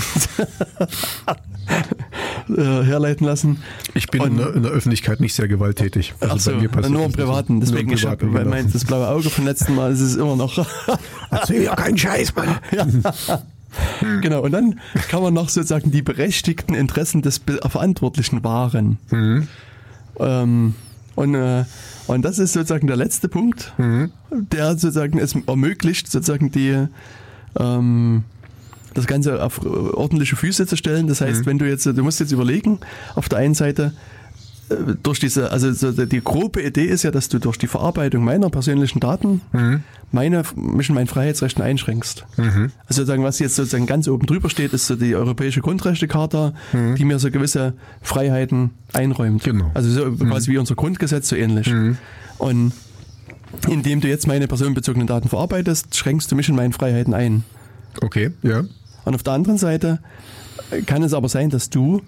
äh, 2.48 2.82
herleiten 2.84 3.26
lassen. 3.26 3.62
Ich 3.94 4.08
bin 4.08 4.22
in 4.22 4.36
der, 4.38 4.54
in 4.54 4.62
der 4.62 4.72
Öffentlichkeit 4.72 5.20
nicht 5.20 5.34
sehr 5.34 5.46
gewalttätig. 5.46 6.14
Also 6.20 6.36
so, 6.38 6.50
bei 6.52 6.62
mir 6.62 6.68
passiert 6.68 6.92
nur 6.92 7.04
im. 7.04 7.12
Privaten. 7.12 7.60
Deswegen, 7.60 7.86
Nur 7.86 7.92
im 7.92 7.98
ich 7.98 8.04
habe 8.06 8.16
Privaten, 8.16 8.44
genau. 8.44 8.56
mein, 8.56 8.72
das 8.72 8.84
blaue 8.84 9.08
Auge 9.08 9.30
vom 9.30 9.44
letzten 9.44 9.74
Mal 9.74 9.92
ist 9.92 10.00
es 10.00 10.16
immer 10.16 10.36
noch. 10.36 10.66
Erzähl 11.30 11.62
ja 11.62 11.76
keinen 11.76 11.98
Scheiß, 11.98 12.34
Mann. 12.34 12.56
Genau, 14.20 14.42
und 14.42 14.52
dann 14.52 14.80
kann 15.08 15.22
man 15.22 15.34
noch 15.34 15.48
sozusagen 15.48 15.90
die 15.90 16.02
berechtigten 16.02 16.74
Interessen 16.74 17.22
des 17.22 17.38
Be 17.38 17.58
Verantwortlichen 17.68 18.42
wahren. 18.44 18.98
Ähm, 20.20 20.74
und, 21.14 21.34
äh, 21.34 21.64
und 22.06 22.22
das 22.22 22.38
ist 22.38 22.52
sozusagen 22.52 22.86
der 22.86 22.96
letzte 22.96 23.28
Punkt, 23.28 23.72
der 24.30 24.70
sozusagen 24.72 25.18
es 25.18 25.34
ermöglicht, 25.46 26.10
sozusagen 26.10 26.50
die 26.50 26.86
ähm, 27.58 28.24
das 28.94 29.06
Ganze 29.06 29.42
auf 29.42 29.64
ordentliche 29.64 30.36
Füße 30.36 30.66
zu 30.66 30.76
stellen. 30.76 31.06
Das 31.06 31.20
heißt, 31.20 31.46
wenn 31.46 31.58
du 31.58 31.66
jetzt, 31.68 31.86
du 31.86 32.02
musst 32.02 32.20
jetzt 32.20 32.32
überlegen, 32.32 32.78
auf 33.14 33.28
der 33.28 33.38
einen 33.38 33.54
Seite, 33.54 33.92
äh, 33.92 34.21
durch 35.02 35.18
diese, 35.18 35.50
also 35.50 35.72
so 35.72 35.92
die 35.92 36.22
grobe 36.22 36.62
Idee 36.62 36.84
ist 36.86 37.02
ja, 37.02 37.10
dass 37.10 37.28
du 37.28 37.38
durch 37.38 37.58
die 37.58 37.66
Verarbeitung 37.66 38.24
meiner 38.24 38.50
persönlichen 38.50 39.00
Daten 39.00 39.40
meine, 40.10 40.42
mich 40.54 40.88
in 40.88 40.94
meinen 40.94 41.06
Freiheitsrechten 41.06 41.62
einschränkst. 41.62 42.26
Also 42.36 42.70
sozusagen, 42.88 43.24
was 43.24 43.38
jetzt 43.38 43.56
sozusagen 43.56 43.86
ganz 43.86 44.08
oben 44.08 44.26
drüber 44.26 44.50
steht, 44.50 44.72
ist 44.72 44.86
so 44.86 44.96
die 44.96 45.14
Europäische 45.14 45.60
Grundrechtecharta, 45.60 46.54
die 46.72 47.04
mir 47.04 47.18
so 47.18 47.30
gewisse 47.30 47.74
Freiheiten 48.02 48.70
einräumt. 48.92 49.44
Genau. 49.44 49.70
Also 49.74 49.90
so 49.90 50.12
quasi 50.12 50.50
wie 50.50 50.58
unser 50.58 50.74
Grundgesetz, 50.74 51.28
so 51.28 51.36
ähnlich. 51.36 51.72
Und 52.38 52.72
indem 53.68 54.00
du 54.00 54.08
jetzt 54.08 54.26
meine 54.26 54.48
personenbezogenen 54.48 55.06
Daten 55.06 55.28
verarbeitest, 55.28 55.94
schränkst 55.94 56.30
du 56.32 56.36
mich 56.36 56.48
in 56.48 56.56
meinen 56.56 56.72
Freiheiten 56.72 57.14
ein. 57.14 57.44
Okay, 58.00 58.32
ja. 58.42 58.64
Und 59.04 59.14
auf 59.14 59.22
der 59.22 59.34
anderen 59.34 59.58
Seite 59.58 60.00
kann 60.86 61.02
es 61.02 61.12
aber 61.12 61.28
sein, 61.28 61.50
dass 61.50 61.68
du 61.70 62.02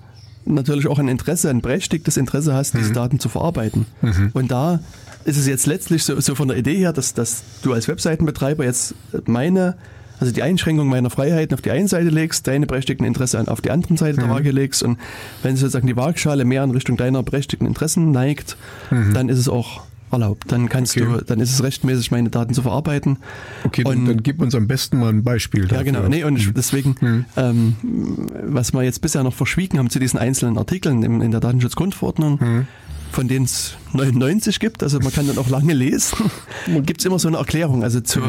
natürlich 0.47 0.87
auch 0.89 0.99
ein 0.99 1.09
Interesse, 1.09 1.51
ein 1.51 1.61
berechtigtes 1.61 2.17
Interesse 2.17 2.55
hast, 2.55 2.75
diese 2.75 2.93
Daten 2.93 3.19
zu 3.19 3.29
verarbeiten. 3.29 3.87
Und 4.35 4.51
da 4.51 4.81
ist 5.25 5.39
es 5.39 5.47
jetzt 5.47 5.67
letztlich 5.67 6.05
so, 6.05 6.21
so 6.21 6.35
von 6.35 6.49
der 6.49 6.57
Idee 6.57 6.77
her, 6.77 6.93
dass, 6.93 7.15
dass 7.15 7.43
du 7.63 7.73
als 7.73 7.89
Webseitenbetreiber 7.89 8.65
jetzt 8.65 8.95
meine, 9.27 9.77
also 10.21 10.33
die 10.33 10.43
Einschränkung 10.43 10.87
meiner 10.89 11.09
Freiheiten 11.09 11.55
auf 11.55 11.63
die 11.63 11.71
eine 11.71 11.89
Seite 11.89 12.11
legst, 12.11 12.47
deine 12.47 12.67
berechtigten 12.67 13.05
Interessen 13.07 13.49
auf 13.49 13.63
die 13.63 13.71
andere 13.71 13.97
Seite 13.97 14.19
der 14.19 14.29
Waage 14.29 14.51
legst. 14.51 14.83
Und 14.83 14.99
wenn 15.43 15.57
sozusagen 15.57 15.87
die 15.87 15.97
Waagschale 15.97 16.45
mehr 16.45 16.63
in 16.63 16.73
Richtung 16.73 16.97
deiner 16.99 17.23
berechtigten 17.23 17.67
Interessen 17.67 18.11
neigt, 18.11 18.57
dann 18.91 19.31
ist 19.31 19.39
es 19.39 19.49
auch 19.49 19.84
erlaubt. 20.15 20.45
Dann 20.51 20.69
kannst 20.71 20.97
Okay. 20.97 21.07
du, 21.07 21.25
dann 21.25 21.41
ist 21.41 21.53
es 21.53 21.62
rechtmäßig, 21.62 22.11
meine 22.11 22.31
Daten 22.31 22.55
zu 22.55 22.62
verarbeiten. 22.62 23.19
Okay, 23.65 23.85
dann, 23.85 23.99
Und- 23.99 24.07
dann 24.07 24.23
gib 24.23 24.41
uns 24.41 24.55
am 24.55 24.67
besten 24.67 24.99
mal 24.99 25.11
ein 25.11 25.23
Beispiel 25.23 25.62
ja, 25.62 25.69
dafür. 25.69 25.85
genau. 25.85 26.09
Nee, 26.09 26.25
und 26.25 26.37
ich- 26.37 26.53
deswegen, 26.55 27.27
ähm, 27.37 27.77
was 28.47 28.73
wir 28.73 28.83
jetzt 28.83 29.01
bisher 29.03 29.23
noch 29.23 29.35
verschwiegen 29.35 29.79
haben 29.79 29.91
zu 29.91 29.99
diesen 29.99 30.19
einzelnen 30.19 30.57
Artikeln 30.59 31.03
in, 31.03 31.21
in 31.21 31.31
der 31.31 31.41
Datenschutzgrundverordnung, 31.41 32.67
von 33.12 33.29
denen 33.29 33.45
es 33.45 33.77
99 33.93 34.59
gibt, 34.59 34.83
also 34.83 34.99
man 35.01 35.12
kann 35.12 35.27
dann 35.27 35.39
auch 35.39 35.49
lange 35.49 35.73
lesen, 35.75 36.31
gibt 36.87 37.01
es 37.01 37.05
immer 37.07 37.19
so 37.19 37.29
eine 37.29 37.37
Erklärung. 37.37 37.83
Also 37.85 38.01
zu, 38.01 38.21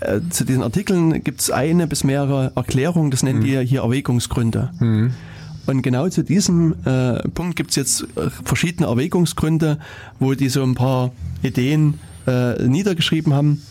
äh, 0.00 0.20
zu 0.30 0.44
diesen 0.44 0.62
Artikeln 0.62 1.22
gibt 1.24 1.40
es 1.40 1.50
eine 1.50 1.86
bis 1.86 2.04
mehrere 2.04 2.52
Erklärungen, 2.54 3.10
das 3.10 3.22
nennen 3.22 3.40
die 3.40 3.58
hier 3.66 3.80
Erwägungsgründe. 3.82 5.10
Und 5.68 5.82
genau 5.82 6.08
zu 6.08 6.24
diesem 6.24 6.74
äh, 6.86 7.28
Punkt 7.28 7.56
gibt 7.56 7.70
es 7.70 7.76
jetzt 7.76 8.06
äh, 8.16 8.30
verschiedene 8.42 8.88
Erwägungsgründe, 8.88 9.78
wo 10.18 10.32
die 10.32 10.48
so 10.48 10.62
ein 10.62 10.74
paar 10.74 11.12
Ideen 11.42 12.00
äh, 12.26 12.66
niedergeschrieben 12.66 13.34
haben, 13.34 13.62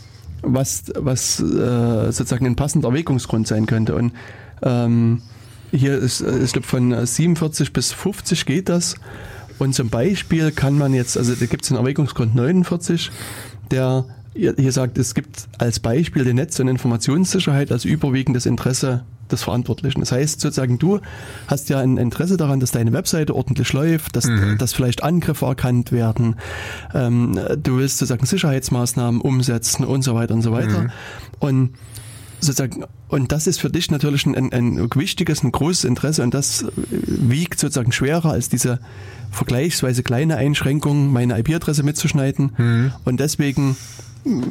was, 0.44 0.84
was 0.96 1.40
äh, 1.40 2.12
sozusagen 2.12 2.46
ein 2.46 2.56
passender 2.56 2.90
Erwägungsgrund 2.90 3.48
sein 3.48 3.66
könnte. 3.66 3.96
Und 3.96 4.12
ähm, 4.62 5.24
hier 5.72 5.98
ist, 5.98 6.22
äh, 6.22 6.38
ich 6.44 6.52
glaube, 6.52 6.68
von 6.68 7.06
47 7.06 7.74
bis 7.74 7.94
50 7.94 8.46
geht 8.46 8.70
das. 8.70 8.96
Und 9.58 9.74
zum 9.74 9.90
Beispiel 9.90 10.52
kann 10.52 10.78
man 10.78 10.94
jetzt, 10.94 11.18
also 11.18 11.34
da 11.34 11.48
gibt 11.48 11.64
es 11.64 11.70
den 11.70 11.78
Erwägungsgrund 11.78 12.36
49, 12.36 13.10
der 13.72 14.06
hier 14.38 14.56
hier 14.58 14.72
sagt, 14.72 14.98
es 14.98 15.14
gibt 15.14 15.48
als 15.58 15.80
Beispiel 15.80 16.24
die 16.24 16.34
Netz- 16.34 16.60
und 16.60 16.68
Informationssicherheit 16.68 17.72
als 17.72 17.86
überwiegendes 17.86 18.46
Interesse 18.46 19.04
des 19.32 19.44
Verantwortlichen. 19.44 20.00
Das 20.00 20.12
heißt 20.12 20.40
sozusagen, 20.40 20.80
du 20.80 21.00
hast 21.48 21.70
ja 21.70 21.80
ein 21.80 21.98
Interesse 21.98 22.38
daran, 22.38 22.60
dass 22.60 22.72
deine 22.72 22.94
Webseite 22.94 23.36
ordentlich 23.36 23.74
läuft, 23.74 24.16
dass, 24.16 24.26
dass 24.58 24.74
vielleicht 24.74 25.04
Angriffe 25.04 25.46
erkannt 25.46 25.92
werden, 25.92 26.36
ähm, 26.94 27.38
du 27.62 27.78
willst 27.78 27.98
sozusagen 27.98 28.26
Sicherheitsmaßnahmen 28.26 29.20
umsetzen 29.22 29.84
und 29.84 30.02
so 30.02 30.16
weiter 30.16 30.34
und 30.34 30.42
so 30.42 30.52
weiter. 30.52 30.88
Und 31.40 31.72
sozusagen, 32.40 32.86
und 33.10 33.32
das 33.32 33.48
ist 33.48 33.60
für 33.60 33.70
dich 33.70 33.92
natürlich 33.92 34.26
ein, 34.26 34.36
ein, 34.36 34.54
ein 34.54 34.90
wichtiges, 34.96 35.44
ein 35.44 35.52
großes 35.52 35.84
Interesse 35.84 36.24
und 36.24 36.34
das 36.34 36.66
wiegt 36.92 37.60
sozusagen 37.60 37.92
schwerer 37.92 38.32
als 38.32 38.48
diese 38.50 38.80
vergleichsweise 39.32 40.04
kleine 40.04 40.38
Einschränkung, 40.38 41.12
meine 41.12 41.38
IP-Adresse 41.40 41.84
mitzuschneiden. 41.84 42.52
Und 43.04 43.20
deswegen 43.20 43.76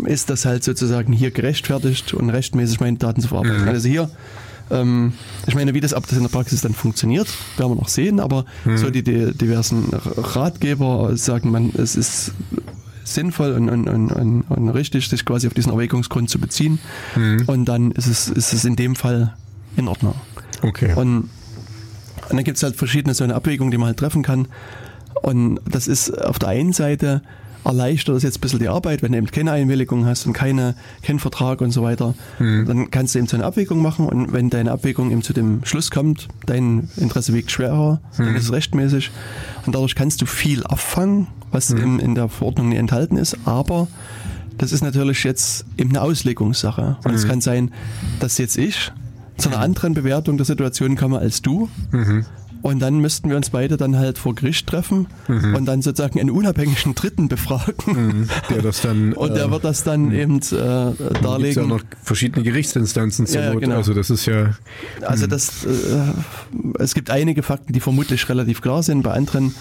ist 0.05 0.31
das 0.31 0.45
halt 0.45 0.65
sozusagen 0.65 1.13
hier 1.13 1.31
gerechtfertigt 1.31 2.15
und 2.15 2.31
rechtmäßig 2.31 2.81
meine 2.81 2.97
Daten 2.97 3.21
zu 3.21 3.29
verarbeiten. 3.29 3.69
Also 3.69 3.89
hier, 3.89 4.11
ähm, 4.71 5.13
ich 5.47 5.55
meine, 5.55 5.75
wie 5.75 5.81
das 5.81 5.93
ab 5.93 6.05
das 6.09 6.17
in 6.17 6.23
der 6.23 6.31
Praxis 6.31 6.61
dann 6.61 6.75
funktioniert, 6.75 7.29
werden 7.57 7.73
wir 7.73 7.77
noch 7.77 7.89
sehen, 7.89 8.21
aber 8.21 8.45
so 8.77 8.91
die, 8.91 9.03
die 9.03 9.33
diversen 9.33 9.91
Ratgeber 9.93 11.17
sagen, 11.17 11.51
man, 11.51 11.73
es 11.77 11.97
ist 11.97 12.33
sinnvoll 13.05 13.53
und, 13.53 13.69
und, 13.69 13.89
und, 13.89 14.43
und, 14.43 14.69
richtig, 14.71 15.09
sich 15.09 15.25
quasi 15.25 15.47
auf 15.47 15.55
diesen 15.55 15.73
Erwägungsgrund 15.73 16.29
zu 16.29 16.41
beziehen. 16.41 16.81
Und 17.47 17.67
dann 17.67 17.93
ist 17.93 18.07
es, 18.07 18.29
ist 18.29 18.53
es 18.53 18.65
in 18.65 18.75
dem 18.75 18.97
Fall 18.97 19.35
in 19.77 19.87
Ordnung. 19.89 20.15
Okay. 20.63 20.95
Und, 20.95 21.31
dann 22.29 22.45
gibt 22.45 22.57
es 22.57 22.63
halt 22.63 22.77
verschiedene 22.77 23.15
so 23.15 23.25
eine 23.25 23.35
Abwägungen, 23.35 23.71
die 23.71 23.79
man 23.79 23.89
halt 23.89 23.99
treffen 23.99 24.23
kann. 24.23 24.49
Und 25.23 25.61
das 25.65 25.89
ist 25.89 26.11
auf 26.11 26.39
der 26.39 26.51
einen 26.51 26.73
Seite 26.73 27.23
erleichtert 27.67 28.17
das 28.17 28.23
jetzt 28.23 28.39
ein 28.39 28.41
bisschen 28.41 28.59
die 28.59 28.69
Arbeit, 28.69 29.03
wenn 29.03 29.13
du 29.13 29.19
eben 29.19 29.27
keine 29.27 29.53
Einwilligung 29.53 30.07
hast 30.07 30.27
und 30.27 30.33
keine, 30.33 30.75
keinen 31.03 31.19
Vertrag 31.19 31.61
und 31.61 31.71
so 31.71 31.83
weiter, 31.83 32.15
mhm. 32.39 32.65
dann 32.67 32.91
kannst 32.91 33.15
du 33.15 33.19
eben 33.19 33.29
so 33.29 33.37
eine 33.37 33.45
Abwägung 33.45 33.83
machen 33.83 34.07
und 34.07 34.33
wenn 34.33 34.51
deine 34.51 34.71
Abwägung 34.71 35.11
eben 35.11 35.23
zu 35.23 35.33
dem 35.33 35.65
Schluss 35.65 35.91
kommt, 35.91 36.29
dein 36.47 36.89
Interesse 36.97 37.35
wiegt 37.35 37.51
schwerer, 37.51 38.01
mhm. 38.17 38.25
dann 38.25 38.37
ist 38.37 38.45
es 38.45 38.53
rechtmäßig 38.53 39.11
und 39.67 39.75
dadurch 39.75 39.95
kannst 39.95 40.23
du 40.23 40.27
viel 40.27 40.65
abfangen, 40.65 41.27
was 41.51 41.71
mhm. 41.71 41.83
in, 41.83 41.99
in 41.99 42.15
der 42.15 42.29
Verordnung 42.29 42.69
nie 42.71 42.77
enthalten 42.77 43.17
ist, 43.17 43.37
aber 43.45 43.89
das 44.59 44.73
ist 44.73 44.83
natürlich 44.83 45.23
jetzt 45.25 45.67
eben 45.77 45.91
eine 45.91 46.01
Auslegungssache. 46.01 46.97
Und 47.05 47.15
es 47.15 47.25
mhm. 47.25 47.29
kann 47.29 47.41
sein, 47.43 47.71
dass 48.21 48.39
jetzt 48.39 48.57
ich 48.57 48.91
zu 49.37 49.51
einer 49.51 49.59
anderen 49.59 49.93
Bewertung 49.93 50.39
der 50.39 50.47
Situation 50.47 50.97
komme 50.97 51.19
als 51.19 51.43
du. 51.43 51.69
Und 52.67 52.81
dann 52.81 52.99
müssten 52.99 53.31
wir 53.31 53.37
uns 53.37 53.51
beide 53.51 53.77
dann 53.77 53.97
halt 53.97 54.19
vor 54.19 54.35
Gericht 54.35 54.67
treffen 54.67 55.07
mhm. 55.29 55.55
und 55.55 55.67
dann 55.67 55.83
sozusagen 55.83 56.19
einen 56.19 56.31
unabhängigen 56.31 56.97
Dritten 56.97 57.29
befragen. 57.29 57.75
Mhm. 57.87 58.29
Der 58.51 58.61
das 58.61 58.81
dann. 58.81 59.13
und 59.13 59.37
der 59.37 59.45
äh, 59.45 59.51
wird 59.53 59.63
das 59.63 59.85
dann 59.85 60.11
äh, 60.11 60.23
eben 60.23 60.39
äh, 60.39 61.21
darlegen. 61.23 61.49
Es 61.49 61.55
ja 61.55 61.63
noch 61.63 61.83
verschiedene 62.03 62.43
Gerichtsinstanzen 62.43 63.29
zur 63.29 63.41
ja, 63.41 63.53
Not. 63.53 63.61
Genau. 63.63 63.77
Also 63.77 63.95
das 63.95 64.11
ist 64.11 64.27
ja. 64.27 64.57
Also 65.01 65.27
mhm. 65.27 65.31
das, 65.31 65.65
äh, 65.65 66.81
es 66.81 66.95
gibt 66.95 67.11
einige 67.11 67.45
Fakten, 67.45 67.73
die 67.73 67.79
vermutlich 67.79 68.29
relativ 68.29 68.63
klar 68.63 68.83
sind. 68.83 69.03
Bei 69.03 69.13
anderen 69.13 69.55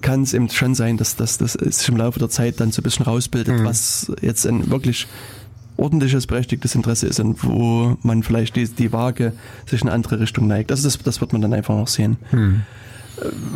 kann 0.00 0.22
es 0.22 0.32
eben 0.32 0.48
schon 0.48 0.76
sein, 0.76 0.96
dass, 0.96 1.18
es 1.18 1.54
sich 1.54 1.88
im 1.88 1.96
Laufe 1.96 2.20
der 2.20 2.28
Zeit 2.28 2.60
dann 2.60 2.70
so 2.70 2.82
ein 2.82 2.84
bisschen 2.84 3.04
rausbildet, 3.04 3.58
mhm. 3.58 3.64
was 3.64 4.12
jetzt 4.20 4.46
ein 4.46 4.70
wirklich 4.70 5.08
ordentliches, 5.78 6.26
berechtigtes 6.26 6.74
Interesse 6.74 7.06
ist 7.06 7.20
und 7.20 7.42
wo 7.44 7.96
man 8.02 8.22
vielleicht 8.22 8.56
die, 8.56 8.68
die 8.68 8.92
Waage 8.92 9.32
sich 9.66 9.80
in 9.82 9.88
eine 9.88 9.94
andere 9.94 10.20
Richtung 10.20 10.46
neigt. 10.46 10.70
Also 10.70 10.84
das, 10.84 10.98
das 10.98 11.20
wird 11.20 11.32
man 11.32 11.40
dann 11.40 11.52
einfach 11.52 11.74
noch 11.74 11.88
sehen. 11.88 12.16
Hm. 12.30 12.62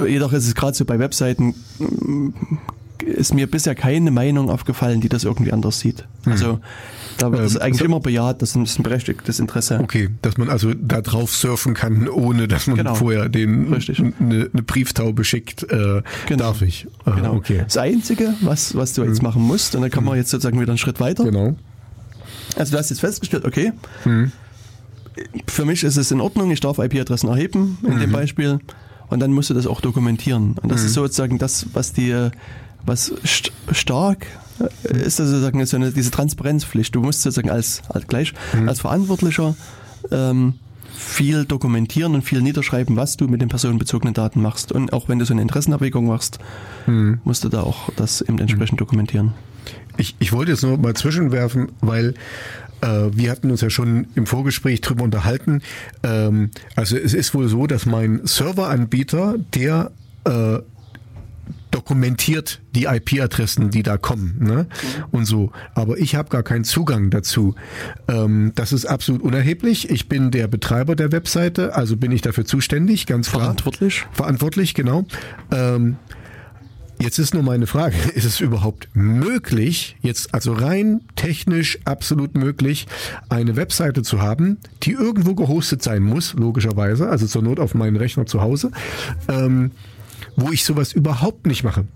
Jedoch 0.07 0.33
ist 0.33 0.47
es 0.47 0.55
gerade 0.55 0.77
so 0.77 0.85
bei 0.85 0.99
Webseiten, 0.99 1.55
äh, 1.81 3.05
ist 3.05 3.35
mir 3.35 3.51
bisher 3.51 3.75
keine 3.75 4.13
Meinung 4.13 4.49
aufgefallen, 4.49 5.01
die 5.01 5.09
das 5.09 5.25
irgendwie 5.25 5.53
anders 5.53 5.81
sieht. 5.81 6.07
Hm. 6.25 6.33
Also 6.33 6.61
da 7.19 7.33
wird 7.33 7.43
es 7.43 7.57
ähm, 7.57 7.63
eigentlich 7.63 7.79
so, 7.81 7.85
immer 7.85 8.01
bejaht, 8.01 8.41
das 8.41 8.55
ist 8.55 8.79
ein 8.79 8.83
berechtigtes 8.85 9.41
Interesse. 9.41 9.81
Okay, 9.81 10.09
dass 10.23 10.39
man 10.39 10.49
also 10.49 10.73
da 10.75 11.01
drauf 11.01 11.35
surfen 11.35 11.75
kann, 11.75 12.09
ohne 12.09 12.47
dass 12.47 12.69
man 12.69 12.77
genau. 12.77 12.95
vorher 12.95 13.29
den 13.29 13.75
eine, 13.75 14.51
eine, 14.53 14.63
Brieftaube 14.63 15.25
schickt, 15.25 15.65
äh, 15.65 16.03
genau. 16.27 16.39
darf 16.39 16.63
ich. 16.63 16.87
Äh, 17.05 17.11
genau. 17.17 17.35
Okay. 17.35 17.63
Das 17.65 17.77
Einzige, 17.77 18.35
was, 18.41 18.77
was 18.77 18.95
du 18.95 19.03
jetzt 19.03 19.19
hm. 19.19 19.25
machen 19.25 19.43
musst, 19.43 19.75
und 19.75 19.83
da 19.83 19.89
kann 19.89 20.05
man 20.05 20.15
hm. 20.15 20.21
jetzt 20.21 20.31
sozusagen 20.31 20.61
wieder 20.61 20.71
einen 20.71 20.79
Schritt 20.79 21.01
weiter. 21.01 21.25
Genau 21.25 21.57
also 22.57 22.73
du 22.73 22.79
hast 22.79 22.91
jetzt 22.91 23.01
festgestellt, 23.01 23.45
okay, 23.45 23.73
mhm. 24.05 24.33
für 25.47 25.65
mich 25.65 25.85
ist 25.85 25.97
es 25.97 26.11
in 26.11 26.21
Ordnung, 26.21 26.51
ich 26.51 26.61
darf 26.61 26.79
IP-Adressen 26.79 27.29
erheben 27.29 27.79
in 27.83 27.95
mhm. 27.95 28.01
dem 28.01 28.13
Beispiel 28.13 28.61
und 29.09 29.21
dann 29.21 29.33
musst 29.33 29.51
du 29.51 29.55
das 29.55 29.67
auch 29.67 29.81
dokumentieren. 29.81 30.57
Und 30.63 30.73
das 30.73 30.81
mhm. 30.81 30.87
ist 30.87 30.95
sozusagen 30.95 31.39
das, 31.39 31.67
was 31.75 31.93
dir, 31.93 32.33
was 32.85 33.13
st 33.25 33.53
stark 33.73 34.27
ist, 34.85 35.21
also 35.21 35.33
sozusagen 35.33 35.65
so 35.67 35.77
eine, 35.77 35.93
diese 35.93 36.11
Transparenzpflicht. 36.11 36.95
Du 36.95 37.01
musst 37.01 37.23
sozusagen 37.23 37.51
als, 37.51 37.83
als 37.89 38.07
gleich, 38.07 38.33
mhm. 38.55 38.69
als 38.69 38.81
Verantwortlicher 38.81 39.55
ähm, 40.11 40.55
viel 40.95 41.45
dokumentieren 41.45 42.15
und 42.15 42.23
viel 42.23 42.43
niederschreiben, 42.43 42.97
was 42.97 43.17
du 43.17 43.29
mit 43.29 43.41
den 43.41 43.49
personenbezogenen 43.49 44.15
Daten 44.15 44.41
machst. 44.41 44.73
Und 44.73 44.93
auch 44.93 45.09
wenn 45.09 45.19
du 45.19 45.25
so 45.25 45.35
eine 45.35 45.43
Interessenabwägung 45.43 46.07
machst, 46.07 46.39
mhm. 46.87 47.21
musst 47.25 47.45
du 47.45 47.49
da 47.49 47.63
auch 47.63 47.91
das 47.97 48.21
eben 48.21 48.39
entsprechend 48.39 48.81
dokumentieren. 48.81 49.33
Ich, 49.97 50.17
ich 50.19 50.33
wollte 50.33 50.53
jetzt 50.53 50.63
nur 50.63 50.79
mal 50.79 50.95
zwischenwerfen, 50.95 51.73
weil 51.81 52.15
äh, 52.83 53.11
wir 53.13 53.31
hatten 53.31 53.51
uns 53.51 53.61
ja 53.61 53.71
schon 53.71 54.09
im 54.15 54.27
Vorgespräch 54.27 54.81
drüber 54.81 55.05
unterhalten. 55.05 55.63
Ähm, 56.03 56.51
also 56.77 56.97
es 56.97 57.15
ist 57.15 57.35
wohl 57.35 57.49
so, 57.49 57.67
dass 57.67 57.87
mein 57.87 58.21
Serveranbieter, 58.25 59.37
der 59.55 59.91
äh, 60.25 60.59
dokumentiert 61.71 62.61
die 62.75 62.85
IP-Adressen, 62.85 63.71
die 63.71 63.83
da 63.83 63.97
kommen 63.97 64.37
ne? 64.41 64.67
und 65.11 65.25
so. 65.25 65.53
Aber 65.75 65.99
ich 65.99 66.15
habe 66.15 66.29
gar 66.29 66.43
keinen 66.43 66.65
Zugang 66.65 67.11
dazu. 67.11 67.55
Ähm, 68.09 68.53
das 68.55 68.73
ist 68.73 68.85
absolut 68.85 69.23
unerheblich. 69.23 69.91
Ich 69.91 70.09
bin 70.09 70.31
der 70.31 70.49
Betreiber 70.49 70.95
der 70.95 71.13
Webseite, 71.13 71.75
also 71.75 71.97
bin 71.97 72.13
ich 72.13 72.21
dafür 72.21 72.45
zuständig, 72.45 73.07
ganz 73.07 73.31
klar. 73.31 73.43
Verantwortlich. 73.43 74.05
Verantwortlich, 74.13 74.75
genau. 74.75 75.07
Jetzt 77.03 77.19
ist 77.19 77.35
nur 77.35 77.43
meine 77.43 77.67
Frage, 77.67 77.97
ist 78.15 78.25
es 78.25 78.39
überhaupt 78.39 78.89
möglich, 78.95 79.97
jetzt 80.03 80.33
also 80.35 80.53
rein 80.53 81.01
technisch 81.17 81.81
absolut 81.85 82.37
möglich, 82.37 82.87
eine 83.29 83.57
Webseite 83.57 84.03
zu 84.03 84.23
haben, 84.23 84.59
die 84.85 84.93
irgendwo 84.93 85.35
gehostet 85.35 85.83
sein 85.83 86.05
muss, 86.05 86.35
logischerweise, 86.35 87.09
also 87.09 87.27
zur 87.27 87.43
Not 87.43 87.59
auf 87.59 87.75
meinen 87.75 87.97
Rechner 87.97 88.27
zu 88.27 88.41
Hause, 88.41 88.71
ähm, 89.29 89.73
wo 90.37 90.53
ich 90.53 90.63
sowas 90.65 90.93
überhaupt 90.93 91.47
nicht 91.47 91.65
mache. 91.65 91.87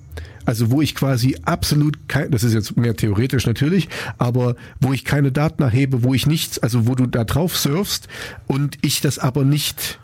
Also 0.45 0.73
wo 0.73 0.83
ich 0.83 0.97
quasi 0.97 1.37
absolut 1.45 2.09
kein, 2.09 2.33
das 2.33 2.43
ist 2.43 2.55
jetzt 2.55 2.77
mehr 2.77 2.97
theoretisch 2.97 3.47
natürlich, 3.47 3.89
aber 4.19 4.57
wo 4.81 4.93
ich 4.93 5.05
keine 5.05 5.31
Daten 5.31 5.62
erhebe, 5.62 6.03
wo 6.03 6.15
ich 6.15 6.27
nichts, 6.27 6.59
also 6.59 6.89
wo 6.89 6.97
du 6.97 7.07
da 7.07 7.23
drauf 7.23 7.57
surfst 7.57 8.09
und 8.49 8.77
ich 8.83 9.01
das 9.01 9.20
aber 9.20 9.45
nicht 9.45 10.01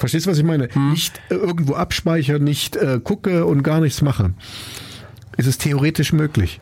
Verstehst 0.00 0.24
du, 0.24 0.30
was 0.30 0.38
ich 0.38 0.44
meine? 0.44 0.68
Hm. 0.72 0.92
Nicht 0.92 1.20
äh, 1.28 1.34
irgendwo 1.34 1.74
abspeichern, 1.74 2.42
nicht 2.42 2.74
äh, 2.74 3.00
gucke 3.04 3.44
und 3.44 3.62
gar 3.62 3.80
nichts 3.80 4.00
mache. 4.00 4.32
Ist 5.36 5.46
es 5.46 5.58
theoretisch 5.58 6.14
möglich? 6.14 6.58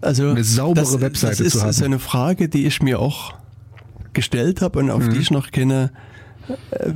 Also 0.00 0.30
eine 0.30 0.42
saubere 0.42 0.84
das, 0.84 1.00
Webseite 1.00 1.44
das 1.44 1.52
zu 1.52 1.60
haben. 1.60 1.68
Das 1.68 1.76
ist 1.76 1.82
eine 1.82 2.00
Frage, 2.00 2.48
die 2.48 2.66
ich 2.66 2.82
mir 2.82 2.98
auch 2.98 3.34
gestellt 4.12 4.62
habe 4.62 4.80
und 4.80 4.90
auf 4.90 5.04
hm. 5.04 5.14
die 5.14 5.20
ich 5.20 5.30
noch 5.30 5.52
keine 5.52 5.92
äh, 6.70 6.92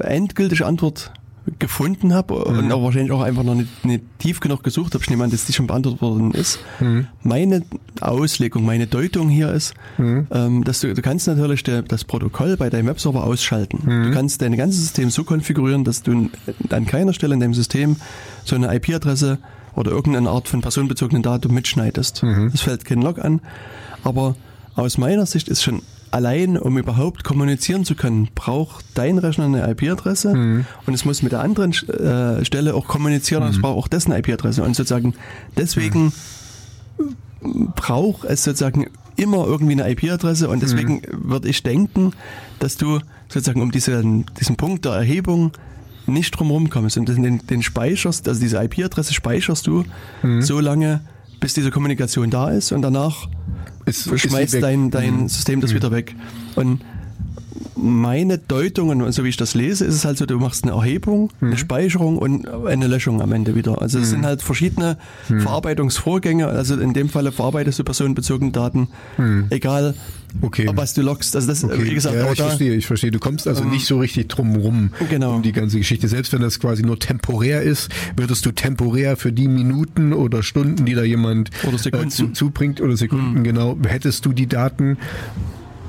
endgültige 0.00 0.66
Antwort 0.66 1.12
gefunden 1.58 2.14
habe 2.14 2.34
mhm. 2.34 2.58
und 2.58 2.72
auch 2.72 2.82
wahrscheinlich 2.82 3.12
auch 3.12 3.20
einfach 3.20 3.42
noch 3.42 3.54
nicht, 3.54 3.84
nicht 3.84 4.02
tief 4.18 4.40
genug 4.40 4.62
gesucht 4.62 4.94
habe. 4.94 5.04
Ich 5.04 5.10
nehme 5.10 5.24
an, 5.24 5.30
dass 5.30 5.44
die 5.44 5.52
schon 5.52 5.66
beantwortet 5.66 6.00
worden 6.00 6.32
ist. 6.32 6.58
Mhm. 6.80 7.06
Meine 7.22 7.62
Auslegung, 8.00 8.64
meine 8.64 8.86
Deutung 8.86 9.28
hier 9.28 9.52
ist, 9.52 9.74
mhm. 9.98 10.26
ähm, 10.30 10.64
dass 10.64 10.80
du, 10.80 10.94
du 10.94 11.02
kannst 11.02 11.26
natürlich 11.26 11.62
der, 11.62 11.82
das 11.82 12.04
Protokoll 12.04 12.56
bei 12.56 12.70
deinem 12.70 12.86
Webserver 12.86 13.24
ausschalten. 13.24 13.80
Du 13.84 13.90
mhm. 13.90 14.12
kannst 14.12 14.40
dein 14.40 14.56
ganzes 14.56 14.80
System 14.80 15.10
so 15.10 15.24
konfigurieren, 15.24 15.84
dass 15.84 16.02
du 16.02 16.30
an 16.70 16.86
keiner 16.86 17.12
Stelle 17.12 17.34
in 17.34 17.40
deinem 17.40 17.54
System 17.54 17.96
so 18.44 18.56
eine 18.56 18.74
IP-Adresse 18.74 19.38
oder 19.74 19.90
irgendeine 19.90 20.30
Art 20.30 20.48
von 20.48 20.62
personenbezogenen 20.62 21.22
Datum 21.22 21.52
mitschneidest. 21.52 22.22
Mhm. 22.22 22.50
Das 22.52 22.62
fällt 22.62 22.84
kein 22.84 23.02
Log 23.02 23.18
an. 23.18 23.40
Aber 24.02 24.34
aus 24.76 24.98
meiner 24.98 25.26
Sicht 25.26 25.48
ist 25.48 25.62
schon 25.62 25.82
allein, 26.14 26.56
um 26.56 26.78
überhaupt 26.78 27.24
kommunizieren 27.24 27.84
zu 27.84 27.96
können, 27.96 28.28
braucht 28.34 28.84
dein 28.94 29.18
Rechner 29.18 29.46
eine 29.46 29.68
IP-Adresse 29.70 30.34
mhm. 30.34 30.66
und 30.86 30.94
es 30.94 31.04
muss 31.04 31.22
mit 31.22 31.32
der 31.32 31.40
anderen 31.40 31.72
äh, 31.72 32.44
Stelle 32.44 32.74
auch 32.74 32.86
kommunizieren 32.86 33.42
mhm. 33.42 33.48
und 33.48 33.54
es 33.56 33.60
braucht 33.60 33.76
auch 33.76 33.88
dessen 33.88 34.12
IP-Adresse. 34.12 34.62
Und 34.62 34.76
sozusagen 34.76 35.14
deswegen 35.56 36.12
mhm. 37.42 37.72
braucht 37.74 38.24
es 38.26 38.44
sozusagen 38.44 38.86
immer 39.16 39.44
irgendwie 39.44 39.72
eine 39.72 39.90
IP-Adresse 39.90 40.48
und 40.48 40.62
deswegen 40.62 40.94
mhm. 40.94 41.30
würde 41.30 41.48
ich 41.48 41.64
denken, 41.64 42.12
dass 42.60 42.76
du 42.76 43.00
sozusagen 43.28 43.60
um 43.60 43.72
diesen, 43.72 44.26
diesen 44.38 44.56
Punkt 44.56 44.84
der 44.84 44.92
Erhebung 44.92 45.50
nicht 46.06 46.30
drumherum 46.30 46.70
kommst 46.70 46.96
und 46.96 47.08
den, 47.08 47.44
den 47.44 47.62
speicherst, 47.62 48.28
also 48.28 48.40
diese 48.40 48.62
IP-Adresse 48.62 49.14
speicherst 49.14 49.66
du 49.66 49.84
mhm. 50.22 50.42
so 50.42 50.60
lange, 50.60 51.00
bis 51.44 51.52
diese 51.52 51.70
Kommunikation 51.70 52.30
da 52.30 52.48
ist 52.48 52.72
und 52.72 52.80
danach 52.80 53.28
ist, 53.84 54.04
schmeißt 54.04 54.54
ist 54.54 54.62
dein, 54.62 54.90
dein 54.90 55.24
mhm. 55.24 55.28
System 55.28 55.60
das 55.60 55.72
mhm. 55.72 55.76
wieder 55.76 55.90
weg. 55.90 56.16
Und 56.54 56.80
meine 57.76 58.38
Deutung, 58.38 58.88
und 58.88 59.12
so 59.12 59.24
wie 59.24 59.28
ich 59.28 59.36
das 59.36 59.54
lese, 59.54 59.84
ist 59.84 59.94
es 59.94 60.04
halt 60.04 60.18
so, 60.18 60.26
du 60.26 60.38
machst 60.38 60.64
eine 60.64 60.72
Erhebung, 60.72 61.30
mhm. 61.40 61.48
eine 61.48 61.58
Speicherung 61.58 62.18
und 62.18 62.48
eine 62.48 62.86
Löschung 62.86 63.20
am 63.20 63.32
Ende 63.32 63.54
wieder. 63.54 63.80
Also 63.82 63.98
es 63.98 64.06
mhm. 64.06 64.10
sind 64.10 64.26
halt 64.26 64.42
verschiedene 64.42 64.98
mhm. 65.28 65.40
Verarbeitungsvorgänge. 65.40 66.46
Also 66.46 66.78
in 66.78 66.94
dem 66.94 67.08
Falle 67.08 67.32
verarbeitest 67.32 67.78
du 67.78 67.84
personenbezogene 67.84 68.52
Daten, 68.52 68.88
mhm. 69.18 69.46
egal 69.50 69.94
okay. 70.40 70.68
was 70.74 70.94
du 70.94 71.02
loggst. 71.02 71.36
Also 71.36 71.48
das, 71.48 71.64
okay. 71.64 71.84
wie 71.84 71.94
gesagt, 71.94 72.16
ja, 72.16 72.30
ich 72.30 72.38
da, 72.38 72.46
verstehe, 72.46 72.74
ich 72.74 72.86
verstehe. 72.86 73.10
Du 73.10 73.18
kommst 73.18 73.46
also 73.46 73.62
ähm, 73.62 73.70
nicht 73.70 73.86
so 73.86 73.98
richtig 73.98 74.28
drum 74.28 74.56
rum 74.56 74.90
genau. 75.10 75.36
um 75.36 75.42
die 75.42 75.52
ganze 75.52 75.78
Geschichte. 75.78 76.08
Selbst 76.08 76.32
wenn 76.32 76.42
das 76.42 76.60
quasi 76.60 76.82
nur 76.82 76.98
temporär 76.98 77.62
ist, 77.62 77.90
würdest 78.16 78.46
du 78.46 78.52
temporär 78.52 79.16
für 79.16 79.32
die 79.32 79.48
Minuten 79.48 80.12
oder 80.12 80.42
Stunden, 80.42 80.84
die 80.84 80.94
da 80.94 81.02
jemand 81.02 81.50
äh, 81.62 82.08
zu, 82.08 82.28
zubringt 82.28 82.80
oder 82.80 82.96
Sekunden, 82.96 83.40
mhm. 83.40 83.44
genau, 83.44 83.76
hättest 83.86 84.26
du 84.26 84.32
die 84.32 84.46
Daten 84.46 84.96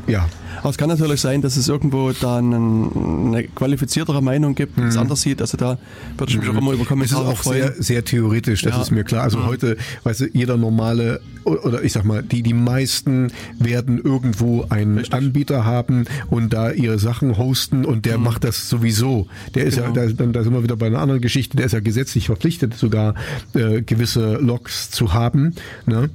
ja. 0.07 0.27
Aber 0.65 0.71
es 0.71 0.79
kann 0.79 0.89
natürlich 0.89 1.21
sein, 1.21 1.43
dass 1.43 1.57
es 1.57 1.67
irgendwo 1.67 2.11
da 2.11 2.39
eine 2.39 3.43
qualifiziertere 3.53 4.23
Meinung 4.23 4.55
gibt, 4.55 4.77
die 4.77 4.81
es 4.81 4.95
mhm. 4.95 5.01
anders 5.01 5.21
sieht. 5.21 5.39
Also 5.39 5.57
da 5.57 5.77
würde 6.17 6.31
ich 6.31 6.39
mich 6.39 6.49
mhm. 6.49 6.55
auch 6.55 6.61
immer 6.61 6.71
über 6.71 6.85
Kommentare 6.85 7.23
das 7.23 7.33
ist 7.33 7.39
auch 7.39 7.43
freuen. 7.43 7.73
Sehr, 7.73 7.83
sehr 7.83 8.03
theoretisch, 8.03 8.63
das 8.63 8.73
ja. 8.73 8.81
ist 8.81 8.89
mir 8.89 9.03
klar. 9.03 9.21
Also 9.21 9.37
mhm. 9.37 9.45
heute, 9.45 9.77
weißt 10.01 10.21
du, 10.21 10.25
jeder 10.33 10.57
normale 10.57 11.21
oder 11.43 11.83
ich 11.83 11.93
sag 11.93 12.03
mal, 12.03 12.23
die, 12.23 12.41
die 12.41 12.55
meisten 12.55 13.31
werden 13.59 14.01
irgendwo 14.03 14.65
einen 14.69 14.97
Richtig. 14.97 15.13
Anbieter 15.13 15.65
haben 15.65 16.05
und 16.31 16.51
da 16.51 16.71
ihre 16.71 16.97
Sachen 16.97 17.37
hosten 17.37 17.85
und 17.85 18.07
der 18.07 18.17
mhm. 18.17 18.23
macht 18.23 18.43
das 18.43 18.67
sowieso. 18.67 19.27
Der 19.53 19.65
ist 19.65 19.75
genau. 19.75 19.93
ja, 19.95 20.07
da, 20.07 20.25
da 20.25 20.43
sind 20.43 20.51
wir 20.51 20.63
wieder 20.63 20.77
bei 20.77 20.87
einer 20.87 20.97
anderen 20.99 21.21
Geschichte, 21.21 21.57
der 21.57 21.67
ist 21.67 21.73
ja 21.73 21.79
gesetzlich 21.79 22.25
verpflichtet, 22.25 22.73
sogar 22.73 23.13
äh, 23.53 23.83
gewisse 23.83 24.37
Logs 24.37 24.89
zu 24.89 25.13
haben. 25.13 25.53
Ne? 25.85 26.09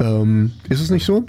Ähm, 0.00 0.50
ist 0.68 0.80
es 0.80 0.90
nicht 0.90 1.06
so? 1.06 1.24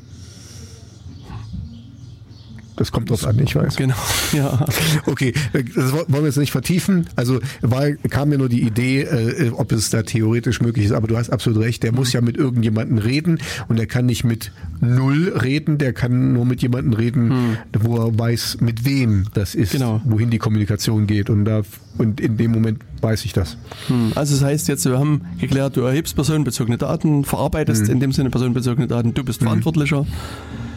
Das 2.81 2.91
kommt 2.91 3.11
drauf 3.11 3.27
an, 3.27 3.37
ich 3.37 3.55
weiß. 3.55 3.75
Genau, 3.75 3.93
ja. 4.33 4.65
Okay, 5.05 5.33
das 5.53 5.93
wollen 5.93 6.07
wir 6.09 6.25
jetzt 6.25 6.37
nicht 6.37 6.51
vertiefen. 6.51 7.05
Also 7.15 7.39
war, 7.61 7.91
kam 8.09 8.29
mir 8.29 8.39
nur 8.39 8.49
die 8.49 8.63
Idee, 8.63 9.03
äh, 9.03 9.51
ob 9.51 9.71
es 9.71 9.91
da 9.91 10.01
theoretisch 10.01 10.61
möglich 10.61 10.87
ist. 10.87 10.91
Aber 10.91 11.07
du 11.07 11.15
hast 11.15 11.29
absolut 11.29 11.61
recht. 11.61 11.83
Der 11.83 11.91
muss 11.91 12.11
ja 12.11 12.21
mit 12.21 12.37
irgendjemandem 12.37 12.97
reden 12.97 13.37
und 13.67 13.77
der 13.77 13.85
kann 13.85 14.07
nicht 14.07 14.23
mit 14.23 14.51
null 14.79 15.31
reden. 15.43 15.77
Der 15.77 15.93
kann 15.93 16.33
nur 16.33 16.45
mit 16.45 16.63
jemandem 16.63 16.93
reden, 16.93 17.29
hm. 17.29 17.57
wo 17.81 17.97
er 17.97 18.17
weiß, 18.17 18.61
mit 18.61 18.83
wem 18.83 19.25
das 19.35 19.53
ist, 19.53 19.73
genau. 19.73 20.01
wohin 20.03 20.31
die 20.31 20.39
Kommunikation 20.39 21.05
geht. 21.05 21.29
Und 21.29 21.45
da 21.45 21.61
und 21.99 22.19
in 22.19 22.37
dem 22.37 22.49
Moment 22.49 22.79
weiß 23.01 23.25
ich 23.25 23.33
das. 23.33 23.57
Hm. 23.89 24.13
Also 24.15 24.33
das 24.33 24.43
heißt 24.43 24.67
jetzt, 24.69 24.85
wir 24.85 24.97
haben 24.97 25.21
geklärt, 25.39 25.77
du 25.77 25.81
erhebst 25.81 26.15
personenbezogene 26.15 26.79
Daten, 26.79 27.25
verarbeitest 27.25 27.85
hm. 27.85 27.93
in 27.93 27.99
dem 27.99 28.11
Sinne 28.11 28.31
personenbezogene 28.31 28.87
Daten, 28.87 29.13
du 29.13 29.23
bist 29.23 29.41
hm. 29.41 29.49
Verantwortlicher. 29.49 30.07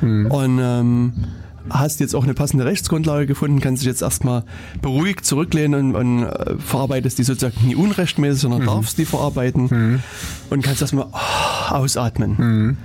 Hm. 0.00 0.26
Und 0.26 0.58
ähm, 0.60 1.12
hast 1.70 2.00
jetzt 2.00 2.14
auch 2.14 2.24
eine 2.24 2.34
passende 2.34 2.64
Rechtsgrundlage 2.64 3.26
gefunden, 3.26 3.60
kannst 3.60 3.82
dich 3.82 3.88
jetzt 3.88 4.02
erstmal 4.02 4.44
beruhigt 4.82 5.24
zurücklehnen 5.24 5.94
und, 5.94 5.96
und 5.96 6.22
äh, 6.24 6.56
verarbeitest 6.58 7.18
die 7.18 7.24
sozusagen 7.24 7.66
nie 7.66 7.74
unrechtmäßig, 7.74 8.42
sondern 8.42 8.62
mhm. 8.62 8.66
darfst 8.66 8.98
die 8.98 9.04
verarbeiten 9.04 9.68
mhm. 9.70 10.00
und 10.50 10.62
kannst 10.62 10.82
erstmal 10.82 11.06
oh, 11.12 11.74
ausatmen. 11.74 12.36
Mhm. 12.36 12.76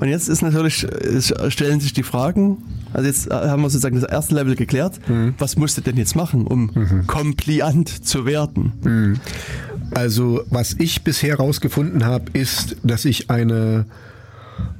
Und 0.00 0.08
jetzt 0.08 0.28
ist 0.28 0.42
natürlich, 0.42 0.84
es 0.84 1.34
stellen 1.48 1.80
sich 1.80 1.92
die 1.92 2.02
Fragen, 2.02 2.58
also 2.92 3.06
jetzt 3.06 3.30
haben 3.30 3.62
wir 3.62 3.70
sozusagen 3.70 4.00
das 4.00 4.08
erste 4.08 4.34
Level 4.34 4.54
geklärt, 4.54 5.00
mhm. 5.08 5.34
was 5.38 5.56
musst 5.56 5.76
du 5.76 5.80
denn 5.80 5.96
jetzt 5.96 6.14
machen, 6.14 6.46
um 6.46 6.70
mhm. 6.74 7.06
kompliant 7.06 8.06
zu 8.06 8.26
werden? 8.26 8.72
Mhm. 8.84 9.20
Also 9.94 10.42
was 10.50 10.76
ich 10.78 11.02
bisher 11.02 11.38
herausgefunden 11.38 12.04
habe, 12.04 12.26
ist, 12.32 12.76
dass 12.82 13.04
ich 13.04 13.30
eine 13.30 13.86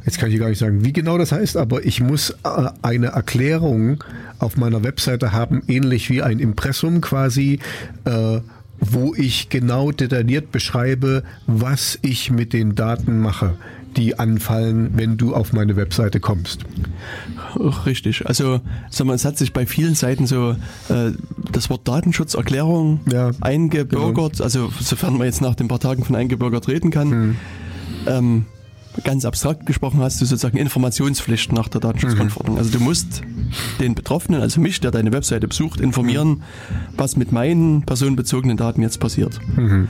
jetzt 0.05 0.19
kann 0.19 0.31
ich 0.31 0.39
gar 0.39 0.49
nicht 0.49 0.59
sagen, 0.59 0.85
wie 0.85 0.93
genau 0.93 1.19
das 1.19 1.33
heißt, 1.33 1.57
aber 1.57 1.85
ich 1.85 2.01
muss 2.01 2.31
äh, 2.31 2.69
eine 2.83 3.09
Erklärung 3.09 4.03
auf 4.39 4.57
meiner 4.57 4.83
Webseite 4.85 5.33
haben, 5.33 5.63
ähnlich 5.69 6.11
wie 6.11 6.23
ein 6.23 6.39
Impressum 6.39 7.01
quasi, 7.01 7.59
äh, 8.05 8.41
wo 8.81 9.15
ich 9.15 9.49
genau 9.49 9.91
detailliert 9.91 10.53
beschreibe, 10.53 11.25
was 11.47 11.99
ich 12.03 12.31
mit 12.31 12.53
den 12.53 12.75
Daten 12.75 13.21
mache 13.21 13.57
die 13.97 14.19
anfallen, 14.19 14.93
wenn 14.95 15.17
du 15.17 15.35
auf 15.35 15.53
meine 15.53 15.77
Webseite 15.77 16.21
kommst. 16.21 16.65
Richtig. 17.87 18.27
Also 18.27 18.61
sag 18.91 19.07
mal, 19.07 19.15
es 19.15 19.25
hat 19.25 19.37
sich 19.39 19.53
bei 19.53 19.67
vielen 19.67 19.95
Seiten 19.95 20.27
so 20.27 20.51
äh, 20.89 21.13
das 21.53 21.71
Wort 21.71 21.87
Datenschutzerklärung 21.89 23.01
ja, 23.11 23.31
eingebürgert, 23.41 24.35
genau. 24.35 24.45
also 24.45 24.71
sofern 24.81 25.19
man 25.19 25.27
jetzt 25.27 25.41
nach 25.41 25.55
den 25.55 25.69
paar 25.69 25.81
Tagen 25.81 26.05
von 26.05 26.17
eingebürgert 26.17 26.69
reden 26.69 26.91
kann. 26.91 27.11
Hm. 27.11 27.37
Ähm, 28.07 28.47
ganz 29.05 29.25
abstrakt 29.25 29.67
gesprochen 29.67 30.01
hast 30.01 30.21
du 30.21 30.25
sozusagen 30.25 30.59
Informationspflicht 30.59 31.53
nach 31.53 31.69
der 31.69 31.81
Datenschutzgrundverordnung. 31.81 32.57
Mhm. 32.57 32.63
Also 32.63 32.79
du 32.79 32.85
musst 32.85 33.23
den 33.81 33.95
Betroffenen, 33.95 34.41
also 34.41 34.61
mich, 34.61 34.81
der 34.81 34.91
deine 34.91 35.13
Webseite 35.13 35.49
besucht, 35.49 35.81
informieren, 35.81 36.29
mhm. 36.29 36.43
was 36.97 37.17
mit 37.17 37.33
meinen 37.33 37.83
personenbezogenen 37.83 38.57
Daten 38.57 38.83
jetzt 38.83 39.01
passiert. 39.01 39.39
Mhm. 39.57 39.89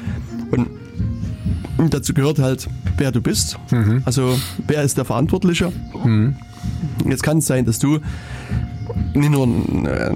Und 1.78 1.94
dazu 1.94 2.12
gehört 2.12 2.38
halt, 2.40 2.68
wer 2.96 3.12
du 3.12 3.20
bist. 3.20 3.58
Mhm. 3.70 4.02
Also 4.04 4.38
wer 4.66 4.82
ist 4.82 4.98
der 4.98 5.04
Verantwortliche. 5.04 5.72
Mhm. 6.04 6.36
Jetzt 7.08 7.22
kann 7.22 7.38
es 7.38 7.46
sein, 7.46 7.64
dass 7.64 7.78
du 7.78 8.00
nicht 9.14 9.30
nur 9.30 9.46
ein 9.46 9.86
äh, 9.86 10.12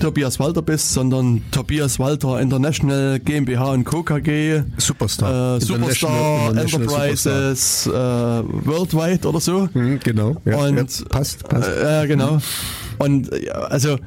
Tobias 0.00 0.38
Walter 0.40 0.62
bist, 0.62 0.92
sondern 0.92 1.42
Tobias 1.50 1.98
Walter 1.98 2.40
International 2.40 3.20
GmbH 3.20 3.72
und 3.72 3.84
Co. 3.84 4.02
KG. 4.02 4.62
Superstar. 4.78 5.56
Äh, 5.56 5.60
Superstar, 5.60 6.56
Enterprises, 6.56 7.84
Superstar. 7.84 8.40
Äh, 8.40 8.66
Worldwide 8.66 9.28
oder 9.28 9.40
so. 9.40 9.68
Mhm, 9.72 10.00
genau. 10.02 10.36
Ja, 10.44 10.58
und, 10.58 10.76
ja, 10.76 11.04
passt, 11.08 11.48
passt. 11.48 11.68
Äh, 11.68 12.06
genau. 12.06 12.38
Und 12.98 13.30
also 13.70 13.98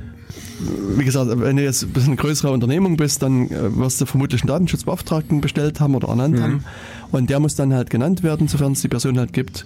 wie 0.60 1.04
gesagt, 1.04 1.30
wenn 1.36 1.58
du 1.58 1.64
jetzt 1.64 1.84
ein 1.84 1.90
bisschen 1.90 2.16
größere 2.16 2.52
Unternehmung 2.52 2.98
bist, 2.98 3.22
dann 3.22 3.50
äh, 3.50 3.76
wirst 3.78 4.00
du 4.02 4.06
vermutlich 4.06 4.42
einen 4.42 4.48
Datenschutzbeauftragten 4.48 5.42
bestellt 5.42 5.80
haben 5.80 5.96
oder 5.96 6.08
ernannt 6.08 6.36
mhm. 6.36 6.42
haben. 6.42 6.66
Und 7.12 7.30
der 7.30 7.40
muss 7.40 7.56
dann 7.56 7.74
halt 7.74 7.90
genannt 7.90 8.24
werden, 8.24 8.48
sofern 8.48 8.74
es 8.74 8.82
die 8.82 8.88
Person 8.88 9.20
halt 9.20 9.34
gibt. 9.34 9.66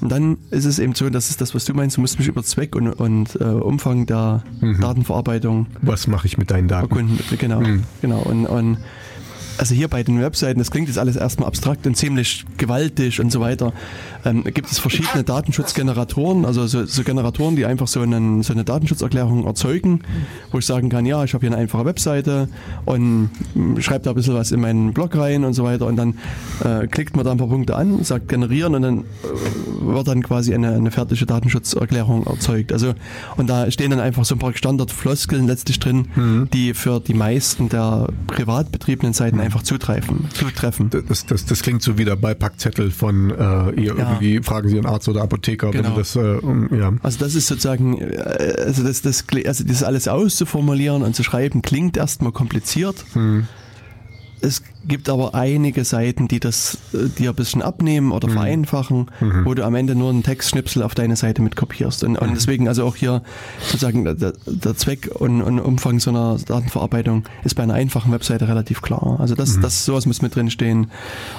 Und 0.00 0.10
dann 0.10 0.38
ist 0.50 0.64
es 0.64 0.78
eben 0.78 0.94
so, 0.94 1.08
das 1.08 1.30
ist 1.30 1.40
das, 1.40 1.54
was 1.54 1.64
du 1.64 1.74
meinst, 1.74 1.96
du 1.96 2.00
musst 2.00 2.18
mich 2.18 2.28
über 2.28 2.42
Zweck 2.42 2.76
und, 2.76 2.88
und 2.88 3.36
äh, 3.40 3.44
Umfang 3.44 4.06
der 4.06 4.42
mhm. 4.60 4.80
Datenverarbeitung. 4.80 5.66
Was 5.82 6.06
mache 6.06 6.26
ich 6.26 6.38
mit 6.38 6.50
deinen 6.50 6.68
Daten? 6.68 6.90
Erkunden. 6.90 7.18
Genau, 7.38 7.60
mhm. 7.60 7.84
genau. 8.02 8.20
Und, 8.20 8.46
und 8.46 8.78
also 9.58 9.74
hier 9.74 9.88
bei 9.88 10.02
den 10.02 10.20
Webseiten, 10.20 10.58
das 10.58 10.70
klingt 10.70 10.88
jetzt 10.88 10.98
alles 10.98 11.16
erstmal 11.16 11.48
abstrakt 11.48 11.86
und 11.86 11.96
ziemlich 11.96 12.44
gewaltig 12.56 13.20
und 13.20 13.30
so 13.32 13.40
weiter, 13.40 13.72
ähm, 14.26 14.44
gibt 14.44 14.70
es 14.70 14.78
verschiedene 14.78 15.24
Datenschutzgeneratoren, 15.24 16.44
also 16.44 16.66
so, 16.66 16.84
so 16.84 17.02
Generatoren, 17.04 17.56
die 17.56 17.64
einfach 17.64 17.86
so, 17.86 18.00
einen, 18.00 18.42
so 18.42 18.52
eine 18.52 18.64
Datenschutzerklärung 18.64 19.46
erzeugen, 19.46 20.00
wo 20.50 20.58
ich 20.58 20.66
sagen 20.66 20.88
kann, 20.88 21.06
ja, 21.06 21.22
ich 21.24 21.32
habe 21.32 21.46
hier 21.46 21.54
eine 21.54 21.62
einfache 21.62 21.84
Webseite 21.84 22.48
und 22.84 23.30
schreibe 23.78 24.04
da 24.04 24.10
ein 24.10 24.16
bisschen 24.16 24.34
was 24.34 24.50
in 24.50 24.60
meinen 24.60 24.92
Blog 24.92 25.16
rein 25.16 25.44
und 25.44 25.52
so 25.52 25.64
weiter 25.64 25.86
und 25.86 25.96
dann 25.96 26.18
äh, 26.64 26.86
klickt 26.88 27.14
man 27.14 27.24
da 27.24 27.30
ein 27.30 27.38
paar 27.38 27.46
Punkte 27.46 27.76
an, 27.76 28.02
sagt 28.02 28.28
generieren 28.28 28.74
und 28.74 28.82
dann 28.82 28.98
äh, 28.98 29.04
wird 29.94 30.08
dann 30.08 30.22
quasi 30.22 30.54
eine, 30.54 30.72
eine 30.72 30.90
fertige 30.90 31.24
Datenschutzerklärung 31.24 32.26
erzeugt. 32.26 32.72
Also 32.72 32.94
und 33.36 33.48
da 33.48 33.70
stehen 33.70 33.90
dann 33.90 34.00
einfach 34.00 34.24
so 34.24 34.34
ein 34.34 34.38
paar 34.38 34.56
Standardfloskeln 34.56 35.46
letztlich 35.46 35.78
drin, 35.78 36.08
mhm. 36.16 36.48
die 36.52 36.74
für 36.74 37.00
die 37.00 37.14
meisten 37.14 37.68
der 37.68 38.08
privat 38.26 38.72
betriebenen 38.72 39.12
Seiten 39.12 39.38
einfach 39.38 39.62
zutreffen. 39.62 40.26
zutreffen. 40.34 40.90
Das, 41.08 41.26
das, 41.26 41.44
das 41.46 41.62
klingt 41.62 41.82
so 41.82 41.96
wie 41.98 42.04
der 42.04 42.16
Beipackzettel 42.16 42.90
von 42.90 43.30
äh, 43.30 43.70
ihr 43.80 43.96
ja. 43.96 44.15
Irgendwie 44.20 44.42
fragen 44.42 44.68
Sie 44.68 44.76
einen 44.76 44.86
Arzt 44.86 45.08
oder 45.08 45.22
Apotheker. 45.22 45.70
Genau. 45.70 45.96
Das, 45.96 46.16
äh, 46.16 46.38
ja. 46.76 46.92
Also 47.02 47.18
das 47.18 47.34
ist 47.34 47.46
sozusagen, 47.46 47.98
äh, 48.00 48.16
also 48.64 48.82
das, 48.82 49.02
das, 49.02 49.24
also 49.46 49.64
das 49.64 49.82
alles 49.82 50.08
auszuformulieren 50.08 51.02
und 51.02 51.14
zu 51.14 51.22
schreiben, 51.22 51.62
klingt 51.62 51.96
erstmal 51.96 52.32
kompliziert. 52.32 53.04
Hm. 53.12 53.46
Es 54.40 54.62
gibt 54.86 55.08
aber 55.08 55.34
einige 55.34 55.84
Seiten, 55.84 56.28
die 56.28 56.40
das 56.40 56.78
äh, 56.92 57.08
dir 57.08 57.30
ein 57.30 57.36
bisschen 57.36 57.62
abnehmen 57.62 58.12
oder 58.12 58.28
mhm. 58.28 58.32
vereinfachen, 58.32 59.10
mhm. 59.20 59.44
wo 59.44 59.54
du 59.54 59.64
am 59.64 59.74
Ende 59.74 59.94
nur 59.94 60.10
einen 60.10 60.22
Textschnipsel 60.22 60.82
auf 60.82 60.94
deine 60.94 61.16
Seite 61.16 61.42
mit 61.42 61.56
kopierst. 61.56 62.04
Und, 62.04 62.16
und 62.16 62.30
mhm. 62.30 62.34
deswegen 62.34 62.68
also 62.68 62.84
auch 62.84 62.96
hier 62.96 63.22
sozusagen 63.60 64.04
der, 64.04 64.34
der 64.46 64.76
Zweck 64.76 65.10
und, 65.14 65.42
und, 65.42 65.60
Umfang 65.60 66.00
so 66.00 66.10
einer 66.10 66.38
Datenverarbeitung 66.46 67.24
ist 67.44 67.54
bei 67.54 67.62
einer 67.62 67.74
einfachen 67.74 68.12
Webseite 68.12 68.46
relativ 68.46 68.82
klar. 68.82 69.16
Also 69.18 69.34
das, 69.34 69.56
mhm. 69.56 69.62
das 69.62 69.84
sowas 69.84 70.06
muss 70.06 70.22
mit 70.22 70.34
drin 70.36 70.50
stehen. 70.50 70.90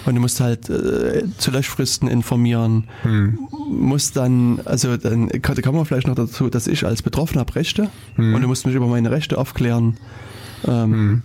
Und 0.06 0.16
du 0.16 0.22
musst 0.22 0.40
halt 0.40 0.70
äh, 0.70 1.24
zu 1.38 1.52
Löschfristen 1.52 2.08
informieren. 2.08 2.86
Mhm. 3.04 3.40
Musst 3.70 4.18
dann, 4.18 4.60
also 4.66 4.98
dann 4.98 5.30
kann, 5.42 5.56
kann 5.56 5.76
man 5.76 5.86
vielleicht 5.86 6.08
noch 6.08 6.16
dazu, 6.16 6.50
dass 6.50 6.68
ich 6.68 6.86
als 6.86 7.02
Betroffener 7.02 7.42
habe 7.42 7.56
Rechte 7.56 7.90
mhm. 8.18 8.36
und 8.36 8.42
du 8.42 8.48
musst 8.48 8.66
mich 8.66 8.76
über 8.76 8.88
meine 8.88 9.12
Rechte 9.12 9.38
aufklären. 9.38 9.98
Ähm, 10.66 11.22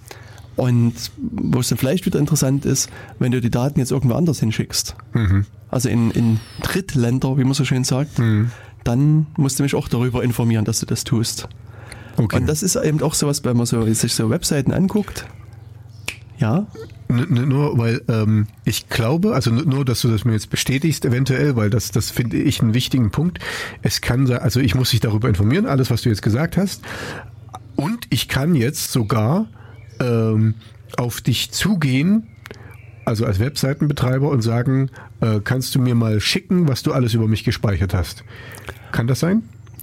und 0.57 0.95
wo 1.19 1.61
es 1.61 1.69
dann 1.69 1.79
vielleicht 1.79 2.07
wieder 2.07 2.19
interessant 2.19 2.65
ist, 2.65 2.91
wenn 3.19 3.33
du 3.33 3.41
die 3.41 3.51
Daten 3.51 3.79
jetzt 3.79 3.91
irgendwo 3.91 4.15
anders 4.15 4.41
hinschickst, 4.41 4.95
mhm. 5.15 5.47
also 5.71 5.89
in, 5.89 6.11
in 6.11 6.41
Drittländer, 6.63 7.39
wie 7.39 7.45
man 7.45 7.55
so 7.55 7.65
schön 7.65 7.85
sagt, 7.85 8.19
mhm. 8.19 8.51
dann 8.85 9.27
musst 9.37 9.59
du 9.59 9.63
mich 9.63 9.75
auch 9.75 9.89
darüber 9.89 10.23
informieren, 10.23 10.65
dass 10.65 10.81
du 10.81 10.87
das 10.87 11.05
tust. 11.05 11.49
Okay. 12.17 12.37
Und 12.37 12.47
das 12.47 12.63
ist 12.63 12.77
eben 12.77 13.01
auch 13.03 13.15
sowas, 13.15 13.45
wenn 13.45 13.57
man 13.57 13.67
so, 13.67 13.91
sich 13.93 14.13
so 14.13 14.29
Webseiten 14.29 14.73
anguckt. 14.73 15.27
Ja. 16.39 16.67
N 17.09 17.49
nur 17.49 17.79
weil 17.79 18.03
ähm, 18.09 18.47
ich 18.65 18.89
glaube, 18.89 19.35
also 19.35 19.51
nur, 19.51 19.85
dass 19.85 20.01
du 20.01 20.09
das 20.09 20.25
mir 20.25 20.33
jetzt 20.33 20.51
bestätigst, 20.51 21.05
eventuell, 21.05 21.57
weil 21.57 21.71
das, 21.71 21.91
das 21.91 22.11
finde 22.11 22.39
ich 22.39 22.61
einen 22.61 22.75
wichtigen 22.75 23.11
Punkt. 23.11 23.39
Es 23.83 24.01
kann 24.01 24.27
sein, 24.27 24.39
also 24.39 24.61
ich 24.61 24.75
muss 24.75 24.91
dich 24.91 25.01
darüber 25.01 25.29
informieren, 25.29 25.67
alles, 25.67 25.91
was 25.91 26.03
du 26.03 26.09
jetzt 26.09 26.23
gesagt 26.23 26.57
hast. 26.57 26.83
Und 27.77 28.07
ich 28.11 28.29
kann 28.29 28.55
jetzt 28.55 28.93
sogar 28.93 29.47
ähm, 30.03 30.55
auf 30.97 31.21
dich 31.21 31.51
zugehen, 31.53 32.27
also 33.05 33.25
als 33.25 33.39
Webseitenbetreiber 33.39 34.29
und 34.29 34.43
sagen, 34.43 34.91
äh, 35.21 35.41
kannst 35.43 35.75
du 35.75 35.81
mir 35.81 35.95
mal 35.95 36.21
schicken, 36.21 36.69
was 36.69 36.83
du 36.83 36.93
alles 36.93 37.15
über 37.15 37.29
mich 37.29 37.45
gespeichert 37.45 37.95
hast. 37.95 38.25
Kann 38.93 39.07
das 39.07 39.21
sein? 39.21 39.43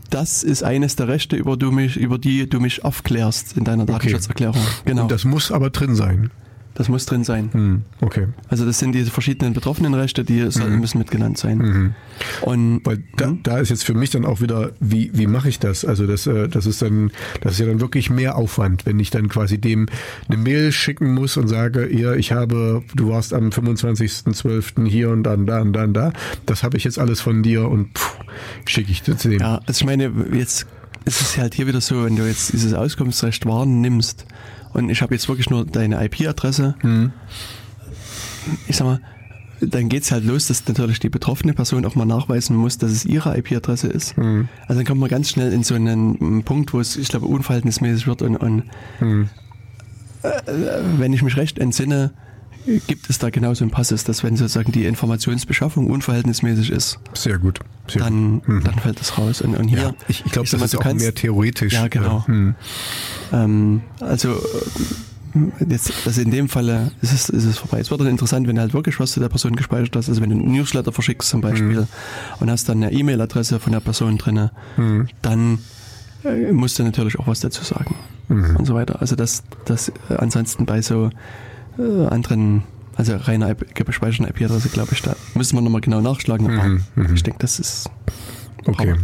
Das 0.09 0.43
ist 0.43 0.63
eines 0.63 0.95
der 0.95 1.07
Rechte, 1.07 1.35
über, 1.35 1.55
du 1.55 1.71
mich, 1.71 1.95
über 1.97 2.17
die 2.17 2.49
du 2.49 2.59
mich 2.59 2.83
aufklärst 2.83 3.57
in 3.57 3.63
deiner 3.63 3.85
Datenschutzerklärung. 3.85 4.61
Okay. 4.61 4.81
Genau. 4.85 5.03
Und 5.03 5.11
das 5.11 5.23
muss 5.23 5.51
aber 5.51 5.69
drin 5.69 5.95
sein. 5.95 6.31
Das 6.75 6.87
muss 6.87 7.05
drin 7.05 7.23
sein. 7.23 7.49
Mhm. 7.51 7.81
Okay. 7.99 8.27
Also 8.47 8.65
das 8.65 8.79
sind 8.79 8.93
diese 8.93 9.11
verschiedenen 9.11 9.53
betroffenen 9.53 9.93
Rechte, 9.93 10.23
die 10.23 10.41
mhm. 10.41 10.79
müssen 10.79 10.97
mitgenannt 10.99 11.37
sein. 11.37 11.57
Mhm. 11.57 11.93
Und 12.41 12.81
Weil 12.85 13.03
da, 13.17 13.25
hm? 13.25 13.43
da, 13.43 13.57
ist 13.57 13.69
jetzt 13.69 13.83
für 13.83 13.93
mich 13.93 14.11
dann 14.11 14.25
auch 14.25 14.39
wieder, 14.39 14.71
wie, 14.79 15.11
wie 15.13 15.27
mache 15.27 15.49
ich 15.49 15.59
das? 15.59 15.83
Also 15.83 16.07
das, 16.07 16.27
äh, 16.27 16.47
das 16.47 16.65
ist 16.65 16.81
dann, 16.81 17.11
das 17.41 17.53
ist 17.53 17.59
ja 17.59 17.65
dann 17.65 17.81
wirklich 17.81 18.09
mehr 18.09 18.37
Aufwand, 18.37 18.85
wenn 18.85 18.99
ich 18.99 19.09
dann 19.09 19.27
quasi 19.29 19.57
dem 19.57 19.87
eine 20.27 20.37
Mail 20.37 20.71
schicken 20.71 21.13
muss 21.13 21.37
und 21.37 21.47
sage, 21.47 21.93
ja, 21.93 22.13
ich 22.13 22.31
habe, 22.31 22.83
du 22.95 23.09
warst 23.09 23.33
am 23.33 23.49
25.12. 23.49 24.87
hier 24.87 25.09
und 25.09 25.23
dann, 25.23 25.45
da 25.45 25.61
und 25.61 25.73
dann, 25.73 25.93
da. 25.93 26.13
Das 26.45 26.63
habe 26.63 26.77
ich 26.77 26.83
jetzt 26.83 26.99
alles 26.99 27.19
von 27.19 27.43
dir 27.43 27.67
und 27.67 27.89
schicke 28.65 28.91
ich 28.91 29.01
das 29.01 29.23
dem. 29.23 29.39
Ja, 29.39 29.59
also 29.65 29.81
ich 29.81 29.85
meine, 29.85 30.11
jetzt 30.33 30.65
ist 31.05 31.21
es 31.21 31.37
halt 31.37 31.55
hier 31.55 31.67
wieder 31.67 31.81
so, 31.81 32.05
wenn 32.05 32.15
du 32.15 32.27
jetzt 32.27 32.53
dieses 32.53 32.73
Auskunftsrecht 32.73 33.45
wahrnimmst, 33.45 34.25
und 34.73 34.89
ich 34.89 35.01
habe 35.01 35.13
jetzt 35.13 35.27
wirklich 35.27 35.49
nur 35.49 35.65
deine 35.65 36.03
IP-Adresse. 36.05 36.75
Mhm. 36.83 37.11
Ich 38.67 38.77
sag 38.77 38.85
mal, 38.85 39.01
dann 39.61 39.89
geht's 39.89 40.11
halt 40.11 40.23
los, 40.23 40.47
dass 40.47 40.65
natürlich 40.67 40.99
die 40.99 41.09
betroffene 41.09 41.53
Person 41.53 41.85
auch 41.85 41.95
mal 41.95 42.05
nachweisen 42.05 42.55
muss, 42.55 42.77
dass 42.77 42.91
es 42.91 43.05
ihre 43.05 43.37
IP-Adresse 43.37 43.87
ist. 43.87 44.17
Also 44.67 44.79
dann 44.79 44.85
kommt 44.85 45.01
man 45.01 45.09
ganz 45.09 45.29
schnell 45.29 45.51
in 45.51 45.63
so 45.63 45.75
einen 45.75 46.43
Punkt, 46.43 46.73
wo 46.73 46.79
es, 46.79 46.95
ich 46.95 47.09
glaube, 47.09 47.25
unverhältnismäßig 47.25 48.07
wird 48.07 48.21
und, 48.21 48.37
und 48.37 48.63
äh, 50.21 50.61
wenn 50.97 51.13
ich 51.13 51.21
mich 51.21 51.37
recht 51.37 51.59
entsinne, 51.59 52.11
gibt 52.87 53.09
es 53.09 53.17
da 53.19 53.29
genauso 53.29 53.63
einen 53.63 53.71
Passus, 53.71 54.03
dass 54.03 54.23
wenn 54.23 54.35
sozusagen 54.37 54.71
die 54.71 54.85
Informationsbeschaffung 54.85 55.87
unverhältnismäßig 55.87 56.69
ist, 56.71 56.99
Sehr 57.13 57.37
gut. 57.37 57.59
Sehr 57.87 58.03
dann, 58.03 58.41
dann 58.47 58.79
fällt 58.79 58.99
das 58.99 59.17
raus. 59.17 59.41
Und, 59.41 59.55
und 59.57 59.67
hier, 59.67 59.79
Ja, 59.79 59.93
ich, 60.07 60.23
ich 60.25 60.31
glaube, 60.31 60.47
das 60.49 60.59
mal, 60.59 60.65
ist 60.65 60.77
auch 60.77 60.81
kannst- 60.81 61.03
mehr 61.03 61.15
theoretisch. 61.15 61.73
Ja, 61.73 61.87
genau. 61.87 62.19
Äh, 62.27 62.31
hm. 62.31 62.55
Ähm, 63.33 63.81
also 63.99 64.33
äh, 64.35 65.63
jetzt, 65.67 65.91
also 66.05 66.21
in 66.21 66.29
dem 66.31 66.49
Falle 66.49 66.91
ist 67.01 67.13
es, 67.13 67.29
ist 67.29 67.45
es 67.45 67.57
vorbei. 67.57 67.79
Es 67.79 67.89
wird 67.89 68.01
dann 68.01 68.07
interessant, 68.07 68.47
wenn 68.47 68.55
du 68.55 68.61
halt 68.61 68.73
wirklich 68.73 68.99
was 68.99 69.11
zu 69.13 69.19
der 69.19 69.29
Person 69.29 69.55
gespeichert 69.55 69.95
hast. 69.95 70.09
Also 70.09 70.21
wenn 70.21 70.29
du 70.29 70.35
einen 70.35 70.51
Newsletter 70.51 70.91
verschickst 70.91 71.29
zum 71.29 71.41
Beispiel 71.41 71.87
und 72.39 72.51
hast 72.51 72.69
dann 72.69 72.83
eine 72.83 72.91
E-Mail-Adresse 72.93 73.59
von 73.59 73.71
der 73.73 73.79
Person 73.79 74.17
drinne, 74.17 74.51
dann 75.21 75.59
äh, 76.23 76.51
musst 76.51 76.77
du 76.77 76.83
natürlich 76.83 77.17
auch 77.19 77.27
was 77.27 77.39
dazu 77.39 77.63
sagen 77.63 77.95
und 78.27 78.65
so 78.65 78.75
weiter. 78.75 79.01
Also 79.01 79.15
das, 79.15 79.41
das 79.65 79.89
äh, 80.09 80.15
ansonsten 80.17 80.65
bei 80.67 80.81
so 80.83 81.09
äh, 81.79 82.07
anderen, 82.07 82.63
also 82.95 83.15
reiner 83.15 83.55
gespeicherten 83.55 84.27
IP-Adresse, 84.27 84.69
glaube 84.69 84.89
ich, 84.93 85.01
da 85.01 85.15
müssen 85.35 85.55
wir 85.57 85.61
nochmal 85.61 85.81
genau 85.81 86.01
nachschlagen. 86.01 86.49
Aber 86.95 87.13
ich 87.13 87.23
denke, 87.23 87.39
das 87.39 87.59
ist 87.59 87.89
Okay. 88.65 88.95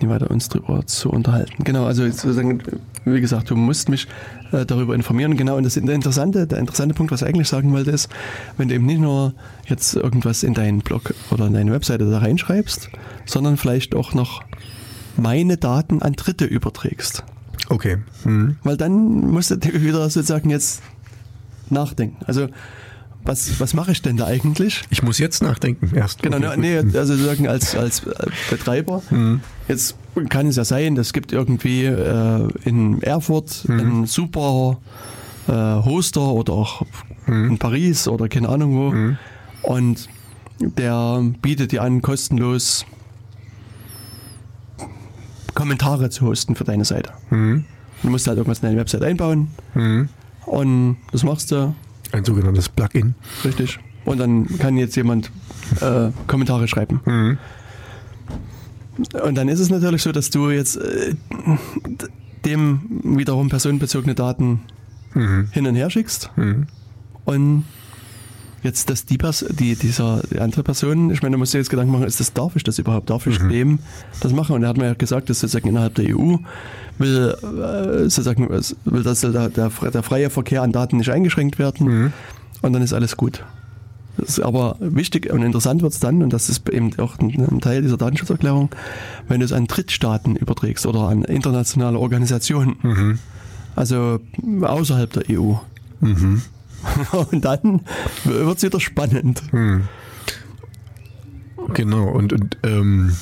nicht 0.00 0.08
weiter 0.08 0.30
uns 0.30 0.48
darüber 0.48 0.86
zu 0.86 1.10
unterhalten. 1.10 1.64
Genau, 1.64 1.84
also 1.84 2.04
sozusagen, 2.06 2.62
wie 3.04 3.20
gesagt, 3.20 3.50
du 3.50 3.56
musst 3.56 3.88
mich 3.88 4.06
äh, 4.52 4.64
darüber 4.64 4.94
informieren. 4.94 5.36
Genau, 5.36 5.56
und 5.56 5.64
das 5.64 5.74
der 5.74 5.94
interessante, 5.94 6.46
der 6.46 6.58
interessante 6.58 6.94
Punkt, 6.94 7.10
was 7.12 7.22
ich 7.22 7.28
eigentlich 7.28 7.48
sagen 7.48 7.72
wollte, 7.72 7.90
ist, 7.90 8.08
wenn 8.56 8.68
du 8.68 8.74
eben 8.74 8.86
nicht 8.86 9.00
nur 9.00 9.34
jetzt 9.66 9.94
irgendwas 9.94 10.42
in 10.44 10.54
deinen 10.54 10.80
Blog 10.80 11.14
oder 11.30 11.46
in 11.46 11.52
deine 11.54 11.72
Webseite 11.72 12.08
da 12.08 12.18
reinschreibst, 12.18 12.90
sondern 13.26 13.56
vielleicht 13.56 13.94
auch 13.96 14.14
noch 14.14 14.42
meine 15.16 15.56
Daten 15.56 16.00
an 16.00 16.12
Dritte 16.12 16.44
überträgst. 16.44 17.24
Okay. 17.68 17.98
Hm. 18.22 18.56
Weil 18.62 18.76
dann 18.76 18.92
musst 19.30 19.50
du 19.50 19.56
wieder 19.82 20.08
sozusagen 20.08 20.48
jetzt 20.48 20.80
nachdenken. 21.70 22.24
Also, 22.26 22.48
was, 23.24 23.60
was 23.60 23.74
mache 23.74 23.92
ich 23.92 24.00
denn 24.00 24.16
da 24.16 24.26
eigentlich? 24.26 24.84
Ich 24.90 25.02
muss 25.02 25.18
jetzt 25.18 25.42
nachdenken 25.42 25.94
erst. 25.94 26.22
Genau, 26.22 26.36
Okay, 26.36 26.56
ne, 26.56 26.82
nee, 26.82 26.98
also 26.98 27.14
sozusagen 27.14 27.48
als, 27.48 27.74
als 27.74 28.06
äh, 28.06 28.26
Betreiber. 28.50 29.02
Jetzt 29.66 29.96
kann 30.30 30.46
es 30.46 30.56
ja 30.56 30.64
sein, 30.64 30.96
es 30.96 31.12
gibt 31.12 31.32
irgendwie 31.32 31.84
äh, 31.84 32.48
in 32.64 33.02
Erfurt 33.02 33.64
einen 33.68 34.06
super 34.06 34.78
äh, 35.46 35.52
Hoster 35.52 36.22
oder 36.26 36.54
auch 36.54 36.82
in 37.26 37.58
Paris 37.58 38.08
oder 38.08 38.28
keine 38.28 38.48
Ahnung 38.48 38.74
wo. 38.74 39.68
Und 39.68 40.08
der 40.60 41.22
bietet 41.42 41.72
dir 41.72 41.82
an, 41.82 42.00
kostenlos 42.00 42.86
Kommentare 45.54 46.08
zu 46.08 46.26
hosten 46.26 46.54
für 46.54 46.64
deine 46.64 46.84
Seite. 46.84 47.12
Mhm. 47.30 47.64
Du 48.02 48.10
musst 48.10 48.26
halt 48.26 48.38
irgendwas 48.38 48.60
in 48.60 48.68
deine 48.68 48.78
Website 48.78 49.02
einbauen. 49.02 49.48
Und 50.50 50.96
das 51.12 51.22
machst 51.24 51.50
du 51.50 51.74
Ein 52.12 52.24
sogenanntes 52.24 52.68
Plugin. 52.68 53.14
Richtig. 53.44 53.78
Und 54.04 54.18
dann 54.18 54.46
kann 54.58 54.76
jetzt 54.76 54.96
jemand 54.96 55.30
äh, 55.80 56.10
Kommentare 56.26 56.66
schreiben. 56.68 57.38
Und 59.22 59.34
dann 59.34 59.48
ist 59.48 59.60
es 59.60 59.70
natürlich 59.70 60.02
so, 60.02 60.12
dass 60.12 60.30
du 60.30 60.50
jetzt 60.50 60.76
äh, 60.76 61.14
dem 62.44 62.80
wiederum 63.04 63.48
personenbezogene 63.48 64.14
Daten 64.14 64.60
hin 65.50 65.66
und 65.66 65.74
her 65.74 65.90
schickst. 65.90 66.30
Und 67.24 67.64
jetzt, 68.62 68.90
dass 68.90 69.04
die, 69.04 69.18
Pers 69.18 69.44
die 69.50 69.76
dieser 69.76 70.22
die 70.30 70.40
andere 70.40 70.62
Person, 70.62 71.10
ich 71.10 71.22
meine, 71.22 71.34
da 71.34 71.38
musst 71.38 71.54
du 71.54 71.58
jetzt 71.58 71.70
Gedanken 71.70 71.92
machen, 71.92 72.04
ist 72.04 72.20
das, 72.20 72.32
darf 72.32 72.56
ich 72.56 72.64
das 72.64 72.78
überhaupt? 72.78 73.10
Darf 73.10 73.26
ich 73.26 73.38
dem 73.38 73.78
das 74.20 74.32
machen? 74.32 74.54
Und 74.54 74.62
er 74.62 74.68
hat 74.70 74.76
mir 74.76 74.86
ja 74.86 74.94
gesagt, 74.94 75.30
dass 75.30 75.40
sozusagen 75.40 75.68
innerhalb 75.68 75.94
der 75.94 76.16
EU 76.16 76.36
will, 76.98 77.34
äh, 77.42 78.08
sozusagen, 78.08 78.48
will 78.48 79.02
dass 79.02 79.20
der, 79.20 79.48
der, 79.48 79.70
der 79.70 80.02
freie 80.02 80.30
Verkehr 80.30 80.62
an 80.62 80.72
Daten 80.72 80.96
nicht 80.96 81.10
eingeschränkt 81.10 81.58
werden. 81.58 81.86
Und 82.62 82.72
dann 82.72 82.82
ist 82.82 82.92
alles 82.92 83.16
gut. 83.16 83.44
Das 84.16 84.30
ist 84.30 84.40
aber 84.40 84.76
wichtig 84.80 85.32
und 85.32 85.42
interessant 85.42 85.80
wird 85.80 85.92
es 85.92 86.00
dann, 86.00 86.24
und 86.24 86.32
das 86.32 86.48
ist 86.48 86.68
eben 86.70 86.90
auch 86.98 87.18
ein, 87.20 87.30
ein 87.30 87.60
Teil 87.60 87.82
dieser 87.82 87.96
Datenschutzerklärung, 87.96 88.70
wenn 89.28 89.38
du 89.38 89.46
es 89.46 89.52
an 89.52 89.68
Drittstaaten 89.68 90.34
überträgst 90.34 90.86
oder 90.86 91.02
an 91.08 91.22
internationale 91.22 91.98
Organisationen, 91.98 92.76
also 93.76 94.18
außerhalb 94.60 95.12
der 95.12 95.38
EU. 95.38 95.54
Und 97.30 97.44
dann 97.44 97.80
wird 98.24 98.56
es 98.56 98.62
wieder 98.62 98.80
spannend. 98.80 99.42
Genau, 101.74 102.08
und, 102.08 102.32
und 102.32 102.56
ähm, 102.62 103.14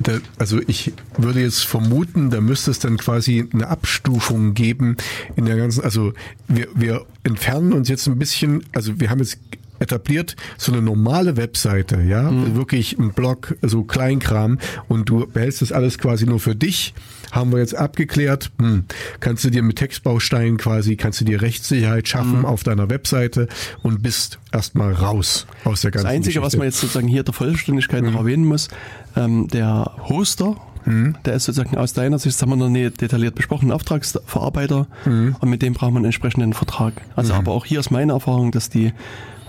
da, 0.00 0.18
also 0.38 0.60
ich 0.66 0.92
würde 1.16 1.40
jetzt 1.40 1.64
vermuten, 1.64 2.30
da 2.30 2.40
müsste 2.40 2.70
es 2.70 2.78
dann 2.78 2.96
quasi 2.96 3.48
eine 3.52 3.68
Abstufung 3.68 4.54
geben 4.54 4.96
in 5.36 5.46
der 5.46 5.56
ganzen, 5.56 5.82
also 5.82 6.12
wir, 6.48 6.68
wir 6.74 7.06
entfernen 7.22 7.72
uns 7.72 7.88
jetzt 7.88 8.06
ein 8.06 8.18
bisschen, 8.18 8.64
also 8.72 9.00
wir 9.00 9.10
haben 9.10 9.20
jetzt 9.20 9.38
etabliert 9.80 10.36
so 10.56 10.72
eine 10.72 10.82
normale 10.82 11.36
Webseite, 11.36 12.00
ja, 12.02 12.30
wirklich 12.54 12.98
ein 12.98 13.12
Blog, 13.12 13.56
so 13.62 13.82
Kleinkram 13.82 14.58
und 14.88 15.08
du 15.08 15.26
behältst 15.26 15.62
das 15.62 15.72
alles 15.72 15.98
quasi 15.98 16.26
nur 16.26 16.38
für 16.38 16.54
dich, 16.54 16.94
haben 17.32 17.52
wir 17.52 17.58
jetzt 17.58 17.74
abgeklärt, 17.74 18.50
hm, 18.58 18.84
kannst 19.20 19.44
du 19.44 19.50
dir 19.50 19.62
mit 19.62 19.76
Textbausteinen 19.76 20.58
quasi, 20.58 20.96
kannst 20.96 21.20
du 21.20 21.24
dir 21.24 21.42
Rechtssicherheit 21.42 22.06
schaffen 22.08 22.44
auf 22.44 22.62
deiner 22.62 22.90
Webseite 22.90 23.48
und 23.82 24.02
bist 24.02 24.38
erstmal 24.52 24.92
raus 24.92 25.46
aus 25.64 25.80
der 25.80 25.90
ganzen 25.90 26.06
Das 26.06 26.14
Einzige, 26.14 26.40
was 26.40 26.46
Geschichte. 26.48 26.58
man 26.58 26.66
jetzt 26.66 26.80
sozusagen 26.80 27.08
hier 27.08 27.22
der 27.22 27.34
Vollständigkeit 27.34 28.02
noch 28.02 28.14
erwähnen 28.14 28.44
muss, 28.44 28.68
ähm, 29.16 29.48
der 29.48 29.92
Hoster, 30.08 30.56
der 30.86 31.34
ist 31.34 31.44
sozusagen 31.44 31.76
aus 31.76 31.92
deiner 31.92 32.18
Sicht, 32.18 32.34
das 32.34 32.42
haben 32.42 32.50
wir 32.50 32.56
noch 32.56 32.68
nie 32.68 32.88
detailliert 32.90 33.34
besprochen, 33.34 33.68
ein 33.68 33.72
Auftragsverarbeiter 33.72 34.86
und 35.04 35.48
mit 35.48 35.62
dem 35.62 35.74
braucht 35.74 35.92
man 35.92 35.98
einen 35.98 36.06
entsprechenden 36.06 36.52
Vertrag. 36.54 36.94
Also 37.16 37.34
aber 37.34 37.52
auch 37.52 37.64
hier 37.66 37.80
ist 37.80 37.90
meine 37.90 38.12
Erfahrung, 38.12 38.50
dass 38.50 38.70
die 38.70 38.92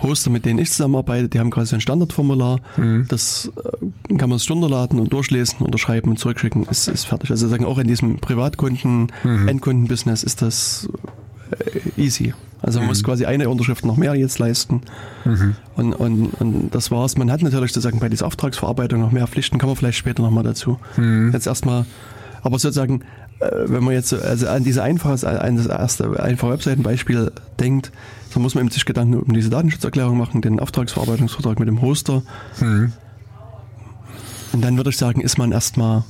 Hoster, 0.04 0.30
mit 0.30 0.46
denen 0.46 0.60
ich 0.60 0.72
zusammenarbeite, 0.72 1.30
die 1.30 1.40
haben 1.40 1.52
quasi 1.52 1.76
ein 1.76 1.82
Standardformular, 1.82 2.60
das 3.08 3.52
äh, 4.10 4.16
kann 4.18 4.30
man 4.30 4.40
sich 4.40 4.50
runterladen 4.50 5.00
und 5.00 5.12
durchlesen, 5.14 5.60
unterschreiben 5.60 6.10
und 6.10 6.18
zurückschicken, 6.18 6.66
ist, 6.70 6.88
ist 6.88 7.06
fertig. 7.06 7.32
Also 7.32 7.48
sagen 7.48 7.66
auch 7.66 7.78
in 7.78 7.88
diesem 7.88 8.18
Privatkunden, 8.18 9.12
Endkundenbusiness 9.48 10.24
ist 10.24 10.42
das 10.42 10.90
äh, 11.52 12.02
easy. 12.02 12.34
Also 12.64 12.80
man 12.80 12.90
muss 12.90 13.04
quasi 13.04 13.26
eine 13.26 13.50
Unterschrift 13.50 13.86
noch 13.86 13.98
mehr 13.98 14.14
jetzt 14.16 14.38
leisten. 14.38 14.82
Und, 15.76 15.94
und, 15.94 16.28
und 16.40 16.70
das 16.76 16.92
war's. 16.92 17.18
Man 17.18 17.32
hat 17.32 17.42
natürlich 17.42 17.72
sozusagen 17.74 18.00
bei 18.00 18.08
dieser 18.10 18.28
Auftragsverarbeitung 18.28 19.00
noch 19.00 19.12
mehr 19.12 19.26
Pflichten, 19.28 19.58
kommen 19.58 19.72
wir 19.72 19.76
vielleicht 19.76 19.98
später 19.98 20.22
nochmal 20.22 20.44
dazu. 20.44 20.78
Jetzt 21.34 21.48
erstmal, 21.48 21.86
aber 22.44 22.60
sozusagen, 22.60 23.02
äh, 23.40 23.50
wenn 23.66 23.84
man 23.84 23.94
jetzt 23.96 24.10
so- 24.10 24.18
also 24.20 24.48
an 24.48 24.64
diese 24.64 24.84
einfache, 24.84 25.28
an 25.42 25.58
das 25.58 25.66
erste 25.66 26.22
einfache 26.22 26.52
Webseitenbeispiel 26.52 27.32
denkt, 27.60 27.92
dann 28.34 28.42
muss 28.42 28.56
man 28.56 28.64
eben 28.64 28.72
sich 28.72 28.86
Gedanken 28.86 29.16
um 29.16 29.34
diese 29.34 29.50
Datenschutzerklärung 29.50 30.18
machen, 30.18 30.42
den 30.42 30.60
Auftragsverarbeitungsvertrag 30.60 31.60
mit 31.60 31.68
dem 31.68 31.82
Hoster. 31.82 32.24
Und 34.54 34.62
dann 34.62 34.78
würde 34.78 34.90
ich 34.90 34.98
sagen, 34.98 35.22
ist 35.22 35.38
man 35.38 35.52
erstmal 35.52 36.04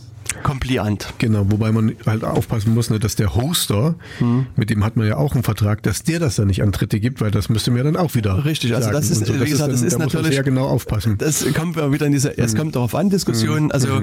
compliant. 0.43 1.13
Genau, 1.17 1.45
wobei 1.49 1.71
man 1.71 1.95
halt 2.05 2.23
aufpassen 2.23 2.73
muss, 2.73 2.89
ne, 2.89 2.99
dass 2.99 3.15
der 3.15 3.35
Hoster, 3.35 3.95
Hm. 4.19 4.47
mit 4.55 4.69
dem 4.69 4.83
hat 4.83 4.95
man 4.97 5.07
ja 5.07 5.17
auch 5.17 5.33
einen 5.33 5.43
Vertrag, 5.43 5.83
dass 5.83 6.03
der 6.03 6.19
das 6.19 6.35
dann 6.35 6.47
nicht 6.47 6.61
an 6.63 6.71
Dritte 6.71 6.99
gibt, 6.99 7.21
weil 7.21 7.31
das 7.31 7.49
müsste 7.49 7.71
mir 7.71 7.83
dann 7.83 7.95
auch 7.97 8.15
wieder. 8.15 8.45
Richtig, 8.45 8.71
also 8.73 8.85
sagen. 8.85 8.95
das 8.97 9.09
ist- 9.09 9.25
so. 9.25 9.33
wie 9.39 9.49
gesagt, 9.49 9.71
das 9.71 9.81
ist 9.81 9.93
da 9.93 9.99
natürlich- 9.99 10.33
sehr 10.33 10.43
genau 10.43 10.67
aufpassen. 10.67 11.17
Das 11.17 11.45
kommt 11.53 11.75
wieder 11.77 12.05
in 12.05 12.11
diese, 12.11 12.37
es 12.37 12.55
kommt 12.55 12.75
darauf 12.75 12.95
an, 12.95 13.09
Diskussionen. 13.09 13.71
Also, 13.71 14.01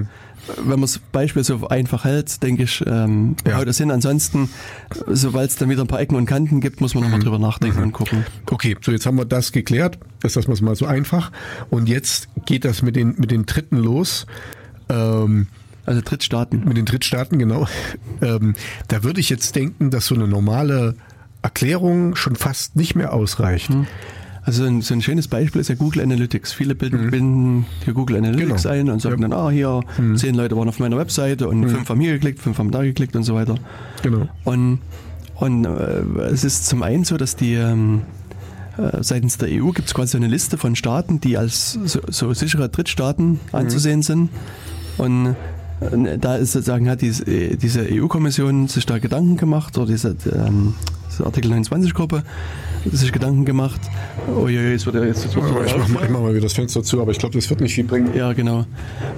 wenn 0.57 0.69
man 0.69 0.83
das 0.83 0.99
Beispiel 1.13 1.45
so 1.45 1.69
einfach 1.69 2.05
hält, 2.05 2.43
denke 2.43 2.63
ich, 2.63 2.83
ähm, 2.87 3.37
Ja. 3.47 3.57
haut 3.59 3.67
das 3.69 3.79
hin. 3.79 3.91
Ansonsten, 3.91 4.49
sobald 5.07 5.51
es 5.51 5.57
dann 5.57 5.69
wieder 5.69 5.83
ein 5.83 5.89
paar 5.89 6.01
Ecken 6.01 6.17
und 6.17 6.27
Kanten 6.27 6.61
gibt, 6.61 6.81
muss 6.81 6.95
man 6.95 7.03
nochmal 7.05 7.21
drüber 7.21 7.39
nachdenken 7.39 7.83
und 7.83 7.93
gucken. 7.93 8.25
Okay, 8.51 8.77
so 8.81 8.93
jetzt 8.93 9.05
haben 9.07 9.17
wir 9.19 9.25
das 9.25 9.53
geklärt. 9.53 9.99
Das 10.21 10.35
lassen 10.35 10.49
wir 10.49 10.55
es 10.55 10.61
mal 10.63 10.75
so 10.77 10.87
einfach. 10.87 11.33
Und 11.71 11.89
jetzt 11.89 12.29
geht 12.47 12.65
das 12.65 12.83
mit 12.83 12.97
den, 12.97 13.15
mit 13.19 13.31
den 13.31 13.47
Dritten 13.47 13.77
los. 13.79 14.27
Ähm, 14.89 15.49
Also 15.89 16.03
Drittstaaten. 16.05 16.65
mit 16.67 16.77
den 16.77 16.85
Drittstaaten, 16.85 17.39
genau. 17.39 17.67
Ähm, 18.21 18.55
da 18.89 19.05
würde 19.05 19.21
ich 19.21 19.31
jetzt 19.31 19.55
denken, 19.55 19.91
dass 19.91 20.07
so 20.07 20.15
eine 20.17 20.27
normale 20.27 20.97
Erklärung 21.41 22.17
schon 22.17 22.35
fast 22.35 22.75
nicht 22.75 22.97
mehr 22.97 23.13
ausreicht. 23.13 23.71
Also 24.43 24.65
ein, 24.65 24.81
so 24.83 24.93
ein 24.95 25.03
schönes 25.03 25.29
Beispiel 25.29 25.61
ist 25.61 25.69
ja 25.69 25.77
Google 25.77 26.03
Analytics. 26.03 26.53
Viele 26.53 26.75
binden, 26.75 27.11
binden 27.13 27.67
hier 27.85 27.95
Google 27.95 28.17
Analytics 28.17 28.65
Genau. 28.65 28.75
ein 28.75 28.91
und 28.91 29.01
sagen 29.01 29.23
Ja. 29.23 29.29
dann, 29.29 29.39
ah, 29.39 29.51
hier, 29.51 29.83
zehn 30.17 30.35
Leute 30.35 30.57
waren 30.57 30.69
auf 30.69 30.81
meiner 30.81 30.97
Webseite 30.99 31.49
und 31.49 31.69
fünf 31.69 31.89
haben 31.89 32.01
hier 32.01 32.13
geklickt, 32.15 32.41
fünf 32.41 32.59
haben 32.59 32.71
da 32.73 32.83
geklickt 32.83 33.15
und 33.15 33.23
so 33.23 33.35
weiter. 33.37 33.55
Genau. 34.03 34.29
Und, 34.45 34.81
und 35.37 35.65
äh, 35.65 36.03
es 36.33 36.43
ist 36.45 36.67
zum 36.67 36.83
einen 36.83 37.05
so, 37.05 37.17
dass 37.17 37.37
die 37.37 37.55
ähm, 37.55 38.03
äh, 38.79 39.03
seitens 39.03 39.39
der 39.39 39.49
EU 39.63 39.71
gibt 39.71 39.87
es 39.87 39.95
quasi 39.95 40.17
eine 40.17 40.27
Liste 40.29 40.59
von 40.59 40.75
Staaten, 40.75 41.21
die 41.21 41.39
als 41.39 41.75
so, 41.85 42.01
so 42.09 42.33
sichere 42.35 42.69
Drittstaaten 42.69 43.39
anzusehen 43.53 44.03
sind. 44.03 44.31
Und 44.97 45.37
da 46.21 46.37
ist 46.37 46.53
sozusagen 46.53 46.89
hat 46.89 47.03
diese, 47.03 47.25
äh, 47.25 47.57
diese 47.57 47.87
EU-Kommission 47.91 48.69
sich 48.69 48.87
da 48.87 48.99
Gedanken 48.99 49.37
gemacht 49.37 49.77
oder 49.79 49.87
diese, 49.87 50.17
ähm, 50.33 50.75
Artikel 51.25 51.49
29 51.49 51.95
Gruppe 51.95 52.23
sich 52.85 53.13
Gedanken 53.13 53.45
gemacht. 53.45 53.81
Oh 54.35 54.49
je, 54.49 54.71
jetzt 54.71 54.87
wird 54.87 54.97
er 54.97 55.07
jetzt. 55.07 55.29
Oh, 55.37 55.63
ich 55.65 55.77
mach, 55.77 55.89
mal, 55.89 56.05
ich 56.05 56.11
mach 56.11 56.21
mal 56.21 56.31
wieder 56.31 56.43
das 56.43 56.53
Fenster 56.53 56.83
zu, 56.83 57.01
aber 57.01 57.11
ich 57.11 57.19
glaube, 57.19 57.35
das 57.35 57.51
wird 57.51 57.61
nicht 57.61 57.75
viel 57.75 57.85
bringen. 57.85 58.15
Ja, 58.15 58.33
genau. 58.33 58.65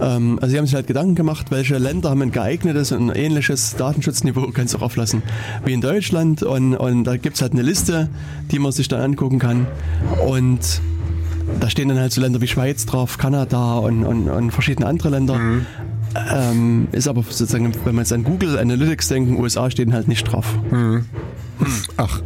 Ähm, 0.01 0.39
also 0.41 0.53
sie 0.53 0.59
haben 0.59 0.66
sich 0.66 0.74
halt 0.74 0.87
Gedanken 0.87 1.15
gemacht, 1.15 1.51
welche 1.51 1.78
Länder 1.78 2.11
haben 2.11 2.23
ein 2.23 2.32
geeignetes 2.32 2.93
und 2.93 3.11
ein 3.11 3.16
ähnliches 3.16 3.77
Datenschutzniveau, 3.77 4.51
kannst 4.53 4.74
du 4.74 4.78
auch 4.78 4.82
auflassen, 4.82 5.23
wie 5.65 5.73
in 5.73 5.81
Deutschland. 5.81 6.43
Und, 6.43 6.74
und 6.74 7.05
da 7.05 7.16
gibt 7.16 7.37
es 7.37 7.43
halt 7.43 7.53
eine 7.53 7.62
Liste, 7.62 8.09
die 8.51 8.59
man 8.59 8.73
sich 8.73 8.89
dann 8.89 9.01
angucken 9.01 9.39
kann. 9.39 9.66
Und 10.27 10.81
da 11.61 11.69
stehen 11.69 11.89
dann 11.89 11.99
halt 11.99 12.12
so 12.12 12.20
Länder 12.20 12.41
wie 12.41 12.49
Schweiz 12.49 12.87
drauf, 12.87 13.19
Kanada 13.19 13.78
und, 13.78 14.05
und, 14.05 14.28
und 14.28 14.51
verschiedene 14.53 14.87
andere 14.87 15.11
Länder. 15.11 15.39
Mhm. 15.39 15.66
Ähm, 16.15 16.89
ist 16.93 17.09
aber 17.09 17.23
sozusagen, 17.23 17.73
wenn 17.85 17.95
man 17.95 18.05
jetzt 18.05 18.12
an 18.12 18.24
Google 18.24 18.59
Analytics 18.59 19.09
denken, 19.09 19.37
USA 19.37 19.70
stehen 19.70 19.93
halt 19.93 20.09
nicht 20.09 20.24
drauf. 20.24 20.47
Mhm. 20.70 21.05
Ach, 21.97 22.23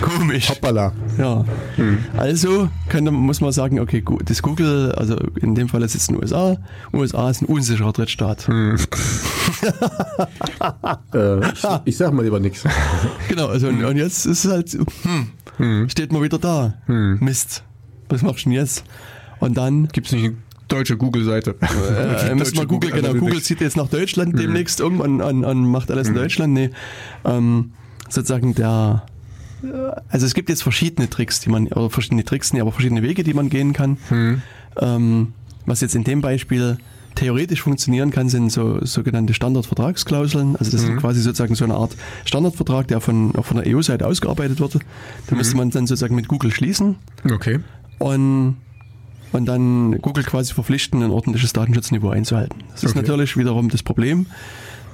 komisch. 0.00 0.48
Hoppala. 0.48 0.92
Ja. 1.18 1.44
Mhm. 1.76 1.98
Also 2.16 2.68
kann, 2.88 3.04
muss 3.04 3.40
man 3.40 3.52
sagen, 3.52 3.80
okay, 3.80 4.02
das 4.24 4.42
Google, 4.42 4.92
also 4.92 5.16
in 5.40 5.54
dem 5.54 5.68
Fall 5.68 5.82
ist 5.82 5.94
es 5.94 6.08
in 6.08 6.14
den 6.14 6.22
USA. 6.22 6.56
USA 6.92 7.30
ist 7.30 7.42
ein 7.42 7.46
unsicherer 7.46 7.92
Drittstaat. 7.92 8.48
Mhm. 8.48 8.76
äh, 11.14 11.40
ich, 11.40 11.64
ich, 11.84 11.96
sag 11.96 12.12
mal 12.12 12.22
lieber 12.22 12.40
nichts. 12.40 12.64
Genau, 13.28 13.48
also 13.48 13.68
und, 13.68 13.84
und, 13.84 13.96
jetzt 13.96 14.26
ist 14.26 14.44
es 14.44 14.50
halt, 14.50 14.70
hm, 14.70 15.30
hm. 15.56 15.88
steht 15.88 16.12
man 16.12 16.22
wieder 16.22 16.38
da. 16.38 16.74
Hm. 16.86 17.18
Mist. 17.20 17.64
Was 18.08 18.22
machst 18.22 18.40
du 18.40 18.50
denn 18.50 18.52
jetzt? 18.52 18.84
Und 19.40 19.56
dann. 19.56 19.88
Gibt 19.88 20.06
es 20.06 20.12
nicht 20.12 20.32
deutsche 20.68 20.96
Google-Seite. 20.96 21.56
Äh, 21.60 22.34
müssen 22.34 22.56
wir 22.56 22.66
Google, 22.66 22.90
genau, 22.90 23.14
Google 23.14 23.42
zieht 23.42 23.60
jetzt 23.60 23.76
nach 23.76 23.88
Deutschland 23.88 24.34
mhm. 24.34 24.38
demnächst 24.38 24.80
um 24.80 25.00
und, 25.00 25.20
und, 25.20 25.44
und 25.44 25.66
macht 25.66 25.90
alles 25.90 26.08
mhm. 26.08 26.16
in 26.16 26.22
Deutschland. 26.22 26.52
Nee, 26.54 26.70
ähm, 27.24 27.72
sozusagen 28.08 28.54
der, 28.54 29.04
also 30.08 30.26
es 30.26 30.34
gibt 30.34 30.48
jetzt 30.48 30.62
verschiedene 30.62 31.08
Tricks, 31.08 31.40
die 31.40 31.50
man, 31.50 31.68
oder 31.68 31.90
verschiedene 31.90 32.24
Tricks, 32.24 32.52
nee, 32.52 32.60
aber 32.60 32.72
verschiedene 32.72 33.02
Wege, 33.02 33.24
die 33.24 33.34
man 33.34 33.50
gehen 33.50 33.72
kann. 33.72 33.98
Mhm. 34.10 34.42
Ähm, 34.80 35.32
was 35.66 35.80
jetzt 35.80 35.94
in 35.94 36.04
dem 36.04 36.20
Beispiel 36.20 36.78
theoretisch 37.14 37.62
funktionieren 37.62 38.10
kann, 38.10 38.28
sind 38.28 38.50
so 38.50 38.84
sogenannte 38.84 39.34
Standardvertragsklauseln. 39.34 40.56
Also 40.56 40.72
das 40.72 40.84
mhm. 40.84 40.94
ist 40.94 41.00
quasi 41.00 41.20
sozusagen 41.20 41.54
so 41.54 41.64
eine 41.64 41.74
Art 41.74 41.96
Standardvertrag, 42.24 42.88
der 42.88 43.00
von, 43.00 43.32
von 43.32 43.56
der 43.62 43.74
EU-Seite 43.74 44.06
ausgearbeitet 44.06 44.60
wird. 44.60 44.74
Da 44.74 44.80
mhm. 45.30 45.38
müsste 45.38 45.56
man 45.56 45.70
dann 45.70 45.86
sozusagen 45.86 46.14
mit 46.14 46.28
Google 46.28 46.50
schließen. 46.50 46.96
Okay. 47.30 47.60
Und 47.98 48.56
und 49.34 49.46
dann 49.46 50.00
Google 50.00 50.22
quasi 50.22 50.54
verpflichten, 50.54 51.02
ein 51.02 51.10
ordentliches 51.10 51.52
Datenschutzniveau 51.52 52.10
einzuhalten. 52.10 52.62
Das 52.70 52.84
ist 52.84 52.90
okay. 52.90 53.00
natürlich 53.00 53.36
wiederum 53.36 53.68
das 53.68 53.82
Problem, 53.82 54.26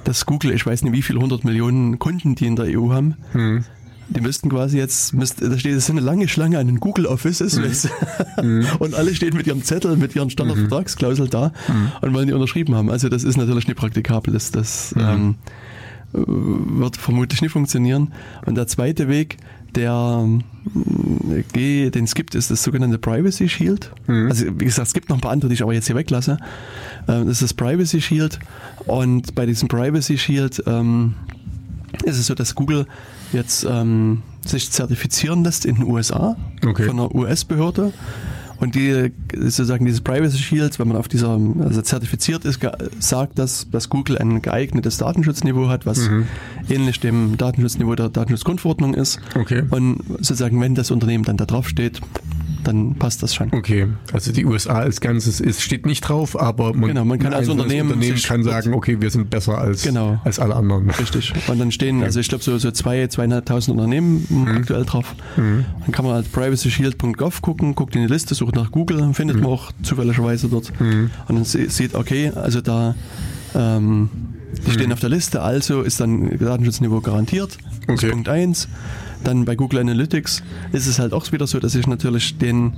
dass 0.03 0.25
Google, 0.25 0.51
ich 0.51 0.65
weiß 0.65 0.81
nicht 0.83 0.93
wie 0.93 1.03
viele 1.03 1.19
hundert 1.19 1.43
Millionen 1.43 1.99
Kunden 1.99 2.33
die 2.33 2.47
in 2.47 2.55
der 2.55 2.65
EU 2.65 2.91
haben, 2.91 3.17
hm. 3.33 3.63
die 4.09 4.19
müssten 4.19 4.49
quasi 4.49 4.79
jetzt, 4.79 5.13
müsst, 5.13 5.43
da 5.43 5.57
steht, 5.59 5.73
es 5.73 5.83
ist 5.83 5.89
eine 5.91 6.01
lange 6.01 6.27
Schlange 6.27 6.57
an 6.57 6.65
den 6.65 6.79
Google 6.79 7.05
Offices 7.05 7.59
mhm. 8.41 8.65
und 8.79 8.95
alle 8.95 9.13
stehen 9.13 9.37
mit 9.37 9.45
ihrem 9.45 9.63
Zettel, 9.63 9.95
mit 9.95 10.15
ihren 10.15 10.31
Standardvertragsklausel 10.31 11.27
da 11.27 11.53
mhm. 11.67 11.91
und 12.01 12.13
wollen 12.15 12.25
die 12.25 12.33
unterschrieben 12.33 12.73
haben. 12.73 12.89
Also 12.89 13.09
das 13.09 13.23
ist 13.23 13.37
natürlich 13.37 13.67
nicht 13.67 13.77
praktikabel. 13.77 14.33
Das, 14.33 14.49
das 14.49 14.95
mhm. 14.95 15.35
ähm, 16.13 16.79
wird 16.79 16.97
vermutlich 16.97 17.43
nicht 17.43 17.51
funktionieren. 17.51 18.11
Und 18.45 18.55
der 18.55 18.65
zweite 18.65 19.07
Weg, 19.07 19.37
der 19.75 20.27
äh, 21.53 21.89
den 21.89 22.03
es 22.03 22.15
gibt, 22.15 22.35
ist 22.35 22.51
das 22.51 22.63
sogenannte 22.63 22.97
Privacy 22.97 23.49
Shield. 23.49 23.91
Mhm. 24.07 24.27
Also 24.29 24.45
wie 24.59 24.65
gesagt, 24.65 24.87
es 24.87 24.93
gibt 24.93 25.09
noch 25.09 25.17
ein 25.17 25.21
paar 25.21 25.31
andere, 25.31 25.49
die 25.49 25.55
ich 25.55 25.63
aber 25.63 25.73
jetzt 25.73 25.87
hier 25.87 25.95
weglasse. 25.95 26.37
Ähm, 27.07 27.25
das 27.25 27.41
ist 27.41 27.43
das 27.43 27.53
Privacy 27.53 28.01
Shield 28.01 28.39
und 28.85 29.35
bei 29.35 29.45
diesem 29.45 29.67
Privacy 29.67 30.17
Shield 30.17 30.63
ähm, 30.67 31.15
ist 32.03 32.17
es 32.17 32.27
so, 32.27 32.35
dass 32.35 32.55
Google 32.55 32.85
jetzt 33.33 33.65
ähm, 33.69 34.23
sich 34.45 34.71
zertifizieren 34.71 35.43
lässt 35.43 35.65
in 35.65 35.75
den 35.75 35.85
USA 35.85 36.35
okay. 36.65 36.83
von 36.83 36.99
einer 36.99 37.13
US-Behörde 37.13 37.93
und 38.61 38.75
die, 38.75 39.11
sozusagen 39.33 39.85
dieses 39.85 40.01
Privacy 40.01 40.37
Shield, 40.37 40.77
wenn 40.77 40.87
man 40.87 40.95
auf 40.95 41.07
dieser, 41.07 41.39
also 41.61 41.81
zertifiziert 41.81 42.45
ist, 42.45 42.59
sagt, 42.99 43.39
dass, 43.39 43.67
dass 43.71 43.89
Google 43.89 44.19
ein 44.19 44.43
geeignetes 44.43 44.99
Datenschutzniveau 44.99 45.67
hat, 45.67 45.87
was 45.87 46.07
mhm. 46.07 46.27
ähnlich 46.69 46.99
dem 46.99 47.37
Datenschutzniveau 47.37 47.95
der 47.95 48.09
Datenschutzgrundverordnung 48.09 48.93
ist. 48.93 49.19
Okay. 49.33 49.63
Und 49.71 50.03
sozusagen, 50.19 50.61
wenn 50.61 50.75
das 50.75 50.91
Unternehmen 50.91 51.23
dann 51.23 51.37
da 51.37 51.45
drauf 51.45 51.67
steht, 51.67 52.01
dann 52.63 52.95
passt 52.95 53.23
das 53.23 53.35
schon. 53.35 53.51
Okay, 53.53 53.87
also 54.13 54.31
die 54.31 54.45
USA 54.45 54.79
als 54.79 55.01
Ganzes 55.01 55.39
ist, 55.39 55.61
steht 55.61 55.85
nicht 55.85 56.01
drauf, 56.01 56.39
aber 56.39 56.73
man, 56.73 56.89
genau, 56.89 57.05
man 57.05 57.19
kann 57.19 57.33
als 57.33 57.49
Unternehmen, 57.49 57.91
Unternehmen 57.91 58.21
kann 58.21 58.43
sagen, 58.43 58.73
okay, 58.73 58.97
wir 58.99 59.09
sind 59.09 59.29
besser 59.29 59.57
als, 59.57 59.83
genau, 59.83 60.19
als 60.23 60.39
alle 60.39 60.55
anderen. 60.55 60.89
Richtig. 60.89 61.33
Und 61.47 61.59
dann 61.59 61.71
stehen, 61.71 62.03
also 62.03 62.19
ich 62.19 62.29
glaube 62.29 62.43
so, 62.43 62.57
so 62.57 62.71
zwei, 62.71 63.07
zweieinhalbtausend 63.07 63.77
Unternehmen 63.77 64.25
mhm. 64.29 64.47
aktuell 64.47 64.85
drauf. 64.85 65.15
Mhm. 65.37 65.65
Dann 65.81 65.91
kann 65.91 66.05
man 66.05 66.15
halt 66.15 66.31
privacyshield.gov 66.31 67.41
gucken, 67.41 67.75
guckt 67.75 67.95
in 67.95 68.07
die 68.07 68.11
Liste, 68.11 68.35
sucht 68.35 68.55
nach 68.55 68.71
Google, 68.71 69.13
findet 69.13 69.37
mhm. 69.37 69.43
man 69.43 69.51
auch 69.51 69.71
zufälligerweise 69.83 70.47
dort. 70.47 70.71
Mhm. 70.79 71.09
Und 71.27 71.35
dann 71.35 71.45
sieht, 71.45 71.95
okay, 71.95 72.31
also 72.33 72.61
da 72.61 72.95
ähm, 73.55 74.09
die 74.65 74.71
stehen 74.71 74.87
mhm. 74.87 74.93
auf 74.93 74.99
der 74.99 75.09
Liste, 75.09 75.41
also 75.41 75.81
ist 75.81 75.99
dann 75.99 76.37
Datenschutzniveau 76.37 77.01
garantiert. 77.01 77.57
Okay. 77.87 78.09
Punkt 78.09 78.29
1. 78.29 78.67
Dann 79.23 79.45
bei 79.45 79.55
Google 79.55 79.79
Analytics 79.79 80.43
ist 80.71 80.87
es 80.87 80.99
halt 80.99 81.13
auch 81.13 81.31
wieder 81.31 81.47
so, 81.47 81.59
dass 81.59 81.75
ich 81.75 81.87
natürlich 81.87 82.37
den 82.37 82.73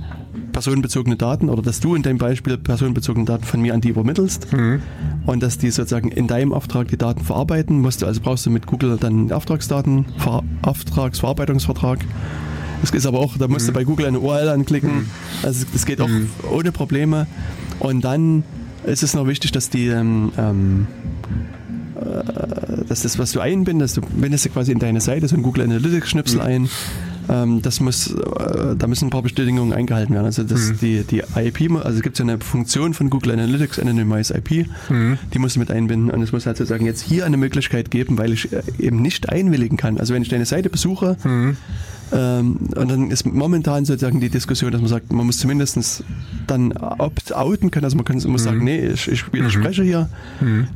personenbezogene 0.52 1.16
Daten 1.16 1.48
oder 1.48 1.62
dass 1.62 1.80
du 1.80 1.94
in 1.94 2.02
deinem 2.02 2.18
Beispiel 2.18 2.58
personenbezogene 2.58 3.24
Daten 3.24 3.44
von 3.44 3.60
mir 3.60 3.74
an 3.74 3.80
die 3.80 3.88
übermittelst 3.88 4.52
mhm. 4.52 4.82
und 5.26 5.42
dass 5.42 5.58
die 5.58 5.70
sozusagen 5.70 6.10
in 6.10 6.26
deinem 6.26 6.52
Auftrag 6.52 6.88
die 6.88 6.98
Daten 6.98 7.24
verarbeiten 7.24 7.80
musst. 7.80 8.04
Also 8.04 8.20
brauchst 8.20 8.44
du 8.46 8.50
mit 8.50 8.66
Google 8.66 8.96
dann 8.98 9.12
einen 9.12 9.32
Auftragsdaten, 9.32 10.06
Ver 10.18 10.42
Auftragsverarbeitungsvertrag. 10.62 12.00
Das 12.80 12.90
ist 12.90 13.06
aber 13.06 13.20
auch, 13.20 13.38
da 13.38 13.48
musst 13.48 13.66
mhm. 13.66 13.72
du 13.72 13.72
bei 13.72 13.84
Google 13.84 14.06
eine 14.06 14.20
URL 14.20 14.48
anklicken. 14.48 14.94
Mhm. 14.94 15.10
Also 15.42 15.64
das 15.72 15.86
geht 15.86 16.00
auch 16.00 16.08
mhm. 16.08 16.28
ohne 16.50 16.72
Probleme. 16.72 17.26
Und 17.78 18.02
dann 18.02 18.44
ist 18.84 19.02
es 19.02 19.14
noch 19.14 19.26
wichtig, 19.26 19.52
dass 19.52 19.70
die 19.70 19.86
ähm, 19.86 20.32
ähm 20.36 20.86
äh, 20.90 21.63
dass 22.88 23.02
das, 23.02 23.18
was 23.18 23.32
du 23.32 23.40
einbindest, 23.40 23.96
du 23.96 24.00
bindest 24.02 24.52
quasi 24.52 24.72
in 24.72 24.78
deine 24.78 25.00
Seite 25.00 25.28
so 25.28 25.36
ein 25.36 25.42
Google 25.42 25.64
Analytics 25.64 26.10
Schnipsel 26.10 26.40
mhm. 26.40 26.46
ein. 26.46 26.68
Ähm, 27.28 27.62
das 27.62 27.80
muss, 27.80 28.12
äh, 28.12 28.76
da 28.76 28.86
müssen 28.86 29.06
ein 29.06 29.10
paar 29.10 29.22
Bedingungen 29.22 29.72
eingehalten 29.72 30.14
werden. 30.14 30.26
Also 30.26 30.42
das, 30.42 30.70
mhm. 30.70 30.78
die, 30.80 31.04
die 31.04 31.22
IP, 31.36 31.70
also 31.76 31.96
es 31.96 32.02
gibt 32.02 32.16
so 32.16 32.22
eine 32.22 32.38
Funktion 32.38 32.94
von 32.94 33.10
Google 33.10 33.32
Analytics, 33.32 33.78
Anonymize 33.78 34.34
IP, 34.34 34.68
mhm. 34.90 35.18
die 35.32 35.38
musst 35.38 35.56
du 35.56 35.60
mit 35.60 35.70
einbinden. 35.70 36.10
Und 36.10 36.22
es 36.22 36.32
muss 36.32 36.46
halt 36.46 36.56
sozusagen 36.56 36.84
jetzt 36.84 37.00
hier 37.00 37.24
eine 37.24 37.36
Möglichkeit 37.36 37.90
geben, 37.90 38.18
weil 38.18 38.32
ich 38.32 38.52
äh, 38.52 38.62
eben 38.78 39.00
nicht 39.00 39.28
einwilligen 39.30 39.76
kann. 39.76 39.98
Also 39.98 40.14
wenn 40.14 40.22
ich 40.22 40.28
deine 40.28 40.46
Seite 40.46 40.68
besuche, 40.68 41.16
mhm. 41.24 41.56
ähm, 42.12 42.56
und 42.76 42.90
dann 42.90 43.10
ist 43.10 43.24
momentan 43.24 43.86
sozusagen 43.86 44.20
die 44.20 44.28
Diskussion, 44.28 44.70
dass 44.70 44.80
man 44.80 44.90
sagt, 44.90 45.12
man 45.12 45.24
muss 45.24 45.38
zumindest 45.38 46.04
dann 46.46 46.72
opt-outen 46.72 47.70
können. 47.70 47.84
Also 47.84 47.96
man 47.96 48.04
kann, 48.04 48.20
muss 48.26 48.44
sagen, 48.44 48.58
mhm. 48.58 48.64
nee, 48.64 48.86
ich, 48.88 49.08
ich 49.08 49.32
widerspreche 49.32 49.82
mhm. 49.82 49.86
hier. 49.86 50.08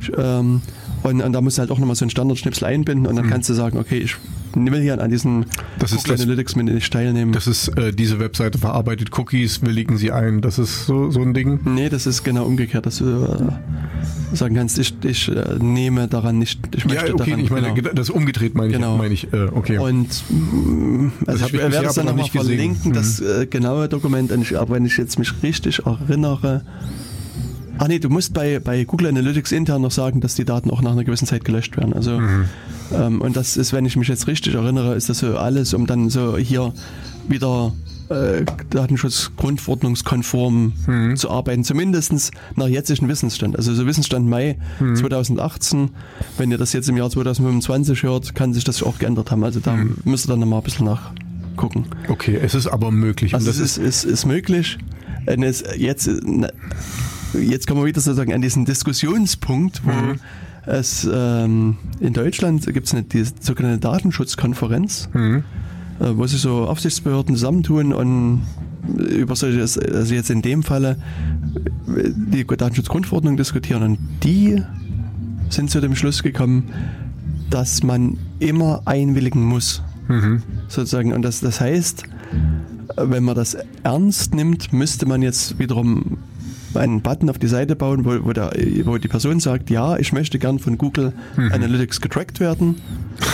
Ich, 0.01 0.11
ähm, 0.17 0.61
und, 1.03 1.21
und 1.21 1.33
da 1.33 1.41
musst 1.41 1.57
du 1.57 1.61
halt 1.61 1.71
auch 1.71 1.79
nochmal 1.79 1.95
so 1.95 2.05
einen 2.05 2.09
Standardschnipsel 2.09 2.65
einbinden 2.67 3.07
und 3.07 3.15
dann 3.15 3.25
mhm. 3.25 3.29
kannst 3.29 3.49
du 3.49 3.53
sagen, 3.53 3.77
okay, 3.77 3.99
ich 3.99 4.15
will 4.55 4.81
hier 4.81 5.01
an 5.01 5.09
diesen 5.09 5.45
das 5.77 5.91
Google 5.91 6.15
ist 6.15 6.21
Analytics 6.21 6.55
mit 6.55 6.65
nicht 6.65 6.91
teilnehmen. 6.91 7.31
Das 7.31 7.47
ist 7.47 7.69
äh, 7.77 7.93
diese 7.93 8.19
Webseite 8.19 8.57
verarbeitet 8.57 9.17
Cookies, 9.17 9.61
willigen 9.61 9.97
sie 9.97 10.11
ein. 10.11 10.41
Das 10.41 10.59
ist 10.59 10.85
so, 10.85 11.11
so 11.11 11.21
ein 11.21 11.33
Ding? 11.33 11.59
Nee, 11.65 11.89
das 11.89 12.07
ist 12.07 12.23
genau 12.23 12.45
umgekehrt, 12.45 12.85
dass 12.85 12.97
du 12.97 13.05
äh, 13.05 14.35
sagen 14.35 14.55
kannst, 14.55 14.79
ich, 14.79 14.93
ich 15.03 15.29
äh, 15.29 15.57
nehme 15.59 16.07
daran 16.07 16.39
nicht, 16.39 16.59
ich 16.75 16.85
möchte 16.85 17.07
ja, 17.07 17.13
okay, 17.13 17.31
daran, 17.31 17.43
ich 17.43 17.51
meine, 17.51 17.73
genau. 17.73 17.93
das 17.93 18.09
umgedreht 18.09 18.55
meine 18.55 18.71
genau. 18.71 18.95
ich, 18.95 19.01
meine 19.01 19.13
ich 19.13 19.33
äh, 19.33 19.47
okay. 19.53 19.77
Und 19.77 20.07
mm, 20.29 21.11
also 21.25 21.45
ich, 21.45 21.53
ich 21.53 21.59
werde 21.59 21.87
es 21.87 21.95
dann 21.95 22.05
nochmal 22.05 22.27
verlinken, 22.27 22.91
mhm. 22.91 22.95
das 22.95 23.21
äh, 23.21 23.45
genaue 23.45 23.87
Dokument, 23.87 24.31
aber 24.31 24.75
wenn 24.75 24.85
ich 24.85 24.97
jetzt 24.97 25.19
mich 25.19 25.31
richtig 25.43 25.85
erinnere, 25.85 26.63
Ach 27.79 27.87
nee, 27.87 27.99
du 27.99 28.09
musst 28.09 28.33
bei, 28.33 28.59
bei 28.59 28.83
Google 28.83 29.07
Analytics 29.07 29.53
intern 29.53 29.81
noch 29.81 29.91
sagen, 29.91 30.19
dass 30.19 30.35
die 30.35 30.43
Daten 30.43 30.69
auch 30.69 30.81
nach 30.81 30.91
einer 30.91 31.05
gewissen 31.05 31.25
Zeit 31.25 31.45
gelöscht 31.45 31.77
werden. 31.77 31.93
Also 31.93 32.19
mhm. 32.19 32.49
ähm, 32.93 33.21
und 33.21 33.37
das 33.37 33.55
ist, 33.55 33.71
wenn 33.71 33.85
ich 33.85 33.95
mich 33.95 34.09
jetzt 34.09 34.27
richtig 34.27 34.55
erinnere, 34.55 34.95
ist 34.95 35.07
das 35.07 35.19
so 35.19 35.37
alles, 35.37 35.73
um 35.73 35.87
dann 35.87 36.09
so 36.09 36.37
hier 36.37 36.73
wieder 37.29 37.71
äh, 38.09 38.43
Datenschutzgrundverordnungskonform 38.69 40.73
mhm. 40.87 41.15
zu 41.15 41.29
arbeiten, 41.29 41.63
zumindest 41.63 42.33
nach 42.55 42.67
jetzigem 42.67 43.07
Wissensstand. 43.07 43.55
Also 43.55 43.73
so 43.73 43.85
Wissensstand 43.85 44.27
Mai 44.27 44.57
mhm. 44.81 44.97
2018, 44.97 45.91
wenn 46.37 46.51
ihr 46.51 46.57
das 46.57 46.73
jetzt 46.73 46.89
im 46.89 46.97
Jahr 46.97 47.09
2025 47.09 48.03
hört, 48.03 48.35
kann 48.35 48.53
sich 48.53 48.65
das 48.65 48.83
auch 48.83 48.99
geändert 48.99 49.31
haben. 49.31 49.45
Also 49.45 49.61
da 49.61 49.77
mhm. 49.77 49.95
müsst 50.03 50.27
ihr 50.27 50.31
dann 50.31 50.39
nochmal 50.39 50.59
ein 50.59 50.63
bisschen 50.63 50.85
nachgucken. 50.85 51.85
Okay, 52.09 52.37
es 52.41 52.55
ist 52.55 52.67
aber 52.67 52.91
möglich. 52.91 53.35
Also 53.35 53.49
es 53.49 53.59
ist, 53.59 53.77
ist, 53.77 54.03
ist 54.03 54.25
möglich. 54.25 54.77
Und 55.27 55.43
es 55.43 55.63
jetzt 55.77 56.09
jetzt 57.33 57.67
kommen 57.67 57.81
wir 57.81 57.87
wieder 57.87 58.01
sozusagen 58.01 58.33
an 58.33 58.41
diesen 58.41 58.65
Diskussionspunkt, 58.65 59.81
wo 59.85 59.91
mhm. 59.91 60.19
es 60.65 61.07
ähm, 61.11 61.77
in 61.99 62.13
Deutschland 62.13 62.65
gibt 62.73 62.87
es 62.87 62.93
eine 62.93 63.03
die 63.03 63.25
sogenannte 63.39 63.79
Datenschutzkonferenz, 63.79 65.09
mhm. 65.13 65.43
äh, 65.99 66.15
wo 66.15 66.25
sich 66.27 66.41
so 66.41 66.67
Aufsichtsbehörden 66.67 67.35
zusammentun 67.35 67.93
und 67.93 68.41
über 68.97 69.35
solche, 69.35 69.61
also 69.61 70.13
jetzt 70.13 70.29
in 70.29 70.41
dem 70.41 70.63
Falle 70.63 70.97
die 71.85 72.45
Datenschutzgrundverordnung 72.45 73.37
diskutieren 73.37 73.83
und 73.83 73.99
die 74.23 74.61
sind 75.49 75.69
zu 75.69 75.81
dem 75.81 75.95
Schluss 75.95 76.23
gekommen, 76.23 76.69
dass 77.49 77.83
man 77.83 78.17
immer 78.39 78.83
einwilligen 78.85 79.43
muss 79.43 79.83
sozusagen. 80.67 81.13
Und 81.13 81.21
das, 81.21 81.39
das 81.39 81.61
heißt, 81.61 82.03
wenn 82.95 83.23
man 83.23 83.35
das 83.35 83.57
ernst 83.83 84.33
nimmt, 84.33 84.73
müsste 84.73 85.05
man 85.05 85.21
jetzt 85.21 85.59
wiederum 85.59 86.17
einen 86.75 87.01
Button 87.01 87.29
auf 87.29 87.37
die 87.39 87.47
Seite 87.47 87.75
bauen, 87.75 88.05
wo, 88.05 88.25
wo, 88.25 88.33
der, 88.33 88.51
wo 88.83 88.97
die 88.97 89.07
Person 89.07 89.39
sagt, 89.39 89.69
ja, 89.69 89.97
ich 89.97 90.13
möchte 90.13 90.39
gern 90.39 90.59
von 90.59 90.77
Google 90.77 91.13
Analytics 91.35 92.01
getrackt 92.01 92.39
werden. 92.39 92.81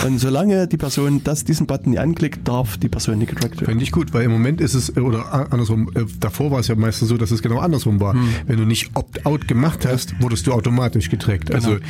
Und 0.04 0.18
solange 0.18 0.66
die 0.66 0.76
Person 0.76 1.22
das, 1.24 1.44
diesen 1.44 1.66
Button 1.66 1.90
nicht 1.90 2.00
anklickt, 2.00 2.46
darf 2.46 2.76
die 2.76 2.88
Person 2.88 3.18
nicht 3.18 3.30
getrackt 3.30 3.56
werden. 3.60 3.66
Finde 3.66 3.84
ich 3.84 3.92
gut, 3.92 4.12
weil 4.14 4.24
im 4.24 4.32
Moment 4.32 4.60
ist 4.60 4.74
es, 4.74 4.96
oder 4.96 5.52
andersrum, 5.52 5.90
äh, 5.94 6.04
davor 6.20 6.50
war 6.50 6.60
es 6.60 6.68
ja 6.68 6.74
meistens 6.74 7.08
so, 7.08 7.16
dass 7.16 7.30
es 7.30 7.42
genau 7.42 7.58
andersrum 7.58 8.00
war. 8.00 8.16
Wenn 8.46 8.56
du 8.56 8.64
nicht 8.64 8.90
Opt-out 8.94 9.46
gemacht 9.48 9.86
hast, 9.86 10.20
wurdest 10.20 10.46
du 10.46 10.52
automatisch 10.52 11.10
getrackt. 11.10 11.54
Also, 11.54 11.70
Genau. 11.70 11.80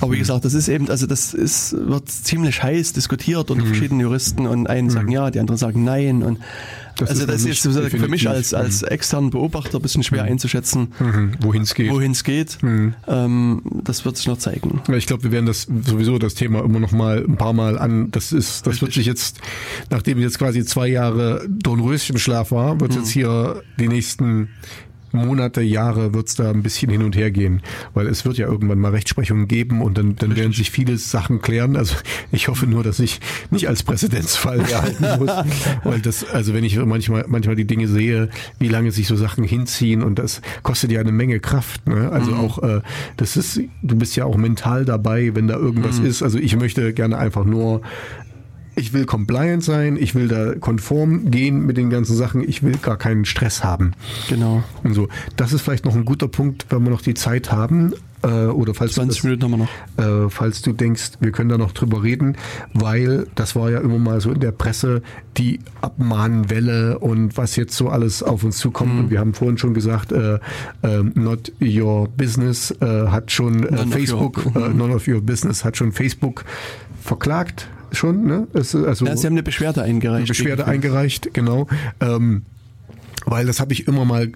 Aber 0.00 0.12
wie 0.12 0.18
gesagt, 0.18 0.44
das 0.44 0.54
ist 0.54 0.68
eben, 0.68 0.88
also 0.90 1.06
das 1.06 1.34
ist, 1.34 1.72
wird 1.72 2.08
ziemlich 2.08 2.62
heiß 2.62 2.92
diskutiert 2.92 3.48
Mhm. 3.50 3.56
unter 3.56 3.66
verschiedenen 3.66 4.00
Juristen 4.00 4.46
und 4.46 4.66
einen 4.68 4.90
sagen 4.90 5.10
ja, 5.10 5.30
die 5.30 5.40
anderen 5.40 5.58
sagen 5.58 5.84
nein 5.84 6.22
und 6.22 6.38
Das 6.96 7.10
also 7.10 7.22
ist 7.22 7.28
das 7.28 7.44
ist 7.44 7.62
sozusagen 7.62 7.90
für 7.90 8.08
mich. 8.08 8.24
Mhm. 8.24 8.30
als, 8.30 8.54
als 8.54 8.82
externen 8.82 9.30
Beobachter 9.30 9.78
ein 9.78 9.82
bisschen 9.82 10.02
schwer 10.02 10.24
einzuschätzen, 10.24 10.88
wohin 11.40 11.62
es 11.62 11.74
geht. 11.74 11.90
wohin 11.90 12.12
es 12.12 12.24
geht. 12.24 12.62
Mhm. 12.62 12.94
Ähm, 13.06 13.62
das 13.84 14.04
wird 14.04 14.16
sich 14.16 14.26
noch 14.26 14.38
zeigen. 14.38 14.80
Ja, 14.88 14.94
Ich 14.94 15.06
glaube, 15.06 15.22
wir 15.24 15.32
werden 15.32 15.46
das 15.46 15.62
sowieso 15.86 16.18
das 16.18 16.34
Thema 16.34 16.64
immer 16.64 16.80
noch 16.80 16.92
mal 16.92 17.24
ein 17.24 17.36
paar 17.36 17.52
Mal 17.52 17.78
an. 17.78 18.10
Das 18.10 18.32
ist, 18.32 18.66
das 18.66 18.80
wird 18.80 18.92
sich 18.92 19.06
jetzt, 19.06 19.38
nachdem 19.90 20.18
jetzt 20.18 20.38
quasi 20.38 20.64
zwei 20.64 20.88
Jahre 20.88 21.46
Dornröschenschlaf 21.48 22.50
war, 22.50 22.80
wird 22.80 22.92
Mhm. 22.92 22.98
jetzt 22.98 23.10
hier 23.10 23.62
die 23.78 23.88
nächsten 23.88 24.48
Monate, 25.12 25.62
Jahre 25.62 26.14
wird's 26.14 26.34
da 26.34 26.50
ein 26.50 26.62
bisschen 26.62 26.90
hin 26.90 27.02
und 27.02 27.16
her 27.16 27.30
gehen, 27.30 27.62
weil 27.94 28.06
es 28.06 28.24
wird 28.24 28.38
ja 28.38 28.46
irgendwann 28.46 28.78
mal 28.78 28.90
Rechtsprechungen 28.90 29.48
geben 29.48 29.82
und 29.82 29.98
dann, 29.98 30.16
dann 30.16 30.36
werden 30.36 30.52
sich 30.52 30.70
viele 30.70 30.96
Sachen 30.98 31.40
klären. 31.40 31.76
Also 31.76 31.96
ich 32.32 32.48
hoffe 32.48 32.66
nur, 32.66 32.82
dass 32.82 33.00
ich 33.00 33.20
nicht 33.50 33.68
als 33.68 33.82
Präzedenzfall 33.82 34.60
erhalten 34.60 35.24
muss, 35.24 35.30
weil 35.84 36.00
das, 36.00 36.28
also 36.30 36.54
wenn 36.54 36.64
ich 36.64 36.76
manchmal, 36.78 37.24
manchmal 37.28 37.56
die 37.56 37.66
Dinge 37.66 37.88
sehe, 37.88 38.28
wie 38.58 38.68
lange 38.68 38.92
sich 38.92 39.06
so 39.06 39.16
Sachen 39.16 39.44
hinziehen 39.44 40.02
und 40.02 40.18
das 40.18 40.40
kostet 40.62 40.92
ja 40.92 41.00
eine 41.00 41.12
Menge 41.12 41.40
Kraft. 41.40 41.86
Ne? 41.88 42.10
Also 42.10 42.34
auch, 42.34 42.62
äh, 42.62 42.80
das 43.16 43.36
ist, 43.36 43.60
du 43.82 43.96
bist 43.96 44.16
ja 44.16 44.24
auch 44.24 44.36
mental 44.36 44.84
dabei, 44.84 45.34
wenn 45.34 45.48
da 45.48 45.56
irgendwas 45.56 45.98
ist. 45.98 46.22
Also 46.22 46.38
ich 46.38 46.56
möchte 46.56 46.92
gerne 46.92 47.18
einfach 47.18 47.44
nur 47.44 47.82
ich 48.78 48.92
will 48.92 49.04
compliant 49.04 49.62
sein, 49.62 49.96
ich 49.96 50.14
will 50.14 50.28
da 50.28 50.54
konform 50.54 51.30
gehen 51.30 51.66
mit 51.66 51.76
den 51.76 51.90
ganzen 51.90 52.16
Sachen, 52.16 52.48
ich 52.48 52.62
will 52.62 52.76
gar 52.76 52.96
keinen 52.96 53.24
Stress 53.24 53.64
haben. 53.64 53.92
Genau. 54.28 54.62
Und 54.84 54.94
so, 54.94 55.08
das 55.36 55.52
ist 55.52 55.62
vielleicht 55.62 55.84
noch 55.84 55.94
ein 55.94 56.04
guter 56.04 56.28
Punkt, 56.28 56.66
wenn 56.70 56.82
wir 56.84 56.90
noch 56.90 57.02
die 57.02 57.14
Zeit 57.14 57.50
haben. 57.50 57.92
Äh, 58.22 58.46
oder 58.46 58.74
falls 58.74 58.94
du, 58.94 59.02
20 59.02 59.16
das, 59.16 59.24
Minuten 59.24 59.44
haben 59.44 59.50
wir 59.52 60.04
noch. 60.04 60.26
äh, 60.26 60.30
falls 60.30 60.62
du 60.62 60.72
denkst, 60.72 61.12
wir 61.20 61.30
können 61.30 61.50
da 61.50 61.58
noch 61.58 61.72
drüber 61.72 62.02
reden, 62.02 62.36
weil 62.74 63.28
das 63.36 63.54
war 63.54 63.70
ja 63.70 63.78
immer 63.78 63.98
mal 63.98 64.20
so 64.20 64.32
in 64.32 64.40
der 64.40 64.50
Presse 64.50 65.02
die 65.36 65.60
Abmahnwelle 65.82 66.98
und 66.98 67.36
was 67.36 67.54
jetzt 67.54 67.76
so 67.76 67.88
alles 67.88 68.22
auf 68.22 68.42
uns 68.42 68.58
zukommt. 68.58 68.94
Mhm. 68.94 68.98
Und 69.00 69.10
wir 69.10 69.20
haben 69.20 69.34
vorhin 69.34 69.58
schon 69.58 69.72
gesagt, 69.74 70.10
äh, 70.10 70.38
äh, 70.82 71.02
Not 71.14 71.52
Your 71.60 72.08
Business 72.08 72.72
äh, 72.80 73.06
hat 73.08 73.30
schon 73.30 73.64
äh, 73.64 73.86
Facebook, 73.86 74.46
äh, 74.54 74.68
None 74.68 74.94
of 74.94 75.06
Your 75.06 75.20
Business 75.20 75.64
hat 75.64 75.76
schon 75.76 75.92
Facebook 75.92 76.44
verklagt. 77.00 77.68
Schon, 77.92 78.26
ne? 78.26 78.46
Es, 78.52 78.74
also 78.74 79.06
Ja, 79.06 79.16
Sie 79.16 79.26
haben 79.26 79.34
eine 79.34 79.42
Beschwerde 79.42 79.82
eingereicht. 79.82 80.18
eine 80.18 80.26
Beschwerde 80.26 80.66
eingereicht, 80.66 81.32
genau. 81.32 81.66
Ähm, 82.00 82.42
weil 83.24 83.46
das 83.46 83.60
habe 83.60 83.72
ich 83.72 83.86
immer 83.88 84.04
mal 84.04 84.30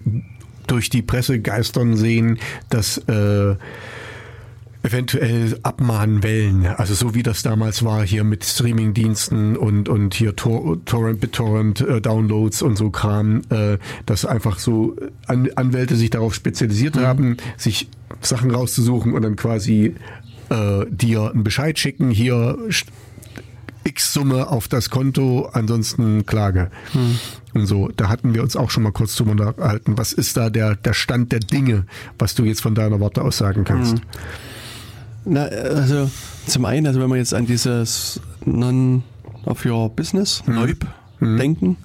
durch 0.67 0.89
die 0.89 1.01
Presse 1.01 1.39
geistern 1.39 1.95
sehen, 1.95 2.39
dass 2.69 2.97
äh, 3.07 3.55
eventuell 4.83 5.57
Abmahnwellen, 5.63 6.65
also 6.65 6.93
so 6.93 7.15
wie 7.15 7.23
das 7.23 7.41
damals 7.41 7.83
war 7.85 8.05
hier 8.05 8.23
mit 8.25 8.43
Streamingdiensten 8.43 9.55
und 9.55 9.87
und 9.87 10.13
hier 10.13 10.35
Tor, 10.35 10.83
Torrent, 10.85 11.21
BitTorrent 11.21 11.81
äh, 11.81 12.01
Downloads 12.01 12.61
und 12.61 12.75
so 12.77 12.89
Kram, 12.89 13.41
äh, 13.49 13.77
dass 14.05 14.25
einfach 14.25 14.59
so 14.59 14.95
An 15.25 15.49
Anwälte 15.55 15.95
sich 15.95 16.09
darauf 16.09 16.33
spezialisiert 16.35 16.97
haben, 16.97 17.37
sich 17.57 17.87
Sachen 18.21 18.51
rauszusuchen 18.51 19.13
und 19.13 19.21
dann 19.21 19.37
quasi 19.37 19.95
äh, 20.49 20.85
dir 20.89 21.31
einen 21.31 21.43
Bescheid 21.45 21.79
schicken, 21.79 22.11
hier 22.11 22.57
st- 23.83 23.89
X 23.89 24.13
Summe 24.13 24.47
auf 24.47 24.67
das 24.67 24.89
Konto, 24.89 25.49
ansonsten 25.53 26.25
Klage. 26.25 26.71
Und 27.53 27.65
so, 27.67 27.89
da 27.95 28.09
hatten 28.09 28.33
wir 28.33 28.41
uns 28.43 28.55
auch 28.55 28.69
schon 28.69 28.83
mal 28.83 28.91
kurz 28.91 29.15
drüber 29.15 29.31
unterhalten. 29.31 29.97
Was 29.97 30.13
ist 30.13 30.37
da 30.37 30.49
der, 30.49 30.75
der 30.75 30.93
Stand 30.93 31.31
der 31.31 31.39
Dinge, 31.39 31.85
was 32.17 32.35
du 32.35 32.43
jetzt 32.43 32.61
von 32.61 32.75
deiner 32.75 32.99
Warte 32.99 33.21
aus 33.21 33.37
sagen 33.37 33.63
kannst? 33.63 33.97
Na, 35.25 35.43
also 35.43 36.09
zum 36.47 36.65
einen, 36.65 36.87
also 36.87 36.99
wenn 36.99 37.09
wir 37.09 37.15
jetzt 37.17 37.33
an 37.33 37.45
dieses 37.45 38.19
Non 38.45 39.03
of 39.45 39.65
Your 39.65 39.89
Business, 39.89 40.43
NOIB, 40.47 40.85
denken, 41.21 41.77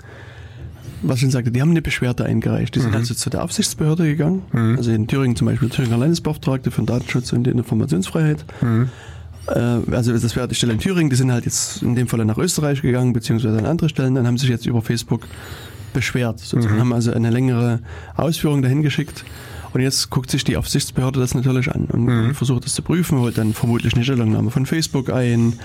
was 1.03 1.17
ich 1.17 1.21
schon 1.23 1.31
sagte, 1.31 1.53
die 1.53 1.61
haben 1.61 1.71
eine 1.71 1.83
Beschwerde 1.83 2.25
eingereicht. 2.25 2.75
Die 2.75 2.81
sind 2.81 2.93
also 2.97 3.15
zu 3.15 3.31
der 3.31 3.45
Aufsichtsbehörde 3.45 4.05
gegangen, 4.05 4.43
also 4.77 4.91
in 4.91 5.07
Thüringen 5.07 5.37
zum 5.37 5.47
Beispiel 5.47 5.69
Thüringer 5.69 5.97
Landesbeauftragte 5.99 6.73
für 6.73 6.83
Datenschutz 6.83 7.33
und 7.33 7.47
Informationsfreiheit. 7.47 8.45
Äh, 9.55 9.95
also 9.95 10.13
das 10.13 10.37
wäre 10.37 10.49
die 10.49 10.55
Stelle 10.55 10.75
in 10.75 10.79
Thüringen, 10.79 11.11
die 11.11 11.17
sind 11.17 11.33
halt 11.33 11.45
jetzt 11.45 11.83
in 11.83 11.95
dem 11.95 12.09
Fall 12.09 12.25
nach 12.25 12.39
Österreich 12.39 12.83
gegangen, 12.83 13.13
beziehungsweise 13.13 13.59
an 13.59 13.67
andere 13.67 13.89
Stellen, 13.89 14.15
dann 14.15 14.27
haben 14.27 14.39
sich 14.39 14.49
jetzt 14.49 14.67
über 14.67 14.83
Facebook 14.83 15.23
beschwert. 15.93 16.41
Sozusagen 16.41 16.79
haben 16.79 16.93
also 16.93 17.13
eine 17.13 17.31
längere 17.31 17.81
Ausführung 18.17 18.63
dahin 18.63 18.83
geschickt. 18.83 19.25
Und 19.73 19.83
jetzt 19.83 20.09
guckt 20.11 20.31
sich 20.31 20.45
die 20.45 20.57
Aufsichtsbehörde 20.57 21.21
das 21.21 21.35
natürlich 21.35 21.71
an 21.71 21.85
und 21.87 22.35
versucht 22.35 22.65
das 22.65 22.75
zu 22.75 22.83
prüfen, 22.83 23.19
holt 23.19 23.37
dann 23.37 23.53
vermutlich 23.53 23.95
eine 23.95 24.03
Stellungnahme 24.03 24.51
von 24.51 24.65
Facebook 24.65 25.11
ein. 25.11 25.59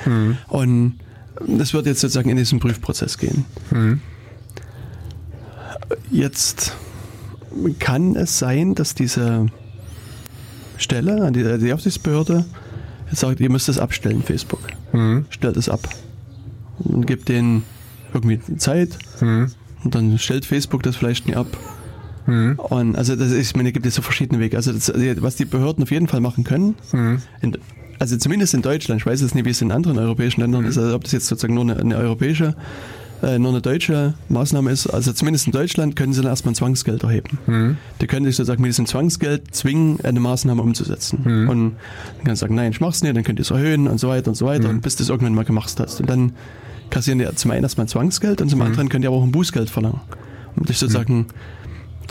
Und 0.48 1.00
das 1.48 1.74
wird 1.74 1.86
jetzt 1.86 2.02
sozusagen 2.02 2.30
in 2.30 2.36
diesen 2.36 2.60
Prüfprozess 2.60 3.18
gehen. 3.18 3.46
Jetzt 6.12 6.76
kann 7.80 8.16
es 8.16 8.40
sein, 8.40 8.76
dass 8.76 8.94
diese 8.94 9.48
Stelle, 10.78 11.32
die, 11.32 11.58
die 11.60 11.72
Aufsichtsbehörde, 11.72 12.44
sagt, 13.16 13.40
ihr 13.40 13.50
müsst 13.50 13.70
es 13.70 13.80
abstellen, 13.80 14.24
Facebook. 14.24 14.62
Stellt 15.30 15.58
es 15.58 15.70
ab. 15.70 15.88
Und 16.80 17.06
gibt 17.08 17.30
denen 17.30 17.64
irgendwie 18.14 18.40
Zeit. 18.58 18.98
Und 19.84 19.96
dann 19.96 20.18
stellt 20.18 20.46
Facebook 20.46 20.84
das 20.84 20.96
vielleicht 20.96 21.28
nicht 21.28 21.38
ab. 21.38 21.48
Und 22.58 22.96
also 22.96 23.16
das 23.16 23.32
ist, 23.32 23.50
ich 23.50 23.56
meine, 23.56 23.72
gibt 23.74 23.86
es 23.86 23.96
so 23.96 24.02
verschiedene 24.02 24.40
Wege. 24.40 24.56
Also 24.58 24.72
das, 24.72 24.92
was 25.22 25.36
die 25.36 25.46
Behörden 25.46 25.84
auf 25.84 25.92
jeden 25.92 26.08
Fall 26.08 26.22
machen 26.22 26.44
können, 26.46 26.76
in, 27.42 27.58
also 28.00 28.16
zumindest 28.18 28.54
in 28.54 28.62
Deutschland, 28.62 29.02
ich 29.02 29.06
weiß 29.06 29.22
jetzt 29.22 29.36
nicht, 29.36 29.46
wie 29.46 29.50
es 29.50 29.62
in 29.62 29.72
anderen 29.72 29.98
europäischen 30.00 30.42
Ländern 30.42 30.64
ist, 30.66 30.78
also 30.78 30.96
ob 30.96 31.04
das 31.04 31.12
jetzt 31.12 31.28
sozusagen 31.28 31.54
nur 31.54 31.64
eine, 31.64 31.78
eine 31.78 31.98
europäische, 31.98 32.56
äh, 33.24 33.40
nur 33.40 33.52
eine 33.52 33.62
deutsche 33.62 34.14
Maßnahme 34.30 34.70
ist. 34.70 34.88
Also 34.88 35.14
zumindest 35.14 35.48
in 35.48 35.54
Deutschland 35.54 35.96
können 35.96 36.14
sie 36.14 36.22
dann 36.22 36.30
erstmal 36.30 36.52
ein 36.52 36.56
Zwangsgeld 36.56 37.04
erheben. 37.04 37.40
Die 38.02 38.08
können 38.08 38.26
sich 38.26 38.36
sozusagen 38.36 38.62
mit 38.62 38.70
diesem 38.70 38.86
Zwangsgeld 38.86 39.56
zwingen, 39.56 40.00
eine 40.04 40.20
Maßnahme 40.20 40.62
umzusetzen. 40.62 41.20
Und 41.48 41.76
dann 42.18 42.26
kann 42.26 42.36
sie 42.36 42.40
sagen, 42.42 42.56
nein, 42.56 42.72
ich 42.72 42.82
mach's 42.82 43.02
nicht, 43.02 43.16
dann 43.16 43.24
könnt 43.24 43.40
ihr 43.40 43.44
es 43.44 43.52
erhöhen 43.52 43.88
und 43.88 44.00
so 44.00 44.10
weiter 44.10 44.28
und 44.28 44.36
so 44.36 44.46
weiter, 44.46 44.68
und 44.70 44.82
bis 44.82 44.98
du 44.98 45.04
es 45.04 45.10
irgendwann 45.10 45.34
mal 45.34 45.46
gemacht 45.46 45.74
hast. 45.80 46.02
Und 46.02 46.10
dann 46.10 46.34
kassieren 46.90 47.18
die 47.20 47.28
zum 47.36 47.52
einen 47.52 47.64
erstmal 47.64 47.86
ein 47.86 47.90
Zwangsgeld 47.90 48.42
und 48.42 48.50
zum 48.50 48.60
anderen 48.62 48.90
könnt 48.90 49.04
ihr 49.06 49.10
aber 49.10 49.18
auch 49.18 49.24
ein 49.24 49.32
Bußgeld 49.32 49.70
verlangen. 49.70 50.02
Um 50.56 50.66
dich 50.66 50.78
sozusagen 50.78 51.26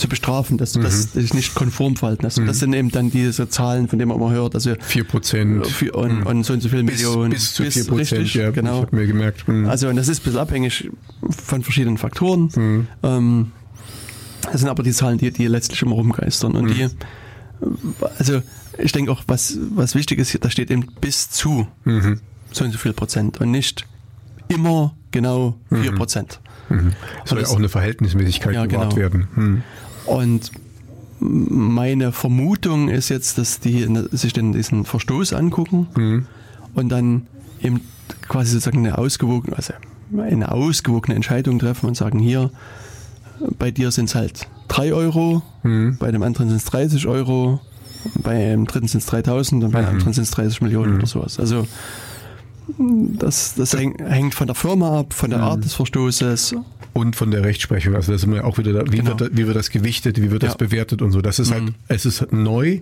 zu 0.03 0.09
bestrafen, 0.09 0.59
dass 0.59 0.73
du 0.73 0.81
das 0.81 1.13
dich 1.13 1.33
nicht 1.33 1.55
konform 1.55 1.97
verhalten 1.97 2.27
hast. 2.27 2.39
Und 2.39 2.47
das 2.47 2.59
sind 2.59 2.73
eben 2.75 2.91
dann 2.91 3.11
diese 3.11 3.49
Zahlen, 3.49 3.89
von 3.89 3.99
denen 3.99 4.09
man 4.11 4.19
immer 4.19 4.31
hört. 4.33 4.55
Also 4.55 4.75
4 4.81 5.05
Prozent. 5.05 5.67
für, 5.67 5.93
und, 5.93 6.25
und 6.25 6.45
so 6.45 6.53
und 6.53 6.61
so 6.63 6.69
viele 6.69 6.85
Bis, 6.85 7.03
Millionen. 7.03 7.31
bis 7.33 7.55
zu 7.55 7.65
4 7.65 7.85
Prozent, 7.87 8.35
ja, 8.35 8.51
genau. 8.51 8.85
ich 8.85 8.93
mir 8.93 9.07
gemerkt. 9.07 9.47
hm. 9.47 9.67
Also 9.67 9.89
und 9.89 9.97
das 9.97 10.09
ist 10.09 10.21
bisschen 10.23 10.39
abhängig 10.41 10.91
von 11.31 11.63
verschiedenen 11.63 11.97
Faktoren. 11.99 12.51
Mhm. 12.55 12.87
Ähm, 13.03 13.53
das 14.51 14.61
sind 14.61 14.69
aber 14.69 14.83
die 14.83 14.93
Zahlen, 14.93 15.19
die, 15.19 15.31
die 15.31 15.47
letztlich 15.47 15.81
immer 15.83 15.95
rumgeistern. 15.95 16.53
Und 16.57 16.65
Mhm. 16.65 16.75
die, 16.75 16.89
also 18.19 18.43
ich 18.79 18.93
denke 18.93 19.13
auch, 19.13 19.23
was, 19.29 19.57
was 19.75 19.95
wichtig 19.95 20.19
ist, 20.19 20.37
da 20.45 20.51
steht 20.51 20.71
eben 20.71 20.87
bis 21.01 21.31
zu 21.31 21.67
Mhm. 21.85 22.21
so 22.51 22.65
und 22.65 22.73
so 22.73 22.79
viel 22.79 22.93
Prozent 22.93 23.41
und 23.41 23.51
nicht 23.51 23.87
immer 24.49 24.95
genau 25.13 25.57
Mhm. 25.71 25.83
4 25.83 25.93
Prozent. 25.93 26.41
Es 27.25 27.31
soll 27.31 27.41
ja 27.43 27.47
auch 27.49 27.57
eine 27.59 27.69
Verhältnismäßigkeit 27.69 28.55
Ja, 28.55 28.65
gewahrt 28.65 28.91
genau. 28.95 28.97
werden. 29.03 29.29
Hm. 29.35 29.63
Und 30.07 30.51
meine 31.21 32.11
Vermutung 32.13 32.89
ist 32.89 33.09
jetzt, 33.09 33.39
dass 33.39 33.61
die 33.61 33.89
sich 34.11 34.33
den, 34.33 34.53
diesen 34.53 34.85
Verstoß 34.85 35.33
angucken 35.35 35.87
Mhm. 35.97 36.27
und 36.75 36.89
dann 36.89 37.27
eben 37.63 37.81
quasi 38.29 38.53
sozusagen 38.53 38.79
eine 38.79 38.99
ausgewogene, 38.99 39.57
also 39.57 39.73
eine 40.19 40.51
ausgewogene 40.51 41.15
Entscheidung 41.15 41.59
treffen 41.59 41.87
und 41.87 41.97
sagen, 41.97 42.19
hier, 42.19 42.51
bei 43.59 43.71
dir 43.71 43.91
sind 43.93 44.07
es 44.07 44.15
halt 44.15 44.49
3 44.69 44.93
Euro, 44.93 45.43
Mhm. 45.63 45.97
bei 45.99 46.11
dem 46.11 46.23
anderen 46.23 46.49
sind 46.49 46.57
es 46.59 46.65
30 46.65 47.07
Euro, 47.07 47.61
bei 48.23 48.37
dem 48.51 48.67
dritten 48.67 48.89
sind 48.89 48.99
es 49.01 49.07
3000 49.07 49.63
und 49.65 49.71
bei 49.71 49.81
dem 49.83 49.87
Mhm. 49.91 49.95
anderen 49.97 50.13
sind 50.13 50.25
es 50.25 50.31
30 50.33 50.61
Millionen 50.61 50.97
oder 50.97 51.07
sowas. 51.07 51.39
Also 51.39 51.67
das, 52.79 53.55
das 53.55 53.77
häng, 53.77 53.95
hängt 54.05 54.35
von 54.35 54.47
der 54.47 54.57
Firma 54.57 55.01
ab, 55.01 55.13
von 55.15 55.31
der 55.31 55.39
Mhm. 55.41 55.45
Art 55.45 55.65
des 55.65 55.75
Verstoßes 55.75 56.55
und 56.95 57.17
von 57.17 57.31
der 57.31 57.43
Rechtsprechung. 57.45 57.95
Also 57.95 58.13
da 58.13 58.19
sind 58.19 58.33
wir 58.35 58.45
auch 58.45 58.59
wieder 58.59 58.73
da, 58.73 58.93
wie, 58.93 58.99
Genau. 58.99 59.19
wird, 59.19 59.37
wie 59.37 59.47
wird 59.47 59.57
das 59.57 59.71
gewichtet, 59.71 60.21
wie 60.21 60.31
wird 60.31 60.43
das 60.43 60.53
Ja. 60.53 60.57
bewertet 60.59 61.01
und 61.01 61.11
so. 61.13 61.23
Das 61.23 61.39
ist 61.39 61.51
halt, 61.51 61.63
Mhm. 61.65 61.75
es 61.89 62.05
ist 62.05 62.33
neu, 62.33 62.81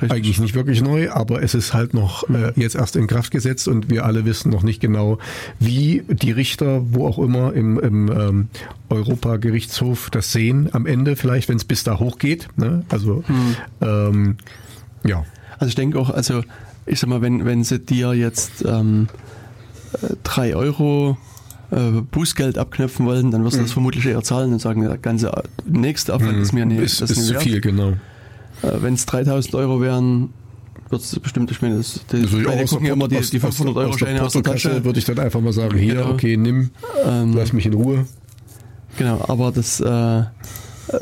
Richtig. 0.00 0.10
eigentlich 0.12 0.38
nicht 0.40 0.54
wirklich 0.54 0.80
neu, 0.80 1.10
aber 1.10 1.42
es 1.42 1.54
ist 1.54 1.74
halt 1.74 1.92
noch 1.92 2.28
äh, 2.30 2.52
jetzt 2.56 2.76
erst 2.76 2.94
in 2.96 3.06
Kraft 3.08 3.30
gesetzt 3.32 3.66
und 3.66 3.90
wir 3.90 4.04
alle 4.04 4.24
wissen 4.24 4.50
noch 4.50 4.62
nicht 4.62 4.80
genau, 4.80 5.18
wie 5.58 6.02
die 6.08 6.30
Richter, 6.30 6.82
wo 6.92 7.06
auch 7.08 7.18
immer 7.18 7.52
im, 7.52 7.78
im 7.80 8.08
ähm, 8.12 8.48
Europagerichtshof 8.90 10.10
das 10.10 10.32
sehen 10.32 10.68
am 10.72 10.86
Ende, 10.86 11.16
vielleicht, 11.16 11.48
wenn 11.48 11.56
es 11.56 11.64
bis 11.64 11.82
da 11.84 11.98
hochgeht. 11.98 12.48
Ne? 12.56 12.84
Also 12.88 13.24
ähm, 13.80 14.36
ja. 15.04 15.24
Also 15.58 15.68
ich 15.70 15.74
denke 15.74 15.98
auch, 15.98 16.10
also 16.10 16.42
ich 16.86 17.00
sag 17.00 17.10
mal, 17.10 17.20
wenn, 17.22 17.44
wenn 17.44 17.64
sie 17.64 17.78
dir 17.80 18.14
jetzt 18.14 18.64
ähm, 18.64 19.08
äh, 20.02 20.14
drei 20.22 20.54
Euro 20.54 21.16
äh, 21.70 22.00
Bußgeld 22.10 22.58
abknöpfen 22.58 23.06
wollen, 23.06 23.30
dann 23.30 23.44
wirst 23.44 23.56
du 23.56 23.62
das 23.62 23.72
vermutlich 23.72 24.06
eher 24.06 24.22
zahlen 24.22 24.52
und 24.52 24.60
sagen, 24.60 24.82
der 24.82 24.96
ganze 24.98 25.30
nächste 25.66 26.14
Aufwand 26.14 26.38
ist 26.40 26.52
mir 26.52 26.64
nicht, 26.66 26.78
Mhm. 26.78 26.84
ist, 26.84 27.00
das 27.00 27.10
ist 27.10 27.18
nicht 27.18 27.34
zu 27.34 27.40
viel, 27.40 27.60
genau. 27.60 27.90
Äh, 28.62 28.80
wenn 28.80 28.94
es 28.94 29.06
3000 29.06 29.54
Euro 29.54 29.80
wären, 29.80 30.30
wird 30.90 31.02
es 31.02 31.18
bestimmt, 31.20 31.50
ich 31.50 31.60
meine, 31.60 31.76
das, 31.76 32.00
die, 32.10 32.16
Also 32.22 32.38
beide 32.42 32.64
gucken 32.64 32.86
ja 32.86 32.92
immer 32.94 33.08
die, 33.08 33.20
die 33.20 33.38
500 33.40 33.76
Euro 33.76 33.92
Scheine 33.98 34.22
aus 34.22 34.32
der 34.32 34.42
Tasche. 34.42 34.84
würde 34.84 34.98
ich 34.98 35.04
dann 35.04 35.18
einfach 35.18 35.40
mal 35.40 35.52
sagen, 35.52 35.76
hier, 35.78 35.96
Genau. 35.96 36.10
okay, 36.12 36.36
nimm, 36.36 36.70
Ähm, 37.04 37.34
lass 37.34 37.52
mich 37.52 37.66
in 37.66 37.74
Ruhe. 37.74 38.06
Genau, 38.96 39.22
aber 39.28 39.52
das 39.52 39.80
äh, 39.80 40.22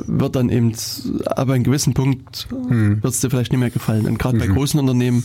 wird 0.07 0.35
dann 0.37 0.49
eben 0.51 0.73
ab 1.27 1.49
einem 1.49 1.63
gewissen 1.63 1.95
Punkt 1.95 2.49
Hm. 2.51 3.03
wird 3.03 3.15
es 3.15 3.21
dir 3.21 3.31
vielleicht 3.31 3.53
nicht 3.53 3.61
mehr 3.61 3.71
gefallen. 3.71 4.07
Und 4.07 4.19
gerade 4.19 4.37
bei 4.39 4.49
Mhm. 4.49 4.55
großen 4.55 4.81
Unternehmen, 4.81 5.23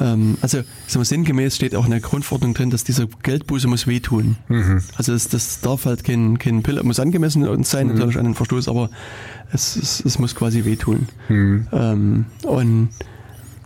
ähm, 0.00 0.36
also 0.40 0.58
ich 0.58 0.64
sag 0.88 0.96
mal, 0.96 1.04
sinngemäß 1.04 1.56
steht 1.56 1.74
auch 1.76 1.84
in 1.84 1.90
der 1.92 2.00
Grundverordnung 2.00 2.54
drin, 2.54 2.70
dass 2.70 2.84
diese 2.84 3.06
Geldbuße 3.22 3.68
muss 3.68 3.86
wehtun. 3.86 4.36
Mhm. 4.48 4.82
Also 4.96 5.12
das, 5.12 5.28
das 5.28 5.60
darf 5.60 5.84
halt 5.86 6.04
kein, 6.04 6.38
kein 6.38 6.62
Pill, 6.62 6.82
muss 6.82 7.00
angemessen 7.00 7.44
sein, 7.64 7.88
Mhm. 7.88 7.94
natürlich 7.94 8.18
an 8.18 8.24
den 8.24 8.34
Verstoß, 8.34 8.68
aber 8.68 8.90
es, 9.52 9.76
es, 9.76 10.04
es 10.04 10.18
muss 10.18 10.34
quasi 10.34 10.64
wehtun. 10.64 11.08
Mhm. 11.28 11.66
Ähm, 11.72 12.24
und, 12.42 12.88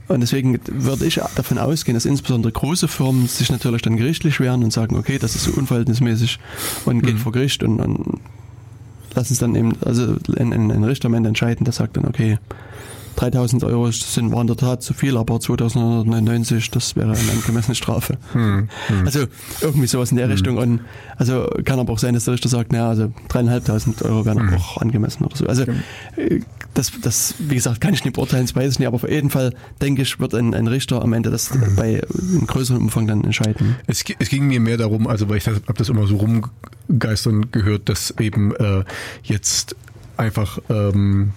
und 0.08 0.20
deswegen 0.20 0.58
würde 0.70 1.06
ich 1.06 1.20
davon 1.34 1.58
ausgehen, 1.58 1.94
dass 1.94 2.04
insbesondere 2.04 2.52
große 2.52 2.88
Firmen 2.88 3.26
sich 3.28 3.50
natürlich 3.50 3.82
dann 3.82 3.96
gerichtlich 3.96 4.40
wehren 4.40 4.64
und 4.64 4.72
sagen, 4.72 4.96
okay, 4.96 5.18
das 5.18 5.34
ist 5.34 5.44
so 5.44 5.52
unverhältnismäßig 5.52 6.38
und 6.84 7.02
geht 7.02 7.14
Mhm. 7.14 7.18
vor 7.18 7.32
Gericht 7.32 7.62
und, 7.62 7.80
und 7.80 8.20
lassen 9.14 9.32
es 9.32 9.38
dann 9.38 9.54
eben, 9.54 9.72
also 9.84 10.16
ein, 10.38 10.52
ein, 10.52 10.70
ein 10.70 10.84
Richter 10.84 11.06
am 11.06 11.14
Ende 11.14 11.28
entscheiden, 11.28 11.64
der 11.64 11.72
sagt 11.72 11.96
dann, 11.96 12.04
okay, 12.06 12.38
3000 13.18 13.64
Euro 13.64 13.90
sind, 13.90 14.30
waren 14.30 14.42
in 14.42 14.46
der 14.46 14.56
Tat 14.56 14.80
zu 14.82 14.94
viel, 14.94 15.16
aber 15.16 15.40
2999, 15.40 16.70
das 16.70 16.94
wäre 16.94 17.08
eine 17.10 17.32
angemessene 17.32 17.74
Strafe. 17.74 18.16
Mhm. 18.32 18.68
Also 19.04 19.24
irgendwie 19.60 19.88
sowas 19.88 20.12
in 20.12 20.18
der 20.18 20.28
Richtung. 20.28 20.56
Und 20.56 20.80
also 21.16 21.48
kann 21.64 21.80
aber 21.80 21.92
auch 21.92 21.98
sein, 21.98 22.14
dass 22.14 22.26
der 22.26 22.34
Richter 22.34 22.48
sagt, 22.48 22.70
naja, 22.70 22.88
also 22.88 23.12
dreieinhalbtausend 23.28 24.02
Euro 24.02 24.24
wären 24.24 24.38
Mhm. 24.46 24.54
auch 24.54 24.76
angemessen 24.78 25.24
oder 25.24 25.34
so. 25.36 25.46
Also 25.46 25.64
äh, 26.16 26.40
das, 26.74 26.92
das, 27.02 27.34
wie 27.40 27.56
gesagt, 27.56 27.80
kann 27.80 27.92
ich 27.92 28.04
nicht 28.04 28.14
beurteilen, 28.14 28.46
das 28.46 28.54
weiß 28.54 28.74
ich 28.74 28.78
nicht, 28.78 28.86
aber 28.86 28.94
auf 28.96 29.08
jeden 29.08 29.30
Fall 29.30 29.52
denke 29.82 30.02
ich, 30.02 30.20
wird 30.20 30.34
ein, 30.34 30.54
ein 30.54 30.68
Richter 30.68 31.02
am 31.02 31.12
Ende 31.12 31.30
das 31.30 31.52
Mhm. 31.52 31.74
bei 31.74 32.00
in 32.32 32.46
größerem 32.46 32.80
Umfang 32.82 33.08
dann 33.08 33.24
entscheiden. 33.24 33.74
Es, 33.88 34.04
es 34.20 34.28
ging 34.28 34.46
mir 34.46 34.60
mehr 34.60 34.76
darum, 34.76 35.08
also 35.08 35.28
weil 35.28 35.38
ich 35.38 35.46
habe 35.48 35.60
das 35.76 35.88
immer 35.88 36.06
so 36.06 36.16
rumgeistern 36.88 37.50
gehört, 37.50 37.88
dass 37.88 38.14
eben 38.20 38.54
äh, 38.54 38.84
jetzt 39.24 39.74
einfach 40.16 40.58
ähm, 40.70 41.32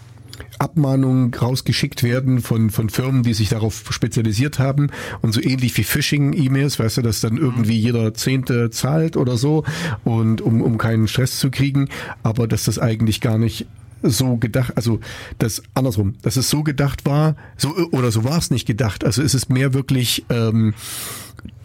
Abmahnungen 0.62 1.34
rausgeschickt 1.34 2.04
werden 2.04 2.40
von, 2.40 2.70
von 2.70 2.90
Firmen, 2.90 3.24
die 3.24 3.34
sich 3.34 3.50
darauf 3.50 3.84
spezialisiert 3.90 4.60
haben. 4.60 4.92
Und 5.22 5.34
so 5.34 5.42
ähnlich 5.42 5.76
wie 5.78 5.84
Phishing-E-Mails, 5.84 6.78
weißt 6.78 6.98
du, 6.98 7.02
dass 7.02 7.20
dann 7.20 7.38
irgendwie 7.38 7.80
jeder 7.80 8.14
Zehnte 8.14 8.70
zahlt 8.70 9.18
oder 9.18 9.38
so 9.38 9.64
und 10.04 10.42
um, 10.42 10.62
um 10.62 10.78
keinen 10.78 11.08
Stress 11.08 11.40
zu 11.40 11.50
kriegen, 11.50 11.90
aber 12.22 12.48
dass 12.48 12.66
das 12.66 12.78
eigentlich 12.78 13.22
gar 13.22 13.40
nicht 13.40 13.66
so 14.04 14.38
gedacht, 14.38 14.74
also 14.76 15.00
das 15.38 15.62
andersrum, 15.74 16.16
dass 16.22 16.36
es 16.36 16.50
so 16.50 16.64
gedacht 16.64 17.06
war, 17.06 17.36
so 17.58 17.76
oder 17.92 18.12
so 18.12 18.24
war 18.24 18.38
es 18.38 18.52
nicht 18.52 18.66
gedacht. 18.66 19.04
Also 19.04 19.22
es 19.22 19.34
ist 19.34 19.50
mehr 19.50 19.74
wirklich 19.74 20.26
ähm, 20.30 20.74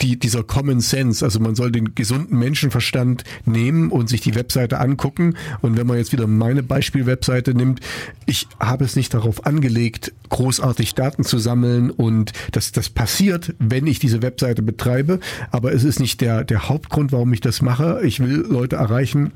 die, 0.00 0.18
dieser 0.18 0.42
Common 0.42 0.80
Sense, 0.80 1.24
also 1.24 1.40
man 1.40 1.54
soll 1.54 1.72
den 1.72 1.94
gesunden 1.94 2.38
Menschenverstand 2.38 3.24
nehmen 3.44 3.90
und 3.90 4.08
sich 4.08 4.20
die 4.20 4.34
Webseite 4.34 4.78
angucken. 4.78 5.36
Und 5.62 5.76
wenn 5.76 5.86
man 5.86 5.98
jetzt 5.98 6.12
wieder 6.12 6.26
meine 6.26 6.62
Beispiel-Webseite 6.62 7.54
nimmt, 7.54 7.80
ich 8.26 8.46
habe 8.60 8.84
es 8.84 8.96
nicht 8.96 9.14
darauf 9.14 9.46
angelegt, 9.46 10.12
großartig 10.28 10.94
Daten 10.94 11.24
zu 11.24 11.38
sammeln 11.38 11.90
und 11.90 12.32
das, 12.52 12.72
das 12.72 12.90
passiert, 12.90 13.54
wenn 13.58 13.86
ich 13.86 13.98
diese 13.98 14.22
Webseite 14.22 14.62
betreibe. 14.62 15.20
Aber 15.50 15.72
es 15.72 15.84
ist 15.84 16.00
nicht 16.00 16.20
der, 16.20 16.44
der 16.44 16.68
Hauptgrund, 16.68 17.12
warum 17.12 17.32
ich 17.32 17.40
das 17.40 17.62
mache. 17.62 18.00
Ich 18.04 18.20
will 18.20 18.44
Leute 18.48 18.76
erreichen, 18.76 19.32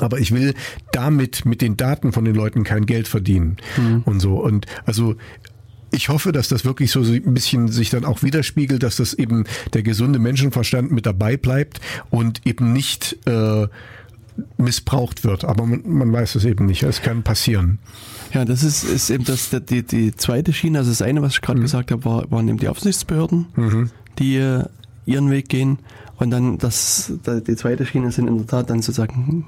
aber 0.00 0.18
ich 0.18 0.32
will 0.32 0.54
damit 0.92 1.44
mit 1.44 1.62
den 1.62 1.76
Daten 1.76 2.12
von 2.12 2.24
den 2.24 2.34
Leuten 2.34 2.64
kein 2.64 2.86
Geld 2.86 3.08
verdienen 3.08 3.56
und 4.04 4.20
so. 4.20 4.40
Und 4.42 4.66
also 4.84 5.16
ich 5.92 6.08
hoffe, 6.08 6.32
dass 6.32 6.48
das 6.48 6.64
wirklich 6.64 6.90
so 6.90 7.00
ein 7.00 7.34
bisschen 7.34 7.68
sich 7.68 7.90
dann 7.90 8.04
auch 8.04 8.22
widerspiegelt, 8.22 8.82
dass 8.82 8.96
das 8.96 9.14
eben 9.14 9.44
der 9.74 9.82
gesunde 9.82 10.18
Menschenverstand 10.18 10.90
mit 10.92 11.06
dabei 11.06 11.36
bleibt 11.36 11.80
und 12.10 12.46
eben 12.46 12.72
nicht 12.72 13.16
äh, 13.26 13.66
missbraucht 14.56 15.24
wird. 15.24 15.44
Aber 15.44 15.66
man, 15.66 15.82
man 15.84 16.12
weiß 16.12 16.34
es 16.36 16.44
eben 16.44 16.66
nicht. 16.66 16.82
Es 16.82 17.02
kann 17.02 17.22
passieren. 17.22 17.78
Ja, 18.32 18.44
das 18.44 18.62
ist, 18.62 18.84
ist 18.84 19.10
eben 19.10 19.24
das, 19.24 19.50
die, 19.68 19.82
die 19.82 20.14
zweite 20.14 20.52
Schiene. 20.52 20.78
Also 20.78 20.90
das 20.90 21.02
eine, 21.02 21.22
was 21.22 21.34
ich 21.34 21.40
gerade 21.40 21.58
Mhm. 21.58 21.64
gesagt 21.64 21.90
habe, 21.90 22.04
war, 22.04 22.30
waren 22.30 22.48
eben 22.48 22.58
die 22.58 22.68
Aufsichtsbehörden, 22.68 23.90
die 24.18 24.36
äh, 24.36 24.64
ihren 25.06 25.30
Weg 25.30 25.48
gehen. 25.48 25.78
Und 26.16 26.30
dann 26.30 26.58
das, 26.58 27.12
da- 27.24 27.40
die 27.40 27.56
zweite 27.56 27.84
Schiene 27.86 28.12
sind 28.12 28.28
in 28.28 28.36
der 28.38 28.46
Tat 28.46 28.70
dann 28.70 28.82
sozusagen 28.82 29.46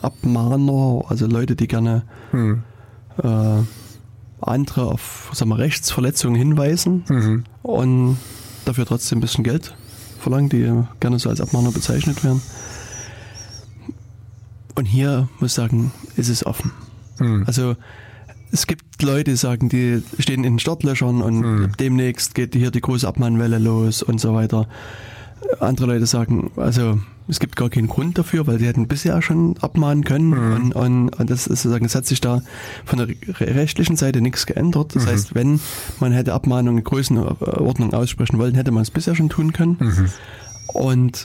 Abmahner, 0.00 1.02
also 1.08 1.26
Leute, 1.26 1.56
die 1.56 1.66
gerne 1.66 2.02
Mhm. 2.32 2.62
äh, 3.22 3.58
andere 4.40 4.86
auf 4.86 5.30
sagen 5.32 5.50
wir, 5.50 5.58
Rechtsverletzungen 5.58 6.36
hinweisen 6.36 7.04
Mhm. 7.08 7.44
und 7.62 8.18
dafür 8.64 8.86
trotzdem 8.86 9.18
ein 9.18 9.20
bisschen 9.20 9.44
Geld 9.44 9.74
verlangen, 10.20 10.48
die 10.48 10.70
gerne 11.00 11.18
so 11.18 11.28
als 11.30 11.40
Abmahner 11.40 11.70
bezeichnet 11.72 12.24
werden. 12.24 12.40
Und 14.76 14.86
hier 14.86 15.28
muss 15.38 15.50
ich 15.50 15.54
sagen, 15.54 15.92
ist 16.16 16.28
es 16.28 16.44
offen. 16.44 16.72
Mhm. 17.18 17.44
Also 17.46 17.76
es 18.50 18.66
gibt 18.66 19.02
Leute, 19.02 19.32
die 19.32 19.36
sagen, 19.36 19.68
die 19.68 20.02
stehen 20.18 20.44
in 20.44 20.58
Startlöchern 20.58 21.22
und 21.22 21.40
Mhm. 21.40 21.72
demnächst 21.78 22.34
geht 22.34 22.54
hier 22.54 22.70
die 22.70 22.80
große 22.80 23.06
Abmahnwelle 23.06 23.58
los 23.58 24.02
und 24.02 24.20
so 24.20 24.34
weiter. 24.34 24.66
Andere 25.60 25.86
Leute 25.86 26.06
sagen, 26.06 26.50
also 26.56 26.98
es 27.26 27.40
gibt 27.40 27.56
gar 27.56 27.70
keinen 27.70 27.88
Grund 27.88 28.18
dafür, 28.18 28.46
weil 28.46 28.58
sie 28.58 28.66
hätten 28.66 28.86
bisher 28.86 29.20
schon 29.22 29.56
abmahnen 29.58 30.04
können 30.04 30.32
und, 30.54 30.72
und, 30.74 31.08
und 31.08 31.30
das 31.30 31.46
ist 31.46 31.62
sozusagen, 31.62 31.84
es 31.86 31.94
hat 31.94 32.04
sich 32.06 32.20
da 32.20 32.42
von 32.84 32.98
der 32.98 33.08
re- 33.08 33.54
rechtlichen 33.54 33.96
Seite 33.96 34.20
nichts 34.20 34.44
geändert. 34.46 34.94
Das 34.94 35.06
heißt, 35.06 35.34
wenn 35.34 35.58
man 36.00 36.12
hätte 36.12 36.34
Abmahnungen 36.34 36.78
in 36.78 36.84
Größenordnung 36.84 37.94
aussprechen 37.94 38.38
wollen, 38.38 38.54
hätte 38.54 38.70
man 38.72 38.82
es 38.82 38.90
bisher 38.90 39.14
schon 39.14 39.28
tun 39.30 39.52
können. 39.52 40.10
Und 40.72 41.24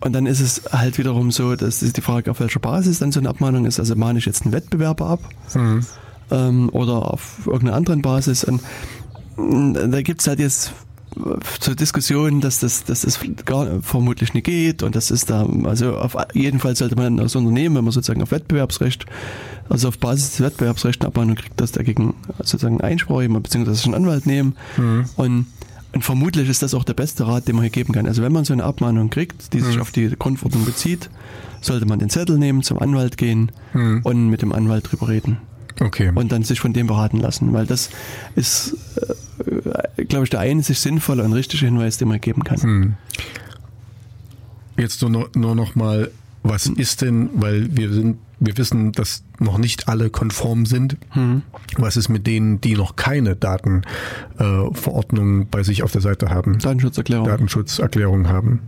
und 0.00 0.12
dann 0.12 0.26
ist 0.26 0.40
es 0.40 0.62
halt 0.72 0.98
wiederum 0.98 1.30
so, 1.30 1.54
dass 1.56 1.82
ist 1.82 1.96
die 1.96 2.00
Frage, 2.00 2.30
auf 2.30 2.40
welcher 2.40 2.58
Basis 2.60 2.98
dann 2.98 3.12
so 3.12 3.20
eine 3.20 3.28
Abmahnung 3.28 3.64
ist. 3.64 3.78
Also 3.78 3.94
mahne 3.96 4.18
ich 4.18 4.26
jetzt 4.26 4.44
einen 4.44 4.52
Wettbewerber 4.52 5.06
ab 5.06 5.20
Mhm. 5.54 5.80
ähm, 6.30 6.68
oder 6.70 7.12
auf 7.12 7.46
irgendeiner 7.46 7.76
anderen 7.76 8.02
Basis. 8.02 8.44
Und 8.44 8.60
mh, 9.36 9.86
da 9.88 10.02
gibt's 10.02 10.26
halt 10.26 10.40
jetzt 10.40 10.72
zur 11.60 11.74
Diskussion, 11.74 12.40
dass 12.40 12.60
das, 12.60 12.84
dass 12.84 13.02
das 13.02 13.20
gar 13.44 13.80
vermutlich 13.82 14.34
nicht 14.34 14.44
geht 14.44 14.82
und 14.82 14.96
das 14.96 15.10
ist 15.10 15.30
da, 15.30 15.46
also 15.64 15.96
auf 15.96 16.16
jeden 16.32 16.60
Fall 16.60 16.76
sollte 16.76 16.96
man 16.96 17.20
als 17.20 17.36
Unternehmen, 17.36 17.76
wenn 17.76 17.84
man 17.84 17.92
sozusagen 17.92 18.22
auf 18.22 18.30
Wettbewerbsrecht, 18.30 19.06
also 19.68 19.88
auf 19.88 19.98
Basis 19.98 20.30
des 20.30 20.40
Wettbewerbsrechts 20.40 21.00
eine 21.00 21.08
Abmahnung 21.08 21.36
kriegt, 21.36 21.60
dass 21.60 21.72
dagegen 21.72 22.14
sozusagen 22.38 22.80
Einspruch 22.80 23.22
beziehungsweise 23.28 23.84
einen 23.84 23.94
Anwalt 23.94 24.26
nehmen. 24.26 24.56
Und 25.16 25.46
und 25.92 26.02
vermutlich 26.02 26.48
ist 26.48 26.60
das 26.60 26.74
auch 26.74 26.82
der 26.82 26.94
beste 26.94 27.24
Rat, 27.24 27.46
den 27.46 27.54
man 27.54 27.62
hier 27.62 27.70
geben 27.70 27.92
kann. 27.92 28.06
Also 28.08 28.20
wenn 28.20 28.32
man 28.32 28.44
so 28.44 28.52
eine 28.52 28.64
Abmahnung 28.64 29.10
kriegt, 29.10 29.52
die 29.52 29.60
sich 29.60 29.78
auf 29.78 29.92
die 29.92 30.10
Grundverordnung 30.18 30.64
bezieht, 30.64 31.08
sollte 31.60 31.86
man 31.86 32.00
den 32.00 32.10
Zettel 32.10 32.36
nehmen, 32.36 32.64
zum 32.64 32.80
Anwalt 32.80 33.16
gehen 33.16 33.52
und 34.02 34.28
mit 34.28 34.42
dem 34.42 34.52
Anwalt 34.52 34.90
drüber 34.90 35.08
reden 35.08 35.38
Okay. 35.80 36.12
und 36.14 36.30
dann 36.30 36.44
sich 36.44 36.60
von 36.60 36.72
dem 36.72 36.86
beraten 36.86 37.18
lassen, 37.18 37.52
weil 37.52 37.66
das 37.66 37.90
ist, 38.36 38.76
äh, 39.96 40.04
glaube 40.04 40.24
ich, 40.24 40.30
der 40.30 40.40
einzig 40.40 40.78
sinnvolle 40.78 41.24
und 41.24 41.32
richtige 41.32 41.66
Hinweis, 41.66 41.98
den 41.98 42.08
man 42.08 42.20
geben 42.20 42.44
kann. 42.44 42.62
Hm. 42.62 42.94
Jetzt 44.76 45.00
nur 45.02 45.10
noch, 45.10 45.34
nur 45.34 45.54
noch 45.54 45.74
mal, 45.74 46.10
was 46.42 46.66
ist 46.66 47.02
denn, 47.02 47.30
weil 47.34 47.76
wir 47.76 47.92
sind, 47.92 48.18
wir 48.40 48.56
wissen, 48.58 48.92
dass 48.92 49.22
noch 49.38 49.58
nicht 49.58 49.88
alle 49.88 50.10
konform 50.10 50.66
sind. 50.66 50.96
Was 51.76 51.96
ist 51.96 52.08
mit 52.08 52.26
denen, 52.26 52.60
die 52.60 52.74
noch 52.74 52.96
keine 52.96 53.36
Datenverordnung 53.36 55.42
äh, 55.42 55.46
bei 55.50 55.62
sich 55.62 55.82
auf 55.82 55.92
der 55.92 56.00
Seite 56.00 56.30
haben? 56.30 56.58
Datenschutzerklärung. 56.58 57.26
Datenschutzerklärung 57.26 58.28
haben. 58.28 58.60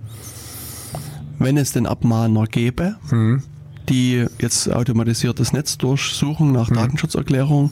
Wenn 1.38 1.56
es 1.58 1.72
den 1.72 1.86
Abmahner 1.86 2.46
gäbe, 2.46 2.96
Hm. 3.10 3.42
Die 3.88 4.26
jetzt 4.40 4.70
automatisiertes 4.72 5.52
Netz 5.52 5.78
durchsuchen 5.78 6.52
nach 6.52 6.70
Datenschutzerklärung 6.70 7.70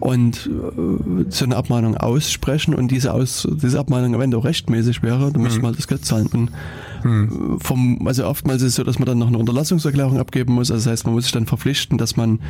und 0.00 0.46
äh, 0.48 1.30
so 1.30 1.44
eine 1.44 1.56
Abmahnung 1.56 1.96
aussprechen 1.96 2.74
und 2.74 2.90
diese, 2.90 3.12
Aus, 3.12 3.46
diese 3.50 3.78
Abmahnung 3.78 4.20
Ende 4.20 4.38
auch 4.38 4.44
rechtmäßig 4.44 5.02
wäre, 5.02 5.30
dann 5.30 5.42
müsste 5.42 5.60
man 5.60 5.68
halt 5.68 5.78
das 5.78 5.88
Geld 5.88 6.04
zahlen. 6.04 6.26
Und 6.28 6.50
hm. 7.02 7.58
vom, 7.60 8.06
also 8.06 8.26
oftmals 8.26 8.62
ist 8.62 8.68
es 8.68 8.74
so, 8.76 8.82
dass 8.82 8.98
man 8.98 9.06
dann 9.06 9.18
noch 9.18 9.28
eine 9.28 9.38
Unterlassungserklärung 9.38 10.18
abgeben 10.18 10.54
muss. 10.54 10.70
Also 10.70 10.84
das 10.84 10.92
heißt, 10.92 11.04
man 11.04 11.14
muss 11.14 11.24
sich 11.24 11.32
dann 11.32 11.46
verpflichten, 11.46 11.98
dass 11.98 12.16
man 12.16 12.40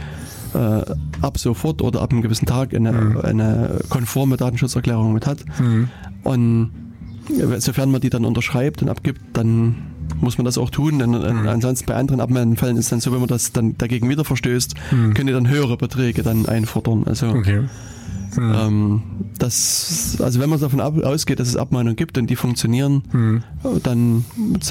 äh, 0.55 0.83
ab 1.21 1.39
sofort 1.39 1.83
oder 1.83 2.03
ab 2.03 2.13
einem 2.13 2.23
gewissen 2.23 2.47
Tag 2.47 2.73
eine, 2.73 2.93
hm. 2.93 3.21
eine 3.21 3.81
konforme 3.89 4.37
Datenschutzerklärung 4.37 5.13
mit 5.13 5.27
hat. 5.27 5.45
Hm. 5.57 5.89
Und 6.23 6.71
sofern 7.59 7.91
man 7.91 8.01
die 8.01 8.11
dann 8.11 8.25
unterschreibt 8.25 8.83
und 8.83 8.89
abgibt, 8.89 9.21
dann 9.33 9.90
muss 10.21 10.39
man 10.39 10.45
das 10.45 10.59
auch 10.59 10.71
tun. 10.71 10.99
Denn 10.99 11.11
mhm. 11.11 11.49
ansonsten 11.49 11.87
bei 11.87 11.95
anderen 11.95 12.21
Abmeldefällen 12.21 12.77
ist 12.77 12.87
es 12.87 12.91
dann 12.91 13.01
so, 13.01 13.13
wenn 13.13 13.21
man 13.21 13.29
das 13.29 13.53
dann 13.53 13.77
dagegen 13.79 14.09
wieder 14.09 14.25
verstößt, 14.25 14.75
mhm. 14.91 15.15
könnt 15.15 15.29
ihr 15.29 15.35
dann 15.35 15.49
höhere 15.49 15.77
Beträge 15.77 16.23
dann 16.23 16.47
einfordern. 16.47 17.05
Also 17.07 17.29
okay. 17.29 17.65
Mhm. 18.37 18.55
Ähm, 18.55 19.03
das, 19.39 20.19
also 20.21 20.41
wenn 20.41 20.51
man 20.51 20.61
davon 20.61 20.81
ausgeht, 20.81 21.41
dass 21.41 21.49
es 21.49 21.57
Abmahnungen 21.57 21.97
gibt 21.97 22.19
und 22.19 22.29
die 22.29 22.37
funktionieren, 22.37 23.03
mhm. 23.13 23.43
dann 23.83 24.25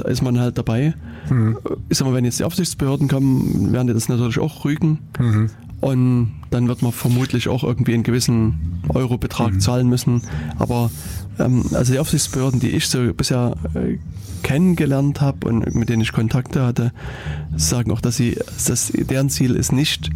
ist 0.05 0.21
man 0.21 0.39
halt 0.39 0.57
dabei. 0.57 0.93
Mhm. 1.29 1.57
Ich 1.89 1.97
sag 1.97 2.07
mal, 2.07 2.13
wenn 2.13 2.25
jetzt 2.25 2.39
die 2.39 2.43
Aufsichtsbehörden 2.43 3.07
kommen, 3.07 3.73
werden 3.73 3.87
die 3.87 3.93
das 3.93 4.09
natürlich 4.09 4.39
auch 4.39 4.65
rügen. 4.65 4.99
Mhm. 5.19 5.49
Und 5.81 6.33
dann 6.49 6.67
wird 6.67 6.81
man 6.81 6.91
vermutlich 6.91 7.47
auch 7.47 7.63
irgendwie 7.63 7.93
einen 7.93 8.03
gewissen 8.03 8.81
Eurobetrag 8.89 9.53
mhm. 9.53 9.59
zahlen 9.61 9.87
müssen. 9.87 10.21
Aber 10.57 10.91
also 11.39 11.93
die 11.93 11.99
Aufsichtsbehörden, 11.99 12.59
die 12.59 12.69
ich 12.69 12.87
so 12.87 13.13
bisher 13.13 13.55
äh, 13.73 13.97
kennengelernt 14.43 15.21
habe 15.21 15.47
und 15.47 15.75
mit 15.75 15.89
denen 15.89 16.01
ich 16.01 16.11
Kontakte 16.11 16.63
hatte, 16.65 16.91
sagen 17.55 17.91
auch, 17.91 18.01
dass 18.01 18.17
sie, 18.17 18.37
dass 18.67 18.91
deren 18.93 19.29
Ziel 19.29 19.55
ist 19.55 19.71
nicht 19.71 20.09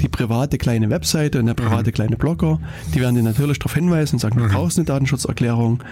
die 0.00 0.08
private 0.08 0.58
kleine 0.58 0.90
Webseite 0.90 1.38
und 1.38 1.46
der 1.46 1.54
mhm. 1.54 1.68
private 1.68 1.90
mhm. 1.90 1.94
kleine 1.94 2.16
Blogger. 2.16 2.58
Die 2.94 3.00
werden 3.00 3.14
dir 3.14 3.22
natürlich 3.22 3.58
darauf 3.58 3.74
hinweisen 3.74 4.16
und 4.16 4.20
sagen, 4.20 4.38
du 4.38 4.44
mhm. 4.44 4.48
brauchst 4.48 4.78
eine 4.78 4.86
Datenschutzerklärung. 4.86 5.82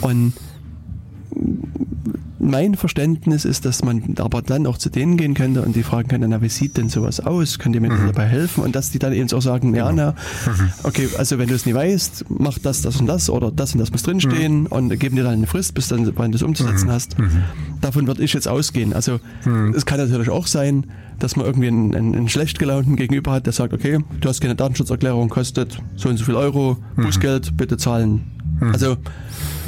Und 0.00 0.32
mein 2.40 2.74
Verständnis 2.74 3.44
ist, 3.44 3.64
dass 3.64 3.84
man 3.84 4.14
aber 4.18 4.42
dann 4.42 4.66
auch 4.66 4.78
zu 4.78 4.88
denen 4.88 5.16
gehen 5.16 5.34
könnte 5.34 5.62
und 5.62 5.76
die 5.76 5.82
fragen 5.82 6.08
könnte, 6.08 6.26
na, 6.26 6.40
wie 6.40 6.48
sieht 6.48 6.76
denn 6.76 6.88
sowas 6.88 7.20
aus? 7.20 7.58
Könnt 7.58 7.74
ihr 7.74 7.80
mir 7.80 7.90
mhm. 7.90 8.06
dabei 8.06 8.26
helfen? 8.26 8.64
Und 8.64 8.74
dass 8.74 8.90
die 8.90 8.98
dann 8.98 9.12
eben 9.12 9.30
auch 9.32 9.42
sagen, 9.42 9.74
ja, 9.74 9.92
na, 9.92 10.12
mhm. 10.46 10.70
okay, 10.82 11.08
also 11.18 11.38
wenn 11.38 11.48
du 11.48 11.54
es 11.54 11.66
nie 11.66 11.74
weißt, 11.74 12.26
mach 12.28 12.58
das, 12.58 12.82
das 12.82 12.96
und 12.96 13.06
das 13.06 13.28
oder 13.28 13.50
das 13.50 13.74
und 13.74 13.78
das 13.78 13.92
muss 13.92 14.02
drinstehen 14.02 14.62
mhm. 14.62 14.66
und 14.66 14.98
geben 14.98 15.16
dir 15.16 15.24
dann 15.24 15.34
eine 15.34 15.46
Frist, 15.46 15.74
bis 15.74 15.88
dann, 15.88 16.10
wann 16.16 16.32
du 16.32 16.36
es 16.36 16.42
umzusetzen 16.42 16.86
mhm. 16.86 16.92
hast. 16.92 17.18
Mhm. 17.18 17.42
Davon 17.80 18.06
würde 18.06 18.22
ich 18.22 18.32
jetzt 18.32 18.48
ausgehen. 18.48 18.94
Also 18.94 19.20
mhm. 19.44 19.74
es 19.76 19.84
kann 19.84 19.98
natürlich 19.98 20.30
auch 20.30 20.46
sein, 20.46 20.86
dass 21.18 21.36
man 21.36 21.44
irgendwie 21.44 21.68
einen, 21.68 21.94
einen, 21.94 22.14
einen, 22.14 22.28
schlecht 22.30 22.58
gelaunten 22.58 22.96
Gegenüber 22.96 23.32
hat, 23.32 23.44
der 23.44 23.52
sagt, 23.52 23.74
okay, 23.74 23.98
du 24.20 24.28
hast 24.28 24.40
keine 24.40 24.54
Datenschutzerklärung, 24.54 25.28
kostet 25.28 25.78
so 25.96 26.08
und 26.08 26.16
so 26.16 26.24
viel 26.24 26.34
Euro, 26.34 26.78
Bußgeld, 26.96 27.58
bitte 27.58 27.76
zahlen. 27.76 28.22
Also 28.72 28.96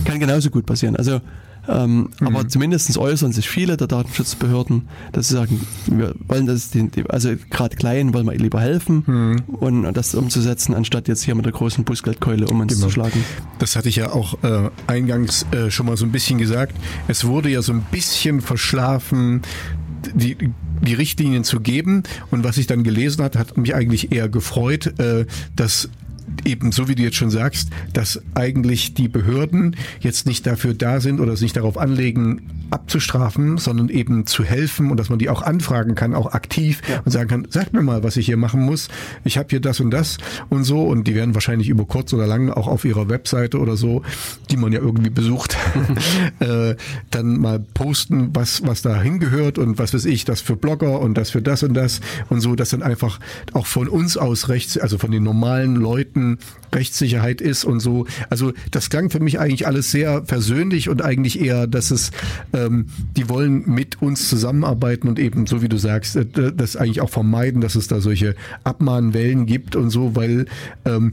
kann 0.04 0.18
genauso 0.20 0.50
gut 0.50 0.66
passieren. 0.66 0.96
Also 0.96 1.20
ähm, 1.68 2.10
mhm. 2.18 2.26
Aber 2.26 2.48
zumindest 2.48 2.96
äußern 2.96 3.32
sich 3.32 3.48
viele 3.48 3.76
der 3.76 3.86
Datenschutzbehörden, 3.86 4.88
dass 5.12 5.28
sie 5.28 5.34
sagen, 5.34 5.60
wir 5.86 6.14
wollen 6.26 6.46
das, 6.46 6.70
also 7.08 7.30
gerade 7.50 7.76
klein 7.76 8.12
wollen 8.14 8.26
wir 8.26 8.34
lieber 8.34 8.60
helfen 8.60 9.04
mhm. 9.06 9.42
und 9.54 9.92
das 9.94 10.14
umzusetzen, 10.14 10.74
anstatt 10.74 11.08
jetzt 11.08 11.22
hier 11.22 11.34
mit 11.34 11.44
der 11.44 11.52
großen 11.52 11.84
Bußgeldkeule 11.84 12.46
um 12.46 12.60
uns 12.60 12.74
genau. 12.74 12.86
zu 12.86 12.92
schlagen. 12.92 13.24
Das 13.58 13.76
hatte 13.76 13.88
ich 13.88 13.96
ja 13.96 14.12
auch 14.12 14.42
äh, 14.42 14.70
eingangs 14.86 15.46
äh, 15.52 15.70
schon 15.70 15.86
mal 15.86 15.96
so 15.96 16.04
ein 16.04 16.12
bisschen 16.12 16.38
gesagt. 16.38 16.76
Es 17.08 17.24
wurde 17.24 17.48
ja 17.48 17.62
so 17.62 17.72
ein 17.72 17.84
bisschen 17.90 18.40
verschlafen, 18.40 19.42
die, 20.14 20.36
die 20.80 20.94
Richtlinien 20.94 21.44
zu 21.44 21.60
geben. 21.60 22.02
Und 22.30 22.44
was 22.44 22.58
ich 22.58 22.66
dann 22.66 22.82
gelesen 22.82 23.22
hat, 23.22 23.36
hat 23.36 23.56
mich 23.56 23.74
eigentlich 23.74 24.12
eher 24.12 24.28
gefreut, 24.28 24.98
äh, 24.98 25.26
dass 25.54 25.88
eben 26.44 26.72
so 26.72 26.88
wie 26.88 26.94
du 26.94 27.02
jetzt 27.02 27.16
schon 27.16 27.30
sagst, 27.30 27.70
dass 27.92 28.22
eigentlich 28.34 28.94
die 28.94 29.08
Behörden 29.08 29.76
jetzt 30.00 30.26
nicht 30.26 30.46
dafür 30.46 30.74
da 30.74 31.00
sind 31.00 31.20
oder 31.20 31.36
sich 31.36 31.52
darauf 31.52 31.78
anlegen, 31.78 32.42
abzustrafen, 32.70 33.58
sondern 33.58 33.88
eben 33.90 34.26
zu 34.26 34.44
helfen 34.44 34.90
und 34.90 34.96
dass 34.96 35.10
man 35.10 35.18
die 35.18 35.28
auch 35.28 35.42
anfragen 35.42 35.94
kann, 35.94 36.14
auch 36.14 36.32
aktiv 36.32 36.80
ja. 36.88 37.00
und 37.04 37.12
sagen 37.12 37.28
kann, 37.28 37.46
sag 37.50 37.72
mir 37.72 37.82
mal, 37.82 38.02
was 38.02 38.16
ich 38.16 38.26
hier 38.26 38.38
machen 38.38 38.62
muss. 38.62 38.88
Ich 39.24 39.36
habe 39.36 39.48
hier 39.50 39.60
das 39.60 39.80
und 39.80 39.90
das 39.90 40.16
und 40.48 40.64
so 40.64 40.82
und 40.82 41.06
die 41.06 41.14
werden 41.14 41.34
wahrscheinlich 41.34 41.68
über 41.68 41.84
kurz 41.84 42.12
oder 42.12 42.26
lang 42.26 42.50
auch 42.50 42.66
auf 42.66 42.84
ihrer 42.84 43.08
Webseite 43.08 43.58
oder 43.58 43.76
so, 43.76 44.02
die 44.50 44.56
man 44.56 44.72
ja 44.72 44.80
irgendwie 44.80 45.10
besucht, 45.10 45.56
äh, 46.40 46.74
dann 47.10 47.38
mal 47.38 47.60
posten, 47.60 48.30
was 48.32 48.66
was 48.66 48.82
da 48.82 49.00
hingehört 49.00 49.58
und 49.58 49.78
was 49.78 49.92
weiß 49.92 50.06
ich, 50.06 50.24
das 50.24 50.40
für 50.40 50.56
Blogger 50.56 51.00
und 51.00 51.14
das 51.14 51.30
für 51.30 51.42
das 51.42 51.62
und 51.62 51.74
das 51.74 52.00
und 52.30 52.40
so, 52.40 52.54
dass 52.54 52.70
dann 52.70 52.82
einfach 52.82 53.20
auch 53.52 53.66
von 53.66 53.88
uns 53.88 54.16
aus 54.16 54.48
rechts, 54.48 54.78
also 54.78 54.96
von 54.98 55.10
den 55.10 55.22
normalen 55.22 55.76
Leuten 55.76 56.21
Rechtssicherheit 56.74 57.40
ist 57.40 57.64
und 57.64 57.80
so. 57.80 58.06
Also 58.30 58.52
das 58.70 58.88
klang 58.88 59.10
für 59.10 59.20
mich 59.20 59.38
eigentlich 59.38 59.66
alles 59.66 59.90
sehr 59.90 60.22
persönlich 60.22 60.88
und 60.88 61.02
eigentlich 61.02 61.40
eher, 61.40 61.66
dass 61.66 61.90
es 61.90 62.12
äh, 62.52 62.62
ähm, 62.62 62.86
die 63.16 63.28
wollen 63.28 63.64
mit 63.66 64.00
uns 64.02 64.28
zusammenarbeiten 64.28 65.08
und 65.08 65.18
eben, 65.18 65.46
so 65.46 65.62
wie 65.62 65.68
du 65.68 65.76
sagst, 65.76 66.16
äh, 66.16 66.26
das 66.54 66.76
eigentlich 66.76 67.00
auch 67.00 67.10
vermeiden, 67.10 67.60
dass 67.60 67.74
es 67.74 67.88
da 67.88 68.00
solche 68.00 68.34
Abmahnwellen 68.64 69.46
gibt 69.46 69.76
und 69.76 69.90
so, 69.90 70.16
weil 70.16 70.46
ähm, 70.84 71.12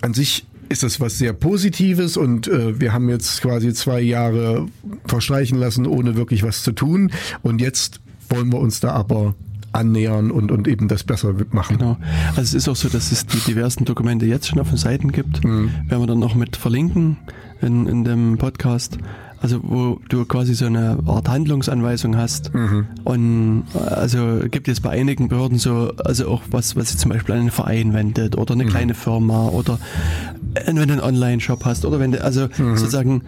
an 0.00 0.14
sich 0.14 0.46
ist 0.68 0.82
das 0.82 1.00
was 1.00 1.18
sehr 1.18 1.32
Positives 1.32 2.16
und 2.16 2.48
äh, 2.48 2.80
wir 2.80 2.92
haben 2.92 3.08
jetzt 3.08 3.42
quasi 3.42 3.74
zwei 3.74 4.00
Jahre 4.00 4.68
verstreichen 5.06 5.58
lassen, 5.58 5.86
ohne 5.86 6.16
wirklich 6.16 6.42
was 6.42 6.62
zu 6.62 6.72
tun. 6.72 7.12
Und 7.42 7.60
jetzt 7.60 8.00
wollen 8.30 8.50
wir 8.50 8.58
uns 8.58 8.80
da 8.80 8.92
aber 8.92 9.34
annähern 9.72 10.30
und, 10.30 10.50
und 10.52 10.68
eben 10.68 10.88
das 10.88 11.04
besser 11.04 11.34
machen. 11.50 11.78
Genau. 11.78 11.96
Also 12.30 12.42
es 12.42 12.54
ist 12.54 12.68
auch 12.68 12.76
so, 12.76 12.88
dass 12.88 13.12
es 13.12 13.26
die 13.26 13.38
diversen 13.38 13.84
Dokumente 13.84 14.26
jetzt 14.26 14.48
schon 14.48 14.58
auf 14.58 14.68
den 14.68 14.78
Seiten 14.78 15.12
gibt. 15.12 15.44
Mhm. 15.44 15.70
Werden 15.88 16.02
wir 16.02 16.06
dann 16.06 16.18
noch 16.18 16.34
mit 16.34 16.56
verlinken 16.56 17.16
in, 17.60 17.86
in 17.86 18.04
dem 18.04 18.38
Podcast. 18.38 18.98
Also 19.40 19.58
wo 19.64 19.98
du 20.08 20.24
quasi 20.24 20.54
so 20.54 20.66
eine 20.66 20.98
Art 21.04 21.28
Handlungsanweisung 21.28 22.16
hast. 22.16 22.54
Mhm. 22.54 22.86
Und 23.02 23.64
also 23.74 24.40
gibt 24.48 24.68
es 24.68 24.80
bei 24.80 24.90
einigen 24.90 25.28
Behörden 25.28 25.58
so, 25.58 25.92
also 26.04 26.28
auch 26.28 26.42
was, 26.52 26.76
was 26.76 26.90
sich 26.90 26.98
zum 26.98 27.10
Beispiel 27.10 27.34
an 27.34 27.40
einen 27.40 27.50
Verein 27.50 27.92
wendet 27.92 28.38
oder 28.38 28.54
eine 28.54 28.64
mhm. 28.64 28.68
kleine 28.68 28.94
Firma 28.94 29.48
oder 29.48 29.80
wenn 30.54 30.76
du 30.76 30.82
einen 30.82 31.00
Online-Shop 31.00 31.64
hast 31.64 31.84
oder 31.84 31.98
wenn 31.98 32.12
du 32.12 32.22
also 32.22 32.48
mhm. 32.58 32.76
sozusagen, 32.76 33.22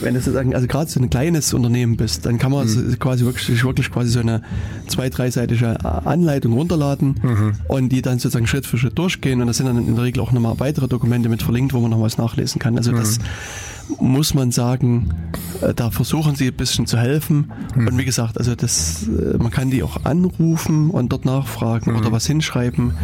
wenn 0.00 0.14
du 0.14 0.20
sozusagen, 0.20 0.54
also 0.54 0.66
gerade 0.66 0.90
so 0.90 1.00
ein 1.00 1.10
kleines 1.10 1.52
Unternehmen 1.52 1.96
bist, 1.96 2.26
dann 2.26 2.38
kann 2.38 2.52
man 2.52 2.66
mhm. 2.66 2.98
quasi 2.98 3.24
wirklich, 3.24 3.62
wirklich 3.62 3.90
quasi 3.90 4.10
so 4.10 4.20
eine 4.20 4.42
zwei-, 4.86 5.10
dreiseitige 5.10 5.84
Anleitung 5.84 6.52
runterladen 6.52 7.14
mhm. 7.22 7.52
und 7.68 7.90
die 7.90 8.02
dann 8.02 8.18
sozusagen 8.18 8.46
Schritt 8.46 8.66
für 8.66 8.78
Schritt 8.78 8.98
durchgehen 8.98 9.40
und 9.40 9.46
da 9.46 9.52
sind 9.52 9.66
dann 9.66 9.78
in 9.78 9.94
der 9.94 10.04
Regel 10.04 10.22
auch 10.22 10.32
nochmal 10.32 10.58
weitere 10.58 10.88
Dokumente 10.88 11.28
mit 11.28 11.42
verlinkt, 11.42 11.74
wo 11.74 11.80
man 11.80 11.90
noch 11.90 12.00
was 12.00 12.18
nachlesen 12.18 12.58
kann. 12.58 12.76
Also 12.76 12.92
das 12.92 13.18
mhm 13.18 13.24
muss 13.98 14.34
man 14.34 14.50
sagen, 14.50 15.10
äh, 15.60 15.74
da 15.74 15.90
versuchen 15.90 16.34
sie 16.34 16.48
ein 16.48 16.54
bisschen 16.54 16.86
zu 16.86 16.98
helfen. 16.98 17.52
Mhm. 17.74 17.88
Und 17.88 17.98
wie 17.98 18.04
gesagt, 18.04 18.38
also 18.38 18.54
das, 18.54 19.06
äh, 19.08 19.36
man 19.38 19.50
kann 19.50 19.70
die 19.70 19.82
auch 19.82 20.04
anrufen 20.04 20.90
und 20.90 21.10
dort 21.10 21.24
nachfragen 21.24 21.92
mhm. 21.92 21.98
oder 21.98 22.12
was 22.12 22.26
hinschreiben. 22.26 22.94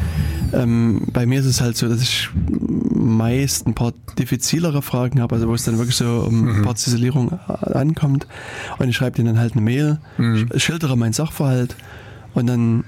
Ähm, 0.53 1.03
bei 1.13 1.27
mir 1.27 1.41
ist 1.41 1.47
es 1.47 1.61
halt 1.61 1.77
so, 1.77 1.89
dass 1.89 2.03
ich 2.03 2.31
meist 2.35 3.67
ein 3.67 3.75
paar 3.75 3.93
diffizilere 4.19 4.83
Fragen 4.83 5.21
habe, 5.21 5.35
also 5.35 5.49
wo 5.49 5.55
es 5.55 5.65
dann 5.65 5.79
wirklich 5.79 5.97
so 5.97 6.25
um 6.27 6.59
mhm. 6.59 6.63
Partizelierung 6.63 7.33
ankommt. 7.33 8.27
Und 8.79 8.89
ich 8.89 8.97
schreibe 8.97 9.17
denen 9.17 9.35
dann 9.35 9.39
halt 9.39 9.53
eine 9.53 9.63
Mail, 9.63 9.99
mhm. 10.19 10.49
schildere 10.57 10.97
meinen 10.97 11.13
Sachverhalt 11.13 11.77
und 12.35 12.47
dann 12.47 12.85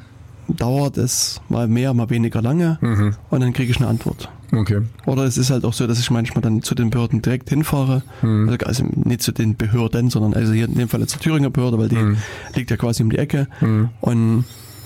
dauert 0.48 0.96
es 0.96 1.40
mal 1.48 1.68
mehr, 1.68 1.92
mal 1.94 2.10
weniger 2.10 2.40
lange 2.40 2.78
mhm. 2.80 3.14
und 3.30 3.40
dann 3.40 3.52
kriege 3.52 3.70
ich 3.70 3.78
eine 3.78 3.88
Antwort. 3.88 4.30
Okay. 4.52 4.80
Oder 5.06 5.24
es 5.24 5.36
ist 5.36 5.50
halt 5.50 5.64
auch 5.64 5.72
so, 5.72 5.86
dass 5.86 5.98
ich 5.98 6.10
manchmal 6.10 6.40
dann 6.42 6.62
zu 6.62 6.74
den 6.74 6.90
Behörden 6.90 7.20
direkt 7.20 7.50
hinfahre. 7.50 8.02
Mhm. 8.22 8.56
Also, 8.64 8.84
nicht 8.84 9.22
zu 9.22 9.32
den 9.32 9.56
Behörden, 9.56 10.10
sondern 10.10 10.34
also 10.34 10.52
hier 10.52 10.66
in 10.66 10.74
dem 10.74 10.88
Fall 10.88 11.06
zur 11.06 11.20
Thüringer 11.20 11.50
Behörde, 11.50 11.78
weil 11.78 11.88
die 11.88 11.96
mhm. 11.96 12.16
liegt 12.54 12.70
ja 12.70 12.76
quasi 12.76 13.02
um 13.02 13.10
die 13.10 13.18
Ecke. 13.18 13.46
Mhm. 13.60 13.90
Und, 14.00 14.44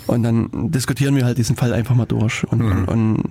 und 0.09 0.22
dann 0.22 0.48
diskutieren 0.70 1.14
wir 1.14 1.24
halt 1.24 1.39
diesen 1.39 1.56
Fall 1.56 1.72
einfach 1.72 1.94
mal 1.94 2.06
durch. 2.06 2.44
Und, 2.44 2.62
und, 2.62 2.80
mhm. 2.80 2.89
und 2.89 3.22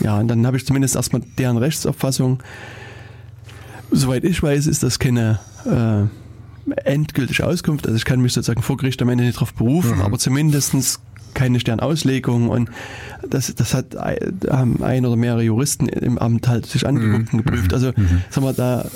ja, 0.00 0.18
und 0.18 0.28
dann 0.28 0.46
habe 0.46 0.56
ich 0.56 0.66
zumindest 0.66 0.96
erstmal 0.96 1.22
deren 1.38 1.56
Rechtsauffassung. 1.58 2.42
Soweit 3.92 4.24
ich 4.24 4.42
weiß, 4.42 4.66
ist 4.66 4.82
das 4.82 4.98
keine 4.98 5.38
äh, 5.64 6.70
endgültige 6.84 7.46
Auskunft. 7.46 7.86
Also 7.86 7.96
ich 7.96 8.04
kann 8.04 8.20
mich 8.20 8.32
sozusagen 8.32 8.62
vor 8.62 8.76
Gericht 8.76 9.00
am 9.00 9.08
Ende 9.08 9.24
nicht 9.24 9.36
darauf 9.36 9.54
berufen, 9.54 9.96
mhm. 9.96 10.02
aber 10.02 10.18
zumindestens 10.18 11.00
keine 11.36 11.60
Sternauslegung 11.60 12.48
und 12.48 12.70
das, 13.28 13.54
das 13.54 13.74
hat 13.74 13.94
haben 13.94 14.82
ein 14.82 15.04
oder 15.04 15.16
mehrere 15.16 15.42
Juristen 15.42 15.88
im 15.88 16.18
Amt 16.18 16.48
halt 16.48 16.66
sich 16.66 16.86
angeguckt 16.86 17.32
und 17.32 17.44
geprüft. 17.44 17.74
Also 17.74 17.92
mhm. 17.94 18.22
sag 18.30 18.42
mal, 18.42 18.54
da 18.54 18.88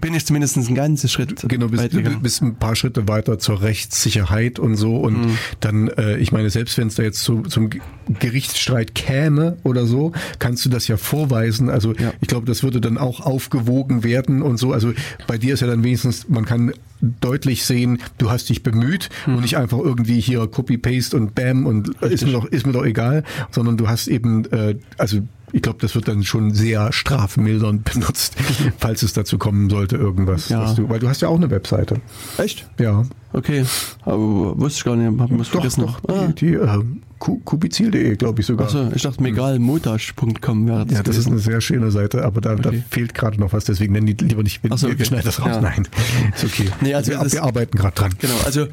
bin 0.00 0.14
ich 0.14 0.24
zumindest 0.26 0.56
ein 0.56 0.74
ganzes 0.74 1.12
Schritt 1.12 1.44
Genau, 1.46 1.68
bis, 1.68 1.88
bis 2.22 2.40
ein 2.40 2.56
paar 2.56 2.74
Schritte 2.74 3.06
weiter 3.06 3.38
zur 3.38 3.62
Rechtssicherheit 3.62 4.58
und 4.58 4.76
so 4.76 4.96
und 4.96 5.26
mhm. 5.26 5.38
dann, 5.60 5.88
äh, 5.88 6.16
ich 6.16 6.32
meine, 6.32 6.50
selbst 6.50 6.78
wenn 6.78 6.88
es 6.88 6.94
da 6.94 7.02
jetzt 7.02 7.22
zu, 7.22 7.42
zum 7.42 7.70
Gerichtsstreit 8.08 8.94
käme 8.94 9.58
oder 9.62 9.86
so, 9.86 10.12
kannst 10.38 10.64
du 10.64 10.70
das 10.70 10.88
ja 10.88 10.96
vorweisen. 10.96 11.68
Also 11.68 11.92
ja. 11.94 12.12
ich 12.20 12.28
glaube, 12.28 12.46
das 12.46 12.62
würde 12.62 12.80
dann 12.80 12.96
auch 12.96 13.20
aufgewogen 13.20 14.04
werden 14.04 14.40
und 14.40 14.56
so. 14.56 14.72
Also 14.72 14.92
bei 15.26 15.36
dir 15.36 15.54
ist 15.54 15.60
ja 15.60 15.66
dann 15.66 15.84
wenigstens, 15.84 16.28
man 16.28 16.46
kann 16.46 16.72
deutlich 17.00 17.64
sehen, 17.64 17.98
du 18.18 18.30
hast 18.30 18.48
dich 18.48 18.62
bemüht 18.62 19.10
mhm. 19.26 19.36
und 19.36 19.40
nicht 19.42 19.56
einfach 19.56 19.78
irgendwie 19.78 20.20
hier 20.20 20.46
Copy-Paste 20.46 21.16
und 21.16 21.34
Bam 21.34 21.66
und 21.66 21.88
ist 22.02 22.24
mir, 22.24 22.32
doch, 22.32 22.44
ist 22.46 22.66
mir 22.66 22.72
doch 22.72 22.84
egal, 22.84 23.24
sondern 23.50 23.76
du 23.76 23.88
hast 23.88 24.08
eben, 24.08 24.44
äh, 24.52 24.76
also 24.98 25.20
ich 25.52 25.62
glaube, 25.62 25.78
das 25.80 25.94
wird 25.94 26.08
dann 26.08 26.24
schon 26.24 26.52
sehr 26.52 26.92
strafmildernd 26.92 27.84
benutzt, 27.92 28.34
falls 28.78 29.02
es 29.02 29.12
dazu 29.12 29.38
kommen 29.38 29.70
sollte, 29.70 29.96
irgendwas. 29.96 30.48
Ja. 30.48 30.72
Du, 30.74 30.88
weil 30.88 30.98
du 30.98 31.08
hast 31.08 31.22
ja 31.22 31.28
auch 31.28 31.36
eine 31.36 31.50
Webseite. 31.50 32.00
Echt? 32.38 32.68
Ja. 32.78 33.04
Okay. 33.34 33.64
Aber 34.02 34.58
wusste 34.58 34.78
ich 34.78 34.84
gar 34.84 34.96
nicht, 34.96 35.20
hab 35.20 35.30
was 35.30 35.38
Doch, 35.48 35.60
vergessen. 35.60 35.80
doch, 35.82 36.00
Ah. 36.08 36.28
die, 36.28 36.34
die 36.46 36.54
äh, 36.54 36.78
Ku- 37.18 37.40
kubizil.de, 37.44 38.16
glaube 38.16 38.40
ich 38.40 38.46
sogar. 38.46 38.66
Achso, 38.66 38.90
ich 38.94 39.02
dachte, 39.02 39.22
megalmotasch.com 39.22 40.66
wäre 40.68 40.84
das 40.86 40.96
Ja, 40.98 41.02
das 41.02 41.16
ist 41.16 41.24
gewesen. 41.24 41.32
eine 41.32 41.40
sehr 41.40 41.60
schöne 41.60 41.90
Seite, 41.90 42.24
aber 42.24 42.40
da, 42.40 42.54
da 42.54 42.68
Okay. 42.68 42.84
fehlt 42.90 43.14
gerade 43.14 43.40
noch 43.40 43.52
was, 43.52 43.64
deswegen 43.64 43.92
nennen 43.94 44.06
die 44.06 44.24
lieber 44.24 44.42
nicht, 44.42 44.62
wir, 44.62 44.76
so, 44.76 44.88
wir 44.88 44.94
okay. 44.94 45.04
schneiden 45.06 45.24
das 45.24 45.40
raus. 45.40 45.48
Ja. 45.48 45.60
Nein, 45.60 45.88
ist 46.34 46.44
okay. 46.44 46.68
Nee, 46.80 46.94
also 46.94 47.12
wir, 47.12 47.18
das- 47.18 47.32
wir 47.32 47.42
arbeiten 47.42 47.78
gerade 47.78 47.94
dran. 47.94 48.12
Genau, 48.20 48.34
also 48.44 48.66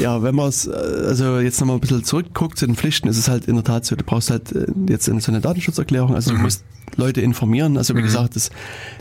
ja, 0.00 0.22
wenn 0.22 0.34
man 0.34 0.48
es, 0.48 0.66
äh, 0.66 0.70
also 0.72 1.38
jetzt 1.38 1.60
nochmal 1.60 1.76
ein 1.76 1.80
bisschen 1.80 2.02
zurückguckt 2.04 2.58
zu 2.58 2.66
den 2.66 2.74
Pflichten, 2.76 3.08
ist 3.08 3.18
es 3.18 3.28
halt 3.28 3.46
in 3.46 3.54
der 3.54 3.64
Tat 3.64 3.84
so, 3.86 3.94
du 3.96 4.04
brauchst 4.04 4.30
halt 4.30 4.52
äh, 4.52 4.66
jetzt 4.88 5.08
eine- 5.08 5.20
so 5.20 5.30
eine 5.30 5.40
Datenschutzerklärung, 5.40 6.14
also 6.14 6.32
du 6.32 6.38
musst 6.38 6.64
Leute 6.96 7.22
informieren, 7.22 7.78
also 7.78 7.96
wie 7.96 8.02
gesagt, 8.02 8.36
das, 8.36 8.50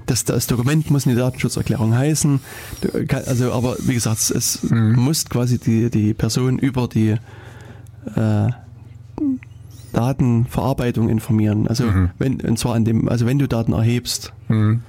das, 0.05 0.23
das 0.23 0.47
Dokument 0.47 0.89
muss 0.91 1.05
eine 1.07 1.15
Datenschutzerklärung 1.17 1.93
heißen, 1.93 2.39
also 3.25 3.51
aber 3.51 3.75
wie 3.79 3.95
gesagt, 3.95 4.19
es, 4.19 4.29
es 4.31 4.59
muss 5.01 5.25
quasi 5.25 5.57
die, 5.59 5.89
die 5.89 6.13
Person 6.13 6.57
über 6.59 6.87
die 6.87 7.15
äh, 8.15 8.49
Datenverarbeitung 9.93 11.09
informieren, 11.09 11.67
also 11.67 11.85
wenn, 12.17 12.39
und 12.41 12.57
zwar 12.57 12.75
an 12.75 12.85
dem, 12.85 13.09
also 13.09 13.25
wenn 13.25 13.39
du 13.39 13.47
Daten 13.47 13.73
erhebst 13.73 14.31
Mhm. 14.47 14.81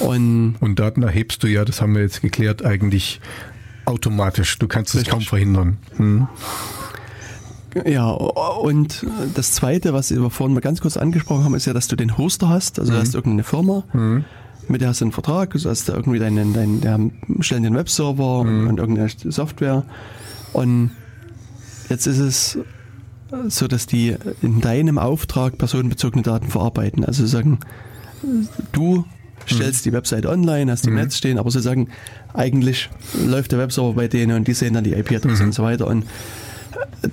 und 0.00 0.56
Und 0.60 0.78
Daten 0.78 1.02
erhebst 1.02 1.42
du 1.42 1.46
ja, 1.46 1.64
das 1.64 1.80
haben 1.80 1.94
wir 1.94 2.02
jetzt 2.02 2.20
geklärt, 2.22 2.64
eigentlich 2.64 3.20
automatisch. 3.86 4.58
Du 4.58 4.68
kannst 4.68 4.94
es 4.94 5.04
kaum 5.06 5.22
verhindern. 5.22 5.78
Mhm. 5.96 6.28
Ja, 7.86 8.10
und 8.10 9.06
das 9.34 9.52
Zweite, 9.52 9.92
was 9.92 10.10
wir 10.10 10.28
vorhin 10.30 10.54
mal 10.54 10.60
ganz 10.60 10.80
kurz 10.80 10.96
angesprochen 10.96 11.44
haben, 11.44 11.54
ist 11.54 11.66
ja, 11.66 11.72
dass 11.72 11.86
du 11.86 11.96
den 11.96 12.18
Hoster 12.18 12.48
hast. 12.48 12.78
Also 12.80 12.92
du 12.92 12.98
hast 12.98 13.14
irgendeine 13.14 13.44
Firma, 13.44 13.84
mit 14.68 14.80
der 14.80 14.88
hast 14.88 15.00
du 15.00 15.06
einen 15.06 15.12
Vertrag, 15.12 15.54
also 15.54 15.70
hast 15.70 15.88
du 15.88 15.92
irgendwie 15.92 16.18
deinen, 16.18 16.52
deinen, 16.52 16.80
der 16.80 16.98
stellen 17.40 17.62
den 17.62 17.74
Webserver 17.74 18.40
und 18.40 18.78
irgendeine 18.78 19.08
Software. 19.08 19.84
Und 20.52 20.90
jetzt 21.88 22.06
ist 22.06 22.18
es 22.18 22.58
so, 23.48 23.68
dass 23.68 23.86
die 23.86 24.16
in 24.42 24.60
deinem 24.60 24.98
Auftrag 24.98 25.58
personenbezogene 25.58 26.22
Daten 26.22 26.48
verarbeiten. 26.48 27.04
Also 27.04 27.26
sagen, 27.26 27.58
du 28.72 29.04
stellst 29.48 29.84
die 29.86 29.92
Website 29.92 30.26
online, 30.26 30.70
hast 30.70 30.84
die 30.84 30.90
im 30.90 30.96
Netz 30.96 31.16
stehen, 31.16 31.38
aber 31.38 31.50
sozusagen 31.50 31.88
eigentlich 32.34 32.90
läuft 33.26 33.52
der 33.52 33.58
Webserver 33.58 33.94
bei 33.94 34.08
denen 34.08 34.36
und 34.36 34.48
die 34.48 34.54
sehen 34.54 34.74
dann 34.74 34.84
die 34.84 34.92
IP-Adresse 34.92 35.42
und 35.42 35.52
so 35.52 35.62
weiter. 35.62 35.86
Und 35.86 36.04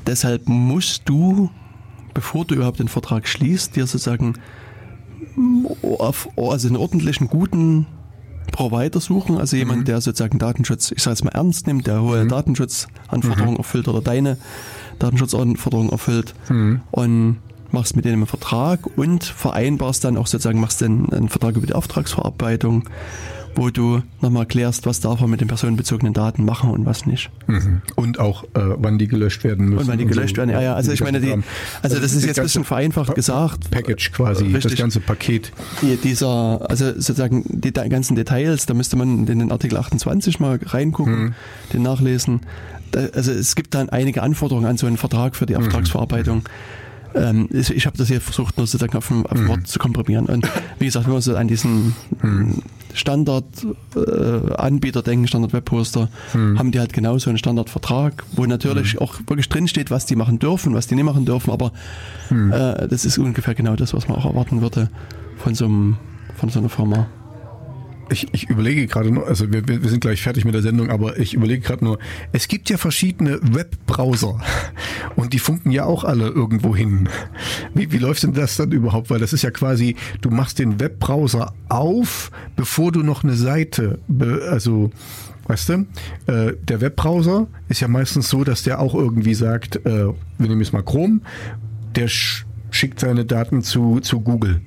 deshalb 0.05 0.47
musst 0.47 1.03
du, 1.05 1.49
bevor 2.13 2.45
du 2.45 2.55
überhaupt 2.55 2.79
den 2.79 2.87
Vertrag 2.87 3.27
schließt, 3.27 3.75
dir 3.75 3.87
sozusagen 3.87 4.33
auf, 5.99 6.30
also 6.38 6.68
einen 6.68 6.77
ordentlichen, 6.77 7.27
guten 7.27 7.85
Provider 8.51 8.99
suchen, 8.99 9.38
also 9.38 9.55
jemand, 9.57 9.88
der 9.88 10.01
sozusagen 10.01 10.39
Datenschutz, 10.39 10.91
ich 10.91 11.03
sage 11.03 11.14
jetzt 11.14 11.23
mal 11.23 11.31
ernst 11.31 11.68
nimmt, 11.68 11.85
der 11.85 12.01
hohe 12.01 12.26
Datenschutzanforderungen 12.26 13.57
erfüllt 13.57 13.88
oder 13.88 14.01
deine 14.01 14.38
Datenschutzanforderungen 14.99 15.91
erfüllt 15.91 16.34
und 16.91 17.38
machst 17.72 17.95
mit 17.95 18.05
denen 18.05 18.15
einen 18.15 18.26
Vertrag 18.27 18.88
und 18.97 19.23
vereinbarst 19.23 20.03
dann 20.03 20.18
auch 20.18 20.27
sozusagen, 20.27 20.59
machst 20.61 20.81
dann 20.81 21.11
einen 21.11 21.30
Vertrag 21.30 21.55
über 21.57 21.68
die 21.68 21.73
Auftragsverarbeitung, 21.73 22.85
wo 23.57 23.69
du 23.69 24.01
nochmal 24.21 24.45
klärst, 24.45 24.85
was 24.85 24.99
darf 24.99 25.19
er 25.19 25.27
mit 25.27 25.41
den 25.41 25.47
personenbezogenen 25.47 26.13
Daten 26.13 26.45
machen 26.45 26.69
und 26.69 26.85
was 26.85 27.05
nicht. 27.05 27.29
Mhm. 27.47 27.81
Und 27.95 28.19
auch, 28.19 28.43
äh, 28.43 28.47
wann 28.77 28.97
die 28.97 29.07
gelöscht 29.07 29.43
werden 29.43 29.65
müssen. 29.69 29.81
Und 29.81 29.88
wann 29.88 29.97
die 29.97 30.05
gelöscht 30.05 30.35
so. 30.35 30.41
werden, 30.41 30.51
ja, 30.51 30.61
ja. 30.61 30.73
Also 30.75 30.91
ich 30.91 31.01
meine, 31.01 31.19
die, 31.19 31.35
also 31.81 31.99
das 31.99 32.13
ist 32.13 32.25
jetzt 32.25 32.39
ein 32.39 32.43
bisschen 32.45 32.63
vereinfacht 32.63 33.07
Pa- 33.07 33.13
gesagt. 33.13 33.69
Package 33.71 34.11
quasi, 34.13 34.45
das 34.51 34.63
Richtig. 34.65 34.79
ganze 34.79 34.99
Paket. 34.99 35.51
Die- 35.81 35.97
Dieser, 35.97 36.69
also 36.69 36.85
sozusagen 36.93 37.43
die 37.47 37.71
ganzen 37.73 38.15
Details, 38.15 38.65
da 38.67 38.73
müsste 38.73 38.95
man 38.95 39.27
in 39.27 39.39
den 39.39 39.51
Artikel 39.51 39.77
28 39.77 40.39
mal 40.39 40.59
reingucken, 40.63 41.34
den 41.73 41.81
nachlesen. 41.81 42.41
Da, 42.91 43.07
also 43.13 43.31
es 43.31 43.55
gibt 43.55 43.73
dann 43.73 43.89
einige 43.89 44.21
Anforderungen 44.23 44.65
an 44.67 44.77
so 44.77 44.88
einen 44.88 44.97
Vertrag 44.97 45.35
für 45.35 45.45
die 45.45 45.55
Auftragsverarbeitung. 45.57 46.43
Ähm, 47.15 47.47
ich 47.51 47.69
ich 47.71 47.85
habe 47.85 47.97
das 47.97 48.07
hier 48.09 48.21
versucht, 48.21 48.57
nur 48.57 48.67
sozusagen 48.67 48.95
auf 48.97 49.09
ein, 49.09 49.25
auf 49.25 49.31
ein 49.39 49.47
Wort 49.47 49.67
zu 49.67 49.79
komprimieren. 49.79 50.27
Und 50.27 50.47
wie 50.77 50.85
gesagt, 50.85 51.05
wenn 51.07 51.13
man 51.13 51.21
so 51.21 51.35
an 51.35 51.47
diesen 51.47 51.95
Standard-Anbieter 52.97 54.51
äh, 54.51 54.55
Anbieter 54.55 55.01
denken, 55.01 55.27
Standard-Webposter, 55.27 56.09
haben 56.33 56.71
die 56.71 56.79
halt 56.79 56.93
genau 56.93 57.17
so 57.17 57.29
einen 57.29 57.37
Standardvertrag, 57.37 58.23
wo 58.33 58.45
natürlich 58.45 58.99
auch 59.01 59.15
wirklich 59.27 59.49
drinsteht, 59.49 59.91
was 59.91 60.05
die 60.05 60.15
machen 60.15 60.39
dürfen, 60.39 60.73
was 60.73 60.87
die 60.87 60.95
nicht 60.95 61.05
machen 61.05 61.25
dürfen, 61.25 61.51
aber 61.51 61.71
äh, 62.29 62.87
das 62.87 63.05
ist 63.05 63.17
ungefähr 63.17 63.55
genau 63.55 63.75
das, 63.75 63.93
was 63.93 64.07
man 64.07 64.17
auch 64.17 64.25
erwarten 64.25 64.61
würde 64.61 64.89
von 65.37 65.55
so, 65.55 65.65
einem, 65.65 65.97
von 66.35 66.49
so 66.49 66.59
einer 66.59 66.69
Firma. 66.69 67.07
Ich, 68.09 68.34
ich 68.34 68.49
überlege 68.49 68.88
gerade 68.88 69.11
nur, 69.11 69.27
also 69.27 69.51
wir, 69.51 69.67
wir 69.67 69.89
sind 69.89 69.99
gleich 69.99 70.21
fertig 70.21 70.45
mit 70.45 70.53
der 70.53 70.61
Sendung, 70.61 70.89
aber 70.89 71.19
ich 71.19 71.34
überlege 71.34 71.61
gerade 71.61 71.84
nur, 71.84 71.99
es 72.31 72.47
gibt 72.47 72.69
ja 72.69 72.77
verschiedene 72.77 73.39
Webbrowser 73.41 74.39
und 75.15 75.34
die 75.34 75.39
funken 75.39 75.71
ja 75.71 75.85
auch 75.85 76.03
alle 76.03 76.27
irgendwo 76.27 76.75
hin. 76.75 77.09
Wie, 77.73 77.91
wie 77.91 77.97
läuft 77.97 78.23
denn 78.23 78.34
das 78.34 78.55
dann 78.55 78.71
überhaupt? 78.71 79.09
Weil 79.09 79.19
das 79.19 79.34
ist 79.34 79.41
ja 79.41 79.51
quasi, 79.51 79.95
du 80.21 80.29
machst 80.29 80.59
den 80.59 80.79
Webbrowser 80.79 81.53
auf, 81.69 82.31
bevor 82.55 82.91
du 82.91 83.03
noch 83.03 83.23
eine 83.23 83.35
Seite, 83.35 83.99
also 84.49 84.91
Weißt 85.47 85.69
du, 85.69 85.85
äh, 86.25 86.55
der 86.61 86.81
Webbrowser 86.81 87.47
ist 87.69 87.79
ja 87.79 87.88
meistens 87.88 88.27
so, 88.27 88.43
dass 88.43 88.63
der 88.63 88.81
auch 88.81 88.93
irgendwie 88.93 89.34
sagt, 89.34 89.77
äh, 89.77 90.07
wir 90.07 90.15
nehmen 90.39 90.59
jetzt 90.59 90.73
mal 90.73 90.84
Chrome, 90.84 91.21
der 91.95 92.09
sch 92.09 92.45
schickt 92.69 92.99
seine 92.99 93.23
Daten 93.23 93.61
zu, 93.61 94.01
zu 94.01 94.19
Google. 94.19 94.59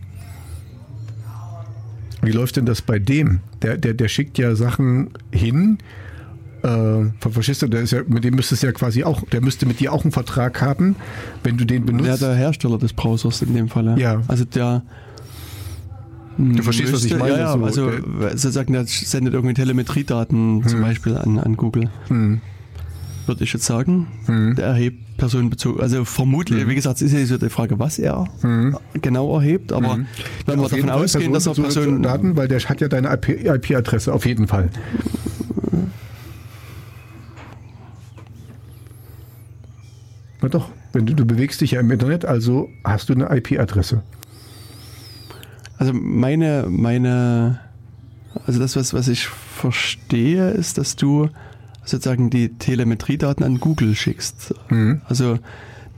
Wie 2.22 2.32
läuft 2.32 2.56
denn 2.56 2.66
das 2.66 2.82
bei 2.82 2.98
dem? 2.98 3.40
Der, 3.62 3.76
der, 3.76 3.94
der 3.94 4.08
schickt 4.08 4.38
ja 4.38 4.54
Sachen 4.54 5.10
hin. 5.32 5.78
Äh, 6.62 6.66
ver- 6.66 7.30
verstehst 7.30 7.62
du, 7.62 7.68
der 7.68 7.80
ist 7.80 7.92
ja, 7.92 8.02
mit 8.06 8.22
dem 8.24 8.34
müsstest 8.34 8.62
ja 8.62 8.72
quasi 8.72 9.02
auch, 9.04 9.22
der 9.30 9.40
müsste 9.40 9.64
mit 9.64 9.80
dir 9.80 9.92
auch 9.92 10.02
einen 10.04 10.12
Vertrag 10.12 10.60
haben, 10.60 10.96
wenn 11.42 11.56
du 11.56 11.64
den 11.64 11.86
Ja, 11.86 11.92
benutzt. 11.92 12.20
der 12.22 12.34
Hersteller 12.34 12.76
des 12.78 12.92
Browsers 12.92 13.40
in 13.40 13.54
dem 13.54 13.68
Fall. 13.68 13.98
Ja. 13.98 14.20
Also 14.28 14.44
der. 14.44 14.82
Du 16.36 16.62
verstehst, 16.62 16.92
was 16.92 17.04
ich 17.04 17.16
meine, 17.16 17.32
Ja, 17.32 17.38
ja, 17.38 17.52
so, 17.58 17.64
also 17.64 17.90
sozusagen, 18.30 18.72
der 18.72 18.84
sendet 18.86 19.34
irgendwie 19.34 19.54
Telemetriedaten 19.54 20.66
zum 20.66 20.80
Beispiel 20.80 21.16
an, 21.16 21.38
an 21.38 21.56
Google. 21.56 21.90
Hm. 22.08 22.40
Würde 23.30 23.44
ich 23.44 23.52
jetzt 23.52 23.64
sagen. 23.64 24.08
Der 24.56 24.66
erhebt 24.66 25.16
personenbezogen. 25.16 25.80
Also 25.80 26.04
vermutlich, 26.04 26.66
wie 26.66 26.74
gesagt, 26.74 26.96
es 26.96 27.12
ist 27.12 27.12
ja 27.12 27.24
so 27.26 27.38
die 27.38 27.48
Frage, 27.48 27.78
was 27.78 28.00
er 28.00 28.28
genau 29.00 29.36
erhebt, 29.36 29.72
aber 29.72 30.00
wenn 30.46 30.60
wir 30.60 30.68
davon 30.68 30.90
ausgehen, 30.90 31.32
dass 31.32 31.46
er 31.46 31.54
Personen. 31.54 32.02
Daten, 32.02 32.36
weil 32.36 32.48
der 32.48 32.58
hat 32.58 32.80
ja 32.80 32.88
deine 32.88 33.08
IP-Adresse 33.12 34.12
auf 34.12 34.26
jeden 34.26 34.48
Fall. 34.48 34.70
Na 40.42 40.48
doch, 40.48 40.70
wenn 40.92 41.06
du, 41.06 41.14
du 41.14 41.24
bewegst 41.24 41.60
dich 41.60 41.70
ja 41.70 41.80
im 41.80 41.90
Internet, 41.92 42.24
also 42.24 42.68
hast 42.82 43.10
du 43.10 43.12
eine 43.12 43.32
IP-Adresse. 43.36 44.02
Also 45.78 45.92
meine, 45.92 46.66
meine, 46.68 47.60
also 48.44 48.58
das, 48.58 48.74
was, 48.74 48.92
was 48.92 49.06
ich 49.06 49.28
verstehe, 49.28 50.50
ist, 50.50 50.78
dass 50.78 50.96
du 50.96 51.28
sozusagen 51.84 52.30
die 52.30 52.56
Telemetriedaten 52.56 53.44
an 53.44 53.60
Google 53.60 53.94
schickst. 53.94 54.54
Also 55.06 55.38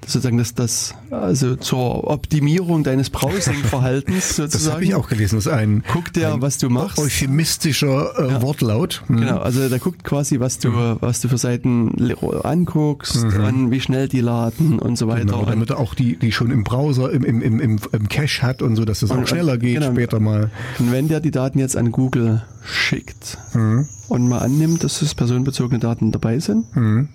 sozusagen 0.06 0.38
das, 0.38 0.54
das, 0.54 0.94
also 1.10 1.56
zur 1.56 2.08
Optimierung 2.10 2.82
deines 2.84 3.10
Browsing-Verhaltens 3.10 4.28
Das 4.36 4.38
habe 4.38 4.50
sozusagen. 4.50 4.82
ich 4.82 4.94
auch 4.94 5.08
gelesen. 5.08 5.36
Das 5.36 5.46
ist 5.46 5.52
ein, 5.52 5.84
Guckt 5.92 6.16
der, 6.16 6.40
was 6.42 6.58
du 6.58 6.68
machst. 6.70 6.98
euphemistischer 6.98 8.18
äh, 8.18 8.42
Wortlaut. 8.42 9.02
Hm. 9.06 9.18
Genau, 9.18 9.38
also 9.38 9.68
der 9.68 9.78
guckt 9.78 10.04
quasi, 10.04 10.40
was 10.40 10.58
du, 10.58 10.70
was 11.00 11.20
du 11.20 11.28
für 11.28 11.38
Seiten 11.38 12.12
anguckst, 12.42 13.24
an 13.24 13.70
wie 13.70 13.80
schnell 13.80 14.08
die 14.08 14.20
laden 14.20 14.78
und 14.78 14.96
so 14.96 15.08
weiter. 15.08 15.24
Mhm. 15.24 15.28
Genau, 15.30 15.44
damit 15.44 15.70
er 15.70 15.78
auch 15.78 15.94
die, 15.94 16.16
die 16.16 16.32
schon 16.32 16.50
im 16.50 16.64
Browser, 16.64 17.10
im, 17.12 17.24
im, 17.24 17.40
im, 17.42 17.60
im, 17.60 17.78
im 17.92 18.08
Cache 18.08 18.42
hat 18.42 18.62
und 18.62 18.76
so, 18.76 18.84
dass 18.84 19.02
es 19.02 19.10
auch 19.10 19.16
Und- 19.18 19.28
schneller 19.28 19.58
geht 19.58 19.74
genau. 19.80 19.92
später 19.92 20.20
mal. 20.20 20.50
Und 20.78 20.92
wenn 20.92 21.08
der 21.08 21.20
die 21.20 21.30
Daten 21.30 21.58
jetzt 21.58 21.76
an 21.76 21.92
Google 21.92 22.42
schickt 22.64 23.38
Mhm. 23.54 23.86
und 24.08 24.28
mal 24.28 24.38
annimmt, 24.38 24.84
dass 24.84 25.02
es 25.02 25.14
personenbezogene 25.14 25.78
Daten 25.78 26.12
dabei 26.12 26.38
sind, 26.38 26.74
Mhm. 26.76 27.08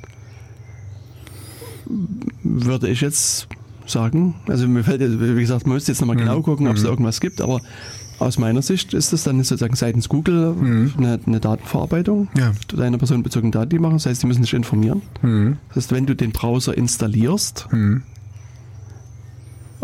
Würde 2.43 2.87
ich 2.89 3.01
jetzt 3.01 3.47
sagen, 3.85 4.35
also 4.47 4.67
mir 4.67 4.83
fällt, 4.83 5.01
wie 5.01 5.39
gesagt, 5.41 5.65
man 5.65 5.75
müsste 5.75 5.91
jetzt 5.91 6.01
nochmal 6.01 6.15
Mhm. 6.17 6.21
genau 6.21 6.41
gucken, 6.41 6.67
ob 6.67 6.75
es 6.75 6.83
da 6.83 6.89
irgendwas 6.89 7.19
gibt, 7.21 7.39
aber 7.41 7.61
aus 8.19 8.37
meiner 8.39 8.61
Sicht 8.61 8.93
ist 8.93 9.13
das 9.13 9.23
dann 9.23 9.37
sozusagen 9.43 9.75
seitens 9.75 10.09
Google 10.09 10.55
eine, 10.97 11.19
eine 11.25 11.39
Datenverarbeitung 11.39 12.27
Mhm. 12.33 12.39
Ja. 12.39 12.51
deiner 12.75 12.97
personenbezogenen 12.97 13.51
Daten, 13.51 13.69
die 13.69 13.79
machen. 13.79 13.93
Das 13.93 14.05
heißt, 14.07 14.23
die 14.23 14.27
müssen 14.27 14.41
sich 14.43 14.53
informieren. 14.53 15.03
Mhm. 15.21 15.57
Das 15.69 15.77
heißt, 15.77 15.91
wenn 15.93 16.05
du 16.05 16.15
den 16.15 16.31
Browser 16.31 16.77
installierst, 16.77 17.67
Mhm. 17.71 18.01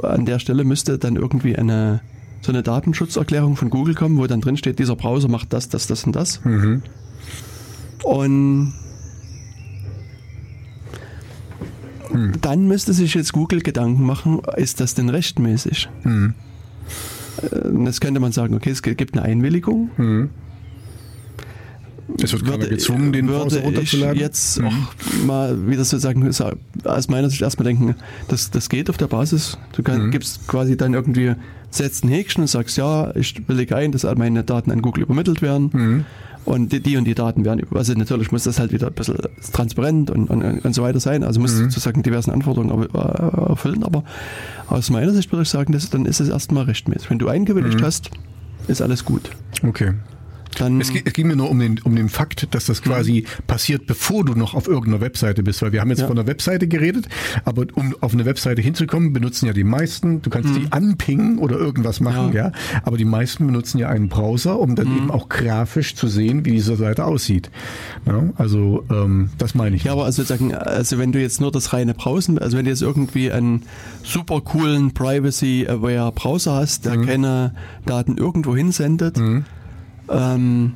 an 0.01 0.25
der 0.25 0.39
Stelle 0.39 0.63
müsste 0.63 0.97
dann 0.97 1.15
irgendwie 1.15 1.55
eine 1.55 2.01
so 2.41 2.51
eine 2.51 2.61
Datenschutzerklärung 2.61 3.55
von 3.55 3.69
Google 3.69 3.95
kommen, 3.95 4.17
wo 4.17 4.27
dann 4.27 4.41
drin 4.41 4.57
steht, 4.57 4.77
dieser 4.79 4.97
Browser 4.97 5.29
macht 5.29 5.53
das, 5.53 5.69
das, 5.69 5.87
das 5.87 6.03
und 6.03 6.13
das. 6.13 6.43
Mhm. 6.43 6.81
Und 12.13 12.45
dann 12.45 12.67
müsste 12.67 12.93
sich 12.93 13.13
jetzt 13.13 13.33
Google 13.33 13.61
Gedanken 13.61 14.05
machen, 14.05 14.41
ist 14.55 14.79
das 14.79 14.95
denn 14.95 15.09
rechtmäßig? 15.09 15.89
Mhm. 16.03 16.33
äh, 17.41 17.85
das 17.85 17.99
könnte 17.99 18.19
man 18.19 18.31
sagen, 18.31 18.55
okay, 18.55 18.69
es 18.69 18.81
gibt 18.81 19.13
eine 19.13 19.23
Einwilligung. 19.23 19.89
Mhm. 19.97 20.29
Es 22.21 22.33
wird 22.33 22.43
gerade 22.45 22.67
gezwungen, 22.67 23.13
den 23.13 23.27
würde 23.27 23.43
Browser 23.43 23.61
runterzuladen. 23.61 24.15
Ich 24.15 24.21
jetzt 24.21 24.61
auch 24.61 24.73
mal 25.25 25.67
wieder 25.67 25.85
sozusagen 25.85 26.31
so 26.31 26.51
aus 26.83 27.07
meiner 27.07 27.29
Sicht 27.29 27.41
erstmal 27.41 27.65
denken, 27.65 27.95
das, 28.27 28.51
das 28.51 28.69
geht 28.69 28.89
auf 28.89 28.97
der 28.97 29.07
Basis. 29.07 29.57
Du 29.71 29.83
kann, 29.83 30.11
gibst 30.11 30.47
quasi 30.47 30.75
dann 30.75 30.93
irgendwie, 30.93 31.33
setzt 31.69 32.03
ein 32.03 32.09
Häkchen 32.09 32.41
und 32.43 32.47
sagst, 32.47 32.77
ja, 32.77 33.15
ich 33.15 33.47
willige 33.47 33.75
ein, 33.75 33.91
dass 33.93 34.05
all 34.05 34.15
meine 34.15 34.43
Daten 34.43 34.69
an 34.69 34.81
Google 34.81 35.03
übermittelt 35.03 35.41
werden. 35.41 36.05
Und 36.45 36.71
die, 36.73 36.81
die 36.81 36.97
und 36.97 37.05
die 37.05 37.15
Daten 37.15 37.45
werden, 37.45 37.59
über- 37.59 37.77
also 37.77 37.93
natürlich 37.93 38.31
muss 38.31 38.43
das 38.43 38.59
halt 38.59 38.71
wieder 38.73 38.87
ein 38.87 38.93
bisschen 38.93 39.15
transparent 39.53 40.11
und, 40.11 40.29
und, 40.29 40.43
und 40.65 40.73
so 40.75 40.81
weiter 40.83 40.99
sein. 40.99 41.23
Also 41.23 41.39
muss 41.39 41.55
sozusagen 41.57 42.03
diversen 42.03 42.31
Anforderungen 42.31 42.87
er- 42.93 43.43
äh, 43.45 43.49
erfüllen. 43.51 43.83
Aber 43.83 44.03
aus 44.67 44.89
meiner 44.89 45.11
Sicht 45.13 45.31
würde 45.31 45.43
ich 45.43 45.49
sagen, 45.49 45.71
das, 45.71 45.89
dann 45.89 46.05
ist 46.05 46.19
es 46.19 46.29
erstmal 46.29 46.65
rechtmäßig. 46.65 47.09
Wenn 47.09 47.19
du 47.19 47.27
eingewilligt 47.29 47.77
hast, 47.83 48.09
ist 48.67 48.81
alles 48.81 49.05
gut. 49.05 49.29
Okay. 49.65 49.93
Dann, 50.59 50.79
Es, 50.81 50.91
es 51.03 51.13
ging 51.13 51.27
mir 51.27 51.35
nur 51.35 51.49
um 51.49 51.59
den, 51.59 51.79
um 51.83 51.95
den 51.95 52.09
Fakt, 52.09 52.53
dass 52.53 52.65
das 52.65 52.81
quasi 52.81 53.25
passiert, 53.47 53.85
bevor 53.87 54.23
du 54.25 54.33
noch 54.33 54.53
auf 54.53 54.67
irgendeiner 54.67 55.01
Webseite 55.01 55.43
bist. 55.43 55.61
Weil 55.61 55.71
wir 55.71 55.81
haben 55.81 55.89
jetzt 55.89 56.01
Ja. 56.01 56.07
von 56.07 56.17
einer 56.17 56.27
Webseite 56.27 56.67
geredet, 56.67 57.07
aber 57.45 57.65
um 57.75 57.95
auf 58.01 58.13
eine 58.13 58.25
Webseite 58.25 58.61
hinzukommen, 58.61 59.13
benutzen 59.13 59.45
ja 59.47 59.53
die 59.53 59.63
meisten, 59.63 60.21
du 60.21 60.29
kannst 60.29 60.55
die 60.55 60.71
anpingen 60.71 61.37
oder 61.37 61.57
irgendwas 61.57 61.99
machen, 61.99 62.33
ja. 62.33 62.47
Ja. 62.47 62.51
Aber 62.83 62.97
die 62.97 63.05
meisten 63.05 63.45
benutzen 63.47 63.77
ja 63.77 63.89
einen 63.89 64.09
Browser, 64.09 64.59
um 64.59 64.75
dann 64.75 64.87
eben 64.87 65.11
auch 65.11 65.29
grafisch 65.29 65.95
zu 65.95 66.07
sehen, 66.07 66.45
wie 66.45 66.51
diese 66.51 66.75
Seite 66.75 67.05
aussieht. 67.05 67.49
Ja, 68.05 68.23
also 68.35 68.83
ähm, 68.91 69.29
das 69.37 69.55
meine 69.55 69.75
ich. 69.75 69.85
Ja, 69.85 69.93
aber 69.93 70.05
also 70.05 70.23
sozusagen, 70.23 70.53
also 70.53 70.97
wenn 70.97 71.11
du 71.11 71.19
jetzt 71.21 71.39
nur 71.41 71.51
das 71.51 71.73
reine 71.73 71.93
Browsen, 71.93 72.37
also 72.39 72.57
wenn 72.57 72.65
du 72.65 72.71
jetzt 72.71 72.81
irgendwie 72.81 73.31
einen 73.31 73.63
super 74.03 74.41
coolen 74.41 74.93
Privacy-aware 74.93 76.11
Browser 76.11 76.55
hast, 76.55 76.85
der 76.85 76.97
keine 77.01 77.53
Daten 77.85 78.17
irgendwo 78.17 78.55
hinsendet, 78.55 79.17
ähm, 80.09 80.73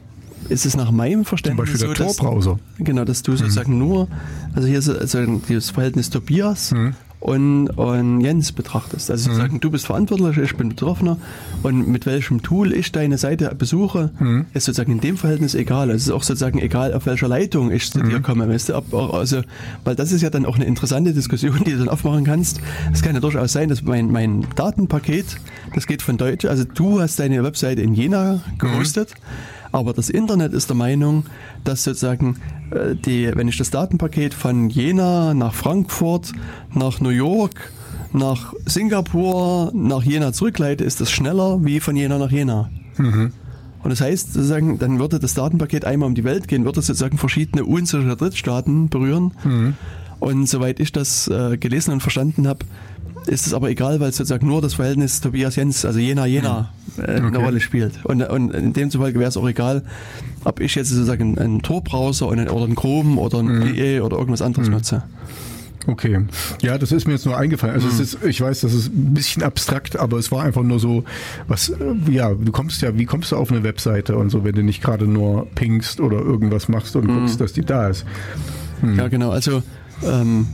ist 0.50 0.66
es 0.66 0.76
nach 0.76 0.92
meinem 0.92 1.20
Zum 1.20 1.26
Verständnis 1.26 1.72
Beispiel 1.72 1.88
der 1.88 1.96
so, 1.96 2.04
dass, 2.04 2.16
Tor-Browser. 2.18 2.60
genau, 2.80 3.04
dass 3.06 3.22
du 3.24 3.36
sozusagen 3.36 3.78
nur, 3.78 4.08
also 4.56 4.68
hier 4.68 4.80
ist 4.80 4.90
also 4.90 5.26
dieses 5.50 5.72
Verhältnis 5.72 6.10
Tobias 6.10 6.74
und, 7.20 7.70
und 7.70 8.22
Jens 8.22 8.52
betrachtest. 8.52 9.10
Also 9.10 9.30
sozusagen, 9.30 9.60
du 9.60 9.72
bist 9.72 9.86
verantwortlich, 9.86 10.38
ich 10.38 10.56
bin 10.56 10.70
Betroffener 10.70 11.18
und 11.64 11.88
mit 11.88 12.06
welchem 12.06 12.42
Tool 12.44 12.74
ich 12.74 12.92
deine 12.92 13.18
Seite 13.18 13.54
besuche, 13.58 14.12
ist 14.54 14.66
sozusagen 14.66 14.92
in 14.92 15.00
dem 15.00 15.18
Verhältnis 15.18 15.56
egal. 15.56 15.90
Es 15.90 16.04
ist 16.04 16.12
auch 16.12 16.24
sozusagen 16.24 16.60
egal, 16.60 16.94
auf 16.94 17.06
welcher 17.06 17.28
Leitung 17.28 17.72
ich 17.72 17.92
zu 17.92 18.02
dir 18.02 18.22
komme. 18.22 18.48
Weißt 18.48 18.70
du, 18.70 18.76
ob, 18.76 18.94
also, 18.94 19.42
weil 19.84 19.96
das 19.96 20.12
ist 20.12 20.22
ja 20.22 20.30
dann 20.30 20.46
auch 20.46 20.56
eine 20.56 20.66
interessante 20.66 21.14
Diskussion, 21.14 21.64
die 21.66 21.72
du 21.72 21.80
dann 21.80 21.90
aufmachen 21.90 22.24
kannst. 22.24 22.62
Es 22.94 23.02
kann 23.02 23.16
ja 23.16 23.20
durchaus 23.20 23.52
sein, 23.52 23.70
dass 23.70 23.82
mein, 23.82 24.12
mein 24.12 24.46
Datenpaket, 24.56 25.38
das 25.74 25.88
geht 25.88 26.02
von 26.02 26.18
Deutsch, 26.18 26.46
also 26.46 26.64
du 26.66 27.02
hast 27.02 27.20
deine 27.20 27.44
Webseite 27.44 27.82
in 27.82 27.94
Jena 27.94 28.42
gehostet. 28.60 29.14
Aber 29.72 29.94
das 29.94 30.10
Internet 30.10 30.54
ist 30.54 30.70
der 30.70 30.76
Meinung, 30.76 31.26
dass 31.64 31.84
sozusagen 31.84 32.38
äh, 32.72 32.96
die, 32.96 33.32
wenn 33.36 33.48
ich 33.48 33.58
das 33.58 33.70
Datenpaket 33.70 34.34
von 34.34 34.70
Jena 34.70 35.34
nach 35.34 35.54
Frankfurt, 35.54 36.32
nach 36.74 37.00
New 37.02 37.10
York, 37.10 37.72
nach 38.14 38.54
Singapur, 38.66 39.72
nach 39.74 40.04
Jena 40.04 40.34
zurückleite, 40.34 40.84
ist 40.84 41.02
das 41.02 41.12
schneller 41.12 41.64
wie 41.64 41.80
von 41.80 41.96
Jena 41.96 42.18
nach 42.18 42.32
Jena. 42.32 42.70
Und 43.84 43.90
das 43.92 44.02
heißt, 44.02 44.34
sozusagen, 44.34 44.80
dann 44.80 45.00
würde 45.00 45.20
das 45.20 45.34
Datenpaket 45.34 45.86
einmal 45.86 46.08
um 46.08 46.16
die 46.16 46.24
Welt 46.24 46.48
gehen, 46.48 46.66
würde 46.66 46.82
sozusagen 46.82 47.18
verschiedene 47.18 47.64
unsichere 47.64 48.18
Drittstaaten 48.18 48.90
berühren. 48.90 49.32
Und 50.20 50.50
soweit 50.50 50.80
ich 50.80 50.92
das 50.92 51.28
äh, 51.28 51.58
gelesen 51.58 51.92
und 51.94 52.02
verstanden 52.02 52.48
habe, 52.48 52.66
ist 53.28 53.48
es 53.48 53.54
aber 53.54 53.70
egal, 53.70 54.00
weil 54.00 54.12
sozusagen 54.12 54.48
nur 54.48 54.62
das 54.62 54.76
Verhältnis 54.76 55.22
Tobias 55.22 55.56
Jens, 55.56 55.86
also 55.86 56.00
Jena-Jena, 56.00 56.70
äh, 56.98 57.02
eine 57.02 57.28
Okay. 57.28 57.38
Rolle 57.44 57.60
spielt. 57.60 58.04
Und, 58.06 58.22
und 58.24 58.54
in 58.54 58.74
dem 58.74 58.90
Zufolge 58.92 59.20
wäre 59.20 59.30
es 59.30 59.38
auch 59.38 59.48
egal, 59.48 59.84
ob 60.44 60.60
ich 60.60 60.76
jetzt 60.76 60.90
sozusagen 60.90 61.38
einen 61.38 61.62
Tor-Browser 61.62 62.28
oder 62.28 62.42
einen- 62.42 62.76
Chrome 62.76 63.20
oder 63.20 63.40
einen 63.40 63.76
IE 63.76 64.00
oder 64.02 64.18
irgendwas 64.18 64.42
anderes 64.42 64.70
nutze. 64.70 65.04
Okay. 65.90 66.26
Ja, 66.62 66.78
das 66.78 66.92
ist 66.92 67.08
mir 67.08 67.14
jetzt 67.14 67.26
nur 67.26 67.38
eingefallen. 67.38 67.76
Also 67.76 67.88
Mhm. 67.88 67.94
es 67.94 68.00
ist, 68.00 68.18
ich 68.26 68.42
weiß, 68.42 68.60
das 68.60 68.74
ist 68.74 68.88
ein 68.88 69.14
bisschen 69.14 69.42
abstrakt, 69.44 69.98
aber 69.98 70.18
es 70.18 70.32
war 70.34 70.44
einfach 70.44 70.64
nur 70.64 70.80
so, 70.80 71.06
was, 71.48 71.70
äh, 71.70 71.76
ja, 72.12 72.34
du 72.34 72.52
kommst 72.52 72.82
ja, 72.82 72.98
wie 72.98 73.06
kommst 73.06 73.32
du 73.32 73.38
auf 73.38 73.52
eine 73.52 73.64
Webseite 73.64 74.18
und 74.18 74.30
so, 74.30 74.44
wenn 74.44 74.54
du 74.54 74.64
nicht 74.64 74.84
gerade 74.84 75.08
nur 75.08 75.48
pingst 75.56 76.02
oder 76.02 76.18
irgendwas 76.18 76.68
machst 76.68 76.96
und 76.98 77.06
Mhm. 77.08 77.20
guckst, 77.20 77.40
dass 77.40 77.54
die 77.54 77.62
da 77.62 77.88
ist. 77.88 78.06
Ja, 78.98 79.08
genau. 79.08 79.32
Also, 79.32 79.64
ähm, 80.04 80.48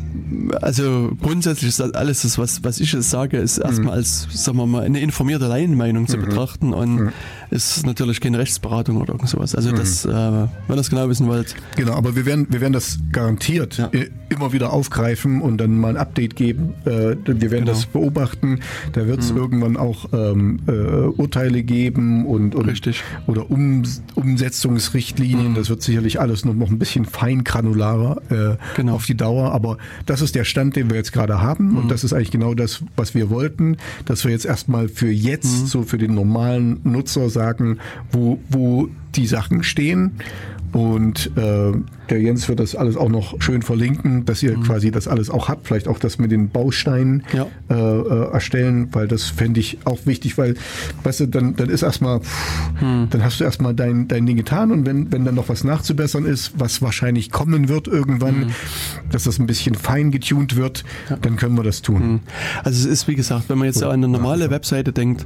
also 0.62 1.12
grundsätzlich 1.22 1.70
ist 1.70 1.80
das 1.80 1.94
alles, 1.94 2.22
das, 2.22 2.38
was, 2.38 2.64
was 2.64 2.80
ich 2.80 2.94
jetzt 2.94 3.10
sage, 3.10 3.38
ist 3.38 3.58
erstmal 3.58 3.96
als, 3.96 4.28
sagen 4.32 4.58
wir 4.58 4.66
mal, 4.66 4.84
eine 4.84 5.00
informierte 5.00 5.48
Laienmeinung 5.48 6.08
zu 6.08 6.18
betrachten 6.18 6.74
und 6.74 7.12
ist 7.54 7.86
natürlich 7.86 8.20
keine 8.20 8.40
Rechtsberatung 8.40 8.98
oder 9.02 9.14
irgend 9.14 9.30
sowas. 9.30 9.54
Also 9.56 9.72
das, 9.72 10.06
äh, 10.06 10.10
wenn 10.10 10.50
ihr 10.70 10.76
das 10.76 10.90
genau 10.90 11.08
wissen 11.10 11.28
wollt, 11.28 11.56
Genau, 11.76 11.94
aber 11.94 12.16
wir 12.16 12.26
werden, 12.26 12.48
wir 12.50 12.62
werden 12.62 12.74
das 12.74 13.00
garantiert 13.12 13.78
Ja. 13.78 13.90
immer 14.30 14.54
wieder 14.54 14.74
aufgreifen 14.74 15.42
und 15.42 15.58
dann 15.60 15.78
mal 15.78 15.90
ein 15.90 15.98
Update 15.98 16.36
geben. 16.36 16.74
Äh, 16.86 16.90
wir 16.90 17.52
werden 17.52 17.52
Genau. 17.66 17.66
das 17.66 17.86
beobachten. 17.86 18.60
Da 18.94 19.06
wird 19.08 19.20
es 19.20 19.32
irgendwann 19.32 19.78
auch 19.78 20.06
ähm, 20.14 20.60
äh, 20.68 20.72
Urteile 20.72 21.64
geben 21.64 22.26
und, 22.26 22.56
und 22.56 22.66
Richtig. 22.68 23.04
oder 23.28 23.50
um, 23.52 23.84
Umsetzungsrichtlinien. 24.16 25.56
Das 25.56 25.70
wird 25.70 25.82
sicherlich 25.82 26.20
alles 26.20 26.46
noch, 26.46 26.54
noch 26.54 26.70
ein 26.70 26.80
bisschen 26.80 27.06
feingranularer 27.06 28.22
äh, 28.30 28.58
Genau. 28.76 28.96
auf 28.96 29.06
die 29.06 29.16
Dauer. 29.16 29.52
Aber 29.52 29.78
das 30.06 30.22
ist 30.22 30.36
der 30.36 30.44
Stand, 30.46 30.76
den 30.76 30.90
wir 30.90 30.98
jetzt 30.98 31.12
gerade 31.14 31.42
haben. 31.42 31.78
Und 31.78 31.90
das 31.92 32.04
ist 32.04 32.14
eigentlich 32.14 32.32
genau 32.32 32.54
das, 32.54 32.84
was 32.96 33.14
wir 33.16 33.30
wollten, 33.30 33.78
dass 34.06 34.24
wir 34.24 34.32
jetzt 34.32 34.46
erstmal 34.46 34.88
für 34.90 35.10
jetzt, 35.10 35.68
so 35.68 35.84
für 35.84 35.98
den 35.98 36.14
normalen 36.16 36.80
Nutzer 36.84 37.30
sagen, 37.30 37.43
wo, 38.12 38.40
wo 38.50 38.88
die 39.16 39.28
Sachen 39.28 39.64
stehen. 39.64 40.12
Und 40.72 41.30
äh, 41.38 41.72
der 42.10 42.20
Jens 42.20 42.50
wird 42.50 42.60
das 42.60 42.76
alles 42.76 42.98
auch 42.98 43.08
noch 43.10 43.40
schön 43.40 43.62
verlinken, 43.62 44.26
dass 44.26 44.42
ihr 44.42 44.56
quasi 44.56 44.90
das 44.90 45.08
alles 45.08 45.30
auch 45.30 45.48
habt, 45.48 45.68
vielleicht 45.68 45.88
auch 45.88 46.00
das 46.00 46.18
mit 46.18 46.32
den 46.32 46.50
Bausteinen 46.50 47.22
Ja. 47.32 47.46
äh, 47.70 47.76
äh, 47.76 48.32
erstellen, 48.34 48.88
weil 48.92 49.08
das 49.08 49.26
fände 49.26 49.60
ich 49.60 49.78
auch 49.86 50.00
wichtig, 50.08 50.36
weil, 50.40 50.56
weißt 51.04 51.20
du, 51.20 51.26
dann, 51.28 51.56
dann 51.56 51.70
ist 51.70 51.84
erstmal, 51.84 52.22
pff, 52.22 52.80
dann 52.80 53.24
hast 53.24 53.40
du 53.40 53.44
erstmal 53.44 53.76
dein, 53.76 54.08
dein 54.08 54.26
Ding 54.26 54.36
getan 54.36 54.72
und 54.72 54.88
wenn, 54.88 55.12
wenn 55.12 55.26
dann 55.26 55.36
noch 55.36 55.48
was 55.48 55.64
nachzubessern 55.64 56.26
ist, 56.26 56.54
was 56.58 56.82
wahrscheinlich 56.82 57.30
kommen 57.30 57.70
wird 57.70 57.88
irgendwann, 57.88 58.48
dass 59.12 59.26
das 59.26 59.38
ein 59.38 59.46
bisschen 59.46 59.76
fein 59.76 60.10
getuned 60.10 60.56
wird, 60.56 60.84
dann 61.22 61.36
können 61.36 61.56
wir 61.56 61.64
das 61.64 61.84
tun. 61.84 62.22
Also 62.64 62.80
es 62.80 62.92
ist, 62.92 63.08
wie 63.08 63.14
gesagt, 63.16 63.44
wenn 63.50 63.60
man 63.60 63.68
jetzt 63.68 63.84
an 63.84 63.92
eine 63.92 64.08
normale 64.08 64.50
Webseite 64.50 64.92
denkt, 64.92 65.24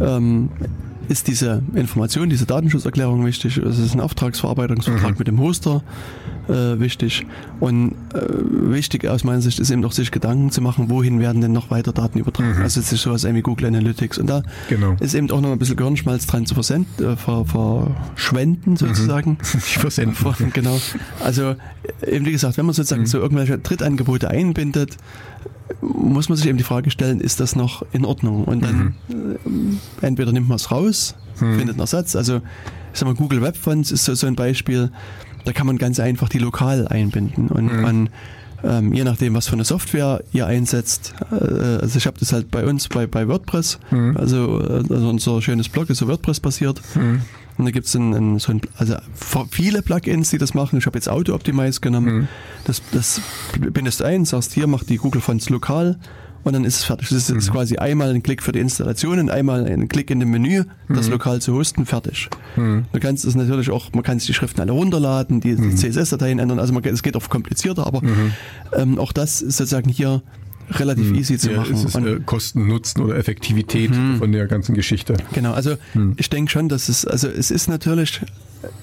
ähm, 0.00 0.50
ist 1.08 1.28
diese 1.28 1.62
Information, 1.74 2.28
diese 2.30 2.46
Datenschutzerklärung 2.46 3.24
wichtig. 3.24 3.56
Es 3.58 3.78
ist 3.78 3.94
ein 3.94 4.00
Auftragsverarbeitungsvertrag 4.00 5.18
mit 5.18 5.28
dem 5.28 5.38
Hoster 5.40 5.82
äh, 6.48 6.78
wichtig. 6.78 7.26
Und 7.60 7.92
äh, 8.14 8.20
wichtig 8.72 9.06
aus 9.06 9.24
meiner 9.24 9.40
Sicht 9.40 9.58
ist 9.58 9.70
eben 9.70 9.84
auch 9.84 9.92
sich 9.92 10.10
Gedanken 10.10 10.50
zu 10.50 10.60
machen, 10.60 10.90
wohin 10.90 11.20
werden 11.20 11.40
denn 11.40 11.52
noch 11.52 11.70
weiter 11.70 11.92
Daten 11.92 12.18
übertragen. 12.18 12.60
Also 12.62 12.80
es 12.80 12.92
ist 12.92 13.02
sowas 13.02 13.24
wie 13.24 13.42
Google 13.42 13.66
Analytics. 13.66 14.18
Und 14.18 14.28
da 14.28 14.42
Genau. 14.68 14.96
ist 15.00 15.14
eben 15.14 15.30
auch 15.30 15.40
noch 15.40 15.52
ein 15.52 15.58
bisschen 15.58 15.76
Gehirnschmalz 15.76 16.26
dran 16.26 16.46
zu 16.46 16.54
versend, 16.54 16.86
äh, 17.00 17.16
ver, 17.16 17.44
verschwenden 17.44 18.76
sozusagen. 18.76 19.38
Ich 19.54 19.78
versenden. 19.78 20.52
Genau. 20.52 20.78
Also 21.22 21.54
eben 22.06 22.26
wie 22.26 22.32
gesagt, 22.32 22.56
wenn 22.58 22.66
man 22.66 22.74
sozusagen 22.74 23.06
so 23.06 23.18
irgendwelche 23.18 23.58
Drittangebote 23.58 24.28
einbindet, 24.30 24.96
muss 25.80 26.28
man 26.28 26.36
sich 26.36 26.46
eben 26.46 26.58
die 26.58 26.64
Frage 26.64 26.90
stellen, 26.90 27.20
ist 27.20 27.40
das 27.40 27.56
noch 27.56 27.84
in 27.92 28.04
Ordnung? 28.04 28.44
Und 28.44 28.62
dann 28.64 28.94
äh, 29.08 30.06
entweder 30.06 30.32
nimmt 30.32 30.48
man 30.48 30.56
es 30.56 30.70
raus, 30.70 31.14
findet 31.36 31.70
einen 31.70 31.80
Ersatz. 31.80 32.16
Also 32.16 32.42
ich 32.92 32.98
sag 32.98 33.06
mal, 33.06 33.14
Google 33.14 33.42
Web 33.42 33.56
Fonts 33.56 33.90
ist 33.90 34.04
so, 34.04 34.14
so 34.14 34.26
ein 34.26 34.36
Beispiel, 34.36 34.90
da 35.44 35.52
kann 35.52 35.66
man 35.66 35.78
ganz 35.78 36.00
einfach 36.00 36.28
die 36.28 36.38
lokal 36.38 36.86
einbinden 36.88 37.48
und 37.48 37.80
man 37.82 38.08
ähm, 38.62 38.94
je 38.94 39.04
nachdem, 39.04 39.34
was 39.34 39.46
für 39.46 39.54
eine 39.54 39.64
Software 39.64 40.22
ihr 40.32 40.46
einsetzt. 40.46 41.14
Äh, 41.30 41.34
also 41.34 41.98
ich 41.98 42.06
habe 42.06 42.18
das 42.18 42.32
halt 42.32 42.50
bei 42.50 42.64
uns 42.64 42.88
bei, 42.88 43.06
bei 43.06 43.28
WordPress. 43.28 43.78
Also, 44.14 44.60
äh, 44.62 44.84
also 44.90 45.08
unser 45.08 45.42
schönes 45.42 45.68
Blog 45.68 45.90
ist 45.90 45.98
so 45.98 46.08
WordPress 46.08 46.40
basiert. 46.40 46.80
Und 47.56 47.66
da 47.66 47.70
gibt 47.70 47.86
es 47.86 47.94
ein, 47.94 48.38
so 48.38 48.52
ein, 48.52 48.60
also 48.76 48.96
viele 49.50 49.82
Plugins, 49.82 50.30
die 50.30 50.38
das 50.38 50.54
machen. 50.54 50.78
Ich 50.78 50.86
habe 50.86 50.98
jetzt 50.98 51.08
Auto 51.08 51.34
Optimize 51.34 51.80
genommen. 51.80 52.28
Das, 52.64 52.82
das 52.92 53.20
bindest 53.58 54.00
du 54.00 54.04
ein, 54.04 54.24
sagst 54.24 54.52
hier, 54.54 54.66
mach 54.66 54.82
die 54.84 54.96
Google 54.96 55.20
Fonts 55.20 55.48
lokal 55.50 55.98
und 56.42 56.52
dann 56.52 56.64
ist 56.64 56.76
es 56.78 56.84
fertig. 56.84 57.08
Das 57.08 57.16
ist 57.16 57.30
jetzt 57.30 57.50
quasi 57.52 57.76
einmal 57.78 58.10
ein 58.10 58.22
Klick 58.22 58.42
für 58.42 58.52
die 58.52 58.58
Installation 58.58 59.18
und 59.18 59.30
einmal 59.30 59.66
ein 59.66 59.88
Klick 59.88 60.10
in 60.10 60.20
dem 60.20 60.30
Menü, 60.30 60.64
das 60.88 61.08
lokal 61.08 61.40
zu 61.40 61.54
hosten, 61.54 61.86
fertig. 61.86 62.28
Du 62.92 63.00
kannst 63.00 63.24
es 63.24 63.34
natürlich 63.34 63.70
auch, 63.70 63.92
man 63.92 64.02
kann 64.02 64.18
sich 64.18 64.26
die 64.26 64.34
Schriften 64.34 64.60
alle 64.60 64.72
runterladen, 64.72 65.40
die, 65.40 65.56
die 65.56 65.74
CSS-Dateien 65.74 66.38
ändern. 66.38 66.58
Also 66.58 66.72
man, 66.74 66.84
es 66.84 67.02
geht 67.02 67.16
auch 67.16 67.28
komplizierter, 67.30 67.86
aber 67.86 68.02
ähm, 68.74 68.98
auch 68.98 69.12
das 69.12 69.40
ist 69.42 69.56
sozusagen 69.56 69.88
hier 69.88 70.22
relativ 70.70 71.12
easy 71.12 71.38
zu 71.38 71.50
Ja, 71.52 71.58
machen. 71.58 71.74
ist 71.74 71.94
äh, 71.94 72.20
Kosten, 72.24 72.66
Nutzen 72.66 73.02
oder 73.02 73.16
Effektivität 73.16 73.90
von 74.18 74.32
der 74.32 74.46
ganzen 74.46 74.74
Geschichte. 74.74 75.16
Genau, 75.32 75.52
also 75.52 75.76
ich 76.16 76.30
denke 76.30 76.50
schon, 76.50 76.68
dass 76.68 76.88
es, 76.88 77.06
also 77.06 77.28
es 77.28 77.50
ist 77.50 77.68
natürlich 77.68 78.20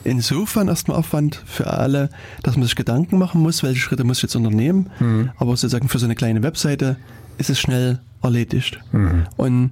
insofern 0.04 0.68
erstmal 0.68 0.98
Aufwand 0.98 1.42
für 1.46 1.68
alle, 1.68 2.10
dass 2.44 2.56
man 2.56 2.66
sich 2.66 2.76
Gedanken 2.76 3.18
machen 3.18 3.42
muss, 3.42 3.64
welche 3.64 3.80
Schritte 3.80 4.04
muss 4.04 4.18
ich 4.18 4.24
jetzt 4.24 4.36
unternehmen. 4.36 4.90
Aber 5.38 5.52
sozusagen 5.58 5.90
für 5.90 6.00
so 6.00 6.06
eine 6.06 6.16
kleine 6.16 6.44
Webseite 6.44 6.98
ist 7.38 7.50
es 7.50 7.60
schnell 7.60 8.00
erledigt. 8.22 8.80
Und 9.38 9.72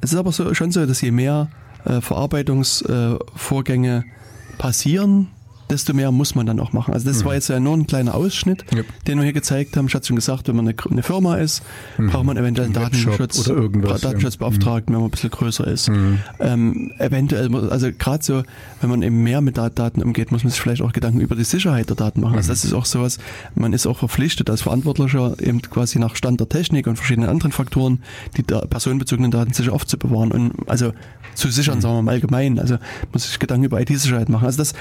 es 0.00 0.12
ist 0.12 0.18
aber 0.18 0.32
so, 0.32 0.52
schon 0.54 0.72
so, 0.72 0.84
dass 0.86 1.00
je 1.00 1.10
mehr 1.10 1.48
äh, 1.84 2.00
Verarbeitungsvorgänge 2.00 4.04
äh, 4.06 4.58
passieren, 4.58 5.28
desto 5.72 5.94
mehr 5.94 6.12
muss 6.12 6.34
man 6.34 6.46
dann 6.46 6.60
auch 6.60 6.72
machen. 6.72 6.94
Also 6.94 7.08
das 7.08 7.20
mhm. 7.20 7.24
war 7.24 7.34
jetzt 7.34 7.48
ja 7.48 7.58
nur 7.58 7.74
ein 7.74 7.86
kleiner 7.86 8.14
Ausschnitt, 8.14 8.64
ja. 8.74 8.82
den 9.06 9.18
wir 9.18 9.24
hier 9.24 9.32
gezeigt 9.32 9.76
haben. 9.76 9.86
Ich 9.86 9.94
hatte 9.94 10.06
schon 10.06 10.16
gesagt, 10.16 10.48
wenn 10.48 10.56
man 10.56 10.68
eine, 10.68 10.76
eine 10.90 11.02
Firma 11.02 11.36
ist, 11.36 11.62
mhm. 11.98 12.10
braucht 12.10 12.24
man 12.24 12.36
eventuell 12.36 12.66
einen 12.66 12.74
Datenschutz, 12.74 13.48
oder 13.48 13.56
irgendwas, 13.58 14.02
Datenschutzbeauftragten, 14.02 14.92
ja. 14.92 14.96
wenn 14.96 15.02
man 15.02 15.08
ein 15.08 15.10
bisschen 15.10 15.30
größer 15.30 15.66
ist. 15.66 15.88
Mhm. 15.88 16.18
Ähm, 16.38 16.92
eventuell, 16.98 17.54
also 17.70 17.88
gerade 17.98 18.22
so, 18.22 18.42
wenn 18.80 18.90
man 18.90 19.02
eben 19.02 19.22
mehr 19.22 19.40
mit 19.40 19.56
Daten 19.56 20.02
umgeht, 20.02 20.30
muss 20.30 20.44
man 20.44 20.50
sich 20.50 20.60
vielleicht 20.60 20.82
auch 20.82 20.92
Gedanken 20.92 21.20
über 21.20 21.34
die 21.34 21.44
Sicherheit 21.44 21.88
der 21.88 21.96
Daten 21.96 22.20
machen. 22.20 22.36
Also 22.36 22.48
mhm. 22.48 22.52
das 22.52 22.64
ist 22.64 22.74
auch 22.74 22.84
sowas, 22.84 23.18
man 23.54 23.72
ist 23.72 23.86
auch 23.86 23.98
verpflichtet 23.98 24.50
als 24.50 24.62
Verantwortlicher 24.62 25.36
eben 25.40 25.62
quasi 25.62 25.98
nach 25.98 26.16
Stand 26.16 26.40
der 26.40 26.48
Technik 26.48 26.86
und 26.86 26.96
verschiedenen 26.96 27.28
anderen 27.28 27.52
Faktoren 27.52 28.02
die 28.36 28.42
da 28.46 28.60
personenbezogenen 28.60 29.30
Daten 29.30 29.52
sicher 29.52 29.72
aufzubewahren 29.72 30.32
und 30.32 30.68
also 30.68 30.92
zu 31.34 31.50
sichern, 31.50 31.76
mhm. 31.76 31.80
sagen 31.80 31.94
wir 31.96 32.02
mal 32.02 32.12
allgemein. 32.12 32.58
Also 32.58 32.78
muss 33.12 33.24
sich 33.24 33.38
Gedanken 33.38 33.64
über 33.64 33.80
IT-Sicherheit 33.80 34.28
machen. 34.28 34.46
Also 34.46 34.58
das 34.58 34.74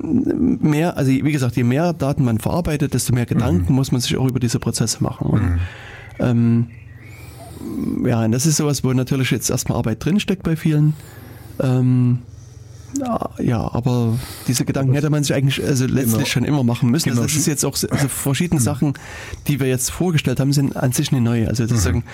mehr, 0.00 0.96
also 0.96 1.10
wie 1.10 1.32
gesagt, 1.32 1.56
je 1.56 1.64
mehr 1.64 1.92
Daten 1.92 2.24
man 2.24 2.38
verarbeitet, 2.38 2.94
desto 2.94 3.14
mehr 3.14 3.26
Gedanken 3.26 3.72
mhm. 3.72 3.76
muss 3.76 3.92
man 3.92 4.00
sich 4.00 4.16
auch 4.16 4.28
über 4.28 4.40
diese 4.40 4.58
Prozesse 4.58 5.02
machen. 5.02 5.26
Und, 5.26 5.42
mhm. 5.42 5.58
ähm, 6.18 6.66
ja, 8.04 8.24
und 8.24 8.32
das 8.32 8.46
ist 8.46 8.56
sowas, 8.56 8.84
wo 8.84 8.92
natürlich 8.92 9.30
jetzt 9.30 9.50
erstmal 9.50 9.78
Arbeit 9.78 10.04
drinsteckt 10.04 10.42
bei 10.42 10.56
vielen. 10.56 10.94
Ähm, 11.60 12.18
ja, 13.38 13.72
aber 13.72 14.18
diese 14.46 14.64
Gedanken 14.64 14.92
hätte 14.94 15.08
man 15.08 15.22
sich 15.22 15.34
eigentlich 15.34 15.64
also 15.64 15.86
letztlich 15.86 16.12
genau. 16.12 16.24
schon 16.26 16.44
immer 16.44 16.64
machen 16.64 16.90
müssen. 16.90 17.08
Genau. 17.08 17.22
Also 17.22 17.32
das 17.34 17.40
ist 17.40 17.46
jetzt 17.46 17.64
auch 17.64 17.76
also 17.90 18.08
verschiedene 18.08 18.60
mhm. 18.60 18.64
Sachen, 18.64 18.94
die 19.48 19.60
wir 19.60 19.66
jetzt 19.66 19.90
vorgestellt 19.90 20.40
haben, 20.40 20.52
sind 20.52 20.76
an 20.76 20.92
sich 20.92 21.10
nicht 21.10 21.22
neu. 21.22 21.46
Also 21.46 21.66
sozusagen, 21.66 22.04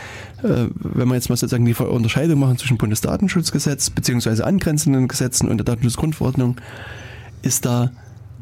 mhm. 0.42 0.50
äh, 0.50 0.68
wenn 0.78 1.08
wir 1.08 1.14
jetzt 1.14 1.30
mal 1.30 1.36
sozusagen 1.36 1.64
die 1.64 1.74
Unterscheidung 1.74 2.38
machen 2.38 2.58
zwischen 2.58 2.78
Bundesdatenschutzgesetz 2.78 3.90
beziehungsweise 3.90 4.46
angrenzenden 4.46 5.08
Gesetzen 5.08 5.48
und 5.48 5.56
der 5.58 5.64
Datenschutzgrundverordnung, 5.64 6.56
ist 7.42 7.64
da 7.64 7.90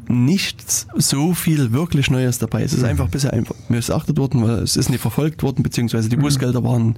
nicht 0.09 0.87
so 0.95 1.33
viel 1.33 1.73
wirklich 1.73 2.09
Neues 2.09 2.39
dabei. 2.39 2.63
Es 2.63 2.73
ist 2.73 2.81
mhm. 2.81 2.89
einfach 2.89 3.09
bisher 3.09 3.33
einfach 3.33 3.55
missachtet 3.67 4.17
worden, 4.17 4.41
weil 4.43 4.59
es 4.59 4.77
ist 4.77 4.89
nicht 4.89 5.01
verfolgt 5.01 5.43
worden, 5.43 5.63
beziehungsweise 5.63 6.09
die 6.09 6.17
mhm. 6.17 6.21
Bußgelder 6.21 6.63
waren 6.63 6.95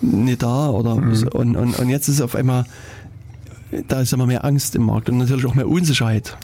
nicht 0.00 0.42
da 0.42 0.70
oder 0.70 0.94
mhm. 0.96 1.28
und, 1.32 1.56
und, 1.56 1.78
und 1.78 1.88
jetzt 1.88 2.08
ist 2.08 2.20
auf 2.20 2.36
einmal 2.36 2.64
da 3.88 4.00
ist 4.00 4.12
immer 4.12 4.26
mehr 4.26 4.44
Angst 4.44 4.74
im 4.74 4.84
Markt 4.84 5.08
und 5.08 5.18
natürlich 5.18 5.46
auch 5.46 5.54
mehr 5.54 5.68
Unsicherheit. 5.68 6.36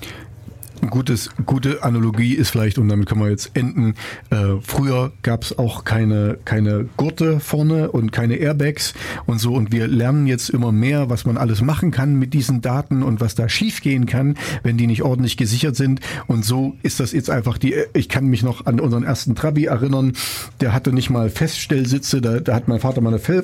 Gutes, 0.91 1.31
gute 1.47 1.83
Analogie 1.83 2.35
ist 2.35 2.51
vielleicht, 2.51 2.79
und 2.79 2.89
damit 2.89 3.09
können 3.09 3.21
wir 3.21 3.31
jetzt 3.31 3.51
enden, 3.55 3.95
äh, 4.31 4.55
früher 4.63 5.13
gab 5.23 5.43
es 5.43 5.59
auch 5.59 5.85
keine, 5.85 6.39
keine 6.45 6.87
Gurte 6.97 7.41
vorne 7.41 7.91
und 7.91 8.13
keine 8.13 8.37
Airbags 8.37 8.95
und 9.27 9.41
so. 9.41 9.55
Und 9.55 9.73
wir 9.73 9.87
lernen 9.87 10.27
jetzt 10.27 10.51
immer 10.51 10.73
mehr, 10.73 11.11
was 11.11 11.27
man 11.27 11.37
alles 11.37 11.63
machen 11.63 11.91
kann 11.91 12.19
mit 12.19 12.35
diesen 12.35 12.61
Daten 12.61 13.03
und 13.03 13.21
was 13.21 13.35
da 13.35 13.49
schiefgehen 13.49 14.07
kann, 14.07 14.37
wenn 14.63 14.77
die 14.77 14.87
nicht 14.87 15.03
ordentlich 15.03 15.37
gesichert 15.37 15.77
sind. 15.77 16.01
Und 16.27 16.45
so 16.45 16.77
ist 16.83 17.01
das 17.01 17.13
jetzt 17.13 17.31
einfach 17.31 17.59
die, 17.59 17.75
ich 17.95 18.09
kann 18.09 18.27
mich 18.27 18.43
noch 18.43 18.67
an 18.67 18.81
unseren 18.81 19.05
ersten 19.05 19.35
Trabi 19.35 19.67
erinnern, 19.67 20.13
der 20.61 20.73
hatte 20.73 20.93
nicht 20.93 21.11
mal 21.11 21.31
Feststellsitze, 21.31 22.21
da, 22.21 22.41
da 22.41 22.55
hat 22.55 22.69
mein 22.69 22.81
Vater 22.81 23.01
mal 23.01 23.11
eine 23.11 23.43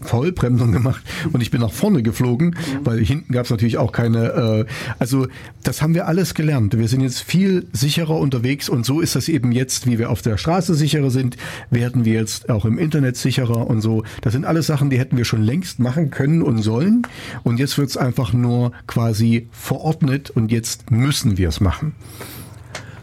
Vollbremsung 0.00 0.72
gemacht 0.72 1.02
und 1.32 1.40
ich 1.40 1.50
bin 1.50 1.60
nach 1.60 1.72
vorne 1.72 2.02
geflogen, 2.02 2.56
weil 2.84 3.04
hinten 3.04 3.32
gab 3.32 3.44
es 3.44 3.50
natürlich 3.50 3.78
auch 3.78 3.92
keine, 3.92 4.66
äh, 4.68 4.72
also 4.98 5.26
das 5.62 5.82
haben 5.82 5.94
wir 5.94 6.06
alles 6.06 6.34
gelernt. 6.34 6.49
Wir 6.50 6.88
sind 6.88 7.00
jetzt 7.00 7.20
viel 7.20 7.68
sicherer 7.72 8.16
unterwegs 8.16 8.68
und 8.68 8.84
so 8.84 9.00
ist 9.00 9.14
das 9.16 9.28
eben 9.28 9.52
jetzt, 9.52 9.86
wie 9.86 9.98
wir 9.98 10.10
auf 10.10 10.22
der 10.22 10.36
Straße 10.36 10.74
sicherer 10.74 11.10
sind, 11.10 11.36
werden 11.70 12.04
wir 12.04 12.14
jetzt 12.14 12.50
auch 12.50 12.64
im 12.64 12.78
Internet 12.78 13.16
sicherer 13.16 13.68
und 13.68 13.80
so. 13.80 14.02
Das 14.22 14.32
sind 14.32 14.44
alles 14.44 14.66
Sachen, 14.66 14.90
die 14.90 14.98
hätten 14.98 15.16
wir 15.16 15.24
schon 15.24 15.42
längst 15.42 15.78
machen 15.78 16.10
können 16.10 16.42
und 16.42 16.62
sollen. 16.62 17.02
Und 17.42 17.58
jetzt 17.58 17.78
wird 17.78 17.90
es 17.90 17.96
einfach 17.96 18.32
nur 18.32 18.72
quasi 18.86 19.48
verordnet 19.52 20.30
und 20.30 20.50
jetzt 20.50 20.90
müssen 20.90 21.38
wir 21.38 21.48
es 21.48 21.60
machen. 21.60 21.94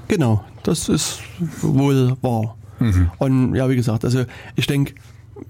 Genau, 0.07 0.43
das 0.63 0.89
ist 0.89 1.19
wohl 1.61 2.17
wahr. 2.21 2.57
Mhm. 2.79 3.11
Und 3.17 3.55
ja, 3.55 3.69
wie 3.69 3.75
gesagt, 3.75 4.05
also 4.05 4.25
ich 4.55 4.67
denke, 4.67 4.93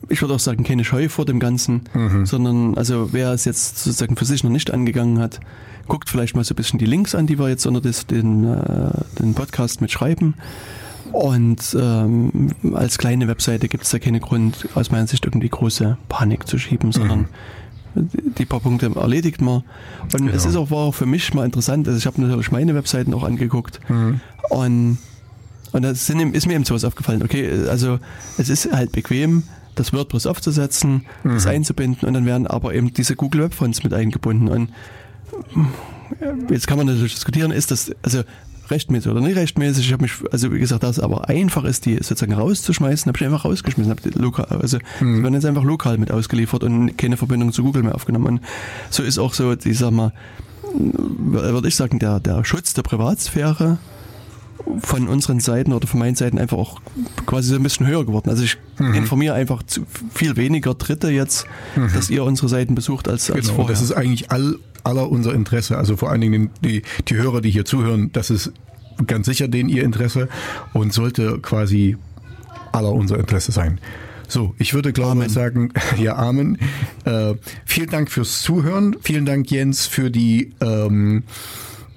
ich 0.09 0.21
würde 0.21 0.35
auch 0.35 0.39
sagen, 0.39 0.63
keine 0.63 0.83
Scheu 0.83 1.09
vor 1.09 1.25
dem 1.25 1.39
Ganzen, 1.39 1.81
mhm. 1.93 2.25
sondern 2.25 2.77
also 2.77 3.09
wer 3.13 3.31
es 3.31 3.45
jetzt 3.45 3.79
sozusagen 3.79 4.15
für 4.15 4.25
sich 4.25 4.43
noch 4.43 4.51
nicht 4.51 4.71
angegangen 4.71 5.19
hat, 5.19 5.39
guckt 5.87 6.09
vielleicht 6.09 6.35
mal 6.35 6.43
so 6.43 6.53
ein 6.53 6.55
bisschen 6.55 6.79
die 6.79 6.85
Links 6.85 7.15
an, 7.15 7.27
die 7.27 7.39
wir 7.39 7.49
jetzt 7.49 7.65
unter 7.65 7.81
das, 7.81 8.05
den, 8.05 8.43
äh, 8.43 8.91
den 9.19 9.33
Podcast 9.33 9.81
mitschreiben. 9.81 10.35
Und 11.11 11.75
ähm, 11.79 12.51
als 12.73 12.97
kleine 12.97 13.27
Webseite 13.27 13.67
gibt 13.67 13.83
es 13.83 13.91
da 13.91 13.99
keinen 13.99 14.19
Grund, 14.19 14.67
aus 14.75 14.91
meiner 14.91 15.07
Sicht 15.07 15.25
irgendwie 15.25 15.49
große 15.49 15.97
Panik 16.09 16.47
zu 16.47 16.57
schieben, 16.57 16.91
sondern 16.91 17.27
mhm. 17.95 18.33
die 18.37 18.45
paar 18.45 18.59
Punkte 18.59 18.91
erledigt 18.93 19.41
man. 19.41 19.63
Und 20.03 20.17
genau. 20.17 20.33
es 20.33 20.45
ist 20.45 20.55
auch, 20.55 20.69
war 20.69 20.79
auch 20.79 20.95
für 20.95 21.05
mich 21.05 21.33
mal 21.33 21.45
interessant, 21.45 21.87
also 21.87 21.97
ich 21.97 22.05
habe 22.05 22.21
natürlich 22.21 22.51
meine 22.51 22.75
Webseiten 22.75 23.13
auch 23.13 23.23
angeguckt 23.23 23.79
mhm. 23.89 24.19
und 24.49 24.97
und 25.73 25.81
da 25.81 25.89
ist 25.91 26.09
mir 26.13 26.55
eben 26.55 26.63
sowas 26.63 26.85
aufgefallen. 26.85 27.21
Okay, 27.23 27.67
also 27.67 27.99
es 28.37 28.49
ist 28.49 28.71
halt 28.71 28.93
bequem, 28.93 29.43
das 29.75 29.93
WordPress 29.93 30.25
aufzusetzen, 30.25 31.05
mhm. 31.23 31.33
das 31.33 31.45
einzubinden 31.45 32.07
und 32.07 32.13
dann 32.13 32.25
werden 32.25 32.47
aber 32.47 32.73
eben 32.73 32.93
diese 32.93 33.15
Google 33.15 33.43
Web 33.43 33.53
Fonts 33.53 33.83
mit 33.83 33.93
eingebunden. 33.93 34.47
Und 34.47 34.69
jetzt 36.49 36.67
kann 36.67 36.77
man 36.77 36.87
natürlich 36.87 37.13
diskutieren, 37.13 37.51
ist 37.51 37.71
das 37.71 37.91
also 38.01 38.23
rechtmäßig 38.69 39.11
oder 39.11 39.21
nicht 39.21 39.37
rechtmäßig. 39.37 39.85
Ich 39.85 39.93
habe 39.93 40.03
mich, 40.03 40.13
also 40.31 40.51
wie 40.53 40.59
gesagt, 40.59 40.83
das 40.83 40.99
aber 40.99 41.29
einfach 41.29 41.63
ist, 41.63 41.85
die 41.85 41.95
sozusagen 41.95 42.33
rauszuschmeißen, 42.33 43.09
habe 43.09 43.17
ich 43.17 43.25
einfach 43.25 43.45
rausgeschmissen, 43.45 43.95
die 44.03 44.09
lokal, 44.09 44.45
also 44.45 44.77
mhm. 44.99 45.23
werden 45.23 45.33
jetzt 45.35 45.45
einfach 45.45 45.63
lokal 45.63 45.97
mit 45.97 46.11
ausgeliefert 46.11 46.63
und 46.63 46.97
keine 46.97 47.17
Verbindung 47.17 47.51
zu 47.51 47.63
Google 47.63 47.83
mehr 47.83 47.95
aufgenommen. 47.95 48.27
Und 48.27 48.41
so 48.89 49.03
ist 49.03 49.19
auch 49.19 49.33
so, 49.33 49.53
ich 49.53 49.77
sag 49.77 49.91
mal, 49.91 50.11
würde 50.73 51.67
ich 51.67 51.75
sagen, 51.75 51.99
der, 51.99 52.19
der 52.19 52.43
Schutz 52.43 52.73
der 52.73 52.83
Privatsphäre 52.83 53.77
von 54.79 55.07
unseren 55.07 55.39
Seiten 55.39 55.71
oder 55.71 55.87
von 55.87 55.99
meinen 55.99 56.15
Seiten 56.15 56.39
einfach 56.39 56.57
auch 56.57 56.81
quasi 57.25 57.49
so 57.49 57.55
ein 57.55 57.63
bisschen 57.63 57.87
höher 57.87 58.05
geworden. 58.05 58.29
Also 58.29 58.43
ich 58.43 58.57
mhm. 58.79 58.95
informiere 58.95 59.33
einfach 59.33 59.63
viel 60.13 60.35
weniger 60.35 60.73
Dritte 60.73 61.09
jetzt, 61.09 61.47
mhm. 61.75 61.89
dass 61.93 62.09
ihr 62.09 62.23
unsere 62.23 62.49
Seiten 62.49 62.75
besucht 62.75 63.07
als, 63.07 63.31
als 63.31 63.45
genau, 63.45 63.55
vorher. 63.55 63.73
Das 63.73 63.81
ist 63.81 63.93
eigentlich 63.93 64.29
all 64.31 64.57
aller 64.87 65.11
unser 65.11 65.33
Interesse. 65.33 65.77
Also 65.77 65.97
vor 65.97 66.09
allen 66.09 66.21
Dingen 66.21 66.49
die, 66.63 66.81
die 67.07 67.15
Hörer, 67.15 67.41
die 67.41 67.51
hier 67.51 67.65
zuhören, 67.65 68.11
das 68.13 68.29
ist 68.29 68.51
ganz 69.05 69.27
sicher 69.27 69.47
denen 69.47 69.69
ihr 69.69 69.83
Interesse 69.83 70.27
und 70.73 70.93
sollte 70.93 71.39
quasi 71.39 71.97
aller 72.71 72.91
unser 72.91 73.19
Interesse 73.19 73.51
sein. 73.51 73.79
So, 74.27 74.55
ich 74.57 74.73
würde 74.73 74.93
glaube 74.93 75.25
ich 75.25 75.31
sagen, 75.31 75.71
ja, 75.97 76.15
Amen. 76.15 76.57
Äh, 77.05 77.35
vielen 77.65 77.89
Dank 77.89 78.09
fürs 78.09 78.41
Zuhören. 78.41 78.95
Vielen 79.01 79.25
Dank, 79.25 79.51
Jens, 79.51 79.85
für 79.85 80.09
die 80.09 80.53
ähm, 80.61 81.23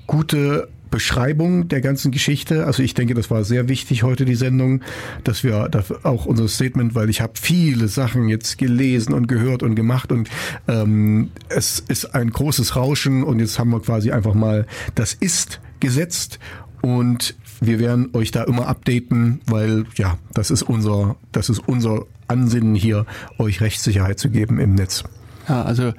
gute 0.06 0.68
Beschreibung 0.90 1.68
der 1.68 1.80
ganzen 1.80 2.10
Geschichte. 2.10 2.66
Also 2.66 2.82
ich 2.82 2.94
denke, 2.94 3.14
das 3.14 3.30
war 3.30 3.44
sehr 3.44 3.68
wichtig 3.68 4.02
heute 4.02 4.24
die 4.24 4.34
Sendung, 4.34 4.82
dass 5.24 5.44
wir 5.44 5.70
auch 6.02 6.26
unser 6.26 6.48
Statement, 6.48 6.94
weil 6.94 7.08
ich 7.10 7.20
habe 7.20 7.32
viele 7.40 7.88
Sachen 7.88 8.28
jetzt 8.28 8.58
gelesen 8.58 9.14
und 9.14 9.26
gehört 9.26 9.62
und 9.62 9.74
gemacht 9.74 10.12
und 10.12 10.28
ähm, 10.68 11.30
es 11.48 11.80
ist 11.80 12.14
ein 12.14 12.30
großes 12.30 12.76
Rauschen 12.76 13.22
und 13.22 13.38
jetzt 13.38 13.58
haben 13.58 13.70
wir 13.70 13.80
quasi 13.80 14.10
einfach 14.10 14.34
mal 14.34 14.66
das 14.94 15.14
ist 15.14 15.60
gesetzt 15.78 16.38
und 16.82 17.36
wir 17.60 17.78
werden 17.78 18.10
euch 18.14 18.30
da 18.30 18.44
immer 18.44 18.66
updaten, 18.66 19.40
weil 19.46 19.84
ja, 19.96 20.18
das 20.32 20.50
ist 20.50 20.62
unser 20.62 21.16
das 21.32 21.50
ist 21.50 21.60
unser 21.66 22.06
Ansinnen 22.26 22.74
hier, 22.74 23.06
euch 23.38 23.60
Rechtssicherheit 23.60 24.18
zu 24.18 24.30
geben 24.30 24.58
im 24.58 24.74
Netz. 24.74 25.04
Ja, 25.48 25.62
also 25.62 25.92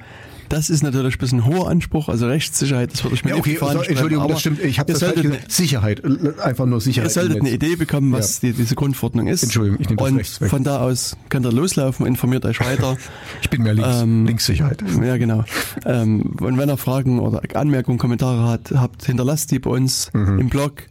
das 0.52 0.68
ist 0.68 0.82
natürlich 0.82 1.16
ein 1.16 1.18
bisschen 1.18 1.46
hoher 1.46 1.68
Anspruch, 1.68 2.08
also 2.10 2.26
Rechtssicherheit, 2.26 2.92
das 2.92 3.02
würde 3.02 3.14
ich 3.14 3.24
mir 3.24 3.30
ja, 3.30 3.36
okay, 3.36 3.56
so, 3.58 3.66
Entschuldigung, 3.66 4.28
das 4.28 4.40
stimmt. 4.40 4.62
Ich 4.62 4.78
habe 4.78 4.92
das 4.92 5.00
solltet, 5.00 5.30
halt 5.30 5.50
Sicherheit, 5.50 6.02
einfach 6.40 6.66
nur 6.66 6.80
Sicherheit. 6.80 7.08
Ihr 7.08 7.10
solltet 7.10 7.40
eine 7.40 7.50
Idee 7.50 7.76
bekommen, 7.76 8.12
was 8.12 8.42
ja. 8.42 8.50
die, 8.50 8.56
diese 8.56 8.74
Grundverordnung 8.74 9.28
ist. 9.28 9.42
Entschuldigung, 9.42 9.80
ich 9.80 9.88
nehme 9.88 9.98
das 9.98 10.10
Und 10.10 10.16
rechts 10.18 10.40
weg. 10.42 10.50
von 10.50 10.62
da 10.62 10.80
aus 10.80 11.16
könnt 11.30 11.46
ihr 11.46 11.52
loslaufen, 11.52 12.04
informiert 12.04 12.44
euch 12.44 12.60
weiter. 12.60 12.98
ich 13.40 13.48
bin 13.48 13.62
mehr 13.62 13.72
links, 13.72 14.02
ähm, 14.02 14.26
Linkssicherheit. 14.26 14.84
Ja, 15.02 15.16
genau. 15.16 15.44
Ähm, 15.86 16.36
und 16.38 16.58
wenn 16.58 16.68
ihr 16.68 16.76
Fragen 16.76 17.18
oder 17.18 17.40
Anmerkungen, 17.54 17.98
Kommentare 17.98 18.46
hat, 18.46 18.72
habt, 18.74 19.06
hinterlasst 19.06 19.50
die 19.52 19.58
bei 19.58 19.70
uns 19.70 20.10
mhm. 20.12 20.38
im 20.38 20.48
Blog 20.50 20.82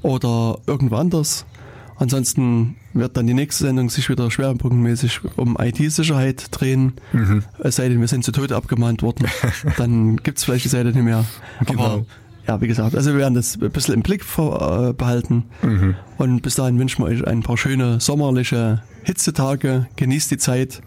oder 0.00 0.58
irgendwo 0.66 0.96
anders. 0.96 1.44
Ansonsten 1.96 2.76
wird 2.94 3.16
dann 3.16 3.26
die 3.26 3.34
nächste 3.34 3.64
Sendung 3.64 3.90
sich 3.90 4.08
wieder 4.08 4.30
schwerpunktmäßig 4.30 5.20
um 5.36 5.56
IT-Sicherheit 5.58 6.46
drehen. 6.50 6.94
Mhm. 7.12 7.44
Es 7.58 7.76
sei 7.76 7.88
denn, 7.88 8.00
wir 8.00 8.08
sind 8.08 8.24
zu 8.24 8.32
Tode 8.32 8.56
abgemahnt 8.56 9.02
worden. 9.02 9.28
dann 9.76 10.16
gibt 10.16 10.38
es 10.38 10.44
vielleicht 10.44 10.64
die 10.64 10.70
Seite 10.70 10.90
nicht 10.90 11.02
mehr. 11.02 11.24
Genau. 11.66 11.84
Aber 11.84 12.06
ja, 12.46 12.60
wie 12.60 12.66
gesagt, 12.66 12.96
also 12.96 13.12
wir 13.12 13.18
werden 13.18 13.34
das 13.34 13.56
ein 13.60 13.70
bisschen 13.70 13.94
im 13.94 14.02
Blick 14.02 14.24
äh, 14.36 14.92
behalten. 14.92 15.44
Mhm. 15.62 15.94
Und 16.18 16.42
bis 16.42 16.56
dahin 16.56 16.78
wünschen 16.78 17.04
wir 17.04 17.08
euch 17.08 17.26
ein 17.26 17.42
paar 17.42 17.56
schöne 17.56 18.00
sommerliche 18.00 18.82
Hitzetage. 19.04 19.86
Genießt 19.96 20.30
die 20.30 20.38
Zeit 20.38 20.82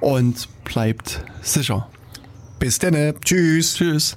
und 0.00 0.48
bleibt 0.64 1.24
sicher. 1.42 1.88
Bis 2.58 2.78
dann. 2.78 3.14
Tschüss. 3.24 3.74
Tschüss. 3.74 4.16